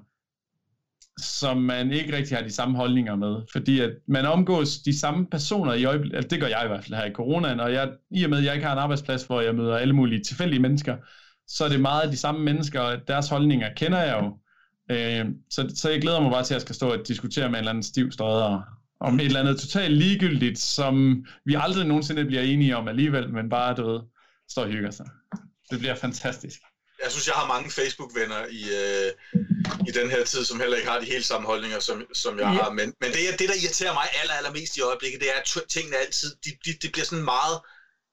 som 1.20 1.56
man 1.56 1.90
ikke 1.90 2.16
rigtig 2.16 2.36
har 2.36 2.44
de 2.44 2.50
samme 2.50 2.76
holdninger 2.76 3.16
med. 3.16 3.36
Fordi 3.52 3.80
at 3.80 3.90
man 4.08 4.26
omgås 4.26 4.78
de 4.78 4.98
samme 4.98 5.26
personer 5.26 5.72
i 5.72 5.84
øjeblikket, 5.84 6.16
altså 6.16 6.28
det 6.28 6.40
gør 6.40 6.46
jeg 6.46 6.62
i 6.64 6.68
hvert 6.68 6.84
fald 6.84 6.94
her 6.94 7.04
i 7.04 7.12
coronaen, 7.12 7.60
og 7.60 7.72
jeg, 7.72 7.92
i 8.10 8.24
og 8.24 8.30
med 8.30 8.38
at 8.38 8.44
jeg 8.44 8.54
ikke 8.54 8.66
har 8.66 8.72
en 8.72 8.78
arbejdsplads, 8.78 9.24
hvor 9.24 9.40
jeg 9.40 9.54
møder 9.54 9.76
alle 9.76 9.94
mulige 9.94 10.24
tilfældige 10.24 10.60
mennesker, 10.62 10.96
så 11.48 11.64
er 11.64 11.68
det 11.68 11.80
meget 11.80 12.02
af 12.02 12.10
de 12.10 12.16
samme 12.16 12.44
mennesker, 12.44 12.80
og 12.80 13.08
deres 13.08 13.28
holdninger 13.28 13.68
kender 13.76 14.02
jeg 14.02 14.22
jo. 14.22 14.38
Øh, 14.90 15.26
så, 15.50 15.72
så 15.74 15.90
jeg 15.90 16.00
glæder 16.00 16.20
mig 16.20 16.30
bare 16.30 16.42
til, 16.42 16.54
at 16.54 16.56
jeg 16.56 16.62
skal 16.62 16.74
stå 16.74 16.92
og 16.92 17.08
diskutere 17.08 17.48
med 17.48 17.54
en 17.54 17.58
eller 17.58 17.70
anden 17.70 17.82
stiv 17.82 18.12
stræder 18.12 18.62
om 19.00 19.20
et 19.20 19.26
eller 19.26 19.40
andet 19.40 19.60
totalt 19.60 19.96
ligegyldigt, 19.96 20.58
som 20.58 21.24
vi 21.44 21.56
aldrig 21.58 21.86
nogensinde 21.86 22.24
bliver 22.24 22.42
enige 22.42 22.76
om 22.76 22.88
alligevel, 22.88 23.32
men 23.32 23.48
bare, 23.48 23.74
du 23.74 23.90
ved, 23.90 24.00
står 24.50 24.62
og 24.62 24.68
hygger 24.68 24.90
sig. 24.90 25.06
Det 25.70 25.78
bliver 25.78 25.94
fantastisk. 25.94 26.60
Jeg 27.02 27.10
synes, 27.12 27.26
jeg 27.26 27.34
har 27.34 27.46
mange 27.46 27.70
Facebook-venner 27.70 28.46
i, 28.46 28.62
øh, 28.82 29.12
i 29.88 29.90
den 29.98 30.10
her 30.10 30.24
tid, 30.24 30.44
som 30.44 30.60
heller 30.60 30.76
ikke 30.76 30.90
har 30.90 31.00
de 31.00 31.06
helt 31.06 31.26
samme 31.26 31.46
holdninger, 31.46 31.80
som, 31.80 32.06
som 32.14 32.38
jeg 32.38 32.52
ja. 32.52 32.62
har. 32.62 32.70
Men, 32.70 32.94
men 33.00 33.12
det, 33.12 33.38
det, 33.38 33.48
der 33.48 33.54
irriterer 33.62 33.92
mig 33.92 34.06
aller, 34.20 34.34
allermest 34.34 34.76
i 34.76 34.80
øjeblikket, 34.80 35.20
det 35.20 35.28
er, 35.34 35.38
at 35.40 35.68
tingene 35.68 35.96
altid, 35.96 36.36
de, 36.44 36.50
de, 36.64 36.72
de 36.82 36.88
bliver 36.92 37.04
sådan 37.04 37.24
meget 37.24 37.60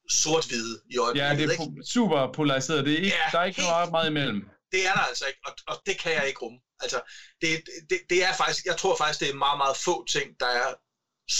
sort-hvide 0.09 0.81
i 0.89 0.97
øjeblikket. 0.97 1.29
Ja, 1.29 1.35
det 1.35 1.45
er 1.45 1.51
ikke? 1.51 1.83
super 1.95 2.31
polariseret. 2.33 2.85
Det 2.85 2.93
er 2.93 2.97
ikke, 2.97 3.07
ja, 3.07 3.29
der 3.31 3.39
er 3.39 3.45
ikke 3.45 3.61
helt, 3.61 3.71
noget 3.71 3.91
meget 3.91 4.09
imellem. 4.09 4.41
Det 4.71 4.87
er 4.87 4.93
der 4.93 5.05
altså 5.11 5.25
ikke, 5.25 5.39
og, 5.45 5.53
og 5.67 5.81
det 5.85 5.99
kan 5.99 6.11
jeg 6.11 6.27
ikke 6.27 6.39
rumme. 6.39 6.59
Altså, 6.79 6.99
det, 7.41 7.63
det, 7.89 7.99
det 8.09 8.23
er 8.23 8.33
faktisk, 8.33 8.65
jeg 8.65 8.77
tror 8.77 8.97
faktisk, 8.97 9.19
det 9.19 9.29
er 9.29 9.43
meget, 9.45 9.57
meget 9.57 9.77
få 9.77 10.05
ting, 10.05 10.27
der 10.39 10.45
er 10.45 10.69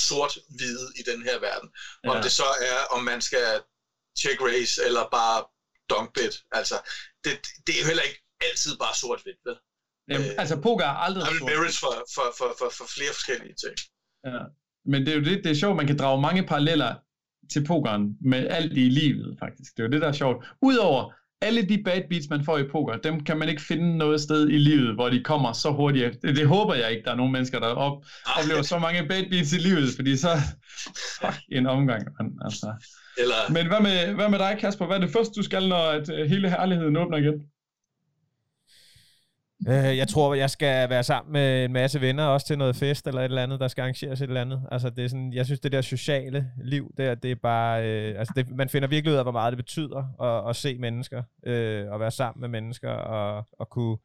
sort-hvide 0.07 0.87
i 0.99 1.01
den 1.11 1.23
her 1.23 1.39
verden. 1.39 1.69
Om 2.03 2.15
ja. 2.17 2.23
det 2.23 2.31
så 2.31 2.43
er, 2.43 2.77
om 2.95 3.03
man 3.03 3.21
skal 3.21 3.61
check 4.21 4.37
race, 4.49 4.73
eller 4.87 5.03
bare 5.17 5.37
dunk 5.91 6.09
bit. 6.17 6.35
Altså, 6.59 6.75
det, 7.23 7.31
det 7.65 7.71
er 7.75 7.81
jo 7.81 7.87
heller 7.91 8.05
ikke 8.09 8.21
altid 8.47 8.73
bare 8.83 8.95
sort-hvidt, 9.01 9.41
vel? 9.47 9.57
Jamen, 10.11 10.27
øh, 10.27 10.41
altså, 10.41 10.55
poker 10.67 10.85
er 10.85 10.97
aldrig 11.05 11.23
sort 11.25 11.49
merits 11.51 11.79
for, 11.83 11.93
for, 12.15 12.27
for, 12.37 12.49
for, 12.59 12.69
for 12.77 12.87
flere 12.95 13.13
forskellige 13.17 13.55
ting. 13.63 13.75
Ja. 14.31 14.41
Men 14.91 14.99
det 15.05 15.09
er 15.13 15.17
jo 15.19 15.23
det, 15.23 15.43
det 15.43 15.51
er 15.51 15.59
sjovt, 15.63 15.75
man 15.75 15.87
kan 15.87 15.97
drage 15.97 16.21
mange 16.21 16.43
paralleller 16.51 16.93
til 17.53 17.65
pokeren 17.65 18.17
med 18.21 18.47
alt 18.47 18.73
i 18.73 18.89
livet, 18.89 19.37
faktisk. 19.39 19.69
Det 19.77 19.79
er 19.79 19.87
jo 19.87 19.91
det, 19.91 20.01
der 20.01 20.07
er 20.07 20.19
sjovt. 20.23 20.45
Udover 20.61 21.13
alle 21.41 21.69
de 21.69 21.83
bad 21.83 22.01
beats, 22.09 22.29
man 22.29 22.45
får 22.45 22.57
i 22.57 22.67
poker, 22.71 22.97
dem 22.97 23.23
kan 23.23 23.37
man 23.37 23.49
ikke 23.49 23.61
finde 23.61 23.97
noget 23.97 24.21
sted 24.21 24.49
i 24.49 24.57
livet, 24.57 24.95
hvor 24.95 25.09
de 25.09 25.23
kommer 25.23 25.53
så 25.53 25.71
hurtigt. 25.71 26.21
Det, 26.21 26.35
det 26.35 26.47
håber 26.47 26.73
jeg 26.75 26.91
ikke, 26.91 27.03
der 27.03 27.11
er 27.11 27.15
nogen 27.15 27.31
mennesker, 27.31 27.59
der 27.59 27.67
op, 27.67 28.05
oplever 28.37 28.61
så 28.61 28.79
mange 28.79 29.07
bad 29.07 29.29
beats 29.29 29.53
i 29.53 29.57
livet, 29.57 29.89
fordi 29.95 30.17
så... 30.17 30.29
Fuck, 31.21 31.39
en 31.51 31.67
omgang, 31.67 32.07
man, 32.19 32.37
altså. 32.45 32.73
Eller... 33.17 33.51
Men 33.53 33.67
hvad 33.67 33.81
med, 33.81 34.15
hvad 34.15 34.29
med 34.29 34.39
dig, 34.39 34.57
Kasper? 34.59 34.85
Hvad 34.85 34.97
er 34.97 35.01
det 35.01 35.09
første, 35.09 35.33
du 35.33 35.43
skal, 35.43 35.67
når 35.67 35.83
at 35.89 36.09
øh, 36.09 36.29
hele 36.29 36.49
herligheden 36.49 36.97
åbner 36.97 37.17
igen? 37.17 37.43
Øh, 39.67 39.97
jeg 39.97 40.07
tror, 40.07 40.33
jeg 40.33 40.49
skal 40.49 40.89
være 40.89 41.03
sammen 41.03 41.33
med 41.33 41.65
en 41.65 41.73
masse 41.73 42.01
venner, 42.01 42.25
også 42.25 42.47
til 42.47 42.57
noget 42.57 42.75
fest 42.75 43.07
eller 43.07 43.21
et 43.21 43.25
eller 43.25 43.43
andet, 43.43 43.59
der 43.59 43.67
skal 43.67 43.81
arrangeres 43.81 44.21
et 44.21 44.27
eller 44.27 44.41
andet. 44.41 44.61
Altså, 44.71 44.89
det 44.89 45.05
er 45.05 45.07
sådan, 45.07 45.33
jeg 45.33 45.45
synes, 45.45 45.59
det 45.59 45.71
der 45.71 45.81
sociale 45.81 46.51
liv, 46.63 46.93
der, 46.97 47.15
det 47.15 47.31
er 47.31 47.35
bare... 47.35 47.89
Øh, 47.89 48.19
altså, 48.19 48.33
det, 48.35 48.49
man 48.49 48.69
finder 48.69 48.87
virkelig 48.87 49.11
ud 49.13 49.17
af, 49.17 49.23
hvor 49.23 49.31
meget 49.31 49.51
det 49.51 49.57
betyder 49.57 50.21
at, 50.23 50.49
at 50.49 50.55
se 50.55 50.77
mennesker, 50.77 51.23
øh, 51.45 51.91
og 51.91 51.99
være 51.99 52.11
sammen 52.11 52.41
med 52.41 52.49
mennesker, 52.49 52.89
og, 52.89 53.47
og 53.59 53.69
kunne, 53.69 53.97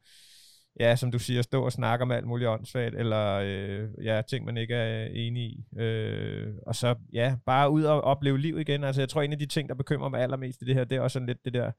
ja, 0.79 0.95
som 0.95 1.11
du 1.11 1.19
siger, 1.19 1.41
stå 1.41 1.65
og 1.65 1.71
snakke 1.71 2.03
om 2.03 2.11
alt 2.11 2.27
muligt 2.27 2.49
åndssvagt, 2.49 2.95
eller 2.95 3.41
øh, 3.43 4.05
ja, 4.05 4.21
ting, 4.29 4.45
man 4.45 4.57
ikke 4.57 4.75
er 4.75 5.05
øh, 5.05 5.11
enig 5.13 5.43
i. 5.43 5.65
Øh, 5.79 6.53
og 6.67 6.75
så, 6.75 6.95
ja, 7.13 7.35
bare 7.45 7.69
ud 7.69 7.83
og 7.83 8.01
opleve 8.01 8.37
liv 8.37 8.59
igen. 8.59 8.83
Altså, 8.83 9.01
jeg 9.01 9.09
tror, 9.09 9.21
en 9.21 9.33
af 9.33 9.39
de 9.39 9.45
ting, 9.45 9.69
der 9.69 9.75
bekymrer 9.75 10.09
mig 10.09 10.21
allermest 10.21 10.61
i 10.61 10.65
det 10.65 10.75
her, 10.75 10.83
det 10.83 10.95
er 10.95 11.01
også 11.01 11.13
sådan 11.13 11.27
lidt 11.27 11.45
det 11.45 11.53
der 11.53 11.71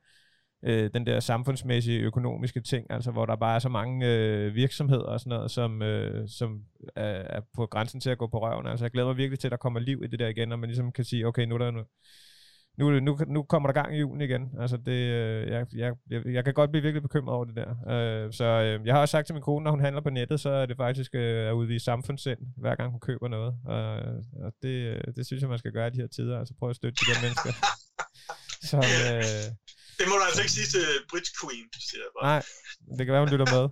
øh, 0.63 0.91
den 0.95 1.07
der 1.07 1.21
samfundsmæssige 1.21 2.01
økonomiske 2.01 2.61
ting, 2.61 2.87
altså 2.91 3.11
hvor 3.11 3.27
der 3.27 3.37
bare 3.37 3.55
er 3.55 3.59
så 3.59 3.69
mange 3.69 4.07
øh, 4.07 4.55
virksomheder 4.55 5.05
og 5.05 5.21
sådan 5.21 5.31
noget, 5.31 5.51
som, 5.51 5.83
øh, 5.83 6.29
som 6.29 6.63
er, 6.97 7.03
er 7.05 7.41
på 7.55 7.67
grænsen 7.67 8.01
til 8.01 8.11
at 8.11 8.19
gå 8.19 8.27
på 8.27 8.39
røven. 8.43 8.67
Altså 8.67 8.85
jeg 8.85 8.91
glæder 8.91 9.09
mig 9.09 9.17
virkelig 9.17 9.39
til, 9.39 9.49
at 9.49 9.53
der 9.53 9.57
kommer 9.57 9.81
liv 9.81 10.03
i 10.05 10.07
det 10.07 10.19
der 10.19 10.29
igen, 10.29 10.53
og 10.53 10.59
man 10.59 10.69
ligesom 10.69 10.93
kan 10.93 11.05
sige, 11.05 11.27
okay, 11.27 11.47
nu 11.47 11.55
er 11.55 11.59
der 11.59 11.71
noget 11.71 11.89
nu, 12.79 13.01
nu, 13.01 13.19
nu 13.27 13.43
kommer 13.43 13.67
der 13.69 13.83
gang 13.83 13.97
i 13.97 13.99
julen 13.99 14.21
igen. 14.21 14.43
Altså 14.61 14.77
det, 14.77 14.93
øh, 14.93 15.49
jeg, 15.49 15.67
jeg, 15.75 15.93
jeg, 16.11 16.21
jeg 16.27 16.45
kan 16.45 16.55
godt 16.55 16.71
blive 16.71 16.83
virkelig 16.83 17.03
bekymret 17.03 17.35
over 17.37 17.45
det 17.45 17.57
der. 17.57 17.71
Øh, 17.95 18.33
så 18.33 18.45
øh, 18.45 18.87
jeg 18.87 18.95
har 18.95 19.01
også 19.01 19.13
sagt 19.13 19.27
til 19.27 19.35
min 19.35 19.43
kone, 19.43 19.65
når 19.65 19.71
hun 19.71 19.81
handler 19.81 20.03
på 20.03 20.11
nettet, 20.11 20.41
så 20.41 20.51
er 20.51 20.67
det 20.67 20.77
faktisk 20.77 21.11
øh, 21.15 21.49
at 21.49 21.53
udvise 21.53 21.85
samfundssind, 21.85 22.39
hver 22.57 22.75
gang 22.75 22.91
hun 22.91 23.01
køber 23.01 23.29
noget. 23.29 23.53
Og, 23.75 23.87
og 24.45 24.53
det, 24.63 24.77
øh, 24.93 25.01
det 25.17 25.27
synes 25.27 25.41
jeg, 25.41 25.49
man 25.49 25.59
skal 25.59 25.73
gøre 25.73 25.87
i 25.89 25.91
de 25.91 26.01
her 26.01 26.09
tider. 26.17 26.39
Altså 26.39 26.55
prøve 26.59 26.71
at 26.71 26.77
støtte 26.77 26.97
de 27.01 27.11
der 27.11 27.19
mennesker. 27.25 27.53
som, 28.71 28.79
øh, 28.79 29.45
det 29.99 30.07
må 30.09 30.15
du 30.19 30.25
altså 30.29 30.41
ikke 30.45 30.55
sige 30.59 30.69
til 30.77 30.87
Bridge 31.11 31.31
Queen, 31.41 31.67
siger 31.89 32.03
jeg 32.07 32.13
bare. 32.17 32.25
Nej, 32.33 32.43
det 32.97 33.03
kan 33.07 33.13
være, 33.13 33.25
hun 33.27 33.33
lytter 33.35 33.51
med. 33.57 33.65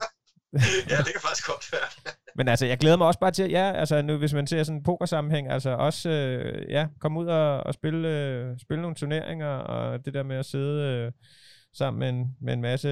ja, 0.90 0.96
det 0.96 1.12
kan 1.12 1.20
faktisk 1.20 1.46
godt 1.46 1.72
være. 1.72 2.14
Men 2.38 2.48
altså, 2.48 2.66
jeg 2.66 2.78
glæder 2.78 2.96
mig 2.96 3.06
også 3.06 3.20
bare 3.20 3.30
til, 3.30 3.50
ja, 3.50 3.72
altså 3.72 4.02
nu, 4.02 4.16
hvis 4.16 4.34
man 4.34 4.46
ser 4.46 4.62
sådan 4.62 4.78
en 4.78 4.82
pokersammenhæng, 4.82 5.50
altså 5.50 5.70
også, 5.70 6.10
øh, 6.10 6.70
ja, 6.70 6.86
komme 7.00 7.20
ud 7.20 7.26
og, 7.26 7.60
og 7.66 7.74
spille, 7.74 8.08
øh, 8.08 8.58
spille 8.62 8.82
nogle 8.82 8.96
turneringer, 8.96 9.48
og 9.48 10.04
det 10.04 10.14
der 10.14 10.22
med 10.22 10.36
at 10.36 10.46
sidde 10.46 10.82
øh, 10.82 11.12
sammen 11.74 11.98
med 12.00 12.08
en, 12.08 12.36
med 12.40 12.52
en 12.52 12.60
masse 12.60 12.88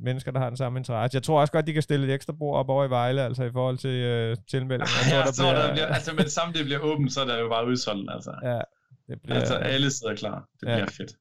mennesker, 0.00 0.30
der 0.32 0.40
har 0.40 0.48
den 0.48 0.56
samme 0.56 0.78
interesse. 0.78 1.16
Jeg 1.16 1.22
tror 1.22 1.40
også 1.40 1.52
godt, 1.52 1.66
de 1.66 1.72
kan 1.72 1.82
stille 1.82 2.06
et 2.06 2.14
ekstra 2.14 2.32
bord 2.32 2.58
op 2.58 2.68
over 2.68 2.84
i 2.84 2.90
Vejle, 2.90 3.22
altså 3.22 3.44
i 3.44 3.52
forhold 3.52 3.78
til 3.78 3.90
øh, 3.90 4.36
tilmelding. 4.50 4.88
Ja, 5.10 5.18
der 5.18 5.32
så 5.32 5.42
bliver, 5.42 5.54
der 5.54 5.72
bliver, 5.72 5.86
altså 5.86 6.12
med 6.12 6.24
det 6.24 6.32
samme 6.32 6.54
det 6.54 6.64
bliver 6.64 6.80
åbent, 6.80 7.12
så 7.12 7.20
er 7.20 7.24
der 7.24 7.38
jo 7.38 7.48
bare 7.48 7.66
udsolgt, 7.66 8.10
altså. 8.12 8.32
Ja, 8.42 8.60
det 9.08 9.22
bliver, 9.22 9.38
altså 9.40 9.54
alle 9.54 9.90
sidder 9.90 10.14
klar. 10.16 10.44
Det 10.60 10.68
ja. 10.68 10.74
bliver 10.74 10.90
fedt. 10.90 11.12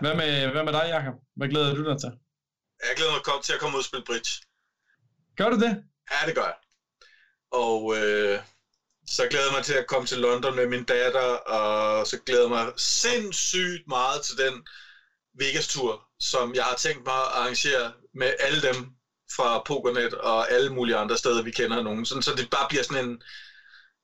Hvad 0.00 0.14
med, 0.14 0.30
hvad 0.54 0.64
med 0.64 0.72
dig, 0.72 0.86
Jacob? 0.94 1.14
Hvad 1.36 1.48
glæder 1.48 1.74
du 1.74 1.84
dig 1.90 1.98
til? 2.00 2.12
Jeg 2.88 2.94
glæder 2.98 3.12
mig 3.14 3.44
til 3.46 3.52
at 3.56 3.60
komme 3.62 3.74
ud 3.76 3.82
og 3.84 3.88
spille 3.90 4.04
bridge. 4.10 4.32
Gør 5.40 5.50
du 5.50 5.58
det? 5.60 5.84
Ja, 6.10 6.26
det 6.26 6.34
gør 6.34 6.44
jeg. 6.44 6.54
Og 7.50 7.96
øh, 7.96 8.40
så 9.06 9.26
glæder 9.26 9.44
jeg 9.44 9.52
mig 9.52 9.64
til 9.64 9.74
at 9.74 9.86
komme 9.86 10.06
til 10.06 10.18
London 10.18 10.54
med 10.54 10.66
min 10.66 10.82
datter, 10.84 11.28
og 11.56 12.06
så 12.06 12.18
glæder 12.26 12.42
jeg 12.42 12.50
mig 12.50 12.72
sindssygt 12.76 13.82
meget 13.88 14.22
til 14.22 14.36
den 14.38 14.62
Vegas-tur, 15.34 16.02
som 16.18 16.54
jeg 16.54 16.64
har 16.64 16.74
tænkt 16.74 17.04
mig 17.04 17.14
at 17.14 17.28
arrangere 17.32 17.92
med 18.14 18.32
alle 18.38 18.62
dem 18.62 18.76
fra 19.36 19.62
Pokernet 19.66 20.14
og 20.14 20.50
alle 20.50 20.70
mulige 20.70 20.96
andre 20.96 21.16
steder, 21.16 21.42
vi 21.42 21.50
kender 21.50 21.82
nogen. 21.82 22.06
Sådan, 22.06 22.22
så 22.22 22.34
det 22.34 22.50
bare 22.50 22.66
bliver 22.68 22.82
sådan 22.82 23.04
en... 23.04 23.22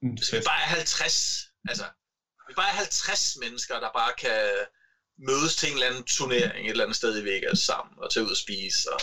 Mm, 0.03 0.18
vi 0.32 0.41
bare 0.45 0.62
er 0.62 0.66
50, 0.66 1.47
altså, 1.68 1.84
vi 2.49 2.55
bare 2.57 2.68
er 2.68 2.74
50 2.74 3.37
mennesker, 3.41 3.78
der 3.78 3.89
bare 3.95 4.12
kan 4.18 4.53
mødes 5.18 5.57
til 5.57 5.68
en 5.68 5.74
eller 5.74 5.87
anden 5.87 6.05
turnering 6.05 6.66
et 6.66 6.70
eller 6.70 6.84
andet 6.84 6.97
sted 6.97 7.22
i 7.22 7.24
Vegas 7.24 7.59
sammen 7.59 7.95
og 7.99 8.11
tage 8.11 8.24
ud 8.24 8.30
og 8.30 8.37
spise. 8.37 8.93
Og... 8.93 9.01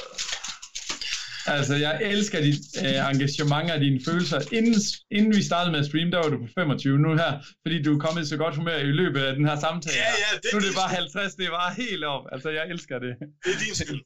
Altså, 1.47 1.75
jeg 1.75 2.01
elsker 2.03 2.39
dit 2.41 2.59
øh, 2.85 3.09
engagement 3.11 3.71
og 3.71 3.79
dine 3.79 3.99
følelser. 4.07 4.39
Inden, 4.57 4.75
inden 5.17 5.31
vi 5.37 5.41
startede 5.43 5.71
med 5.71 5.79
at 5.79 5.85
streame, 5.85 6.11
der 6.11 6.17
var 6.23 6.29
du 6.29 6.37
på 6.45 6.47
25 6.59 6.97
nu 6.99 7.09
her, 7.23 7.31
fordi 7.63 7.83
du 7.83 7.89
er 7.95 7.99
kommet 8.05 8.21
i 8.23 8.27
så 8.27 8.37
godt 8.37 8.55
humør 8.55 8.77
i 8.77 8.91
løbet 9.01 9.21
af 9.27 9.35
den 9.35 9.45
her 9.47 9.55
samtale. 9.65 9.95
Ja, 10.05 10.11
ja, 10.23 10.29
det 10.43 10.49
nu 10.53 10.57
er 10.57 10.61
det 10.61 10.75
bare 10.81 10.89
50, 10.95 11.35
det 11.35 11.45
er 11.45 11.53
bare 11.61 11.73
helt 11.83 12.03
op. 12.03 12.23
Altså, 12.31 12.49
jeg 12.49 12.63
elsker 12.73 12.99
det. 12.99 13.13
Det 13.43 13.51
er 13.55 13.59
din 13.65 13.75
skyld. 13.81 14.01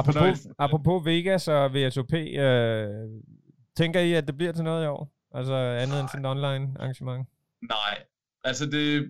apropos, 0.00 0.38
apropos 0.58 1.06
Vegas 1.06 1.48
og 1.48 1.74
VSOP, 1.74 2.12
øh, 2.14 2.86
tænker 3.80 4.00
I, 4.00 4.12
at 4.20 4.26
det 4.26 4.36
bliver 4.36 4.52
til 4.52 4.64
noget 4.64 4.84
i 4.84 4.88
år? 4.96 5.02
Altså 5.38 5.54
andet 5.54 5.88
Nej. 5.88 6.00
end 6.00 6.08
sådan 6.08 6.24
et 6.24 6.30
online 6.30 6.64
arrangement? 6.80 7.28
Nej, 7.76 7.94
Altså 8.48 8.66
det, 8.66 9.08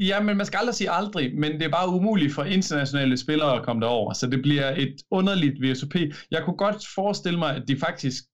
ja, 0.00 0.22
men 0.22 0.36
man 0.36 0.46
skal 0.46 0.58
aldrig 0.58 0.74
sige 0.74 0.90
aldrig, 0.90 1.38
men 1.38 1.52
det 1.52 1.62
er 1.62 1.68
bare 1.68 1.88
umuligt 1.88 2.34
for 2.34 2.44
internationale 2.44 3.16
spillere 3.16 3.56
at 3.56 3.64
komme 3.64 3.82
derover, 3.82 4.12
så 4.12 4.26
det 4.26 4.42
bliver 4.42 4.70
et 4.76 4.96
underligt 5.10 5.62
VSOP. 5.62 5.94
Jeg 6.30 6.42
kunne 6.44 6.56
godt 6.56 6.76
forestille 6.94 7.38
mig, 7.38 7.56
at 7.56 7.62
de 7.68 7.78
faktisk, 7.78 8.24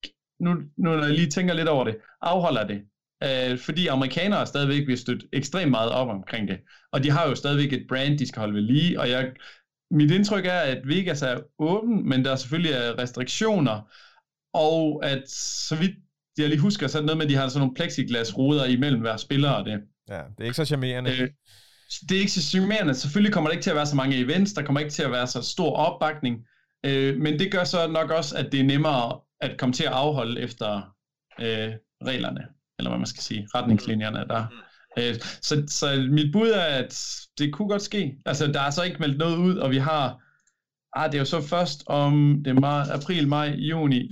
nu, 0.41 0.55
nu 0.55 0.91
når 0.97 1.05
jeg 1.05 1.14
lige 1.14 1.30
tænker 1.30 1.55
lidt 1.55 1.68
over 1.68 1.85
det, 1.85 1.97
afholder 2.20 2.66
det, 2.66 2.80
øh, 3.24 3.59
fordi 3.59 3.87
amerikanere 3.87 4.47
stadigvæk 4.47 4.87
vil 4.87 4.99
støtte 4.99 5.26
ekstremt 5.33 5.70
meget 5.70 5.91
op 5.91 6.09
omkring 6.09 6.49
det, 6.49 6.59
og 6.93 7.05
de 7.05 7.11
har 7.11 7.28
jo 7.28 7.35
stadigvæk 7.35 7.72
et 7.72 7.87
brand, 7.89 8.18
de 8.18 8.26
skal 8.26 8.41
holde 8.41 8.55
ved 8.55 8.62
lige, 8.62 9.01
og 9.01 9.11
jeg, 9.11 9.33
mit 9.91 10.11
indtryk 10.11 10.47
er, 10.47 10.61
at 10.61 10.89
Vegas 10.89 11.22
er 11.22 11.41
åben, 11.59 12.09
men 12.09 12.24
der 12.24 12.33
er 12.33 12.37
selvfølgelig 12.37 12.99
restriktioner, 12.99 13.80
og 14.55 15.01
at 15.05 15.22
så 15.68 15.76
vidt 15.76 15.97
jeg 16.39 16.49
lige 16.49 16.61
husker, 16.61 16.87
så 16.87 16.99
er 16.99 17.03
det 17.03 17.07
noget 17.07 17.18
med, 17.18 17.26
at 17.26 17.30
de 17.30 17.37
har 17.37 17.49
sådan 17.49 17.61
nogle 17.61 17.74
plexiglasruder 17.74 18.64
imellem 18.64 19.01
hver 19.01 19.16
spiller 19.16 19.51
og 19.51 19.64
det. 19.64 19.80
Ja, 20.09 20.19
det 20.19 20.41
er 20.41 20.45
ikke 20.45 20.57
så 20.57 20.65
charmerende. 20.65 21.11
Øh, 21.11 21.29
det 22.09 22.17
er 22.17 22.21
ikke 22.21 22.33
så 22.33 22.43
charmerende. 22.43 22.95
Selvfølgelig 22.95 23.33
kommer 23.33 23.51
der 23.51 23.53
ikke 23.53 23.63
til 23.63 23.71
at 23.71 23.77
være 23.77 23.87
så 23.87 23.97
mange 23.97 24.17
events, 24.17 24.53
der 24.53 24.63
kommer 24.63 24.81
ikke 24.81 24.93
til 24.93 25.03
at 25.03 25.11
være 25.11 25.27
så 25.27 25.43
stor 25.43 25.77
opbakning, 25.77 26.39
øh, 26.87 27.21
men 27.21 27.39
det 27.39 27.53
gør 27.53 27.65
så 27.65 27.87
nok 27.87 28.11
også, 28.11 28.37
at 28.37 28.53
det 28.53 28.61
er 28.61 28.65
nemmere 28.65 29.21
at 29.41 29.59
komme 29.59 29.73
til 29.73 29.85
at 29.85 29.93
afholde 29.93 30.41
efter 30.41 30.77
øh, 31.41 31.73
reglerne, 32.05 32.47
eller 32.79 32.91
hvad 32.91 32.99
man 32.99 33.07
skal 33.07 33.23
sige, 33.23 33.49
retningslinjerne 33.55 34.19
der. 34.19 34.47
Øh, 34.99 35.15
så, 35.21 35.65
så 35.69 36.09
mit 36.11 36.33
bud 36.33 36.49
er, 36.49 36.65
at 36.65 37.01
det 37.39 37.53
kunne 37.53 37.69
godt 37.69 37.83
ske. 37.83 38.15
Altså, 38.27 38.47
der 38.47 38.61
er 38.61 38.71
så 38.71 38.83
ikke 38.83 38.99
meldt 38.99 39.19
noget 39.19 39.37
ud, 39.37 39.57
og 39.57 39.71
vi 39.71 39.79
har 39.79 40.23
Ah, 40.97 41.13
det 41.13 41.15
er 41.15 41.19
jo 41.19 41.25
så 41.25 41.41
først 41.41 41.83
om 41.87 42.43
det 42.45 42.51
er 42.51 42.61
maj, 42.61 42.85
april, 42.91 43.29
maj, 43.29 43.47
juni. 43.47 44.09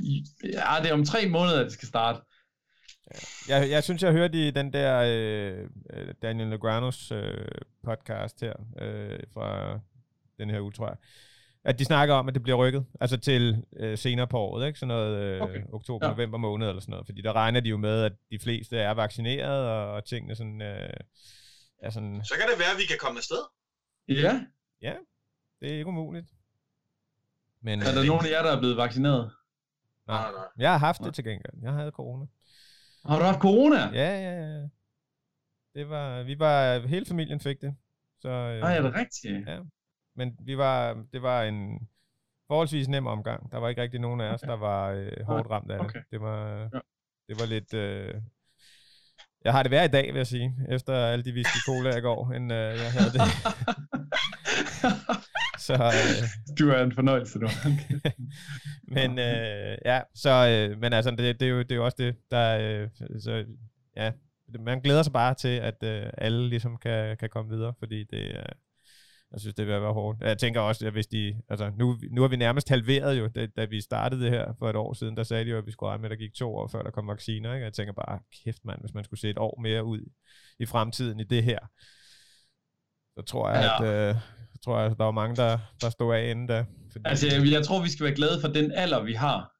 Ah, 0.56 0.82
det 0.82 0.90
er 0.90 0.94
om 0.94 1.04
tre 1.04 1.28
måneder, 1.28 1.58
at 1.58 1.64
det 1.64 1.72
skal 1.72 1.88
starte. 1.88 2.20
Jeg, 3.48 3.70
jeg 3.70 3.84
synes, 3.84 4.02
jeg 4.02 4.12
hørte 4.12 4.48
i 4.48 4.50
den 4.50 4.72
der 4.72 5.02
øh, 5.06 5.68
øh, 5.90 6.14
Daniel 6.22 6.48
Negranos 6.48 7.12
øh, 7.12 7.48
podcast 7.84 8.40
her 8.40 8.54
øh, 8.80 9.20
fra 9.34 9.78
den 10.38 10.50
her 10.50 10.60
uge, 10.60 10.72
tror 10.72 10.86
jeg, 10.86 10.96
at 11.64 11.78
de 11.78 11.84
snakker 11.84 12.14
om, 12.14 12.28
at 12.28 12.34
det 12.34 12.42
bliver 12.42 12.56
rykket, 12.56 12.86
altså 13.00 13.16
til 13.16 13.64
øh, 13.76 13.98
senere 13.98 14.26
på 14.26 14.38
året, 14.38 14.66
ikke? 14.66 14.78
Sådan 14.78 14.88
noget 14.88 15.16
øh, 15.18 15.42
okay. 15.42 15.62
oktober, 15.72 16.06
ja. 16.06 16.12
november 16.12 16.38
måned 16.38 16.68
eller 16.68 16.80
sådan 16.80 16.90
noget, 16.90 17.06
fordi 17.06 17.22
der 17.22 17.32
regner 17.32 17.60
de 17.60 17.68
jo 17.68 17.76
med, 17.76 18.02
at 18.02 18.12
de 18.30 18.38
fleste 18.38 18.78
er 18.78 18.94
vaccineret, 18.94 19.68
og, 19.68 19.92
og 19.92 20.04
tingene 20.04 20.36
sådan, 20.36 20.62
øh, 20.62 20.92
er 21.82 21.90
sådan... 21.90 22.24
Så 22.24 22.34
kan 22.34 22.48
det 22.50 22.58
være, 22.58 22.70
at 22.70 22.78
vi 22.78 22.84
kan 22.84 22.98
komme 23.00 23.18
afsted. 23.18 23.42
Ja. 24.08 24.40
Ja, 24.82 24.94
det 25.60 25.72
er 25.72 25.74
ikke 25.74 25.86
umuligt. 25.86 26.26
Men, 27.62 27.80
er 27.80 27.84
der 27.84 28.00
øh, 28.00 28.06
nogen 28.06 28.26
af 28.26 28.30
jer, 28.30 28.42
der 28.42 28.56
er 28.56 28.58
blevet 28.58 28.76
vaccineret? 28.76 29.30
Nej, 30.06 30.22
nej, 30.22 30.32
nej. 30.32 30.48
Jeg 30.58 30.70
har 30.70 30.78
haft 30.78 31.00
nej. 31.00 31.06
det 31.06 31.14
til 31.14 31.24
gengæld. 31.24 31.62
Jeg 31.62 31.72
havde 31.72 31.90
corona. 31.90 32.26
Har 33.06 33.18
du 33.18 33.24
haft 33.24 33.40
corona? 33.40 33.90
Ja, 33.92 34.20
ja, 34.20 34.40
ja. 34.40 34.68
Det 35.74 35.88
var, 35.88 36.22
vi 36.22 36.38
var, 36.38 36.86
hele 36.86 37.06
familien 37.06 37.40
fik 37.40 37.60
det. 37.60 37.76
Så, 38.20 38.28
øh, 38.28 38.60
Ej, 38.60 38.76
er 38.76 38.82
det 38.82 38.94
rigtigt? 38.94 39.48
Ja. 39.48 39.58
Men 40.16 40.36
vi 40.40 40.56
var, 40.56 41.04
det 41.12 41.22
var 41.22 41.42
en 41.42 41.88
forholdsvis 42.46 42.88
nem 42.88 43.06
omgang. 43.06 43.52
Der 43.52 43.58
var 43.58 43.68
ikke 43.68 43.82
rigtig 43.82 44.00
nogen 44.00 44.20
af 44.20 44.34
os, 44.34 44.42
okay. 44.42 44.52
der 44.52 44.58
var 44.58 44.90
øh, 44.90 45.12
hårdt 45.26 45.50
ramt 45.50 45.70
af 45.70 45.78
det. 45.78 45.86
Okay. 45.86 46.00
Det 46.10 46.20
var, 46.20 46.58
ja. 46.58 46.64
det 47.28 47.40
var 47.40 47.46
lidt... 47.46 47.74
Øh, 47.74 48.14
jeg 49.44 49.52
har 49.52 49.62
det 49.62 49.70
værd 49.70 49.88
i 49.88 49.92
dag, 49.92 50.06
vil 50.06 50.16
jeg 50.16 50.26
sige, 50.26 50.56
efter 50.68 50.94
alle 50.94 51.24
de 51.24 51.32
whisky 51.32 51.58
cola 51.66 51.96
i 51.96 52.00
går, 52.00 52.32
end 52.32 52.52
øh, 52.52 52.58
jeg 52.58 52.92
havde 52.92 53.12
det. 53.12 53.20
så, 55.60 55.74
øh, 55.74 56.56
du 56.58 56.68
er 56.70 56.82
en 56.82 56.94
fornøjelse, 56.94 57.38
du. 57.38 57.48
men 58.96 59.18
øh, 59.18 59.78
ja, 59.84 60.00
så, 60.14 60.30
øh, 60.30 60.80
men 60.80 60.92
altså, 60.92 61.10
det, 61.10 61.40
det, 61.40 61.46
er 61.46 61.50
jo, 61.50 61.58
det 61.58 61.72
er 61.72 61.76
jo 61.76 61.84
også 61.84 61.96
det, 61.98 62.16
der, 62.30 62.58
øh, 62.58 62.88
så, 63.20 63.44
ja, 63.96 64.12
man 64.58 64.80
glæder 64.80 65.02
sig 65.02 65.12
bare 65.12 65.34
til, 65.34 65.48
at 65.48 65.82
øh, 65.82 66.06
alle 66.18 66.48
ligesom 66.48 66.76
kan, 66.76 67.16
kan 67.16 67.28
komme 67.28 67.50
videre, 67.50 67.74
fordi 67.78 68.04
det, 68.04 68.22
øh, 68.22 68.44
jeg 69.32 69.40
synes, 69.40 69.54
det 69.54 69.66
vil 69.66 69.80
være 69.80 69.92
hårdt. 69.92 70.20
Jeg 70.20 70.38
tænker 70.38 70.60
også, 70.60 70.86
at 70.86 70.92
hvis 70.92 71.06
de, 71.06 71.42
altså 71.48 71.72
nu, 71.78 71.98
nu 72.10 72.24
er 72.24 72.28
vi 72.28 72.36
nærmest 72.36 72.68
halveret 72.68 73.18
jo, 73.18 73.28
da, 73.28 73.46
da 73.46 73.64
vi 73.64 73.80
startede 73.80 74.24
det 74.24 74.30
her 74.30 74.52
for 74.58 74.70
et 74.70 74.76
år 74.76 74.92
siden, 74.92 75.16
der 75.16 75.22
sagde 75.22 75.44
de 75.44 75.50
jo, 75.50 75.58
at 75.58 75.66
vi 75.66 75.72
skulle 75.72 75.90
regne 75.90 76.02
med, 76.02 76.10
at 76.10 76.18
der 76.18 76.24
gik 76.24 76.34
to 76.34 76.56
år, 76.56 76.68
før 76.68 76.82
der 76.82 76.90
kom 76.90 77.08
vacciner. 77.08 77.54
Ikke? 77.54 77.64
Jeg 77.64 77.72
tænker 77.72 77.92
bare, 77.92 78.18
kæft 78.44 78.64
mand, 78.64 78.80
hvis 78.80 78.94
man 78.94 79.04
skulle 79.04 79.20
se 79.20 79.30
et 79.30 79.38
år 79.38 79.60
mere 79.62 79.84
ud 79.84 80.00
i 80.58 80.66
fremtiden 80.66 81.20
i 81.20 81.24
det 81.24 81.44
her, 81.44 81.58
så 83.18 83.22
tror 83.26 83.50
jeg, 83.50 83.80
ja. 83.80 83.84
at, 83.84 84.10
øh, 84.10 84.16
tror 84.64 84.80
jeg, 84.80 84.90
der 84.98 85.04
var 85.04 85.10
mange, 85.10 85.36
der, 85.36 85.58
der 85.80 85.90
stod 85.90 86.14
af 86.14 86.30
inden 86.30 86.46
da. 86.46 86.64
Fordi... 86.92 87.04
Altså, 87.04 87.26
jeg, 87.26 87.46
jeg 87.50 87.64
tror, 87.66 87.82
vi 87.82 87.90
skal 87.90 88.04
være 88.04 88.14
glade 88.14 88.40
for 88.40 88.48
den 88.48 88.72
alder, 88.72 89.02
vi 89.02 89.14
har. 89.14 89.50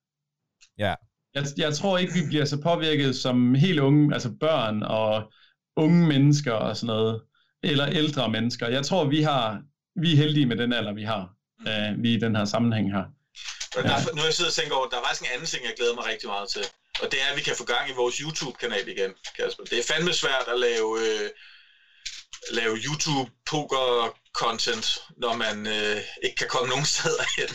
Ja. 0.78 0.94
Jeg, 1.34 1.44
jeg 1.57 1.74
tror 1.74 1.98
ikke, 1.98 2.12
vi 2.12 2.26
bliver 2.28 2.44
så 2.44 2.62
påvirket 2.62 3.16
som 3.16 3.55
helt 3.55 3.80
unge, 3.80 4.14
altså 4.14 4.30
børn 4.40 4.82
og 4.82 5.32
unge 5.76 6.07
mennesker 6.07 6.53
og 6.53 6.76
sådan 6.76 6.86
noget 6.86 7.22
eller 7.62 7.86
ældre 7.86 8.30
mennesker. 8.30 8.68
Jeg 8.68 8.84
tror, 8.84 9.05
vi 9.05 9.22
har 9.22 9.62
vi 9.96 10.12
er 10.12 10.16
heldige 10.16 10.46
med 10.46 10.57
den 10.57 10.72
alder, 10.72 10.92
vi 10.92 11.05
har 11.12 11.22
uh, 11.68 12.03
lige 12.03 12.16
i 12.16 12.20
den 12.20 12.36
her 12.36 12.44
sammenhæng 12.44 12.86
her. 12.96 13.05
Og 13.76 13.82
der, 13.88 13.96
nu 14.16 14.22
jeg 14.28 14.34
sidder 14.34 14.51
og 14.51 14.59
tænker 14.61 14.74
over, 14.76 14.86
der 14.88 14.98
er 14.98 15.05
faktisk 15.07 15.24
en 15.24 15.32
anden 15.34 15.48
ting, 15.53 15.62
jeg 15.64 15.74
glæder 15.78 15.94
mig 15.94 16.05
rigtig 16.12 16.28
meget 16.34 16.48
til. 16.55 16.64
Og 17.03 17.07
det 17.11 17.18
er, 17.22 17.28
at 17.30 17.36
vi 17.38 17.42
kan 17.48 17.55
få 17.61 17.64
gang 17.74 17.84
i 17.92 17.98
vores 18.01 18.16
YouTube-kanal 18.22 18.86
igen, 18.94 19.12
Kasper. 19.36 19.64
Det 19.70 19.78
er 19.82 19.86
fandme 19.92 20.12
svært 20.22 20.46
at 20.55 20.59
lave, 20.66 20.88
øh, 21.05 21.26
lave 22.59 22.74
YouTube-poker-content, 22.86 24.86
når 25.22 25.34
man 25.45 25.57
øh, 25.76 25.97
ikke 26.24 26.36
kan 26.36 26.49
komme 26.55 26.68
nogen 26.68 26.86
steder 26.97 27.24
hen. 27.36 27.51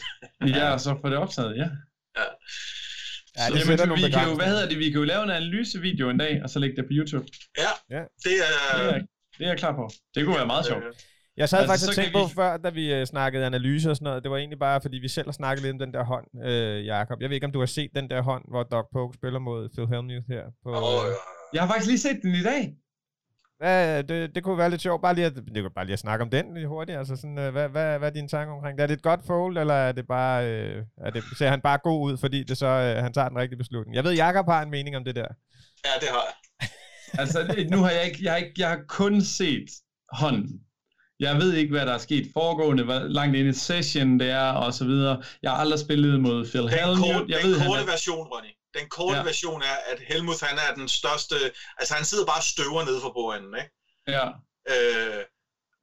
ja, 0.59 0.67
så 0.77 0.89
får 1.01 1.09
det 1.09 1.17
optaget, 1.17 1.57
ja. 1.61 1.67
Ja. 2.19 2.27
Ja, 3.37 3.43
det 3.53 3.61
så, 3.61 3.71
jamen, 3.71 3.97
vi 4.05 4.09
kan 4.11 4.27
jo, 4.29 4.35
hvad 4.35 4.49
hedder 4.53 4.69
det, 4.69 4.77
vi 4.79 4.89
kan 4.91 4.99
jo 5.01 5.03
lave 5.03 5.23
en 5.23 5.29
analysevideo 5.29 6.09
en 6.09 6.17
dag, 6.17 6.43
og 6.43 6.49
så 6.49 6.59
lægge 6.59 6.75
det 6.75 6.85
på 6.85 6.91
YouTube. 6.91 7.25
Ja, 7.57 7.71
ja. 7.95 8.03
det 8.25 8.35
er... 8.47 8.77
Det 8.77 8.85
er, 8.95 8.99
det 9.37 9.43
er 9.45 9.47
jeg 9.47 9.57
klar 9.57 9.75
på. 9.75 9.89
Det 10.15 10.25
kunne 10.25 10.35
være 10.35 10.45
meget 10.45 10.65
sjovt. 10.65 10.83
Jeg 11.37 11.49
sad 11.49 11.59
altså, 11.59 11.71
faktisk 11.71 11.89
og 11.89 11.95
tænkte 11.95 12.13
på 12.19 12.25
vi... 12.25 12.33
før, 12.33 12.57
da 12.57 12.69
vi 12.69 13.01
uh, 13.01 13.05
snakkede 13.05 13.45
analyse 13.45 13.89
og 13.89 13.95
sådan 13.95 14.05
noget, 14.05 14.23
det 14.23 14.31
var 14.31 14.37
egentlig 14.37 14.59
bare, 14.59 14.81
fordi 14.81 14.97
vi 14.97 15.07
selv 15.07 15.27
har 15.27 15.31
snakket 15.31 15.63
lidt 15.63 15.73
om 15.73 15.79
den 15.79 15.93
der 15.93 16.03
hånd, 16.03 16.27
uh, 16.47 16.85
Jakob. 16.85 17.21
Jeg 17.21 17.29
ved 17.29 17.35
ikke, 17.35 17.45
om 17.45 17.51
du 17.51 17.59
har 17.59 17.65
set 17.65 17.91
den 17.95 18.09
der 18.09 18.21
hånd, 18.21 18.43
hvor 18.51 18.63
Doc 18.63 18.85
Poke 18.93 19.13
spiller 19.19 19.39
mod 19.39 19.69
Phil 19.73 19.87
Hellmuth 19.87 20.27
her. 20.33 20.43
På, 20.63 20.69
oh, 20.69 21.05
ja. 21.07 21.13
Jeg 21.53 21.61
har 21.61 21.67
faktisk 21.67 21.87
lige 21.87 21.99
set 21.99 22.19
den 22.23 22.35
i 22.35 22.43
dag. 22.43 22.73
Hvad, 23.57 24.03
det, 24.03 24.35
det 24.35 24.43
kunne 24.43 24.57
være 24.57 24.69
lidt 24.69 24.81
sjovt, 24.81 25.01
bare 25.01 25.15
lige 25.15 25.25
at, 25.25 25.35
det 25.35 25.63
kunne 25.63 25.69
bare 25.75 25.85
lige 25.85 25.93
at 25.93 25.99
snakke 25.99 26.23
om 26.23 26.29
den 26.29 26.53
lidt 26.53 26.67
hurtigt. 26.67 26.97
Altså 26.97 27.15
sådan, 27.15 27.37
uh, 27.37 27.47
hvad, 27.49 27.69
hvad, 27.69 27.99
hvad 27.99 28.09
er 28.09 28.13
dine 28.13 28.27
tanker 28.27 28.53
omkring 28.53 28.77
det? 28.77 28.83
Er 28.83 28.87
det 28.87 28.93
et 28.93 29.01
godt 29.01 29.25
fold, 29.27 29.57
eller 29.57 29.73
er 29.73 29.91
det 29.91 30.07
bare, 30.07 30.43
uh, 30.43 31.05
er 31.05 31.09
det, 31.09 31.23
ser 31.37 31.49
han 31.49 31.61
bare 31.61 31.77
god 31.83 32.11
ud, 32.11 32.17
fordi 32.17 32.43
det 32.43 32.57
så, 32.57 32.65
uh, 32.65 33.03
han 33.03 33.13
tager 33.13 33.29
den 33.29 33.37
rigtige 33.37 33.57
beslutning? 33.57 33.95
Jeg 33.95 34.03
ved, 34.03 34.13
Jakob 34.13 34.45
har 34.45 34.61
en 34.61 34.71
mening 34.71 34.95
om 34.95 35.05
det 35.05 35.15
der. 35.15 35.27
Ja, 35.85 35.93
det 35.99 36.09
har 36.09 36.23
jeg. 36.29 36.69
altså, 37.21 37.65
nu 37.71 37.77
har 37.77 37.89
jeg 37.89 38.05
ikke, 38.05 38.19
jeg 38.23 38.31
har, 38.31 38.37
ikke, 38.37 38.53
jeg 38.57 38.69
har 38.69 38.79
kun 38.87 39.21
set 39.21 39.69
hånden. 40.11 40.59
Jeg 41.19 41.35
ved 41.37 41.53
ikke, 41.53 41.71
hvad 41.71 41.85
der 41.85 41.93
er 41.93 41.97
sket 41.97 42.27
foregående, 42.33 42.83
hvor 42.83 42.99
langt 42.99 43.35
inde 43.35 43.49
i 43.49 43.53
session 43.53 44.19
det 44.19 44.29
er, 44.29 44.49
og 44.51 44.73
så 44.73 44.85
videre. 44.85 45.23
Jeg 45.43 45.51
har 45.51 45.57
aldrig 45.57 45.79
spillet 45.79 46.21
mod 46.21 46.45
Phil 46.45 46.69
Hellmuth. 46.69 47.29
Jeg 47.31 47.39
den 47.43 47.49
ved, 47.49 47.67
korte 47.67 47.81
er... 47.81 47.85
version, 47.85 48.27
Ronny. 48.31 48.51
Den 48.77 48.89
korte 48.89 49.17
ja. 49.17 49.23
version 49.23 49.61
er, 49.61 49.77
at 49.91 49.99
Helmut 50.07 50.41
han 50.41 50.57
er 50.57 50.73
den 50.75 50.89
største... 50.89 51.35
Altså, 51.79 51.93
han 51.93 52.05
sidder 52.05 52.25
bare 52.25 52.39
og 52.39 52.43
støver 52.43 52.85
nede 52.85 53.01
for 53.01 53.11
bordenden, 53.17 53.55
ikke? 53.61 53.71
Ja. 54.07 54.25
Øh, 54.73 55.23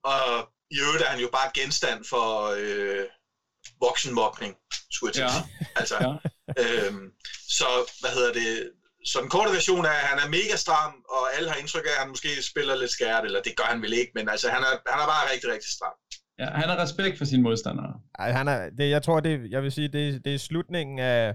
og 0.05 0.23
i 0.71 0.77
øvrigt 0.85 1.03
er 1.03 1.11
han 1.15 1.21
jo 1.21 1.29
bare 1.33 1.51
genstand 1.55 2.05
for 2.05 2.29
øh, 2.59 3.05
voksenmokning, 3.81 4.57
skulle 4.91 5.13
jeg 5.17 5.31
ja. 5.35 5.67
Altså, 5.81 5.97
ja. 6.05 6.11
øhm, 6.63 7.11
så, 7.59 7.69
hvad 8.01 8.11
hedder 8.11 8.33
det 8.33 8.73
så 9.05 9.21
den 9.21 9.29
korte 9.29 9.53
version 9.53 9.85
er, 9.85 9.97
at 10.03 10.09
han 10.13 10.19
er 10.19 10.29
mega 10.29 10.57
stram, 10.57 10.93
og 11.09 11.23
alle 11.37 11.49
har 11.51 11.57
indtryk 11.57 11.87
af, 11.87 11.95
at 11.97 12.03
han 12.03 12.09
måske 12.09 12.29
spiller 12.43 12.75
lidt 12.77 12.91
skært, 12.91 13.25
eller 13.25 13.43
det 13.43 13.57
gør 13.57 13.65
han 13.65 13.83
vel 13.83 13.93
ikke, 13.93 14.13
men 14.15 14.29
altså, 14.29 14.49
han 14.51 14.63
er, 14.63 14.75
han 14.93 15.01
er 15.03 15.07
bare 15.07 15.33
rigtig, 15.33 15.51
rigtig 15.53 15.71
stram. 15.71 15.97
Ja, 16.39 16.47
han 16.61 16.69
har 16.69 16.83
respekt 16.83 17.19
for 17.19 17.25
sine 17.25 17.43
modstandere. 17.43 17.93
Ej, 18.19 18.33
han 18.33 18.49
er, 18.49 18.71
det, 18.79 18.91
jeg 18.91 19.03
tror, 19.03 19.21
det, 19.21 19.51
jeg 19.51 19.63
vil 19.63 19.73
sige, 19.73 19.89
det, 19.89 20.25
det 20.25 20.35
er 20.35 20.39
slutningen 20.39 20.99
af, 20.99 21.35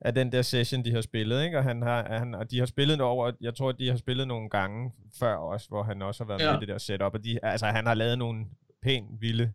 af 0.00 0.14
den 0.14 0.32
der 0.32 0.42
session, 0.42 0.84
de 0.84 0.92
har 0.92 1.00
spillet, 1.00 1.44
ikke? 1.44 1.58
Og, 1.58 1.64
han 1.64 1.82
har, 1.82 2.18
han, 2.18 2.34
og 2.34 2.50
de 2.50 2.58
har 2.58 2.66
spillet 2.66 3.00
over, 3.00 3.32
jeg 3.40 3.54
tror, 3.54 3.72
de 3.72 3.88
har 3.88 3.96
spillet 3.96 4.28
nogle 4.28 4.50
gange 4.50 4.92
før 5.18 5.34
også, 5.34 5.68
hvor 5.68 5.82
han 5.82 6.02
også 6.02 6.24
har 6.24 6.28
været 6.28 6.40
ja. 6.40 6.52
med 6.52 6.58
i 6.58 6.60
det 6.60 6.68
der 6.68 6.78
setup, 6.78 7.14
og 7.14 7.24
de, 7.24 7.38
altså, 7.42 7.66
han 7.66 7.86
har 7.86 7.94
lavet 7.94 8.18
nogle 8.18 8.46
pænt 8.82 9.20
vilde 9.20 9.52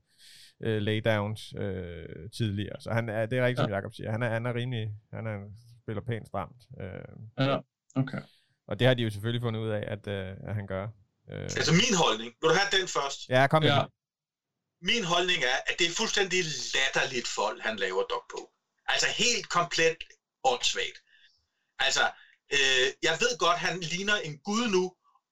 øh, 0.63 0.81
laydowns 0.81 1.53
øh, 1.57 2.29
tidligere, 2.37 2.81
så 2.81 2.91
han 2.91 3.09
er, 3.09 3.25
det 3.25 3.37
er 3.37 3.45
rigtigt, 3.45 3.59
ja. 3.59 3.63
som 3.63 3.73
Jacob 3.73 3.93
siger, 3.93 4.11
han 4.11 4.23
er, 4.23 4.29
han 4.29 4.45
er 4.45 4.53
rimelig, 4.55 4.91
han 5.13 5.27
er 5.27 5.37
spiller 5.85 6.01
pænt 6.01 6.27
stramt. 6.27 6.61
Øh, 6.81 7.47
ja, 7.47 7.57
okay. 7.95 8.21
Og 8.67 8.79
det 8.79 8.87
har 8.87 8.93
de 8.93 9.03
jo 9.03 9.09
selvfølgelig 9.09 9.41
fundet 9.41 9.59
ud 9.59 9.69
af, 9.69 9.83
at, 9.87 10.07
øh, 10.07 10.31
at 10.47 10.55
han 10.55 10.67
gør. 10.67 10.85
Øh. 11.31 11.43
Altså 11.59 11.73
min 11.83 11.95
holdning, 12.03 12.29
vil 12.41 12.49
du 12.49 12.55
have 12.59 12.69
den 12.77 12.87
først? 12.97 13.19
Ja, 13.29 13.47
kom. 13.47 13.63
Ja. 13.63 13.83
Min 14.81 15.03
holdning 15.13 15.39
er, 15.53 15.57
at 15.69 15.75
det 15.79 15.85
er 15.87 15.95
fuldstændig 16.01 16.39
latterligt 16.75 17.27
folk, 17.39 17.59
han 17.67 17.75
laver 17.85 18.03
dog 18.13 18.23
på. 18.33 18.41
Altså 18.93 19.07
helt 19.23 19.49
komplet 19.49 19.97
åndssvagt. 20.45 20.97
Altså, 21.79 22.03
øh, 22.53 22.87
jeg 23.01 23.17
ved 23.19 23.37
godt, 23.37 23.57
han 23.57 23.79
ligner 23.79 24.15
en 24.15 24.39
gud 24.39 24.67
nu, 24.67 24.83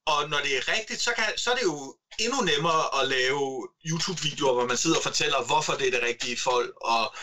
og 0.06 0.30
når 0.30 0.40
det 0.42 0.58
er 0.58 0.68
rigtigt, 0.68 1.02
så, 1.02 1.14
kan, 1.14 1.38
så 1.38 1.52
er 1.52 1.56
det 1.56 1.64
jo 1.64 1.96
endnu 2.20 2.42
nemmere 2.42 3.00
at 3.00 3.08
lave 3.08 3.68
YouTube-videoer, 3.90 4.54
hvor 4.54 4.66
man 4.66 4.78
sidder 4.78 4.98
og 4.98 5.04
fortæller, 5.04 5.46
hvorfor 5.46 5.74
det 5.74 5.88
er 5.88 5.92
det 5.92 6.02
rigtige 6.02 6.38
folk, 6.38 6.74
og 6.82 7.16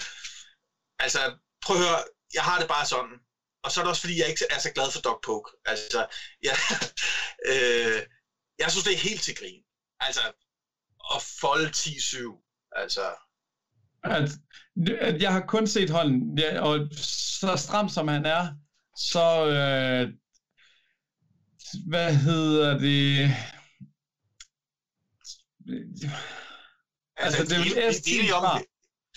altså, 0.99 1.36
prøv 1.62 1.76
at 1.76 1.82
høre, 1.82 2.03
jeg 2.34 2.45
har 2.45 2.59
det 2.59 2.68
bare 2.68 2.86
sådan. 2.86 3.18
Og 3.62 3.72
så 3.72 3.80
er 3.80 3.84
det 3.84 3.88
også, 3.91 4.01
fordi 4.01 4.18
jeg 4.18 4.28
ikke 4.28 4.45
er 4.51 4.59
så 4.59 4.70
glad 4.70 4.91
for 4.91 5.01
Doc 5.01 5.18
Poke. 5.22 5.51
Altså, 5.64 6.07
jeg, 6.43 6.57
øh, 7.53 8.03
jeg 8.59 8.70
synes, 8.70 8.84
det 8.84 8.93
er 8.93 9.09
helt 9.09 9.22
til 9.22 9.34
grin. 9.34 9.62
Altså, 10.01 10.32
at 11.14 11.22
folde 11.41 11.68
10-7. 11.76 12.70
Altså, 12.76 13.14
at, 14.05 14.30
at 15.01 15.22
jeg 15.22 15.32
har 15.32 15.40
kun 15.40 15.66
set 15.66 15.90
hånden, 15.90 16.38
ja, 16.38 16.61
og 16.61 16.88
så 16.96 17.57
stram 17.57 17.88
som 17.88 18.09
han 18.09 18.26
er, 18.26 18.48
så 18.96 19.46
øh, 19.46 20.12
hvad 21.88 22.14
hedder 22.14 22.78
det? 22.78 23.31
Altså, 27.16 27.39
altså 27.39 27.55
det 27.55 27.85
er 27.85 27.90
S10 27.90 28.31
fra. 28.32 28.59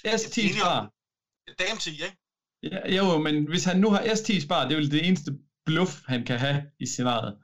S10 0.07 0.60
fra. 0.61 0.89
Dame 1.60 1.80
10, 1.80 1.91
ikke? 1.91 2.18
Ja, 2.64 2.95
jo, 2.95 3.18
men 3.18 3.47
hvis 3.47 3.64
han 3.64 3.80
nu 3.80 3.89
har 3.89 3.99
S10 3.99 4.45
spar, 4.45 4.64
det 4.64 4.72
er 4.72 4.76
vel 4.76 4.91
det 4.91 5.07
eneste 5.07 5.31
bluff, 5.65 5.91
han 6.07 6.26
kan 6.26 6.39
have 6.39 6.64
i 6.80 6.85
scenariet. 6.85 7.38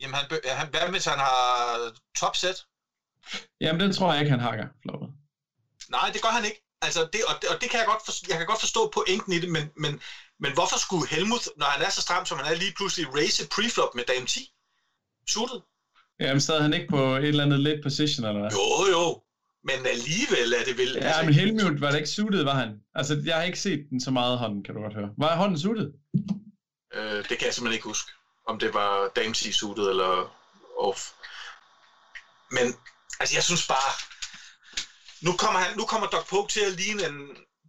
Jamen, 0.00 0.14
han, 0.14 0.40
han, 0.44 0.68
hvad 0.70 0.90
hvis 0.90 1.04
han 1.04 1.18
har 1.18 1.78
topset? 2.18 2.66
Jamen, 3.60 3.80
den 3.80 3.92
tror 3.92 4.12
jeg 4.12 4.20
ikke, 4.20 4.30
han 4.30 4.40
hakker, 4.40 4.68
floppet. 4.82 5.08
Nej, 5.88 6.10
det 6.12 6.22
gør 6.22 6.28
han 6.28 6.44
ikke. 6.44 6.67
Altså, 6.82 7.00
det, 7.12 7.20
og, 7.28 7.34
det, 7.40 7.48
og 7.50 7.60
det 7.60 7.70
kan 7.70 7.78
jeg 7.78 7.86
godt 7.86 8.04
forstå, 8.04 8.26
jeg 8.28 8.38
kan 8.38 8.46
godt 8.46 8.60
forstå 8.60 8.90
pointen 8.94 9.32
i 9.32 9.38
det, 9.38 9.50
men, 9.50 9.64
men, 9.76 10.00
men 10.40 10.52
hvorfor 10.52 10.78
skulle 10.78 11.08
Helmut, 11.08 11.48
når 11.56 11.66
han 11.66 11.82
er 11.86 11.90
så 11.90 12.02
stram, 12.02 12.26
som 12.26 12.38
han 12.38 12.52
er, 12.52 12.56
lige 12.56 12.74
pludselig 12.76 13.14
race 13.14 13.48
preflop 13.54 13.94
med 13.94 14.04
dame 14.04 14.26
10? 14.26 14.52
Suited? 15.28 15.60
Jamen, 16.20 16.40
sad 16.40 16.60
han 16.62 16.74
ikke 16.74 16.88
på 16.88 17.16
et 17.16 17.28
eller 17.28 17.44
andet 17.44 17.60
late 17.60 17.80
position, 17.82 18.26
eller 18.26 18.40
hvad? 18.40 18.50
Jo, 18.50 18.66
jo 18.94 19.22
men 19.64 19.86
alligevel 19.86 20.52
er 20.52 20.64
det 20.64 20.78
vel... 20.78 20.92
Ja, 20.92 21.00
altså, 21.00 21.24
men 21.24 21.34
Helmut 21.34 21.80
var 21.80 21.90
det 21.90 21.98
ikke 21.98 22.10
suited, 22.10 22.42
var 22.42 22.54
han? 22.54 22.80
Altså, 22.94 23.22
jeg 23.24 23.36
har 23.36 23.42
ikke 23.42 23.60
set 23.60 23.86
den 23.90 24.00
så 24.00 24.10
meget 24.10 24.38
hånden, 24.38 24.64
kan 24.64 24.74
du 24.74 24.80
godt 24.80 24.94
høre. 24.94 25.10
Var 25.18 25.36
hånden 25.36 25.58
suited? 25.58 25.92
Øh, 26.94 27.18
det 27.28 27.38
kan 27.38 27.46
jeg 27.46 27.54
simpelthen 27.54 27.72
ikke 27.72 27.84
huske, 27.92 28.12
om 28.46 28.58
det 28.58 28.74
var 28.74 29.08
Damsey 29.16 29.50
suited 29.50 29.84
eller 29.84 30.12
off. 30.78 31.00
Men, 32.50 32.74
altså, 33.20 33.36
jeg 33.36 33.44
synes 33.44 33.66
bare... 33.68 33.90
Nu 35.22 35.32
kommer, 35.32 35.58
han, 35.60 35.76
nu 35.76 35.84
kommer 35.84 36.06
Doc 36.06 36.28
Poke 36.28 36.52
til 36.52 36.60
at 36.60 36.72
ligne 36.72 37.06
en 37.06 37.18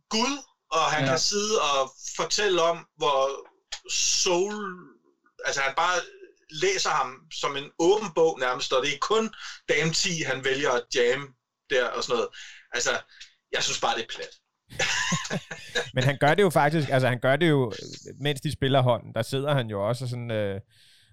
gud, 0.10 0.34
og 0.72 0.84
han 0.94 1.04
ja. 1.04 1.10
kan 1.10 1.20
sidde 1.20 1.62
og 1.62 1.92
fortælle 2.16 2.62
om, 2.62 2.78
hvor 2.98 3.20
soul... 4.24 4.56
Altså, 5.46 5.62
han 5.62 5.74
bare 5.78 5.98
læser 6.50 6.90
ham 6.90 7.16
som 7.34 7.58
en 7.58 7.72
åben 7.80 8.10
bog 8.16 8.40
nærmest, 8.40 8.74
og 8.74 8.86
det 8.86 8.94
er 8.94 8.98
kun 9.02 9.34
Dame 9.70 9.94
10, 9.94 10.22
han 10.22 10.44
vælger 10.44 10.72
at 10.72 10.84
jamme 10.96 11.28
der 11.70 11.86
og 11.86 12.04
sådan 12.04 12.16
noget. 12.16 12.30
Altså, 12.74 12.90
jeg 13.52 13.64
synes 13.64 13.82
bare, 13.82 13.96
det 13.96 14.04
er 14.04 14.14
plat. 14.16 14.34
Men 15.96 16.04
han 16.04 16.18
gør 16.20 16.34
det 16.34 16.44
jo 16.44 16.50
faktisk, 16.50 16.90
altså 16.90 17.08
han 17.08 17.20
gør 17.20 17.36
det 17.36 17.50
jo, 17.50 17.74
mens 18.20 18.42
de 18.42 18.52
spiller 18.52 18.82
hånden, 18.82 19.14
der 19.14 19.22
sidder 19.22 19.54
han 19.54 19.70
jo 19.70 19.88
også 19.88 20.08
sådan, 20.08 20.32
øh, 20.32 20.62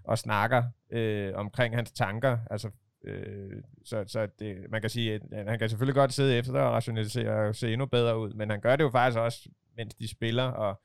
og 0.05 0.19
snakker 0.19 0.63
øh, 0.93 1.33
omkring 1.35 1.77
hans 1.77 1.91
tanker. 1.93 2.39
Altså, 2.51 2.71
øh, 3.07 3.63
så 3.85 4.05
så 4.07 4.29
det, 4.39 4.71
man 4.71 4.81
kan 4.81 4.91
sige, 4.91 5.15
at 5.15 5.49
han 5.49 5.59
kan 5.59 5.69
selvfølgelig 5.69 5.95
godt 5.95 6.13
sidde 6.13 6.37
efter 6.37 6.53
og 6.53 6.73
rationalisere 6.73 7.49
og 7.49 7.55
se 7.55 7.73
endnu 7.73 7.87
bedre 7.87 8.19
ud, 8.19 8.33
men 8.35 8.51
han 8.51 8.61
gør 8.61 8.77
det 8.77 8.85
jo 8.85 8.91
faktisk 8.91 9.19
også, 9.19 9.49
mens 9.77 9.95
de 9.95 10.09
spiller, 10.09 10.45
og 10.45 10.83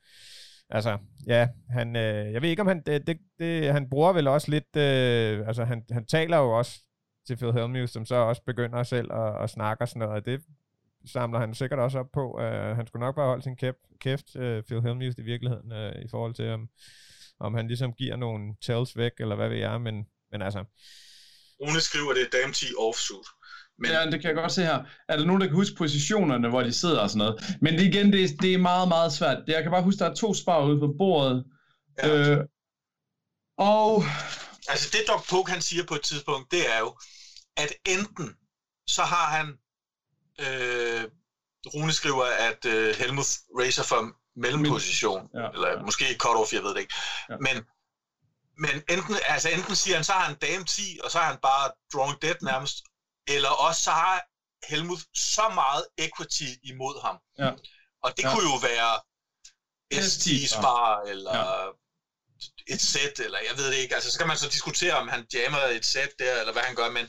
altså, 0.70 0.98
ja, 1.26 1.48
han, 1.70 1.96
øh, 1.96 2.32
jeg 2.32 2.42
ved 2.42 2.48
ikke 2.48 2.62
om 2.62 2.68
han, 2.68 2.82
det, 2.86 3.06
det, 3.06 3.18
det, 3.38 3.72
han 3.72 3.90
bruger 3.90 4.12
vel 4.12 4.28
også 4.28 4.50
lidt, 4.50 4.76
øh, 4.76 5.46
altså 5.46 5.64
han, 5.64 5.84
han 5.90 6.06
taler 6.06 6.36
jo 6.36 6.58
også 6.58 6.80
til 7.26 7.36
Phil 7.36 7.52
Hellmuth, 7.52 7.92
som 7.92 8.04
så 8.06 8.14
også 8.14 8.42
begynder 8.46 8.82
selv 8.82 9.12
at, 9.12 9.42
at 9.42 9.50
snakke 9.50 9.82
og 9.82 9.88
sådan 9.88 10.00
noget, 10.00 10.14
og 10.14 10.26
det 10.26 10.42
samler 11.06 11.38
han 11.38 11.54
sikkert 11.54 11.78
også 11.78 11.98
op 11.98 12.12
på. 12.12 12.34
Uh, 12.34 12.76
han 12.76 12.86
skulle 12.86 13.00
nok 13.00 13.14
bare 13.14 13.26
holde 13.26 13.42
sin 13.42 13.56
kæft, 13.56 13.78
kæft 14.00 14.36
uh, 14.36 14.62
Phil 14.66 14.82
Hellmuth 14.82 15.18
i 15.18 15.22
virkeligheden, 15.22 15.72
uh, 15.72 16.02
i 16.02 16.08
forhold 16.08 16.34
til, 16.34 16.50
om, 16.50 16.68
om 17.38 17.54
han 17.54 17.66
ligesom 17.66 17.92
giver 17.92 18.16
nogle 18.16 18.54
tells 18.60 18.96
væk, 18.96 19.12
eller 19.18 19.36
hvad 19.36 19.48
ved 19.48 19.58
jeg, 19.58 19.80
men, 19.80 20.06
men 20.32 20.42
altså... 20.42 20.64
Rune 21.62 21.80
skriver, 21.80 22.12
det 22.12 22.22
er 22.22 22.38
damn 22.38 22.52
10 22.52 22.66
offsuit. 22.78 23.26
Men... 23.78 23.90
Ja, 23.90 24.04
det 24.10 24.20
kan 24.20 24.28
jeg 24.28 24.34
godt 24.34 24.52
se 24.52 24.62
her. 24.62 24.84
Er 25.08 25.16
der 25.16 25.24
nogen, 25.24 25.40
der 25.40 25.46
kan 25.46 25.56
huske 25.56 25.76
positionerne, 25.76 26.48
hvor 26.48 26.62
de 26.62 26.72
sidder 26.72 27.00
og 27.00 27.10
sådan 27.10 27.18
noget? 27.18 27.56
Men 27.60 27.74
det, 27.74 27.82
igen, 27.82 28.12
det, 28.12 28.42
det 28.42 28.54
er 28.54 28.58
meget, 28.58 28.88
meget 28.88 29.12
svært. 29.12 29.38
Jeg 29.46 29.62
kan 29.62 29.72
bare 29.72 29.82
huske, 29.82 29.98
der 29.98 30.10
er 30.10 30.14
to 30.14 30.34
spar 30.34 30.64
ude 30.64 30.80
på 30.80 30.94
bordet. 30.98 31.44
Ja. 31.98 32.08
Øh, 32.08 32.44
og... 33.58 34.04
Altså 34.68 34.88
det 34.92 35.00
Doc 35.08 35.28
Poke, 35.28 35.50
han 35.52 35.62
siger 35.62 35.84
på 35.84 35.94
et 35.94 36.02
tidspunkt, 36.02 36.50
det 36.50 36.74
er 36.74 36.78
jo, 36.78 36.96
at 37.56 37.72
enten 37.86 38.34
så 38.86 39.02
har 39.02 39.26
han 39.36 39.46
øh, 40.40 41.04
Rune 41.74 41.92
skriver, 41.92 42.24
at 42.24 42.64
øh, 42.64 42.94
Helmut 42.94 43.26
racer 43.58 43.82
for 43.82 44.00
mellemposition, 44.36 45.28
ja, 45.34 45.48
eller 45.54 45.68
ja. 45.68 45.82
måske 45.82 46.04
cut-off, 46.22 46.52
jeg 46.52 46.62
ved 46.62 46.74
det 46.74 46.80
ikke. 46.80 46.94
Ja. 47.30 47.36
Men, 47.40 47.64
men 48.64 48.74
enten, 48.94 49.16
altså 49.34 49.48
enten 49.48 49.76
siger 49.76 49.96
han, 49.96 50.04
så 50.04 50.12
har 50.12 50.24
han 50.28 50.36
dame 50.46 50.64
10, 50.64 51.00
og 51.04 51.10
så 51.10 51.18
har 51.18 51.28
han 51.32 51.40
bare 51.42 51.66
drawing 51.92 52.22
dead 52.22 52.38
nærmest, 52.42 52.76
eller 53.34 53.48
også 53.48 53.82
så 53.82 53.90
har 53.90 54.16
Helmut 54.70 55.02
så 55.14 55.46
meget 55.54 55.84
equity 55.98 56.50
imod 56.62 57.02
ham. 57.06 57.16
Ja. 57.38 57.50
Og 58.04 58.10
det 58.16 58.22
ja. 58.22 58.30
kunne 58.32 58.48
jo 58.52 58.56
være 58.70 58.92
ST 60.08 60.26
spar, 60.54 61.00
eller 61.12 61.36
ja. 61.36 62.74
et 62.74 62.80
sæt, 62.80 63.16
eller 63.24 63.38
jeg 63.48 63.54
ved 63.58 63.66
det 63.72 63.78
ikke. 63.82 63.94
Altså, 63.94 64.10
så 64.10 64.18
kan 64.18 64.28
man 64.28 64.36
så 64.36 64.48
diskutere, 64.48 64.94
om 64.94 65.08
han 65.08 65.26
jammer 65.34 65.58
et 65.58 65.84
sæt 65.84 66.12
der, 66.18 66.40
eller 66.40 66.52
hvad 66.52 66.62
han 66.62 66.76
gør, 66.76 66.90
men, 66.90 67.06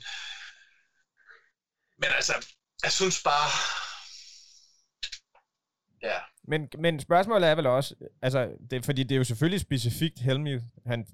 men 1.98 2.10
altså, 2.20 2.34
jeg 2.84 2.92
synes 2.92 3.24
bare... 3.24 3.50
Ja. 6.02 6.20
Men, 6.44 6.70
men 6.80 7.00
spørgsmålet 7.00 7.50
er 7.50 7.56
vel 7.56 7.66
også, 7.66 7.96
altså, 8.22 8.50
det, 8.70 8.86
fordi 8.86 9.04
det 9.04 9.16
er 9.16 9.18
jo 9.18 9.24
selvfølgelig 9.24 9.62
specifikt 9.62 10.20
Helmuth, 10.20 10.64
han 10.86 11.08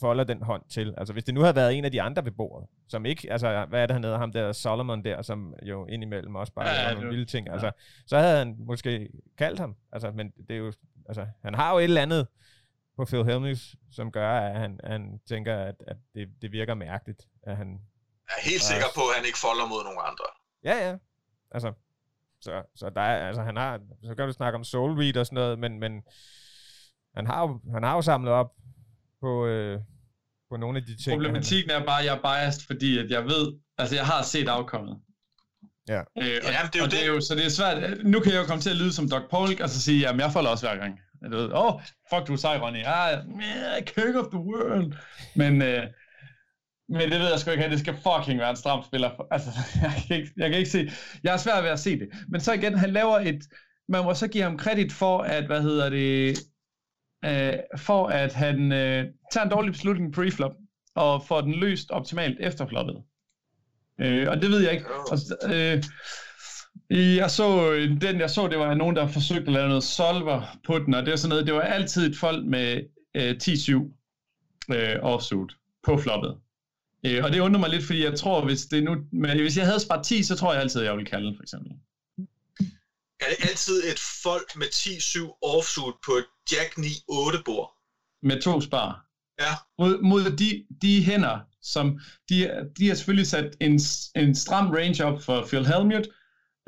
folder 0.00 0.24
den 0.24 0.42
hånd 0.42 0.62
til. 0.68 0.94
Altså, 0.96 1.12
hvis 1.12 1.24
det 1.24 1.34
nu 1.34 1.40
havde 1.40 1.56
været 1.56 1.74
en 1.78 1.84
af 1.84 1.92
de 1.92 2.02
andre 2.02 2.24
ved 2.24 2.32
bordet, 2.32 2.68
som 2.88 3.06
ikke, 3.06 3.32
altså, 3.32 3.66
hvad 3.68 3.82
er 3.82 3.86
det, 3.86 3.94
han 3.94 4.04
hedder, 4.04 4.18
ham 4.18 4.32
der 4.32 4.52
Solomon 4.52 5.04
der, 5.04 5.22
som 5.22 5.54
jo 5.62 5.86
indimellem 5.86 6.34
også 6.34 6.52
bare 6.52 6.68
ja, 6.68 6.88
ja, 6.88 6.94
nogle 6.94 7.08
vilde 7.08 7.24
ting, 7.24 7.50
altså, 7.50 7.66
ja. 7.66 7.72
så 8.06 8.18
havde 8.18 8.38
han 8.38 8.56
måske 8.58 9.08
kaldt 9.38 9.60
ham, 9.60 9.76
altså, 9.92 10.10
men 10.10 10.30
det 10.48 10.50
er 10.50 10.58
jo, 10.58 10.72
altså, 11.08 11.26
han 11.42 11.54
har 11.54 11.72
jo 11.72 11.78
et 11.78 11.84
eller 11.84 12.02
andet 12.02 12.26
på 12.96 13.04
Phil 13.04 13.24
Helmuth, 13.24 13.62
som 13.92 14.12
gør, 14.12 14.30
at 14.40 14.60
han, 14.60 14.80
han 14.84 15.20
tænker, 15.28 15.56
at, 15.56 15.74
at 15.86 15.96
det, 16.14 16.28
det 16.42 16.52
virker 16.52 16.74
mærkeligt, 16.74 17.28
at 17.42 17.56
han... 17.56 17.68
Jeg 18.28 18.34
er 18.38 18.48
helt 18.50 18.62
sikker 18.62 18.86
på, 18.94 19.00
at 19.00 19.16
han 19.16 19.26
ikke 19.26 19.38
folder 19.38 19.66
mod 19.66 19.84
nogen 19.84 19.98
andre. 20.10 20.24
Ja, 20.64 20.88
ja. 20.88 20.96
Altså, 21.50 21.72
så, 22.40 22.62
så 22.74 22.90
der 22.90 23.00
er, 23.00 23.26
altså 23.26 23.42
han 23.42 23.56
har, 23.56 23.80
så 24.04 24.14
kan 24.14 24.26
du 24.26 24.32
snakke 24.32 24.56
om 24.56 24.64
Soul 24.64 24.92
Read 25.00 25.16
og 25.16 25.26
sådan 25.26 25.34
noget, 25.34 25.58
men, 25.58 25.78
men 25.78 26.02
han 27.14 27.26
har 27.26 27.42
jo, 27.42 27.60
han 27.72 27.82
har 27.82 27.94
jo 27.94 28.02
samlet 28.02 28.32
op 28.32 28.52
på, 29.22 29.46
øh, 29.46 29.78
på 30.50 30.56
nogle 30.56 30.78
af 30.78 30.84
de 30.84 31.02
ting. 31.02 31.14
Problematikken 31.14 31.70
er 31.70 31.84
bare, 31.86 32.00
at 32.00 32.06
jeg 32.06 32.16
er 32.16 32.22
biased, 32.22 32.62
fordi 32.66 32.98
at 32.98 33.10
jeg 33.10 33.24
ved, 33.24 33.58
altså 33.78 33.94
jeg 33.96 34.06
har 34.06 34.22
set 34.22 34.48
afkommet. 34.48 34.96
Ja. 35.88 36.00
Øh, 36.00 36.40
og, 36.46 36.50
ja, 36.56 36.60
det 36.72 36.74
er 36.74 36.78
jo 36.78 36.84
og 36.84 36.90
det. 36.90 36.98
det 36.98 37.02
er 37.04 37.06
jo, 37.06 37.20
så 37.20 37.34
det 37.34 37.44
er 37.44 37.48
svært. 37.48 38.04
Nu 38.04 38.20
kan 38.20 38.32
jeg 38.32 38.40
jo 38.42 38.46
komme 38.46 38.62
til 38.62 38.70
at 38.70 38.76
lyde 38.76 38.92
som 38.92 39.08
Doc 39.08 39.22
Polk, 39.30 39.60
og 39.60 39.68
så 39.68 39.82
sige, 39.82 40.00
jamen 40.00 40.20
jeg 40.20 40.32
folder 40.32 40.50
også 40.50 40.66
hver 40.66 40.76
gang. 40.76 41.00
Åh, 41.32 41.64
oh, 41.64 41.80
fuck 42.10 42.28
du 42.28 42.32
er 42.32 42.36
sej, 42.36 42.58
Ronny. 42.58 42.82
Ah, 42.84 43.24
yeah, 43.42 43.82
king 43.84 44.16
of 44.16 44.26
the 44.30 44.38
world. 44.38 44.92
Men, 45.36 45.62
øh, 45.62 45.82
men 46.88 47.10
det 47.10 47.20
ved 47.20 47.30
jeg 47.30 47.38
sgu 47.40 47.50
ikke, 47.50 47.64
at 47.64 47.70
det 47.70 47.80
skal 47.80 47.94
fucking 47.94 48.40
være 48.40 48.50
en 48.50 48.56
stram 48.56 48.84
spiller. 48.84 49.10
Altså, 49.30 49.50
jeg 49.82 49.92
kan, 50.08 50.16
ikke, 50.16 50.32
jeg 50.36 50.50
kan 50.50 50.58
ikke 50.58 50.70
se... 50.70 50.90
Jeg 51.24 51.32
er 51.32 51.36
svært 51.36 51.64
ved 51.64 51.70
at 51.70 51.80
se 51.80 51.98
det. 51.98 52.08
Men 52.28 52.40
så 52.40 52.52
igen, 52.52 52.78
han 52.78 52.90
laver 52.90 53.18
et... 53.18 53.42
Man 53.88 54.04
må 54.04 54.14
så 54.14 54.28
give 54.28 54.42
ham 54.42 54.58
kredit 54.58 54.92
for, 54.92 55.18
at, 55.18 55.46
hvad 55.46 55.62
hedder 55.62 55.90
det... 55.90 56.38
Øh, 57.24 57.52
for 57.76 58.06
at 58.06 58.34
han 58.34 58.72
øh, 58.72 59.04
tager 59.32 59.44
en 59.44 59.50
dårlig 59.50 59.72
beslutning 59.72 60.14
preflop, 60.14 60.52
og 60.94 61.24
får 61.26 61.40
den 61.40 61.52
løst 61.52 61.90
optimalt 61.90 62.36
efter 62.40 62.66
floppet. 62.66 63.02
Øh, 64.00 64.28
og 64.28 64.42
det 64.42 64.50
ved 64.50 64.60
jeg 64.60 64.72
ikke. 64.72 64.86
Og, 65.10 65.18
øh, 65.54 65.82
jeg 66.90 67.30
så, 67.30 67.72
øh, 67.72 68.00
den 68.00 68.20
jeg 68.20 68.30
så, 68.30 68.48
det 68.48 68.58
var 68.58 68.74
nogen, 68.74 68.96
der 68.96 69.08
forsøgte 69.08 69.46
at 69.46 69.52
lave 69.52 69.68
noget 69.68 69.84
solver 69.84 70.58
på 70.66 70.78
den, 70.78 70.94
og 70.94 71.02
det 71.02 71.10
var 71.10 71.16
sådan 71.16 71.28
noget, 71.28 71.46
det 71.46 71.54
var 71.54 71.60
altid 71.60 72.10
et 72.10 72.16
folk 72.16 72.46
med 72.46 72.82
øh, 73.14 73.36
10-7 73.42 74.74
øh, 74.74 74.96
offsuit 75.02 75.52
på 75.84 75.96
floppet. 75.96 76.36
Øh, 77.06 77.24
og 77.24 77.32
det 77.32 77.40
undrer 77.40 77.60
mig 77.60 77.70
lidt, 77.70 77.84
fordi 77.84 78.04
jeg 78.04 78.18
tror, 78.18 78.44
hvis, 78.44 78.66
det 78.66 78.84
nu, 78.84 78.96
men 79.12 79.40
hvis 79.40 79.56
jeg 79.56 79.66
havde 79.66 79.80
sparet 79.80 80.06
10, 80.06 80.22
så 80.22 80.36
tror 80.36 80.52
jeg 80.52 80.62
altid, 80.62 80.82
jeg 80.82 80.92
ville 80.92 81.06
kalde 81.06 81.34
for 81.36 81.42
eksempel. 81.42 81.72
Er 83.20 83.26
det 83.28 83.48
altid 83.48 83.90
et 83.90 83.98
folk 84.22 84.56
med 84.56 84.66
10-7 84.66 85.38
offsuit 85.42 85.94
på 86.06 86.12
et 86.12 86.26
Jack 86.52 86.78
9-8 86.78 87.42
bord? 87.44 87.72
Med 88.22 88.42
to 88.42 88.60
spar. 88.60 89.06
Ja. 89.40 89.52
Mod, 89.78 90.02
mod 90.02 90.36
de, 90.36 90.66
de 90.82 91.04
hænder, 91.04 91.40
som 91.62 92.00
de, 92.28 92.68
de 92.78 92.88
har 92.88 92.94
selvfølgelig 92.94 93.26
sat 93.26 93.56
en, 93.60 93.80
en 94.16 94.34
stram 94.34 94.70
range 94.70 95.04
op 95.04 95.22
for 95.22 95.46
Phil 95.46 95.66
Helmut. 95.66 96.08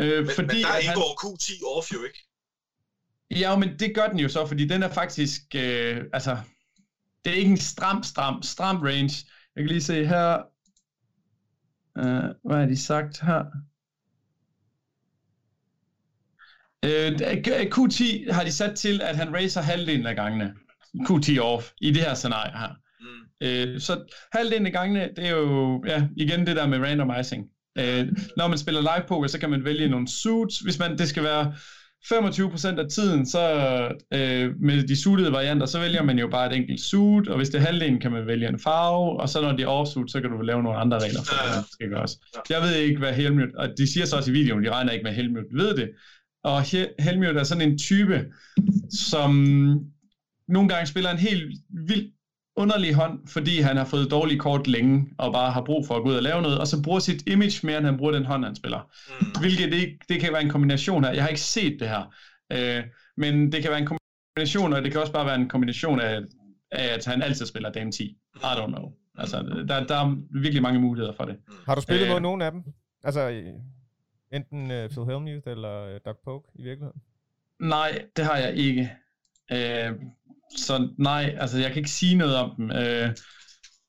Øh, 0.00 0.24
men, 0.26 0.34
fordi, 0.34 0.56
men 0.56 0.64
der 0.64 0.78
indgår 0.78 1.28
han, 1.28 1.36
Q10 1.36 1.76
off 1.76 1.92
jo 1.92 2.04
ikke. 2.04 2.28
Ja, 3.30 3.56
men 3.56 3.78
det 3.78 3.94
gør 3.94 4.08
den 4.08 4.18
jo 4.18 4.28
så, 4.28 4.46
fordi 4.46 4.64
den 4.64 4.82
er 4.82 4.92
faktisk, 4.92 5.40
øh, 5.54 6.04
altså, 6.12 6.38
det 7.24 7.32
er 7.32 7.36
ikke 7.36 7.50
en 7.50 7.60
stram, 7.60 8.02
stram, 8.02 8.42
stram 8.42 8.82
range. 8.82 9.26
Jeg 9.56 9.64
kan 9.64 9.66
lige 9.66 9.82
se 9.82 10.06
her. 10.06 10.42
Uh, 11.98 12.04
hvad 12.44 12.56
har 12.58 12.66
de 12.66 12.76
sagt 12.76 13.20
her? 13.20 13.44
Uh, 16.86 17.12
Q10 17.74 18.32
har 18.32 18.44
de 18.44 18.52
sat 18.52 18.74
til, 18.76 19.00
at 19.02 19.16
han 19.16 19.34
racer 19.34 19.60
halvdelen 19.60 20.06
af 20.06 20.16
gangene. 20.16 20.52
Q10 20.96 21.40
off 21.40 21.70
i 21.80 21.90
det 21.90 22.02
her 22.02 22.14
scenarie 22.14 22.58
her. 22.58 22.68
Mm. 23.00 23.74
Uh, 23.74 23.80
så 23.80 24.18
halvdelen 24.32 24.66
af 24.66 24.72
gangene, 24.72 25.08
det 25.16 25.26
er 25.26 25.30
jo 25.30 25.84
ja, 25.86 26.08
igen 26.16 26.46
det 26.46 26.56
der 26.56 26.66
med 26.66 26.78
randomizing. 26.78 27.44
Uh, 27.80 28.06
når 28.36 28.48
man 28.48 28.58
spiller 28.58 28.80
live 28.80 29.04
poker, 29.08 29.28
så 29.28 29.38
kan 29.38 29.50
man 29.50 29.64
vælge 29.64 29.88
nogle 29.88 30.08
suits, 30.08 30.58
hvis 30.58 30.78
man 30.78 30.98
det 30.98 31.08
skal 31.08 31.22
være 31.22 31.54
25% 32.04 32.78
af 32.78 32.88
tiden, 32.90 33.26
så 33.26 33.42
øh, 34.14 34.54
med 34.60 34.82
de 34.88 35.02
suitede 35.02 35.32
varianter, 35.32 35.66
så 35.66 35.80
vælger 35.80 36.02
man 36.02 36.18
jo 36.18 36.28
bare 36.28 36.46
et 36.50 36.56
enkelt 36.56 36.80
suit, 36.80 37.28
og 37.28 37.36
hvis 37.36 37.48
det 37.48 37.58
er 37.60 37.64
halvdelen, 37.64 38.00
kan 38.00 38.12
man 38.12 38.26
vælge 38.26 38.48
en 38.48 38.58
farve, 38.58 39.20
og 39.20 39.28
så 39.28 39.40
når 39.40 39.52
det 39.52 39.62
er 39.62 39.66
offsuit, 39.66 40.10
så 40.10 40.20
kan 40.20 40.30
du 40.30 40.40
lave 40.40 40.62
nogle 40.62 40.78
andre 40.78 40.98
regler 40.98 41.22
for, 41.22 41.44
ja, 41.44 41.50
ja. 41.54 41.56
det 41.56 41.66
skal 41.72 41.88
gøres. 41.88 42.12
Jeg 42.50 42.62
ved 42.62 42.74
ikke, 42.74 42.98
hvad 42.98 43.12
Helmut, 43.12 43.48
og 43.58 43.68
de 43.78 43.92
siger 43.92 44.06
så 44.06 44.16
også 44.16 44.30
i 44.30 44.34
videoen, 44.34 44.64
de 44.64 44.70
regner 44.70 44.92
ikke 44.92 45.02
med, 45.02 45.12
Helmut 45.12 45.44
ved 45.52 45.76
det, 45.76 45.90
og 46.48 46.62
Helmut 46.98 47.36
er 47.36 47.44
sådan 47.44 47.70
en 47.70 47.78
type, 47.78 48.26
som 48.90 49.30
nogle 50.48 50.68
gange 50.68 50.86
spiller 50.86 51.10
en 51.10 51.18
helt 51.18 51.52
vild 51.86 52.12
underlig 52.56 52.94
hånd, 52.94 53.28
fordi 53.28 53.60
han 53.60 53.76
har 53.76 53.84
fået 53.84 54.10
dårlige 54.10 54.38
kort 54.38 54.66
længe, 54.66 55.06
og 55.18 55.32
bare 55.32 55.52
har 55.52 55.64
brug 55.64 55.86
for 55.86 55.96
at 55.96 56.02
gå 56.02 56.08
ud 56.08 56.14
og 56.14 56.22
lave 56.22 56.42
noget, 56.42 56.58
og 56.58 56.66
så 56.66 56.82
bruger 56.82 56.98
sit 56.98 57.22
image 57.26 57.66
mere, 57.66 57.78
end 57.78 57.86
han 57.86 57.96
bruger 57.96 58.12
den 58.12 58.24
hånd, 58.24 58.44
han 58.44 58.56
spiller. 58.56 58.90
Mm. 59.20 59.40
Hvilket 59.40 59.72
det, 59.72 59.96
det 60.08 60.20
kan 60.20 60.32
være 60.32 60.42
en 60.42 60.50
kombination 60.50 61.04
her. 61.04 61.12
Jeg 61.12 61.22
har 61.22 61.28
ikke 61.28 61.40
set 61.40 61.76
det 61.80 61.88
her. 61.88 62.14
Øh, 62.52 62.84
men 63.16 63.52
det 63.52 63.62
kan 63.62 63.70
være 63.70 63.80
en 63.80 63.86
kombination, 63.86 64.72
og 64.72 64.82
det 64.82 64.92
kan 64.92 65.00
også 65.00 65.12
bare 65.12 65.26
være 65.26 65.34
en 65.34 65.48
kombination 65.48 66.00
af, 66.00 66.20
af 66.72 66.94
at 66.94 67.04
han 67.06 67.22
altid 67.22 67.46
spiller 67.46 67.70
Dame 67.70 67.92
10. 67.92 68.02
I 68.04 68.16
don't 68.40 68.66
know. 68.66 68.92
Altså, 69.18 69.64
der, 69.68 69.86
der 69.86 69.96
er 69.96 70.16
virkelig 70.42 70.62
mange 70.62 70.80
muligheder 70.80 71.12
for 71.12 71.24
det. 71.24 71.36
Har 71.66 71.74
du 71.74 71.80
spillet 71.80 72.06
øh, 72.06 72.12
mod 72.12 72.20
nogen 72.20 72.42
af 72.42 72.52
dem? 72.52 72.62
Altså, 73.04 73.42
enten 74.32 74.62
uh, 74.62 74.90
Phil 74.90 75.04
Hellmuth 75.04 75.48
eller 75.48 75.94
uh, 75.94 76.00
Doug 76.04 76.16
Poke 76.24 76.48
i 76.54 76.62
virkeligheden? 76.62 77.00
Nej, 77.60 78.04
det 78.16 78.24
har 78.24 78.36
jeg 78.36 78.54
ikke. 78.54 78.92
Øh, 79.52 79.92
så 80.56 80.88
nej, 80.98 81.36
altså 81.40 81.58
jeg 81.58 81.68
kan 81.68 81.76
ikke 81.76 81.90
sige 81.90 82.16
noget 82.16 82.36
om 82.36 82.54
dem. 82.56 82.70
Øh, 82.70 83.16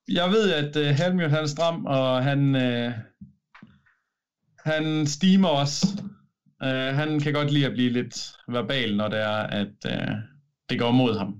jeg 0.08 0.30
ved, 0.30 0.54
at 0.54 0.76
øh, 0.76 0.88
Helmut 0.88 1.30
han 1.30 1.44
er 1.44 1.48
stram, 1.48 1.86
og 1.86 2.24
han, 2.24 2.56
øh, 2.56 2.94
han 4.66 5.08
stimer 5.08 5.48
også. 5.48 5.88
Øh, 6.64 6.96
han 6.96 7.20
kan 7.20 7.34
godt 7.34 7.52
lide 7.52 7.66
at 7.66 7.72
blive 7.72 7.90
lidt 7.90 8.32
verbal, 8.48 8.96
når 8.96 9.08
det 9.08 9.20
er, 9.20 9.38
at 9.38 9.86
øh, 9.86 10.16
det 10.70 10.80
går 10.80 10.92
mod 10.92 11.18
ham. 11.18 11.36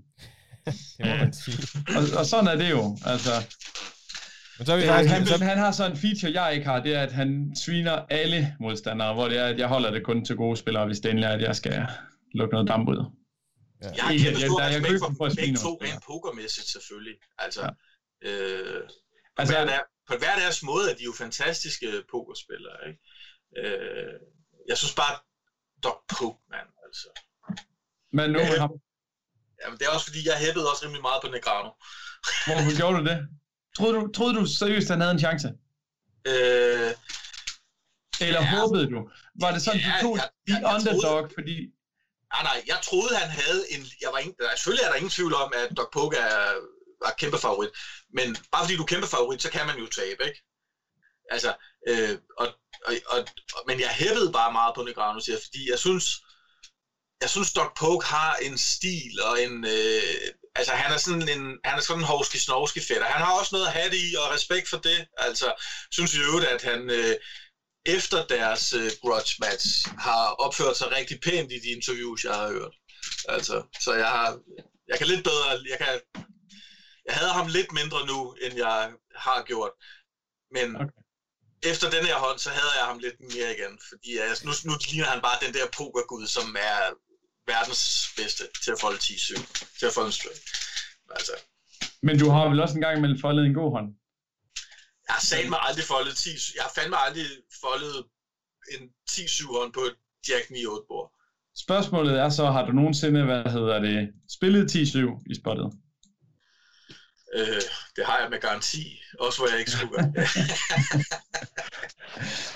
det 0.98 1.06
må 1.06 1.16
man 1.16 1.34
sige. 1.34 1.58
og, 1.98 2.20
og 2.20 2.26
sådan 2.26 2.48
er 2.48 2.56
det 2.56 2.70
jo. 2.70 2.98
Altså, 3.06 3.32
men 4.60 4.66
så 4.66 4.74
er 4.74 4.78
vi 4.78 4.84
øh, 4.84 4.90
faktisk, 4.90 5.14
han, 5.14 5.26
så... 5.26 5.44
han 5.44 5.58
har 5.58 5.72
så 5.72 5.86
en 5.86 5.98
feature, 5.98 6.32
jeg 6.42 6.56
ikke 6.56 6.68
har, 6.68 6.80
det 6.80 6.96
er, 6.96 7.02
at 7.02 7.12
han 7.12 7.56
swiner 7.56 8.06
alle 8.10 8.56
modstandere, 8.60 9.14
hvor 9.14 9.28
det 9.28 9.38
er, 9.38 9.46
at 9.46 9.60
jeg 9.60 9.68
holder 9.68 9.92
det 9.92 10.04
kun 10.04 10.26
til 10.26 10.36
gode 10.36 10.58
spillere, 10.58 10.86
hvis 10.86 11.00
det 11.00 11.10
endelig 11.10 11.28
er, 11.28 11.34
at 11.34 11.42
jeg 11.42 11.56
skal 11.56 11.88
lukke 12.34 12.54
noget 12.54 12.68
damp 12.68 12.90
ud. 12.90 13.00
Ja. 13.84 13.90
Jeg 13.98 14.04
har 14.04 14.14
kæmpe 14.24 14.40
stor 14.40 14.60
respekt 14.62 15.00
for 15.02 15.30
begge 15.42 15.58
to 15.66 15.72
rent 15.84 16.04
pokermæssigt 16.08 16.68
selvfølgelig. 16.76 17.16
Altså, 17.38 17.62
ja. 17.62 18.30
Øh, 18.30 18.82
på, 18.84 19.42
altså, 19.42 19.54
hver 19.56 19.66
der, 19.66 19.80
på 20.10 20.14
hver 20.22 20.36
deres 20.44 20.64
måde 20.64 20.86
er 20.92 20.96
de 20.96 21.04
jo 21.04 21.14
fantastiske 21.24 21.88
pokerspillere. 22.12 22.78
Ikke? 22.88 23.00
Øh, 23.60 24.14
jeg 24.70 24.78
synes 24.78 24.96
bare, 25.02 25.14
Doc 25.84 25.98
Pope, 26.14 26.40
mand, 26.54 26.70
altså. 26.86 27.08
Men 28.18 28.28
nu 28.32 28.40
med 28.40 28.60
ham? 28.66 28.72
Jamen, 29.62 29.78
det 29.80 29.86
er 29.88 29.92
også 29.96 30.08
fordi, 30.10 30.22
jeg 30.30 30.38
hæppede 30.44 30.66
også 30.72 30.82
rimelig 30.86 31.04
meget 31.10 31.20
på 31.24 31.30
Negrano. 31.36 31.72
Hvorfor 32.48 32.78
gjorde 32.80 32.98
du 33.00 33.04
det? 33.12 33.20
Troede 33.78 33.94
du, 33.94 34.12
troede 34.12 34.34
du 34.34 34.46
seriøst, 34.46 34.86
at 34.86 34.90
han 34.90 35.02
havde 35.02 35.12
en 35.12 35.20
chance? 35.20 35.48
Øh, 36.28 36.92
Eller 38.28 38.42
ja, 38.42 38.50
håbede 38.56 38.86
du? 38.94 39.00
Var 39.42 39.52
det 39.52 39.62
sådan, 39.62 39.80
ja, 39.80 39.86
du 39.86 40.02
tog 40.02 40.18
jeg, 40.18 40.30
jeg, 40.48 40.62
jeg, 40.62 40.74
underdog, 40.74 41.02
troede, 41.04 41.30
fordi... 41.38 41.56
Nej, 42.34 42.44
nej, 42.50 42.64
jeg 42.68 42.80
troede, 42.84 43.16
han 43.16 43.30
havde 43.30 43.62
en... 43.74 43.82
Jeg 44.02 44.10
var 44.12 44.18
ingen, 44.18 44.36
selvfølgelig 44.56 44.84
er 44.84 44.90
der 44.90 44.96
ingen 45.02 45.16
tvivl 45.18 45.34
om, 45.34 45.54
at 45.62 45.78
Doc 45.78 45.90
Poke 45.94 46.18
er, 46.18 46.40
var 47.04 47.14
kæmpe 47.18 47.38
favorit. 47.38 47.70
Men 48.18 48.28
bare 48.52 48.64
fordi 48.64 48.76
du 48.78 48.84
er 48.84 48.94
kæmpe 48.94 49.08
favorit, 49.08 49.42
så 49.42 49.50
kan 49.50 49.66
man 49.66 49.78
jo 49.78 49.88
tabe, 49.88 50.22
ikke? 50.28 50.40
Altså, 51.30 51.50
øh, 51.90 52.18
og, 52.38 52.48
og, 52.88 52.94
og, 53.14 53.20
men 53.68 53.80
jeg 53.80 53.90
hævede 53.90 54.32
bare 54.32 54.52
meget 54.52 54.76
på 54.76 54.82
Negrano, 54.82 55.20
fordi 55.46 55.70
jeg 55.70 55.80
synes, 55.80 56.06
jeg 57.22 57.30
synes, 57.30 57.54
Doc 57.54 57.70
Poke 57.80 58.06
har 58.06 58.36
en 58.36 58.58
stil 58.58 59.22
og 59.30 59.44
en... 59.44 59.66
Øh, 59.66 60.28
altså, 60.60 60.74
han 60.74 60.94
er 60.94 60.98
sådan 60.98 61.30
en, 61.36 61.44
han 61.66 61.78
er 61.78 61.82
sådan 61.82 62.02
en 62.02 62.12
hovski 62.12 62.38
snovski 62.38 62.82
fætter. 62.88 63.08
Han 63.16 63.22
har 63.26 63.40
også 63.40 63.52
noget 63.56 63.68
at 63.68 63.74
have 63.74 63.90
det 63.90 64.02
i, 64.10 64.16
og 64.22 64.32
respekt 64.36 64.68
for 64.70 64.78
det. 64.78 65.00
Altså, 65.18 65.48
synes 65.92 66.14
i 66.14 66.20
øvrigt, 66.28 66.48
at 66.56 66.62
han... 66.62 66.90
Øh, 66.90 67.16
efter 67.86 68.26
deres 68.28 68.74
øh, 68.74 68.92
grudge 69.02 69.36
match 69.40 69.68
har 69.98 70.26
opført 70.46 70.78
sig 70.78 70.92
rigtig 70.92 71.18
pænt 71.22 71.52
i 71.52 71.60
de 71.60 71.70
interviews, 71.78 72.24
jeg 72.24 72.34
har 72.34 72.48
hørt. 72.48 72.74
Altså, 73.30 73.64
så 73.80 73.94
jeg 73.94 74.08
har, 74.08 74.40
jeg 74.88 74.98
kan 74.98 75.08
lidt 75.08 75.24
bedre, 75.24 75.48
jeg 75.70 75.78
kan, 75.78 76.00
jeg 77.06 77.16
havde 77.16 77.34
ham 77.34 77.48
lidt 77.48 77.72
mindre 77.72 78.06
nu, 78.06 78.36
end 78.42 78.54
jeg 78.58 78.94
har 79.16 79.44
gjort. 79.44 79.72
Men 80.52 80.76
okay. 80.76 80.86
efter 81.64 81.90
den 81.90 82.06
her 82.06 82.18
hånd, 82.18 82.40
så 82.40 82.50
havde 82.50 82.74
jeg 82.80 82.86
ham 82.86 83.00
lidt 83.00 83.20
mere 83.20 83.54
igen, 83.56 83.80
fordi 83.90 84.18
altså, 84.18 84.46
nu, 84.46 84.52
nu 84.66 84.78
ligner 84.90 85.10
han 85.14 85.22
bare 85.22 85.44
den 85.46 85.54
der 85.54 85.66
pokergud, 85.78 86.28
som 86.28 86.56
er 86.60 86.80
verdens 87.54 87.84
bedste 88.18 88.44
til 88.64 88.72
at 88.72 88.80
folde 88.84 88.98
10-7, 88.98 89.80
til 89.80 89.86
at 89.90 89.94
folde 89.94 90.10
en 90.12 90.18
straight. 90.20 90.42
Altså. 91.18 91.34
Men 92.08 92.20
du 92.20 92.30
har 92.30 92.50
vel 92.50 92.60
også 92.60 92.76
engang 92.76 93.02
mellem 93.02 93.20
foldet 93.26 93.46
en 93.46 93.54
god 93.62 93.72
hånd? 93.78 93.88
Jeg 95.08 95.14
har 95.18 95.26
fandme 95.34 95.58
aldrig 95.68 95.86
foldet 95.94 96.16
10, 96.18 96.30
jeg 96.56 96.64
har 96.68 96.74
fandme 96.78 96.98
aldrig 97.06 97.28
foldet 97.64 97.98
en 98.74 98.82
10-7 99.12 99.58
hånd 99.58 99.74
på 99.74 99.82
et 99.90 99.96
Jack 100.30 100.46
9-8 100.46 100.86
bord. 100.88 101.08
Spørgsmålet 101.66 102.20
er 102.20 102.30
så, 102.30 102.46
har 102.46 102.66
du 102.66 102.72
nogensinde, 102.72 103.26
hvad 103.26 103.52
hedder 103.52 103.80
det, 103.80 104.14
spillet 104.36 104.76
10-7 104.76 105.24
i 105.32 105.36
spottet? 105.42 105.68
Øh, 107.36 107.62
det 107.96 108.06
har 108.06 108.20
jeg 108.20 108.30
med 108.30 108.40
garanti, 108.40 109.02
også 109.20 109.40
hvor 109.40 109.48
jeg 109.50 109.60
ikke 109.60 109.72
skulle 109.72 109.94
gøre 109.96 110.14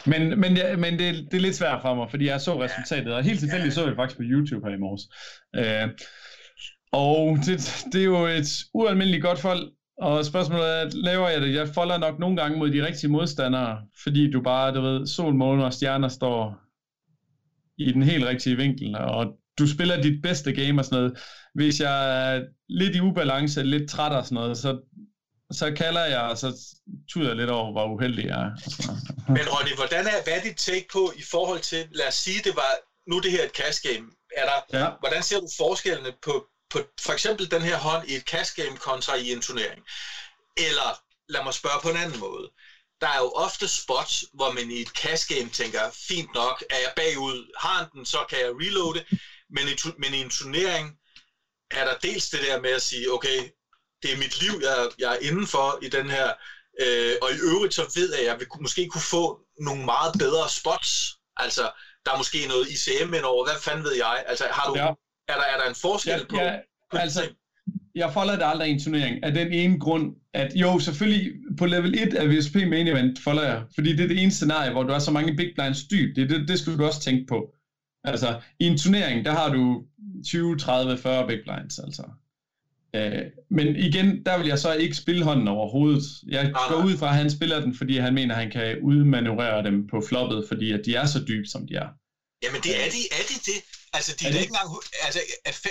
men 0.05 0.39
men, 0.39 0.57
ja, 0.57 0.75
men 0.75 0.99
det, 0.99 1.27
det 1.31 1.37
er 1.37 1.41
lidt 1.41 1.55
svært 1.55 1.81
for 1.81 1.95
mig, 1.95 2.09
fordi 2.09 2.25
jeg 2.25 2.41
så 2.41 2.63
resultatet, 2.63 3.13
og 3.13 3.23
helt 3.23 3.39
tilfældigt 3.39 3.73
så 3.73 3.81
jeg 3.81 3.89
det 3.89 3.95
faktisk 3.95 4.17
på 4.17 4.23
YouTube 4.25 4.67
her 4.67 4.75
i 4.75 4.79
morges. 4.79 5.01
Øh, 5.55 5.89
og 6.91 7.37
det, 7.45 7.85
det 7.93 8.01
er 8.01 8.05
jo 8.05 8.25
et 8.25 8.63
ualmindeligt 8.73 9.23
godt 9.23 9.39
fold, 9.39 9.71
og 9.97 10.25
spørgsmålet 10.25 10.65
er, 10.65 10.89
laver 10.93 11.29
jeg 11.29 11.41
det? 11.41 11.53
Jeg 11.53 11.67
folder 11.67 11.97
nok 11.97 12.19
nogle 12.19 12.37
gange 12.37 12.57
mod 12.57 12.71
de 12.71 12.85
rigtige 12.85 13.11
modstandere, 13.11 13.81
fordi 14.03 14.31
du 14.31 14.41
bare, 14.41 14.75
du 14.75 14.81
ved, 14.81 15.07
sol, 15.07 15.35
måne 15.35 15.65
og 15.65 15.73
stjerner 15.73 16.07
står 16.07 16.59
i 17.77 17.91
den 17.91 18.03
helt 18.03 18.25
rigtige 18.25 18.57
vinkel, 18.57 18.95
og 18.95 19.35
du 19.59 19.67
spiller 19.67 20.01
dit 20.01 20.21
bedste 20.21 20.53
game 20.53 20.81
og 20.81 20.85
sådan 20.85 20.99
noget. 20.99 21.17
Hvis 21.55 21.81
jeg 21.81 22.35
er 22.35 22.41
lidt 22.69 22.95
i 22.95 23.01
ubalance, 23.01 23.63
lidt 23.63 23.89
træt 23.89 24.11
og 24.11 24.25
sådan 24.25 24.35
noget, 24.35 24.57
så, 24.57 24.79
så 25.53 25.73
kalder 25.77 26.05
jeg, 26.05 26.21
og 26.21 26.37
så 26.37 26.75
tuder 27.09 27.27
jeg 27.27 27.37
lidt 27.37 27.49
over, 27.49 27.71
hvor 27.71 27.95
uheldig 27.95 28.25
jeg 28.25 28.41
er. 28.41 28.51
Men 29.31 29.49
Ronny, 29.53 29.75
hvordan 29.75 30.07
er, 30.07 30.23
hvad 30.23 30.33
er 30.33 30.41
dit 30.41 30.57
take 30.57 30.87
på 30.93 31.13
i 31.15 31.23
forhold 31.31 31.59
til, 31.59 31.87
lad 31.91 32.07
os 32.07 32.15
sige, 32.15 32.41
det 32.43 32.55
var, 32.55 32.71
nu 33.11 33.19
det 33.19 33.31
her 33.31 33.43
et 33.43 33.51
cash 33.51 33.81
game, 33.83 34.05
er 34.37 34.45
der, 34.45 34.79
ja. 34.79 34.89
hvordan 34.99 35.23
ser 35.23 35.39
du 35.39 35.47
forskellene 35.57 36.13
på, 36.21 36.45
på 36.69 36.79
for 37.01 37.13
eksempel 37.13 37.51
den 37.51 37.61
her 37.61 37.77
hånd 37.77 38.09
i 38.09 38.15
et 38.15 38.21
cash 38.21 38.55
game 38.55 38.75
kontra 38.77 39.15
i 39.15 39.31
en 39.31 39.41
turnering? 39.41 39.81
Eller 40.57 40.99
lad 41.29 41.43
mig 41.43 41.53
spørge 41.53 41.79
på 41.81 41.89
en 41.89 41.97
anden 41.97 42.19
måde. 42.19 42.49
Der 43.01 43.07
er 43.07 43.17
jo 43.17 43.29
ofte 43.29 43.67
spots, 43.67 44.25
hvor 44.33 44.51
man 44.51 44.71
i 44.71 44.81
et 44.81 44.87
cash 44.87 45.27
game 45.33 45.49
tænker, 45.49 45.79
fint 46.07 46.33
nok, 46.33 46.63
er 46.69 46.77
jeg 46.77 46.91
bagud, 46.95 47.51
har 47.57 47.89
den, 47.93 48.05
så 48.05 48.17
kan 48.29 48.39
jeg 48.39 48.51
reloade, 48.61 49.03
men 49.49 49.67
i, 49.67 49.75
men 49.97 50.13
i 50.13 50.17
en 50.17 50.29
turnering 50.29 50.97
er 51.71 51.83
der 51.85 51.95
dels 51.97 52.29
det 52.29 52.41
der 52.43 52.59
med 52.59 52.69
at 52.69 52.81
sige, 52.81 53.11
okay, 53.11 53.39
det 54.03 54.09
er 54.13 54.17
mit 54.17 54.35
liv, 54.43 54.53
jeg, 54.67 54.77
jeg 54.99 55.11
er 55.15 55.19
indenfor 55.27 55.67
i 55.85 55.89
den 55.97 56.09
her, 56.15 56.27
øh, 56.83 57.13
og 57.23 57.29
i 57.35 57.37
øvrigt 57.51 57.73
så 57.73 57.83
ved 57.95 58.09
jeg, 58.13 58.21
at 58.21 58.27
jeg 58.29 58.35
vil 58.39 58.47
måske 58.61 58.87
kunne 58.87 59.07
få 59.17 59.23
nogle 59.67 59.85
meget 59.85 60.13
bedre 60.23 60.45
spots. 60.59 60.91
Altså, 61.37 61.63
der 62.05 62.11
er 62.13 62.17
måske 62.17 62.39
noget 62.47 62.65
ICM 62.73 63.13
ind 63.13 63.25
over, 63.31 63.41
hvad 63.45 63.59
fanden 63.65 63.83
ved 63.83 63.95
jeg? 64.05 64.15
Altså, 64.27 64.45
har 64.57 64.65
du, 64.69 64.75
ja. 64.79 64.87
er, 65.31 65.37
der, 65.41 65.47
er 65.53 65.57
der 65.61 65.67
en 65.69 65.79
forskel 65.85 66.11
ja, 66.11 66.25
på, 66.29 66.37
ja, 66.37 66.51
på 66.91 66.97
altså, 66.97 67.21
jeg 67.95 68.13
folder 68.13 68.35
det 68.35 68.45
aldrig 68.45 68.67
i 68.69 68.71
en 68.71 68.83
turnering, 68.83 69.23
af 69.23 69.33
den 69.33 69.51
ene 69.51 69.79
grund, 69.79 70.15
at 70.33 70.51
jo, 70.55 70.79
selvfølgelig 70.79 71.33
på 71.57 71.65
level 71.65 71.99
1 71.99 72.13
af 72.13 72.29
VSP 72.29 72.55
Main 72.55 72.87
Event 72.87 73.19
folder 73.23 73.43
jeg, 73.43 73.63
fordi 73.75 73.95
det 73.95 74.03
er 74.03 74.07
det 74.07 74.21
ene 74.21 74.31
scenarie, 74.31 74.71
hvor 74.71 74.83
du 74.83 74.91
har 74.91 74.99
så 74.99 75.11
mange 75.11 75.35
big 75.35 75.51
blinds 75.55 75.83
dyb, 75.91 76.15
det, 76.15 76.29
det, 76.29 76.47
det 76.47 76.59
skal 76.59 76.77
du 76.77 76.85
også 76.85 77.01
tænke 77.01 77.25
på. 77.27 77.53
Altså, 78.03 78.41
i 78.59 78.67
en 78.67 78.77
turnering, 78.77 79.25
der 79.25 79.31
har 79.31 79.49
du 79.53 79.83
20, 80.25 80.57
30, 80.57 80.97
40 80.97 81.27
big 81.27 81.39
blinds, 81.43 81.79
altså. 81.79 82.03
Øh, 82.95 83.21
men 83.49 83.75
igen, 83.75 84.25
der 84.25 84.37
vil 84.37 84.47
jeg 84.47 84.59
så 84.59 84.73
ikke 84.73 84.95
spille 84.95 85.23
hånden 85.23 85.47
overhovedet. 85.47 86.03
Jeg 86.27 86.43
nej, 86.51 86.61
går 86.69 86.85
ud 86.85 86.97
fra, 86.97 87.07
at 87.07 87.15
han 87.15 87.31
spiller 87.31 87.59
den, 87.59 87.75
fordi 87.75 87.97
han 87.97 88.13
mener, 88.13 88.35
at 88.35 88.41
han 88.41 88.51
kan 88.51 88.81
udmanøvrere 88.81 89.63
dem 89.63 89.87
på 89.87 90.01
floppet, 90.07 90.45
fordi 90.47 90.71
at 90.71 90.81
de 90.85 90.95
er 90.95 91.05
så 91.05 91.19
dybe, 91.27 91.47
som 91.47 91.67
de 91.67 91.73
er. 91.75 91.89
Jamen, 92.43 92.61
det 92.61 92.73
er 92.83 92.89
de, 92.95 93.01
er 93.19 93.25
de 93.31 93.37
det? 93.51 93.59
Altså, 93.93 94.15
de 94.19 94.25
er, 94.25 94.29
er 94.29 94.33
det 94.33 94.41
ikke 94.41 94.51
engang... 94.55 94.69
Altså, 95.05 95.19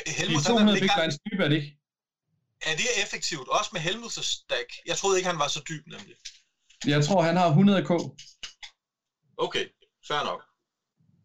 Helmut, 0.07 0.43
de 0.43 0.49
200 0.49 0.81
big 0.81 0.91
blinds 0.97 1.19
dybe, 1.27 1.43
er 1.45 1.49
det 1.49 1.57
ikke? 1.57 1.79
Er 2.67 2.77
det 2.77 2.89
effektivt? 3.03 3.49
Også 3.49 3.71
med 3.73 3.81
Helmuts 3.81 4.27
stack? 4.27 4.69
Jeg 4.87 4.97
troede 4.97 5.19
ikke, 5.19 5.29
han 5.29 5.39
var 5.39 5.49
så 5.49 5.61
dyb, 5.69 5.87
nemlig. 5.87 6.17
Jeg 6.87 7.05
tror, 7.05 7.23
han 7.23 7.37
har 7.37 7.49
100k. 7.57 7.91
Okay, 9.37 9.65
fair 10.09 10.25
nok. 10.25 10.41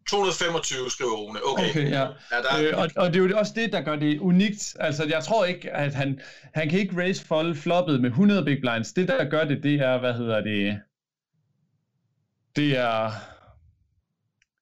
225, 0.09 0.89
skriver 0.89 1.11
Rune. 1.11 1.39
Okay. 1.43 1.69
okay 1.69 1.91
ja. 1.91 2.01
ja 2.31 2.37
der... 2.43 2.71
øh, 2.71 2.77
og, 2.77 2.89
og 2.95 3.13
det 3.13 3.23
er 3.23 3.27
jo 3.27 3.37
også 3.37 3.53
det, 3.55 3.73
der 3.73 3.81
gør 3.81 3.95
det 3.95 4.19
unikt. 4.19 4.75
Altså, 4.79 5.05
jeg 5.05 5.23
tror 5.23 5.45
ikke, 5.45 5.71
at 5.71 5.93
han, 5.93 6.21
han 6.53 6.69
kan 6.69 6.79
ikke 6.79 6.97
raise 6.97 7.25
fold 7.25 7.55
floppet 7.55 8.01
med 8.01 8.09
100 8.09 8.45
big 8.45 8.57
blinds. 8.61 8.93
Det, 8.93 9.07
der 9.07 9.29
gør 9.29 9.45
det, 9.45 9.63
det 9.63 9.73
er, 9.73 9.99
hvad 9.99 10.13
hedder 10.13 10.41
det, 10.41 10.79
det 12.55 12.77
er, 12.77 13.11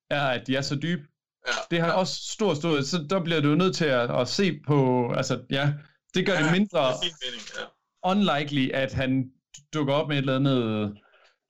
er 0.09 0.21
at 0.21 0.47
de 0.47 0.55
er 0.55 0.61
så 0.61 0.75
dybe. 0.75 1.07
Ja. 1.47 1.51
Det 1.71 1.81
har 1.81 1.91
også 1.91 2.31
stor, 2.31 2.53
stor, 2.53 2.81
så 2.81 3.05
der 3.09 3.23
bliver 3.23 3.41
du 3.41 3.55
nødt 3.55 3.75
til 3.75 3.85
at, 3.85 4.19
at 4.21 4.27
se 4.27 4.59
på, 4.67 5.11
altså, 5.17 5.41
ja, 5.49 5.73
det 6.13 6.25
gør 6.25 6.33
ja, 6.33 6.43
det 6.43 6.51
mindre 6.51 6.87
det 6.87 7.11
mening, 7.25 7.43
ja. 7.59 8.11
unlikely, 8.11 8.71
at 8.71 8.93
han 8.93 9.31
dukker 9.73 9.93
op 9.93 10.07
med 10.07 10.17
et 10.17 10.21
eller 10.21 10.35
andet 10.35 10.97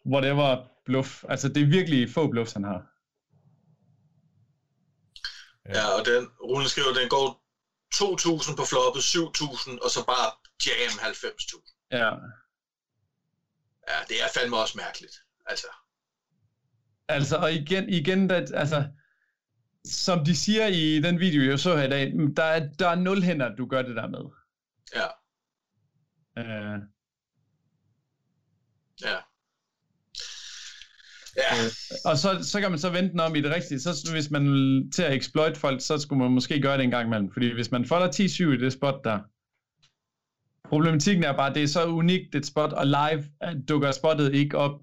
whatever 0.05 0.57
bluff. 0.85 1.23
Altså, 1.29 1.49
det 1.49 1.63
er 1.63 1.67
virkelig 1.67 2.09
få 2.09 2.27
bluffs, 2.27 2.53
han 2.53 2.63
har. 2.63 2.94
Ja, 5.69 5.85
og 5.87 6.05
den, 6.05 6.27
Rune 6.41 6.69
skriver, 6.69 6.93
den 6.93 7.09
går 7.09 7.45
2.000 7.95 8.55
på 8.55 8.65
floppet, 8.65 9.01
7.000, 9.01 9.83
og 9.83 9.89
så 9.89 10.05
bare 10.05 10.27
jam 10.65 10.93
90.000. 10.99 11.87
Ja. 11.91 12.11
Ja, 13.89 13.97
det 14.09 14.23
er 14.23 14.27
fandme 14.35 14.57
også 14.57 14.77
mærkeligt. 14.77 15.15
Altså. 15.45 15.67
Altså, 17.07 17.37
og 17.37 17.53
igen, 17.53 17.89
igen 17.89 18.29
der, 18.29 18.47
altså, 18.53 18.89
som 19.85 20.25
de 20.25 20.35
siger 20.35 20.67
i 20.67 20.99
den 21.01 21.19
video, 21.19 21.49
jeg 21.49 21.59
så 21.59 21.75
her 21.77 21.83
i 21.83 21.89
dag, 21.89 22.13
der 22.37 22.43
er, 22.43 22.69
der 22.79 22.87
er 22.87 22.95
nul 22.95 23.21
hænder, 23.21 23.55
du 23.55 23.65
gør 23.65 23.81
det 23.81 23.95
der 23.95 24.07
med. 24.07 24.25
Ja. 24.95 25.07
Uh, 26.39 26.81
ja. 29.01 29.17
Ja. 31.37 31.65
Øh, 31.65 31.71
og 32.05 32.17
så, 32.17 32.39
så 32.43 32.61
kan 32.61 32.69
man 32.69 32.79
så 32.79 32.89
vente 32.89 33.11
den 33.11 33.19
om 33.19 33.35
i 33.35 33.41
det 33.41 33.51
rigtige. 33.55 33.79
Så 33.79 34.09
hvis 34.11 34.31
man 34.31 34.43
til 34.95 35.03
at 35.03 35.13
exploit 35.13 35.57
folk, 35.57 35.81
så 35.81 35.97
skulle 35.97 36.21
man 36.23 36.31
måske 36.31 36.61
gøre 36.61 36.77
det 36.77 36.83
en 36.83 36.91
gang 36.91 37.07
imellem. 37.07 37.31
Fordi 37.33 37.53
hvis 37.53 37.71
man 37.71 37.85
folder 37.85 38.07
10-7 38.07 38.43
i 38.43 38.65
det 38.65 38.73
spot 38.73 39.03
der, 39.03 39.19
problematikken 40.69 41.23
er 41.23 41.33
bare, 41.33 41.49
at 41.49 41.55
det 41.55 41.63
er 41.63 41.67
så 41.67 41.85
unikt 41.85 42.35
et 42.35 42.45
spot, 42.45 42.73
og 42.73 42.87
live 42.87 43.25
dukker 43.69 43.91
spottet 43.91 44.33
ikke 44.33 44.57
op. 44.57 44.81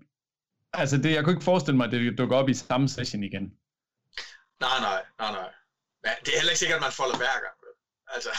Altså 0.72 0.96
det, 0.96 1.12
jeg 1.12 1.24
kunne 1.24 1.32
ikke 1.32 1.44
forestille 1.44 1.76
mig, 1.76 1.86
at 1.86 1.92
det 1.92 2.18
dukker 2.18 2.36
op 2.36 2.48
i 2.48 2.54
samme 2.54 2.88
session 2.88 3.22
igen. 3.22 3.52
Nej, 4.60 4.78
nej, 4.80 5.02
nej, 5.18 5.32
nej. 5.32 5.50
Ja, 6.06 6.10
det 6.24 6.28
er 6.28 6.38
heller 6.38 6.50
ikke 6.50 6.58
sikkert, 6.58 6.76
at 6.76 6.82
man 6.82 6.92
folder 6.92 7.16
hver 7.16 7.36
gang. 7.44 7.56
Altså. 8.14 8.30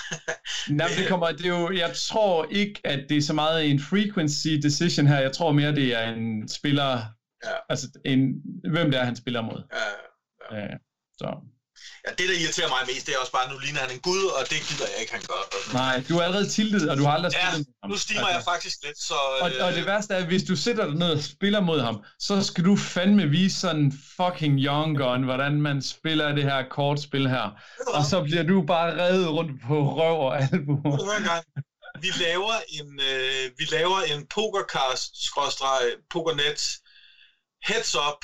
Nej, 0.70 0.88
det 0.98 1.08
kommer, 1.08 1.32
det 1.32 1.46
er 1.46 1.50
jo, 1.50 1.72
jeg 1.72 1.92
tror 1.96 2.48
ikke, 2.52 2.82
at 2.84 3.06
det 3.10 3.18
er 3.18 3.22
så 3.22 3.34
meget 3.34 3.72
en 3.72 3.80
frequency 3.80 4.48
decision 4.48 5.08
her. 5.08 5.20
Jeg 5.20 5.32
tror 5.32 5.52
mere, 5.52 5.76
det 5.76 5.96
er 5.96 6.14
en 6.14 6.48
spiller 6.48 7.02
Ja. 7.46 7.56
Altså, 7.70 7.86
en, 8.06 8.20
hvem 8.72 8.92
det 8.92 9.00
er, 9.00 9.04
han 9.04 9.16
spiller 9.16 9.42
mod. 9.42 9.64
Ja, 9.74 10.56
ja. 10.56 10.62
ja. 10.62 10.78
så. 11.18 11.30
Ja, 12.08 12.12
det, 12.18 12.30
der 12.30 12.36
irriterer 12.44 12.70
mig 12.70 12.82
mest, 12.88 13.08
det 13.08 13.16
er 13.16 13.20
også 13.20 13.32
bare, 13.32 13.54
nu 13.54 13.58
ligner 13.58 13.80
han 13.80 13.92
en 13.92 14.00
gud, 14.00 14.24
og 14.38 14.42
det 14.52 14.58
gider 14.68 14.88
jeg 14.92 15.00
ikke, 15.02 15.14
han 15.14 15.22
gør. 15.32 15.42
Nej, 15.74 16.04
du 16.10 16.18
er 16.18 16.24
allerede 16.24 16.50
tiltet, 16.50 16.90
og 16.90 16.98
du 16.98 17.04
har 17.04 17.12
aldrig 17.12 17.32
ja, 17.34 17.40
spillet 17.40 17.68
ham. 17.84 17.90
nu 17.92 17.98
stimer 17.98 18.22
altså. 18.22 18.34
jeg 18.36 18.44
faktisk 18.54 18.78
lidt, 18.86 18.98
så... 18.98 19.14
Og, 19.42 19.50
øh... 19.52 19.66
og 19.66 19.74
det 19.74 19.86
værste 19.86 20.14
er, 20.14 20.18
at 20.18 20.26
hvis 20.26 20.44
du 20.44 20.56
sætter 20.56 20.86
dig 20.86 20.96
ned 20.96 21.12
og 21.12 21.24
spiller 21.24 21.62
mod 21.62 21.80
ham, 21.80 22.04
så 22.20 22.44
skal 22.44 22.66
du 22.66 22.76
fandme 22.76 23.26
vise 23.30 23.60
sådan 23.60 23.94
fucking 24.18 24.60
young 24.60 24.98
gun, 24.98 25.24
hvordan 25.24 25.62
man 25.62 25.82
spiller 25.82 26.36
det 26.36 26.44
her 26.44 26.70
kortspil 26.70 27.30
her. 27.30 27.48
Og 27.88 28.04
så 28.06 28.24
bliver 28.24 28.44
du 28.44 28.62
bare 28.62 29.02
reddet 29.02 29.30
rundt 29.30 29.62
på 29.68 29.76
røv 29.98 30.20
og 30.28 30.42
albu. 30.42 30.74
Vi 32.02 32.12
laver 32.26 32.54
en, 32.80 33.00
øh, 33.12 33.52
vi 33.58 33.66
laver 33.72 34.00
en 34.12 34.28
pokercast, 34.36 35.26
skråstreg, 35.26 35.82
pokernet, 36.10 36.62
heads 37.70 37.96
up, 37.96 38.20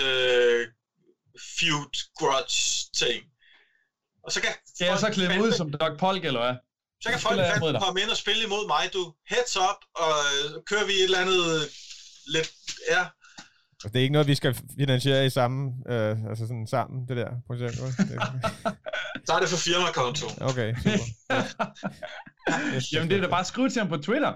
øh, 0.00 0.66
feud 1.58 1.94
grudge 2.18 2.58
ting. 3.02 3.20
Og 4.24 4.32
så 4.32 4.40
kan 4.40 4.50
jeg 4.80 4.98
så 4.98 5.10
klæde 5.12 5.28
mig 5.28 5.42
ud 5.42 5.52
som 5.52 5.72
Doc 5.72 5.98
Polk, 5.98 6.24
eller 6.24 6.40
hvad? 6.44 6.54
Så 7.00 7.10
kan 7.10 7.20
folk 7.20 7.40
fandme 7.40 7.80
komme 7.80 8.00
ind 8.00 8.10
og 8.10 8.16
spille 8.16 8.44
imod 8.44 8.66
mig, 8.66 8.84
du. 8.92 9.14
Heads 9.28 9.56
up, 9.56 9.80
og 9.94 10.12
øh, 10.32 10.62
kører 10.70 10.86
vi 10.86 10.92
et 10.92 11.04
eller 11.04 11.18
andet 11.18 11.68
lidt... 12.26 12.50
Ja. 12.90 13.02
Og 13.84 13.92
det 13.92 13.98
er 13.98 14.02
ikke 14.02 14.12
noget, 14.12 14.28
vi 14.28 14.34
skal 14.34 14.56
finansiere 14.78 15.26
i 15.26 15.30
samme, 15.30 15.72
øh, 15.88 16.16
altså 16.30 16.46
sådan 16.46 16.66
sammen, 16.66 17.08
det 17.08 17.16
der 17.16 17.30
projekt. 17.46 17.76
Det... 17.98 18.20
så 19.26 19.32
er 19.32 19.40
det 19.40 19.48
for 19.48 19.56
firmakonto. 19.56 20.26
Okay, 20.40 20.74
super. 20.74 21.06
Jamen 22.92 23.10
det 23.10 23.16
er 23.16 23.20
da 23.20 23.28
bare 23.28 23.44
skrive 23.44 23.68
til 23.68 23.80
ham 23.80 23.88
på 23.88 23.96
Twitter. 23.96 24.32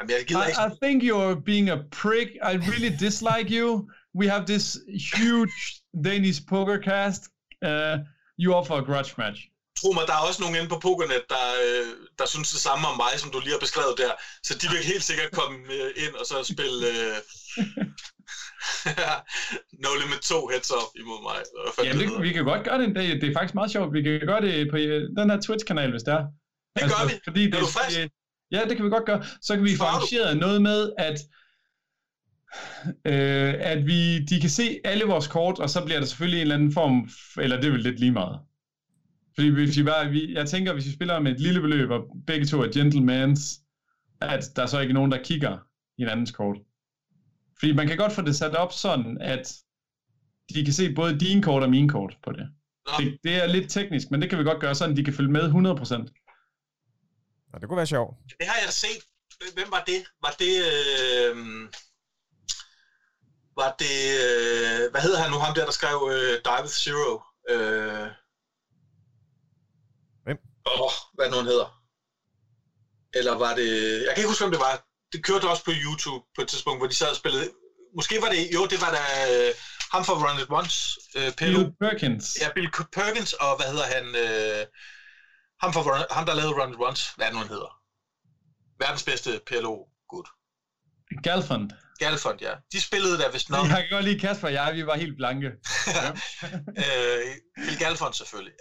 Jamen, 0.00 0.10
jeg 0.10 0.26
gider 0.26 0.44
I, 0.44 0.48
ikke... 0.48 0.60
I 0.66 0.70
think 0.82 1.02
you're 1.02 1.34
being 1.50 1.70
a 1.70 1.78
prick. 2.00 2.28
I 2.50 2.52
really 2.70 2.92
dislike 3.06 3.48
you. 3.58 3.68
we 4.14 4.26
have 4.28 4.46
this 4.46 4.78
huge 4.88 5.82
Danish 6.04 6.40
poker 6.46 6.78
cast. 6.78 7.30
Uh, 7.62 7.98
you 8.36 8.54
offer 8.54 8.74
a 8.74 8.82
grudge 8.82 9.14
match. 9.18 9.48
Tro 9.80 9.92
mig, 9.92 10.04
der 10.06 10.12
er 10.12 10.26
også 10.28 10.42
nogen 10.42 10.56
inde 10.56 10.68
på 10.68 10.78
Pokernet, 10.78 11.24
der, 11.28 11.46
øh, 11.64 11.86
der 12.18 12.26
synes 12.26 12.50
det 12.50 12.60
samme 12.60 12.88
om 12.88 12.96
mig, 12.96 13.12
som 13.16 13.30
du 13.30 13.40
lige 13.40 13.52
har 13.52 13.58
beskrevet 13.58 13.94
der. 13.98 14.12
Så 14.42 14.52
de 14.60 14.66
vil 14.72 14.78
helt 14.92 15.02
sikkert 15.02 15.30
komme 15.32 15.58
øh, 15.72 16.04
ind 16.04 16.14
og 16.20 16.26
så 16.26 16.36
spille 16.54 16.86
uh, 16.98 17.16
No 19.82 19.90
Limit 20.00 20.20
2 20.20 20.48
heads 20.48 20.70
up 20.70 20.90
imod 21.02 21.20
mig. 21.28 21.38
Jamen, 21.84 22.08
det, 22.08 22.22
vi 22.22 22.32
kan 22.32 22.44
godt 22.44 22.64
gøre 22.64 22.78
det 22.78 22.86
en 22.88 22.94
dag. 22.94 23.08
Det 23.20 23.24
er 23.24 23.34
faktisk 23.38 23.54
meget 23.54 23.70
sjovt. 23.70 23.92
Vi 23.92 24.02
kan 24.02 24.20
gøre 24.30 24.40
det 24.46 24.70
på 24.70 24.76
den 25.18 25.30
her 25.30 25.40
Twitch-kanal, 25.46 25.90
hvis 25.90 26.02
det 26.02 26.14
er. 26.18 26.24
Det 26.74 26.82
altså, 26.82 26.96
gør 26.96 27.06
vi. 27.08 27.14
Fordi 27.28 27.42
det, 27.46 27.54
er 27.54 27.60
du 27.60 27.66
frisk? 27.66 27.98
Ja, 28.52 28.60
det 28.68 28.76
kan 28.76 28.84
vi 28.84 28.90
godt 28.90 29.04
gøre. 29.06 29.24
Så 29.42 29.54
kan 29.54 29.64
vi 29.64 29.76
få 29.76 29.84
arrangeret 29.84 30.36
noget 30.36 30.62
med, 30.62 30.92
at 30.98 31.18
øh, 33.04 33.54
at 33.58 33.86
vi, 33.86 34.18
de 34.18 34.40
kan 34.40 34.50
se 34.50 34.80
alle 34.84 35.04
vores 35.04 35.26
kort, 35.26 35.58
og 35.58 35.70
så 35.70 35.84
bliver 35.84 35.98
der 35.98 36.06
selvfølgelig 36.06 36.38
en 36.38 36.42
eller 36.42 36.54
anden 36.54 36.72
form, 36.72 37.08
eller 37.42 37.56
det 37.56 37.66
er 37.66 37.70
vel 37.70 37.80
lidt 37.80 38.00
lige 38.00 38.12
meget. 38.12 38.40
Fordi 39.34 39.48
hvis 39.48 39.78
vi 39.78 39.82
bare, 39.82 40.10
vi, 40.10 40.34
jeg 40.34 40.46
tænker, 40.46 40.72
hvis 40.72 40.86
vi 40.86 40.92
spiller 40.92 41.20
med 41.20 41.32
et 41.32 41.40
lille 41.40 41.60
beløb, 41.60 41.90
og 41.90 42.16
begge 42.26 42.46
to 42.46 42.62
er 42.62 42.72
gentlemans, 42.72 43.60
at 44.20 44.50
der 44.56 44.62
er 44.62 44.66
så 44.66 44.80
ikke 44.80 44.94
nogen, 44.94 45.12
der 45.12 45.22
kigger 45.22 45.58
i 45.98 46.04
andens 46.04 46.30
kort. 46.30 46.56
Fordi 47.58 47.72
man 47.72 47.88
kan 47.88 47.96
godt 47.96 48.12
få 48.12 48.22
det 48.22 48.36
sat 48.36 48.54
op 48.54 48.72
sådan, 48.72 49.18
at 49.20 49.54
de 50.54 50.64
kan 50.64 50.72
se 50.72 50.94
både 50.94 51.18
dine 51.20 51.42
kort 51.42 51.62
og 51.62 51.70
mine 51.70 51.88
kort 51.88 52.16
på 52.24 52.32
det. 52.32 52.48
Det, 52.98 53.18
det 53.24 53.42
er 53.42 53.46
lidt 53.46 53.70
teknisk, 53.70 54.10
men 54.10 54.22
det 54.22 54.30
kan 54.30 54.38
vi 54.38 54.44
godt 54.44 54.60
gøre 54.60 54.74
sådan, 54.74 54.92
at 54.92 54.96
de 54.96 55.04
kan 55.04 55.14
følge 55.14 55.30
med 55.30 55.42
100%. 55.42 56.21
Ja, 57.52 57.58
det 57.58 57.68
kunne 57.68 57.76
være 57.76 57.86
sjovt. 57.86 58.16
Det 58.40 58.46
har 58.46 58.60
jeg 58.64 58.72
set. 58.72 59.02
Hvem 59.54 59.70
var 59.70 59.84
det? 59.86 60.04
Var 60.22 60.34
det... 60.38 60.54
Øh 60.72 61.68
var 63.56 63.74
det, 63.78 63.98
øh, 64.24 64.90
hvad 64.90 65.00
hedder 65.00 65.22
han 65.22 65.30
nu, 65.30 65.38
ham 65.38 65.54
der, 65.54 65.64
der 65.64 65.72
skrev 65.72 66.10
øh, 66.12 66.40
Die 66.44 66.62
with 66.62 66.74
Zero? 66.74 67.20
Øh, 67.50 68.08
Hvem? 70.24 70.38
Åh, 70.66 70.80
oh, 70.80 70.92
hvad 71.14 71.30
nu 71.30 71.36
han 71.36 71.46
hedder. 71.46 71.68
Eller 73.14 73.34
var 73.34 73.54
det, 73.54 73.70
jeg 74.04 74.08
kan 74.08 74.20
ikke 74.20 74.28
huske, 74.28 74.44
hvem 74.44 74.54
det 74.56 74.60
var. 74.60 74.84
Det 75.12 75.24
kørte 75.24 75.48
også 75.48 75.64
på 75.64 75.74
YouTube 75.84 76.24
på 76.34 76.42
et 76.42 76.48
tidspunkt, 76.48 76.80
hvor 76.80 76.86
de 76.86 76.94
sad 76.94 77.10
og 77.10 77.16
spillede, 77.16 77.50
måske 77.96 78.22
var 78.22 78.28
det, 78.28 78.54
jo, 78.54 78.66
det 78.66 78.80
var 78.80 78.90
da 78.98 79.02
øh, 79.32 79.54
ham 79.92 80.04
fra 80.04 80.14
Run 80.22 80.40
It 80.42 80.50
Once. 80.58 80.78
Øh, 81.16 81.32
Bill 81.38 81.72
Perkins. 81.80 82.24
Ja, 82.40 82.52
Bill 82.54 82.70
Perkins, 82.92 83.32
og 83.32 83.56
hvad 83.56 83.66
hedder 83.72 83.88
han, 83.96 84.04
øh, 84.24 84.66
ham, 85.62 85.72
fra, 85.72 86.14
ham 86.14 86.26
der 86.26 86.34
lavede 86.34 86.54
Run 86.62 86.74
Once, 86.78 87.12
hvad 87.16 87.32
nu 87.32 87.38
han 87.38 87.48
hedder. 87.48 87.82
Verdens 88.78 89.04
bedste 89.04 89.40
PLO-gut. 89.46 90.28
Galfond. 91.22 91.70
Galfond, 91.98 92.40
ja. 92.40 92.54
De 92.72 92.80
spillede 92.80 93.18
der 93.18 93.30
vist 93.30 93.50
nok. 93.50 93.66
Jeg 93.68 93.76
kan 93.76 93.90
godt 93.90 94.04
lide 94.04 94.20
Kasper 94.20 94.46
og 94.48 94.52
jeg, 94.52 94.74
vi 94.74 94.86
var 94.86 94.96
helt 94.96 95.16
blanke. 95.16 95.46
øh, 96.84 97.36
Phil 97.64 97.78
Galfond 97.78 98.14
selvfølgelig. 98.14 98.54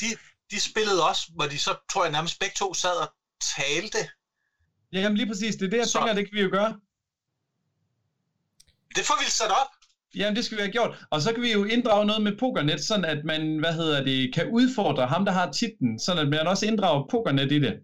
De, 0.00 0.06
de 0.50 0.60
spillede 0.60 1.08
også, 1.08 1.22
hvor 1.34 1.46
de 1.46 1.58
så, 1.58 1.76
tror 1.92 2.04
jeg 2.04 2.12
nærmest 2.12 2.38
begge 2.40 2.54
to 2.58 2.74
sad 2.74 2.96
og 2.96 3.08
talte. 3.56 3.98
Jamen 4.92 5.16
lige 5.16 5.26
præcis, 5.26 5.56
det 5.56 5.66
er 5.66 5.70
det, 5.70 5.78
jeg 5.78 5.86
så... 5.86 5.98
tænker, 5.98 6.14
det 6.14 6.24
kan 6.24 6.36
vi 6.36 6.42
jo 6.42 6.50
gøre. 6.52 6.80
Det 8.96 9.04
får 9.04 9.24
vi 9.24 9.30
sat 9.30 9.50
op. 9.50 9.72
Jamen, 10.16 10.36
det 10.36 10.44
skal 10.44 10.58
vi 10.58 10.62
have 10.62 10.72
gjort. 10.72 11.04
Og 11.10 11.22
så 11.22 11.32
kan 11.32 11.42
vi 11.42 11.52
jo 11.52 11.64
inddrage 11.64 12.06
noget 12.06 12.22
med 12.22 12.38
Pokernet, 12.38 12.84
sådan 12.84 13.04
at 13.04 13.24
man, 13.24 13.58
hvad 13.58 13.72
hedder 13.72 14.04
det, 14.04 14.34
kan 14.34 14.50
udfordre 14.50 15.06
ham, 15.06 15.24
der 15.24 15.32
har 15.32 15.52
titlen, 15.52 15.98
sådan 15.98 16.22
at 16.22 16.28
man 16.28 16.46
også 16.46 16.66
inddrager 16.66 17.06
Pokernet 17.10 17.52
i 17.52 17.58
det. 17.58 17.80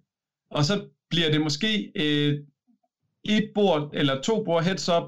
Og 0.50 0.64
så 0.64 0.88
bliver 1.10 1.30
det 1.30 1.40
måske 1.40 1.92
øh, 1.96 2.38
et 3.24 3.50
bord 3.54 3.90
eller 3.92 4.22
to 4.22 4.44
bord 4.44 4.64
heads 4.64 4.88
up 4.88 5.02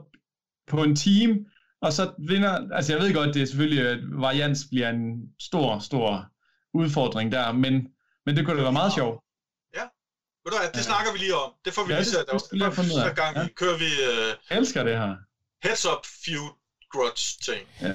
på 0.68 0.82
en 0.82 0.96
team, 0.96 1.46
og 1.82 1.92
så 1.92 2.12
vinder, 2.28 2.74
altså 2.74 2.92
jeg 2.92 3.02
ved 3.02 3.14
godt, 3.14 3.34
det 3.34 3.42
er 3.42 3.46
selvfølgelig, 3.46 3.88
at 3.88 3.98
varians 4.02 4.66
bliver 4.70 4.88
en 4.88 5.32
stor, 5.40 5.78
stor 5.78 6.26
udfordring 6.74 7.32
der, 7.32 7.52
men, 7.52 7.88
men 8.26 8.36
det 8.36 8.46
kunne 8.46 8.56
da 8.56 8.62
være 8.62 8.72
meget 8.72 8.92
sjovt. 8.92 9.24
Ja, 9.74 9.82
ved 10.44 10.50
du 10.52 10.58
hvad, 10.58 10.68
det 10.68 10.76
ja. 10.76 10.82
snakker 10.82 11.12
vi 11.12 11.18
lige 11.18 11.34
om. 11.34 11.52
Det 11.64 11.72
får 11.72 11.84
vi 11.86 11.92
ja, 11.92 11.98
lige 11.98 12.08
sat 12.08 12.28
op. 12.28 12.40
Det 12.50 12.74
får 12.74 12.82
vi 12.82 13.14
gang 13.14 13.36
ja. 13.36 13.48
kører 13.56 13.78
vi... 13.78 13.90
Uh, 14.10 14.28
jeg 14.50 14.58
elsker 14.58 14.82
det 14.82 14.98
her. 14.98 15.14
Heads 15.62 15.86
up 15.86 16.06
feud 16.24 16.50
grudge 16.50 16.59
ting. 17.44 17.68
Ja. 17.80 17.86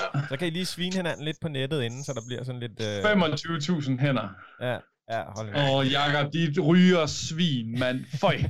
ja. 0.00 0.20
Så 0.28 0.36
kan 0.36 0.48
I 0.48 0.50
lige 0.50 0.66
svine 0.66 0.96
hinanden 0.96 1.24
lidt 1.24 1.36
på 1.40 1.48
nettet 1.48 1.82
inden, 1.82 2.04
så 2.04 2.12
der 2.12 2.20
bliver 2.26 2.44
sådan 2.44 2.60
lidt... 2.60 2.80
Uh... 2.80 3.84
25.000 3.84 4.00
hænder. 4.00 4.28
Ja. 4.60 4.78
Ja, 5.10 5.22
hold 5.36 5.46
med. 5.52 5.70
Åh, 5.70 5.92
Jakob, 5.92 6.32
dit 6.32 6.58
ryger 6.58 7.06
svin, 7.06 7.78
mand. 7.78 8.04
Føj. 8.20 8.36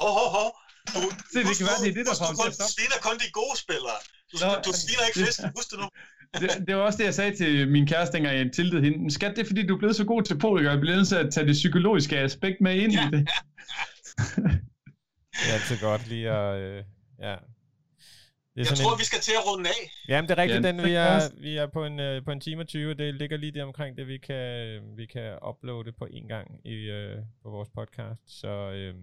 Hov, 0.00 0.12
hov, 0.18 0.30
hov. 0.38 0.50
Du, 0.94 1.00
Se, 1.32 1.38
det 1.48 1.56
kan 1.58 1.66
være, 1.70 1.78
det 1.84 1.90
er 1.92 1.96
det, 1.98 2.06
der 2.06 2.24
ham 2.26 2.34
til 2.36 2.48
at 2.48 2.54
stoppe. 2.54 2.70
Du 2.70 2.76
sviner 2.76 2.98
kun 3.06 3.16
de 3.22 3.28
gode 3.40 3.56
spillere. 3.64 3.98
Du, 4.30 4.36
Nå, 4.44 4.50
du 4.66 4.72
sviner 4.82 5.04
ikke 5.08 5.18
fisk, 5.26 5.40
husk 5.56 5.68
det 5.70 5.78
nu. 5.82 5.88
det, 6.40 6.48
det 6.66 6.76
var 6.76 6.82
også 6.82 6.98
det, 6.98 7.04
jeg 7.04 7.14
sagde 7.14 7.36
til 7.36 7.68
min 7.68 7.86
kæreste, 7.86 8.12
dengang 8.16 8.36
jeg 8.38 8.52
tiltede 8.52 8.82
hende. 8.86 9.10
Skat, 9.10 9.36
det 9.36 9.42
er 9.42 9.46
fordi, 9.46 9.66
du 9.66 9.74
er 9.74 9.78
blevet 9.78 9.96
så 9.96 10.04
god 10.04 10.22
til 10.22 10.38
poker, 10.38 10.70
jeg 10.70 10.80
bliver 10.80 10.96
nødt 10.96 11.08
til 11.08 11.16
at 11.24 11.32
tage 11.34 11.46
det 11.46 11.52
psykologiske 11.52 12.18
aspekt 12.18 12.56
med 12.60 12.74
ind 12.74 12.92
ja. 12.92 13.08
i 13.08 13.10
det. 13.10 13.22
det 15.38 15.46
er 15.48 15.54
altid 15.58 15.78
godt 15.80 16.08
lige 16.08 16.30
at... 16.30 16.60
Øh, 16.60 16.84
ja, 17.26 17.34
det 18.56 18.66
er 18.66 18.70
jeg 18.70 18.78
tror, 18.78 18.92
en... 18.92 18.98
vi 18.98 19.04
skal 19.04 19.20
til 19.20 19.32
at 19.32 19.46
runde 19.46 19.68
af. 19.68 19.82
Jamen, 20.08 20.28
det 20.28 20.38
er 20.38 20.42
rigtigt, 20.42 20.64
ja, 20.64 20.68
den, 20.68 20.84
vi, 20.84 20.92
er, 20.94 21.20
vi 21.40 21.56
er 21.56 21.66
på 21.66 21.84
en, 21.84 22.00
uh, 22.00 22.24
på 22.24 22.30
en 22.30 22.40
time 22.40 22.62
og 22.62 22.68
20. 22.68 22.94
Det 22.94 23.14
ligger 23.14 23.36
lige 23.36 23.52
der 23.52 23.64
omkring 23.64 23.96
det, 23.96 24.08
vi 24.08 24.18
kan, 24.18 24.80
vi 24.96 25.06
kan 25.06 25.38
uploade 25.48 25.92
på 25.92 26.06
en 26.10 26.28
gang 26.28 26.60
i, 26.64 26.90
uh, 26.90 27.18
på 27.42 27.50
vores 27.50 27.68
podcast. 27.68 28.22
Så 28.40 28.52
uh, 28.70 28.94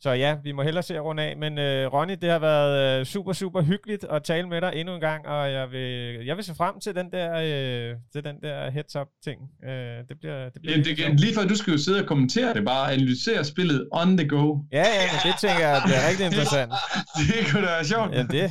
så 0.00 0.10
ja, 0.10 0.36
vi 0.44 0.52
må 0.52 0.62
hellere 0.62 0.82
se 0.82 0.94
at 0.96 1.04
runde 1.04 1.22
af. 1.22 1.36
Men 1.36 1.58
øh, 1.58 1.92
Ronny, 1.92 2.16
det 2.22 2.30
har 2.30 2.38
været 2.38 3.00
øh, 3.00 3.06
super, 3.06 3.32
super 3.32 3.62
hyggeligt 3.62 4.04
at 4.10 4.22
tale 4.22 4.48
med 4.48 4.60
dig 4.60 4.72
endnu 4.74 4.94
en 4.94 5.00
gang, 5.00 5.26
og 5.26 5.52
jeg 5.52 5.70
vil, 5.70 6.24
jeg 6.26 6.36
vil 6.36 6.44
se 6.44 6.54
frem 6.54 6.80
til 6.80 6.94
den 6.94 7.12
der, 7.12 7.28
øh, 7.34 7.96
til 8.12 8.24
den 8.24 8.36
der 8.42 8.70
heads-up-ting. 8.70 9.40
Øh, 9.64 9.70
det 10.08 10.16
bliver, 10.20 10.44
det 10.44 10.60
bliver 10.62 10.76
ja, 10.76 10.82
det, 10.82 11.20
lige 11.20 11.34
før 11.34 11.44
du 11.48 11.56
skal 11.56 11.70
jo 11.72 11.78
sidde 11.78 12.00
og 12.00 12.06
kommentere 12.06 12.54
det, 12.54 12.64
bare 12.64 12.92
analysere 12.92 13.44
spillet 13.44 13.88
on 13.92 14.16
the 14.16 14.28
go. 14.28 14.56
Ja, 14.72 14.78
ja, 14.78 15.04
men 15.12 15.32
det 15.32 15.40
tænker 15.40 15.68
jeg 15.68 15.82
bliver 15.84 16.08
rigtig 16.08 16.26
interessant. 16.26 16.72
det 17.28 17.46
kunne 17.50 17.66
da 17.66 17.70
være 17.70 17.84
sjovt. 17.84 18.14
Ja, 18.14 18.22
det, 18.22 18.50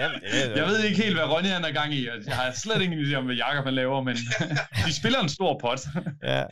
ja, 0.00 0.08
det, 0.32 0.56
jeg 0.56 0.66
ved 0.66 0.84
ikke 0.84 1.02
helt, 1.02 1.14
hvad 1.16 1.24
Ronny 1.24 1.48
han 1.48 1.64
er 1.64 1.72
gang 1.72 1.94
i. 1.94 2.08
Jeg 2.26 2.34
har 2.34 2.52
slet 2.52 2.82
ingen 2.82 3.00
idé 3.04 3.14
om, 3.14 3.24
hvad 3.24 3.36
Jakob 3.36 3.64
han 3.64 3.74
laver, 3.74 4.02
men 4.02 4.16
de 4.86 4.94
spiller 4.94 5.20
en 5.20 5.28
stor 5.28 5.58
pot. 5.60 5.80
ja, 6.22 6.42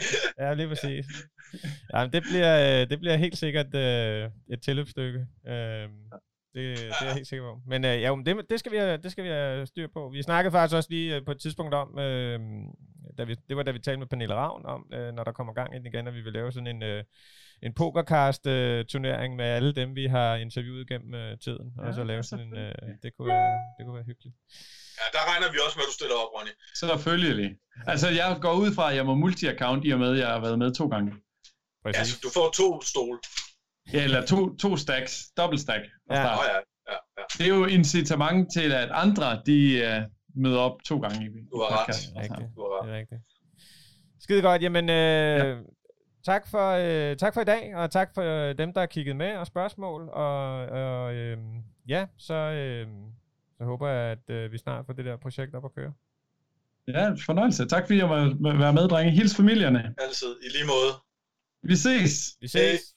ja, 0.41 0.55
lige 0.55 0.69
præcis. 0.69 1.07
Ja, 1.95 2.09
det 2.13 2.23
bliver, 2.23 2.81
øh, 2.81 2.91
det 2.91 2.99
bliver 3.01 3.17
helt 3.17 3.39
sikkert 3.39 3.75
øh, 3.75 4.31
et 4.51 4.63
tilløbsstykke. 4.63 5.27
Øh, 5.49 5.89
det, 6.55 6.79
det 6.79 6.93
er 7.01 7.07
jeg 7.07 7.15
helt 7.15 7.27
sikker 7.27 7.45
på. 7.45 7.61
Men 7.67 7.85
øh, 7.85 8.01
ja, 8.03 8.17
det, 8.27 8.51
det, 8.51 8.59
skal 8.61 8.73
vi 8.73 8.77
have, 8.77 8.97
det 8.97 9.13
skal 9.13 9.25
vi 9.25 9.29
have 9.29 9.67
styr 9.67 9.89
på. 9.95 10.09
Vi 10.09 10.23
snakkede 10.23 10.53
faktisk 10.53 10.77
også 10.77 10.91
lige 10.91 11.17
øh, 11.17 11.25
på 11.25 11.31
et 11.31 11.41
tidspunkt 11.41 11.75
om, 11.75 11.99
øh, 11.99 12.41
da 13.19 13.25
vi, 13.25 13.37
det 13.49 13.57
var 13.57 13.63
da 13.63 13.71
vi 13.71 13.79
talte 13.79 13.99
med 13.99 14.07
Pernille 14.07 14.35
Ravn 14.35 14.67
om, 14.67 14.87
øh, 14.95 15.15
når 15.15 15.25
der 15.25 15.33
kommer 15.33 15.53
gang 15.53 15.75
ind 15.77 15.87
igen, 15.87 16.07
at 16.07 16.15
vi 16.15 16.21
vil 16.21 16.33
lave 16.33 16.53
sådan 16.53 16.67
en, 16.67 16.83
øh, 16.83 17.05
en 17.63 17.75
pokercast-turnering 17.75 19.33
øh, 19.33 19.37
med 19.37 19.45
alle 19.45 19.73
dem, 19.73 19.97
vi 19.97 20.07
har 20.07 20.35
interviewet 20.35 20.89
gennem 20.89 21.15
øh, 21.15 21.39
tiden. 21.39 21.73
Ja, 21.79 21.87
og 21.87 21.95
så 21.95 22.05
lave 22.05 22.23
sådan 22.23 22.47
en, 22.47 22.57
øh, 22.57 22.75
det, 23.03 23.17
kunne 23.17 23.29
være, 23.29 23.53
det 23.79 23.87
kunne 23.87 23.95
være 23.95 24.05
hyggeligt. 24.05 24.37
Ja, 24.99 25.07
der 25.19 25.23
regner 25.31 25.53
vi 25.53 25.59
også 25.67 25.77
med, 25.79 25.85
at 25.85 25.91
du 25.93 25.97
stiller 26.01 26.17
op, 26.23 26.31
Ronny. 26.37 26.53
Selvfølgelig. 26.75 27.57
Altså, 27.87 28.09
jeg 28.09 28.39
går 28.41 28.53
ud 28.53 28.75
fra, 28.75 28.91
at 28.91 28.97
jeg 28.97 29.07
må 29.07 29.15
multi-account 29.25 29.83
i 29.89 29.91
og 29.91 29.99
med, 29.99 30.11
at 30.13 30.19
jeg 30.19 30.29
har 30.29 30.41
været 30.41 30.59
med 30.59 30.75
to 30.75 30.87
gange. 30.89 31.13
Præcis. 31.87 32.01
Ja, 32.01 32.05
så 32.05 32.21
du 32.23 32.31
får 32.35 32.51
to 32.51 32.83
stole. 32.83 33.19
Ja, 33.93 34.05
eller 34.05 34.27
to, 34.27 34.57
to 34.57 34.77
stacks. 34.77 35.13
Dobbelt 35.37 35.61
stack. 35.61 35.83
Ja. 36.11 36.39
Oh, 36.39 36.45
ja. 36.49 36.59
Ja, 36.91 36.97
ja. 37.19 37.23
det 37.39 37.45
er 37.53 37.55
jo 37.59 37.65
incitament 37.65 38.53
til, 38.53 38.73
at 38.73 38.89
andre, 38.91 39.43
de 39.47 39.59
uh, 39.83 40.43
møder 40.43 40.59
op 40.59 40.77
to 40.89 40.99
gange 40.99 41.27
i 41.27 41.29
Du 41.53 41.59
har 41.63 41.89
ret. 41.89 41.97
Det 41.97 42.17
er 42.17 42.23
rigtigt. 42.23 42.49
Du 42.57 42.61
har 42.61 42.81
ret. 42.81 42.87
Det 42.87 42.95
er 42.95 42.99
rigtigt. 42.99 43.21
Skide 44.21 44.43
godt. 44.43 44.63
Jamen, 44.63 44.89
øh, 44.89 44.97
ja. 44.97 45.57
tak, 46.25 46.49
for, 46.51 46.71
øh, 46.71 47.17
tak 47.17 47.35
for 47.35 47.41
i 47.41 47.45
dag, 47.45 47.77
og 47.77 47.91
tak 47.91 48.11
for 48.15 48.23
øh, 48.23 48.59
dem, 48.59 48.73
der 48.73 48.81
har 48.81 48.87
kigget 48.87 49.17
med 49.17 49.37
og 49.37 49.47
spørgsmål. 49.47 50.09
Og, 50.09 50.67
og 50.67 51.15
øh, 51.15 51.39
ja, 51.89 52.07
så, 52.19 52.35
øh, 52.35 52.87
så 53.59 53.65
håber 53.65 53.89
jeg, 53.89 54.13
at 54.13 54.35
øh, 54.35 54.53
vi 54.53 54.59
snart 54.59 54.87
får 54.87 54.93
det 54.93 55.05
der 55.05 55.17
projekt 55.17 55.55
op 55.55 55.65
at 55.65 55.75
køre. 55.75 55.93
Ja, 56.89 57.11
fornøjelse. 57.27 57.67
Tak 57.67 57.83
fordi 57.87 57.99
jeg 57.99 58.11
var 58.11 58.23
være 58.59 58.73
med, 58.73 58.89
drenge. 58.89 59.13
Hils 59.13 59.37
familierne. 59.37 59.95
Altid. 59.99 60.37
I 60.43 60.49
lige 60.57 60.67
måde. 60.67 61.06
Vicês! 61.67 62.37
Vicês! 62.41 62.95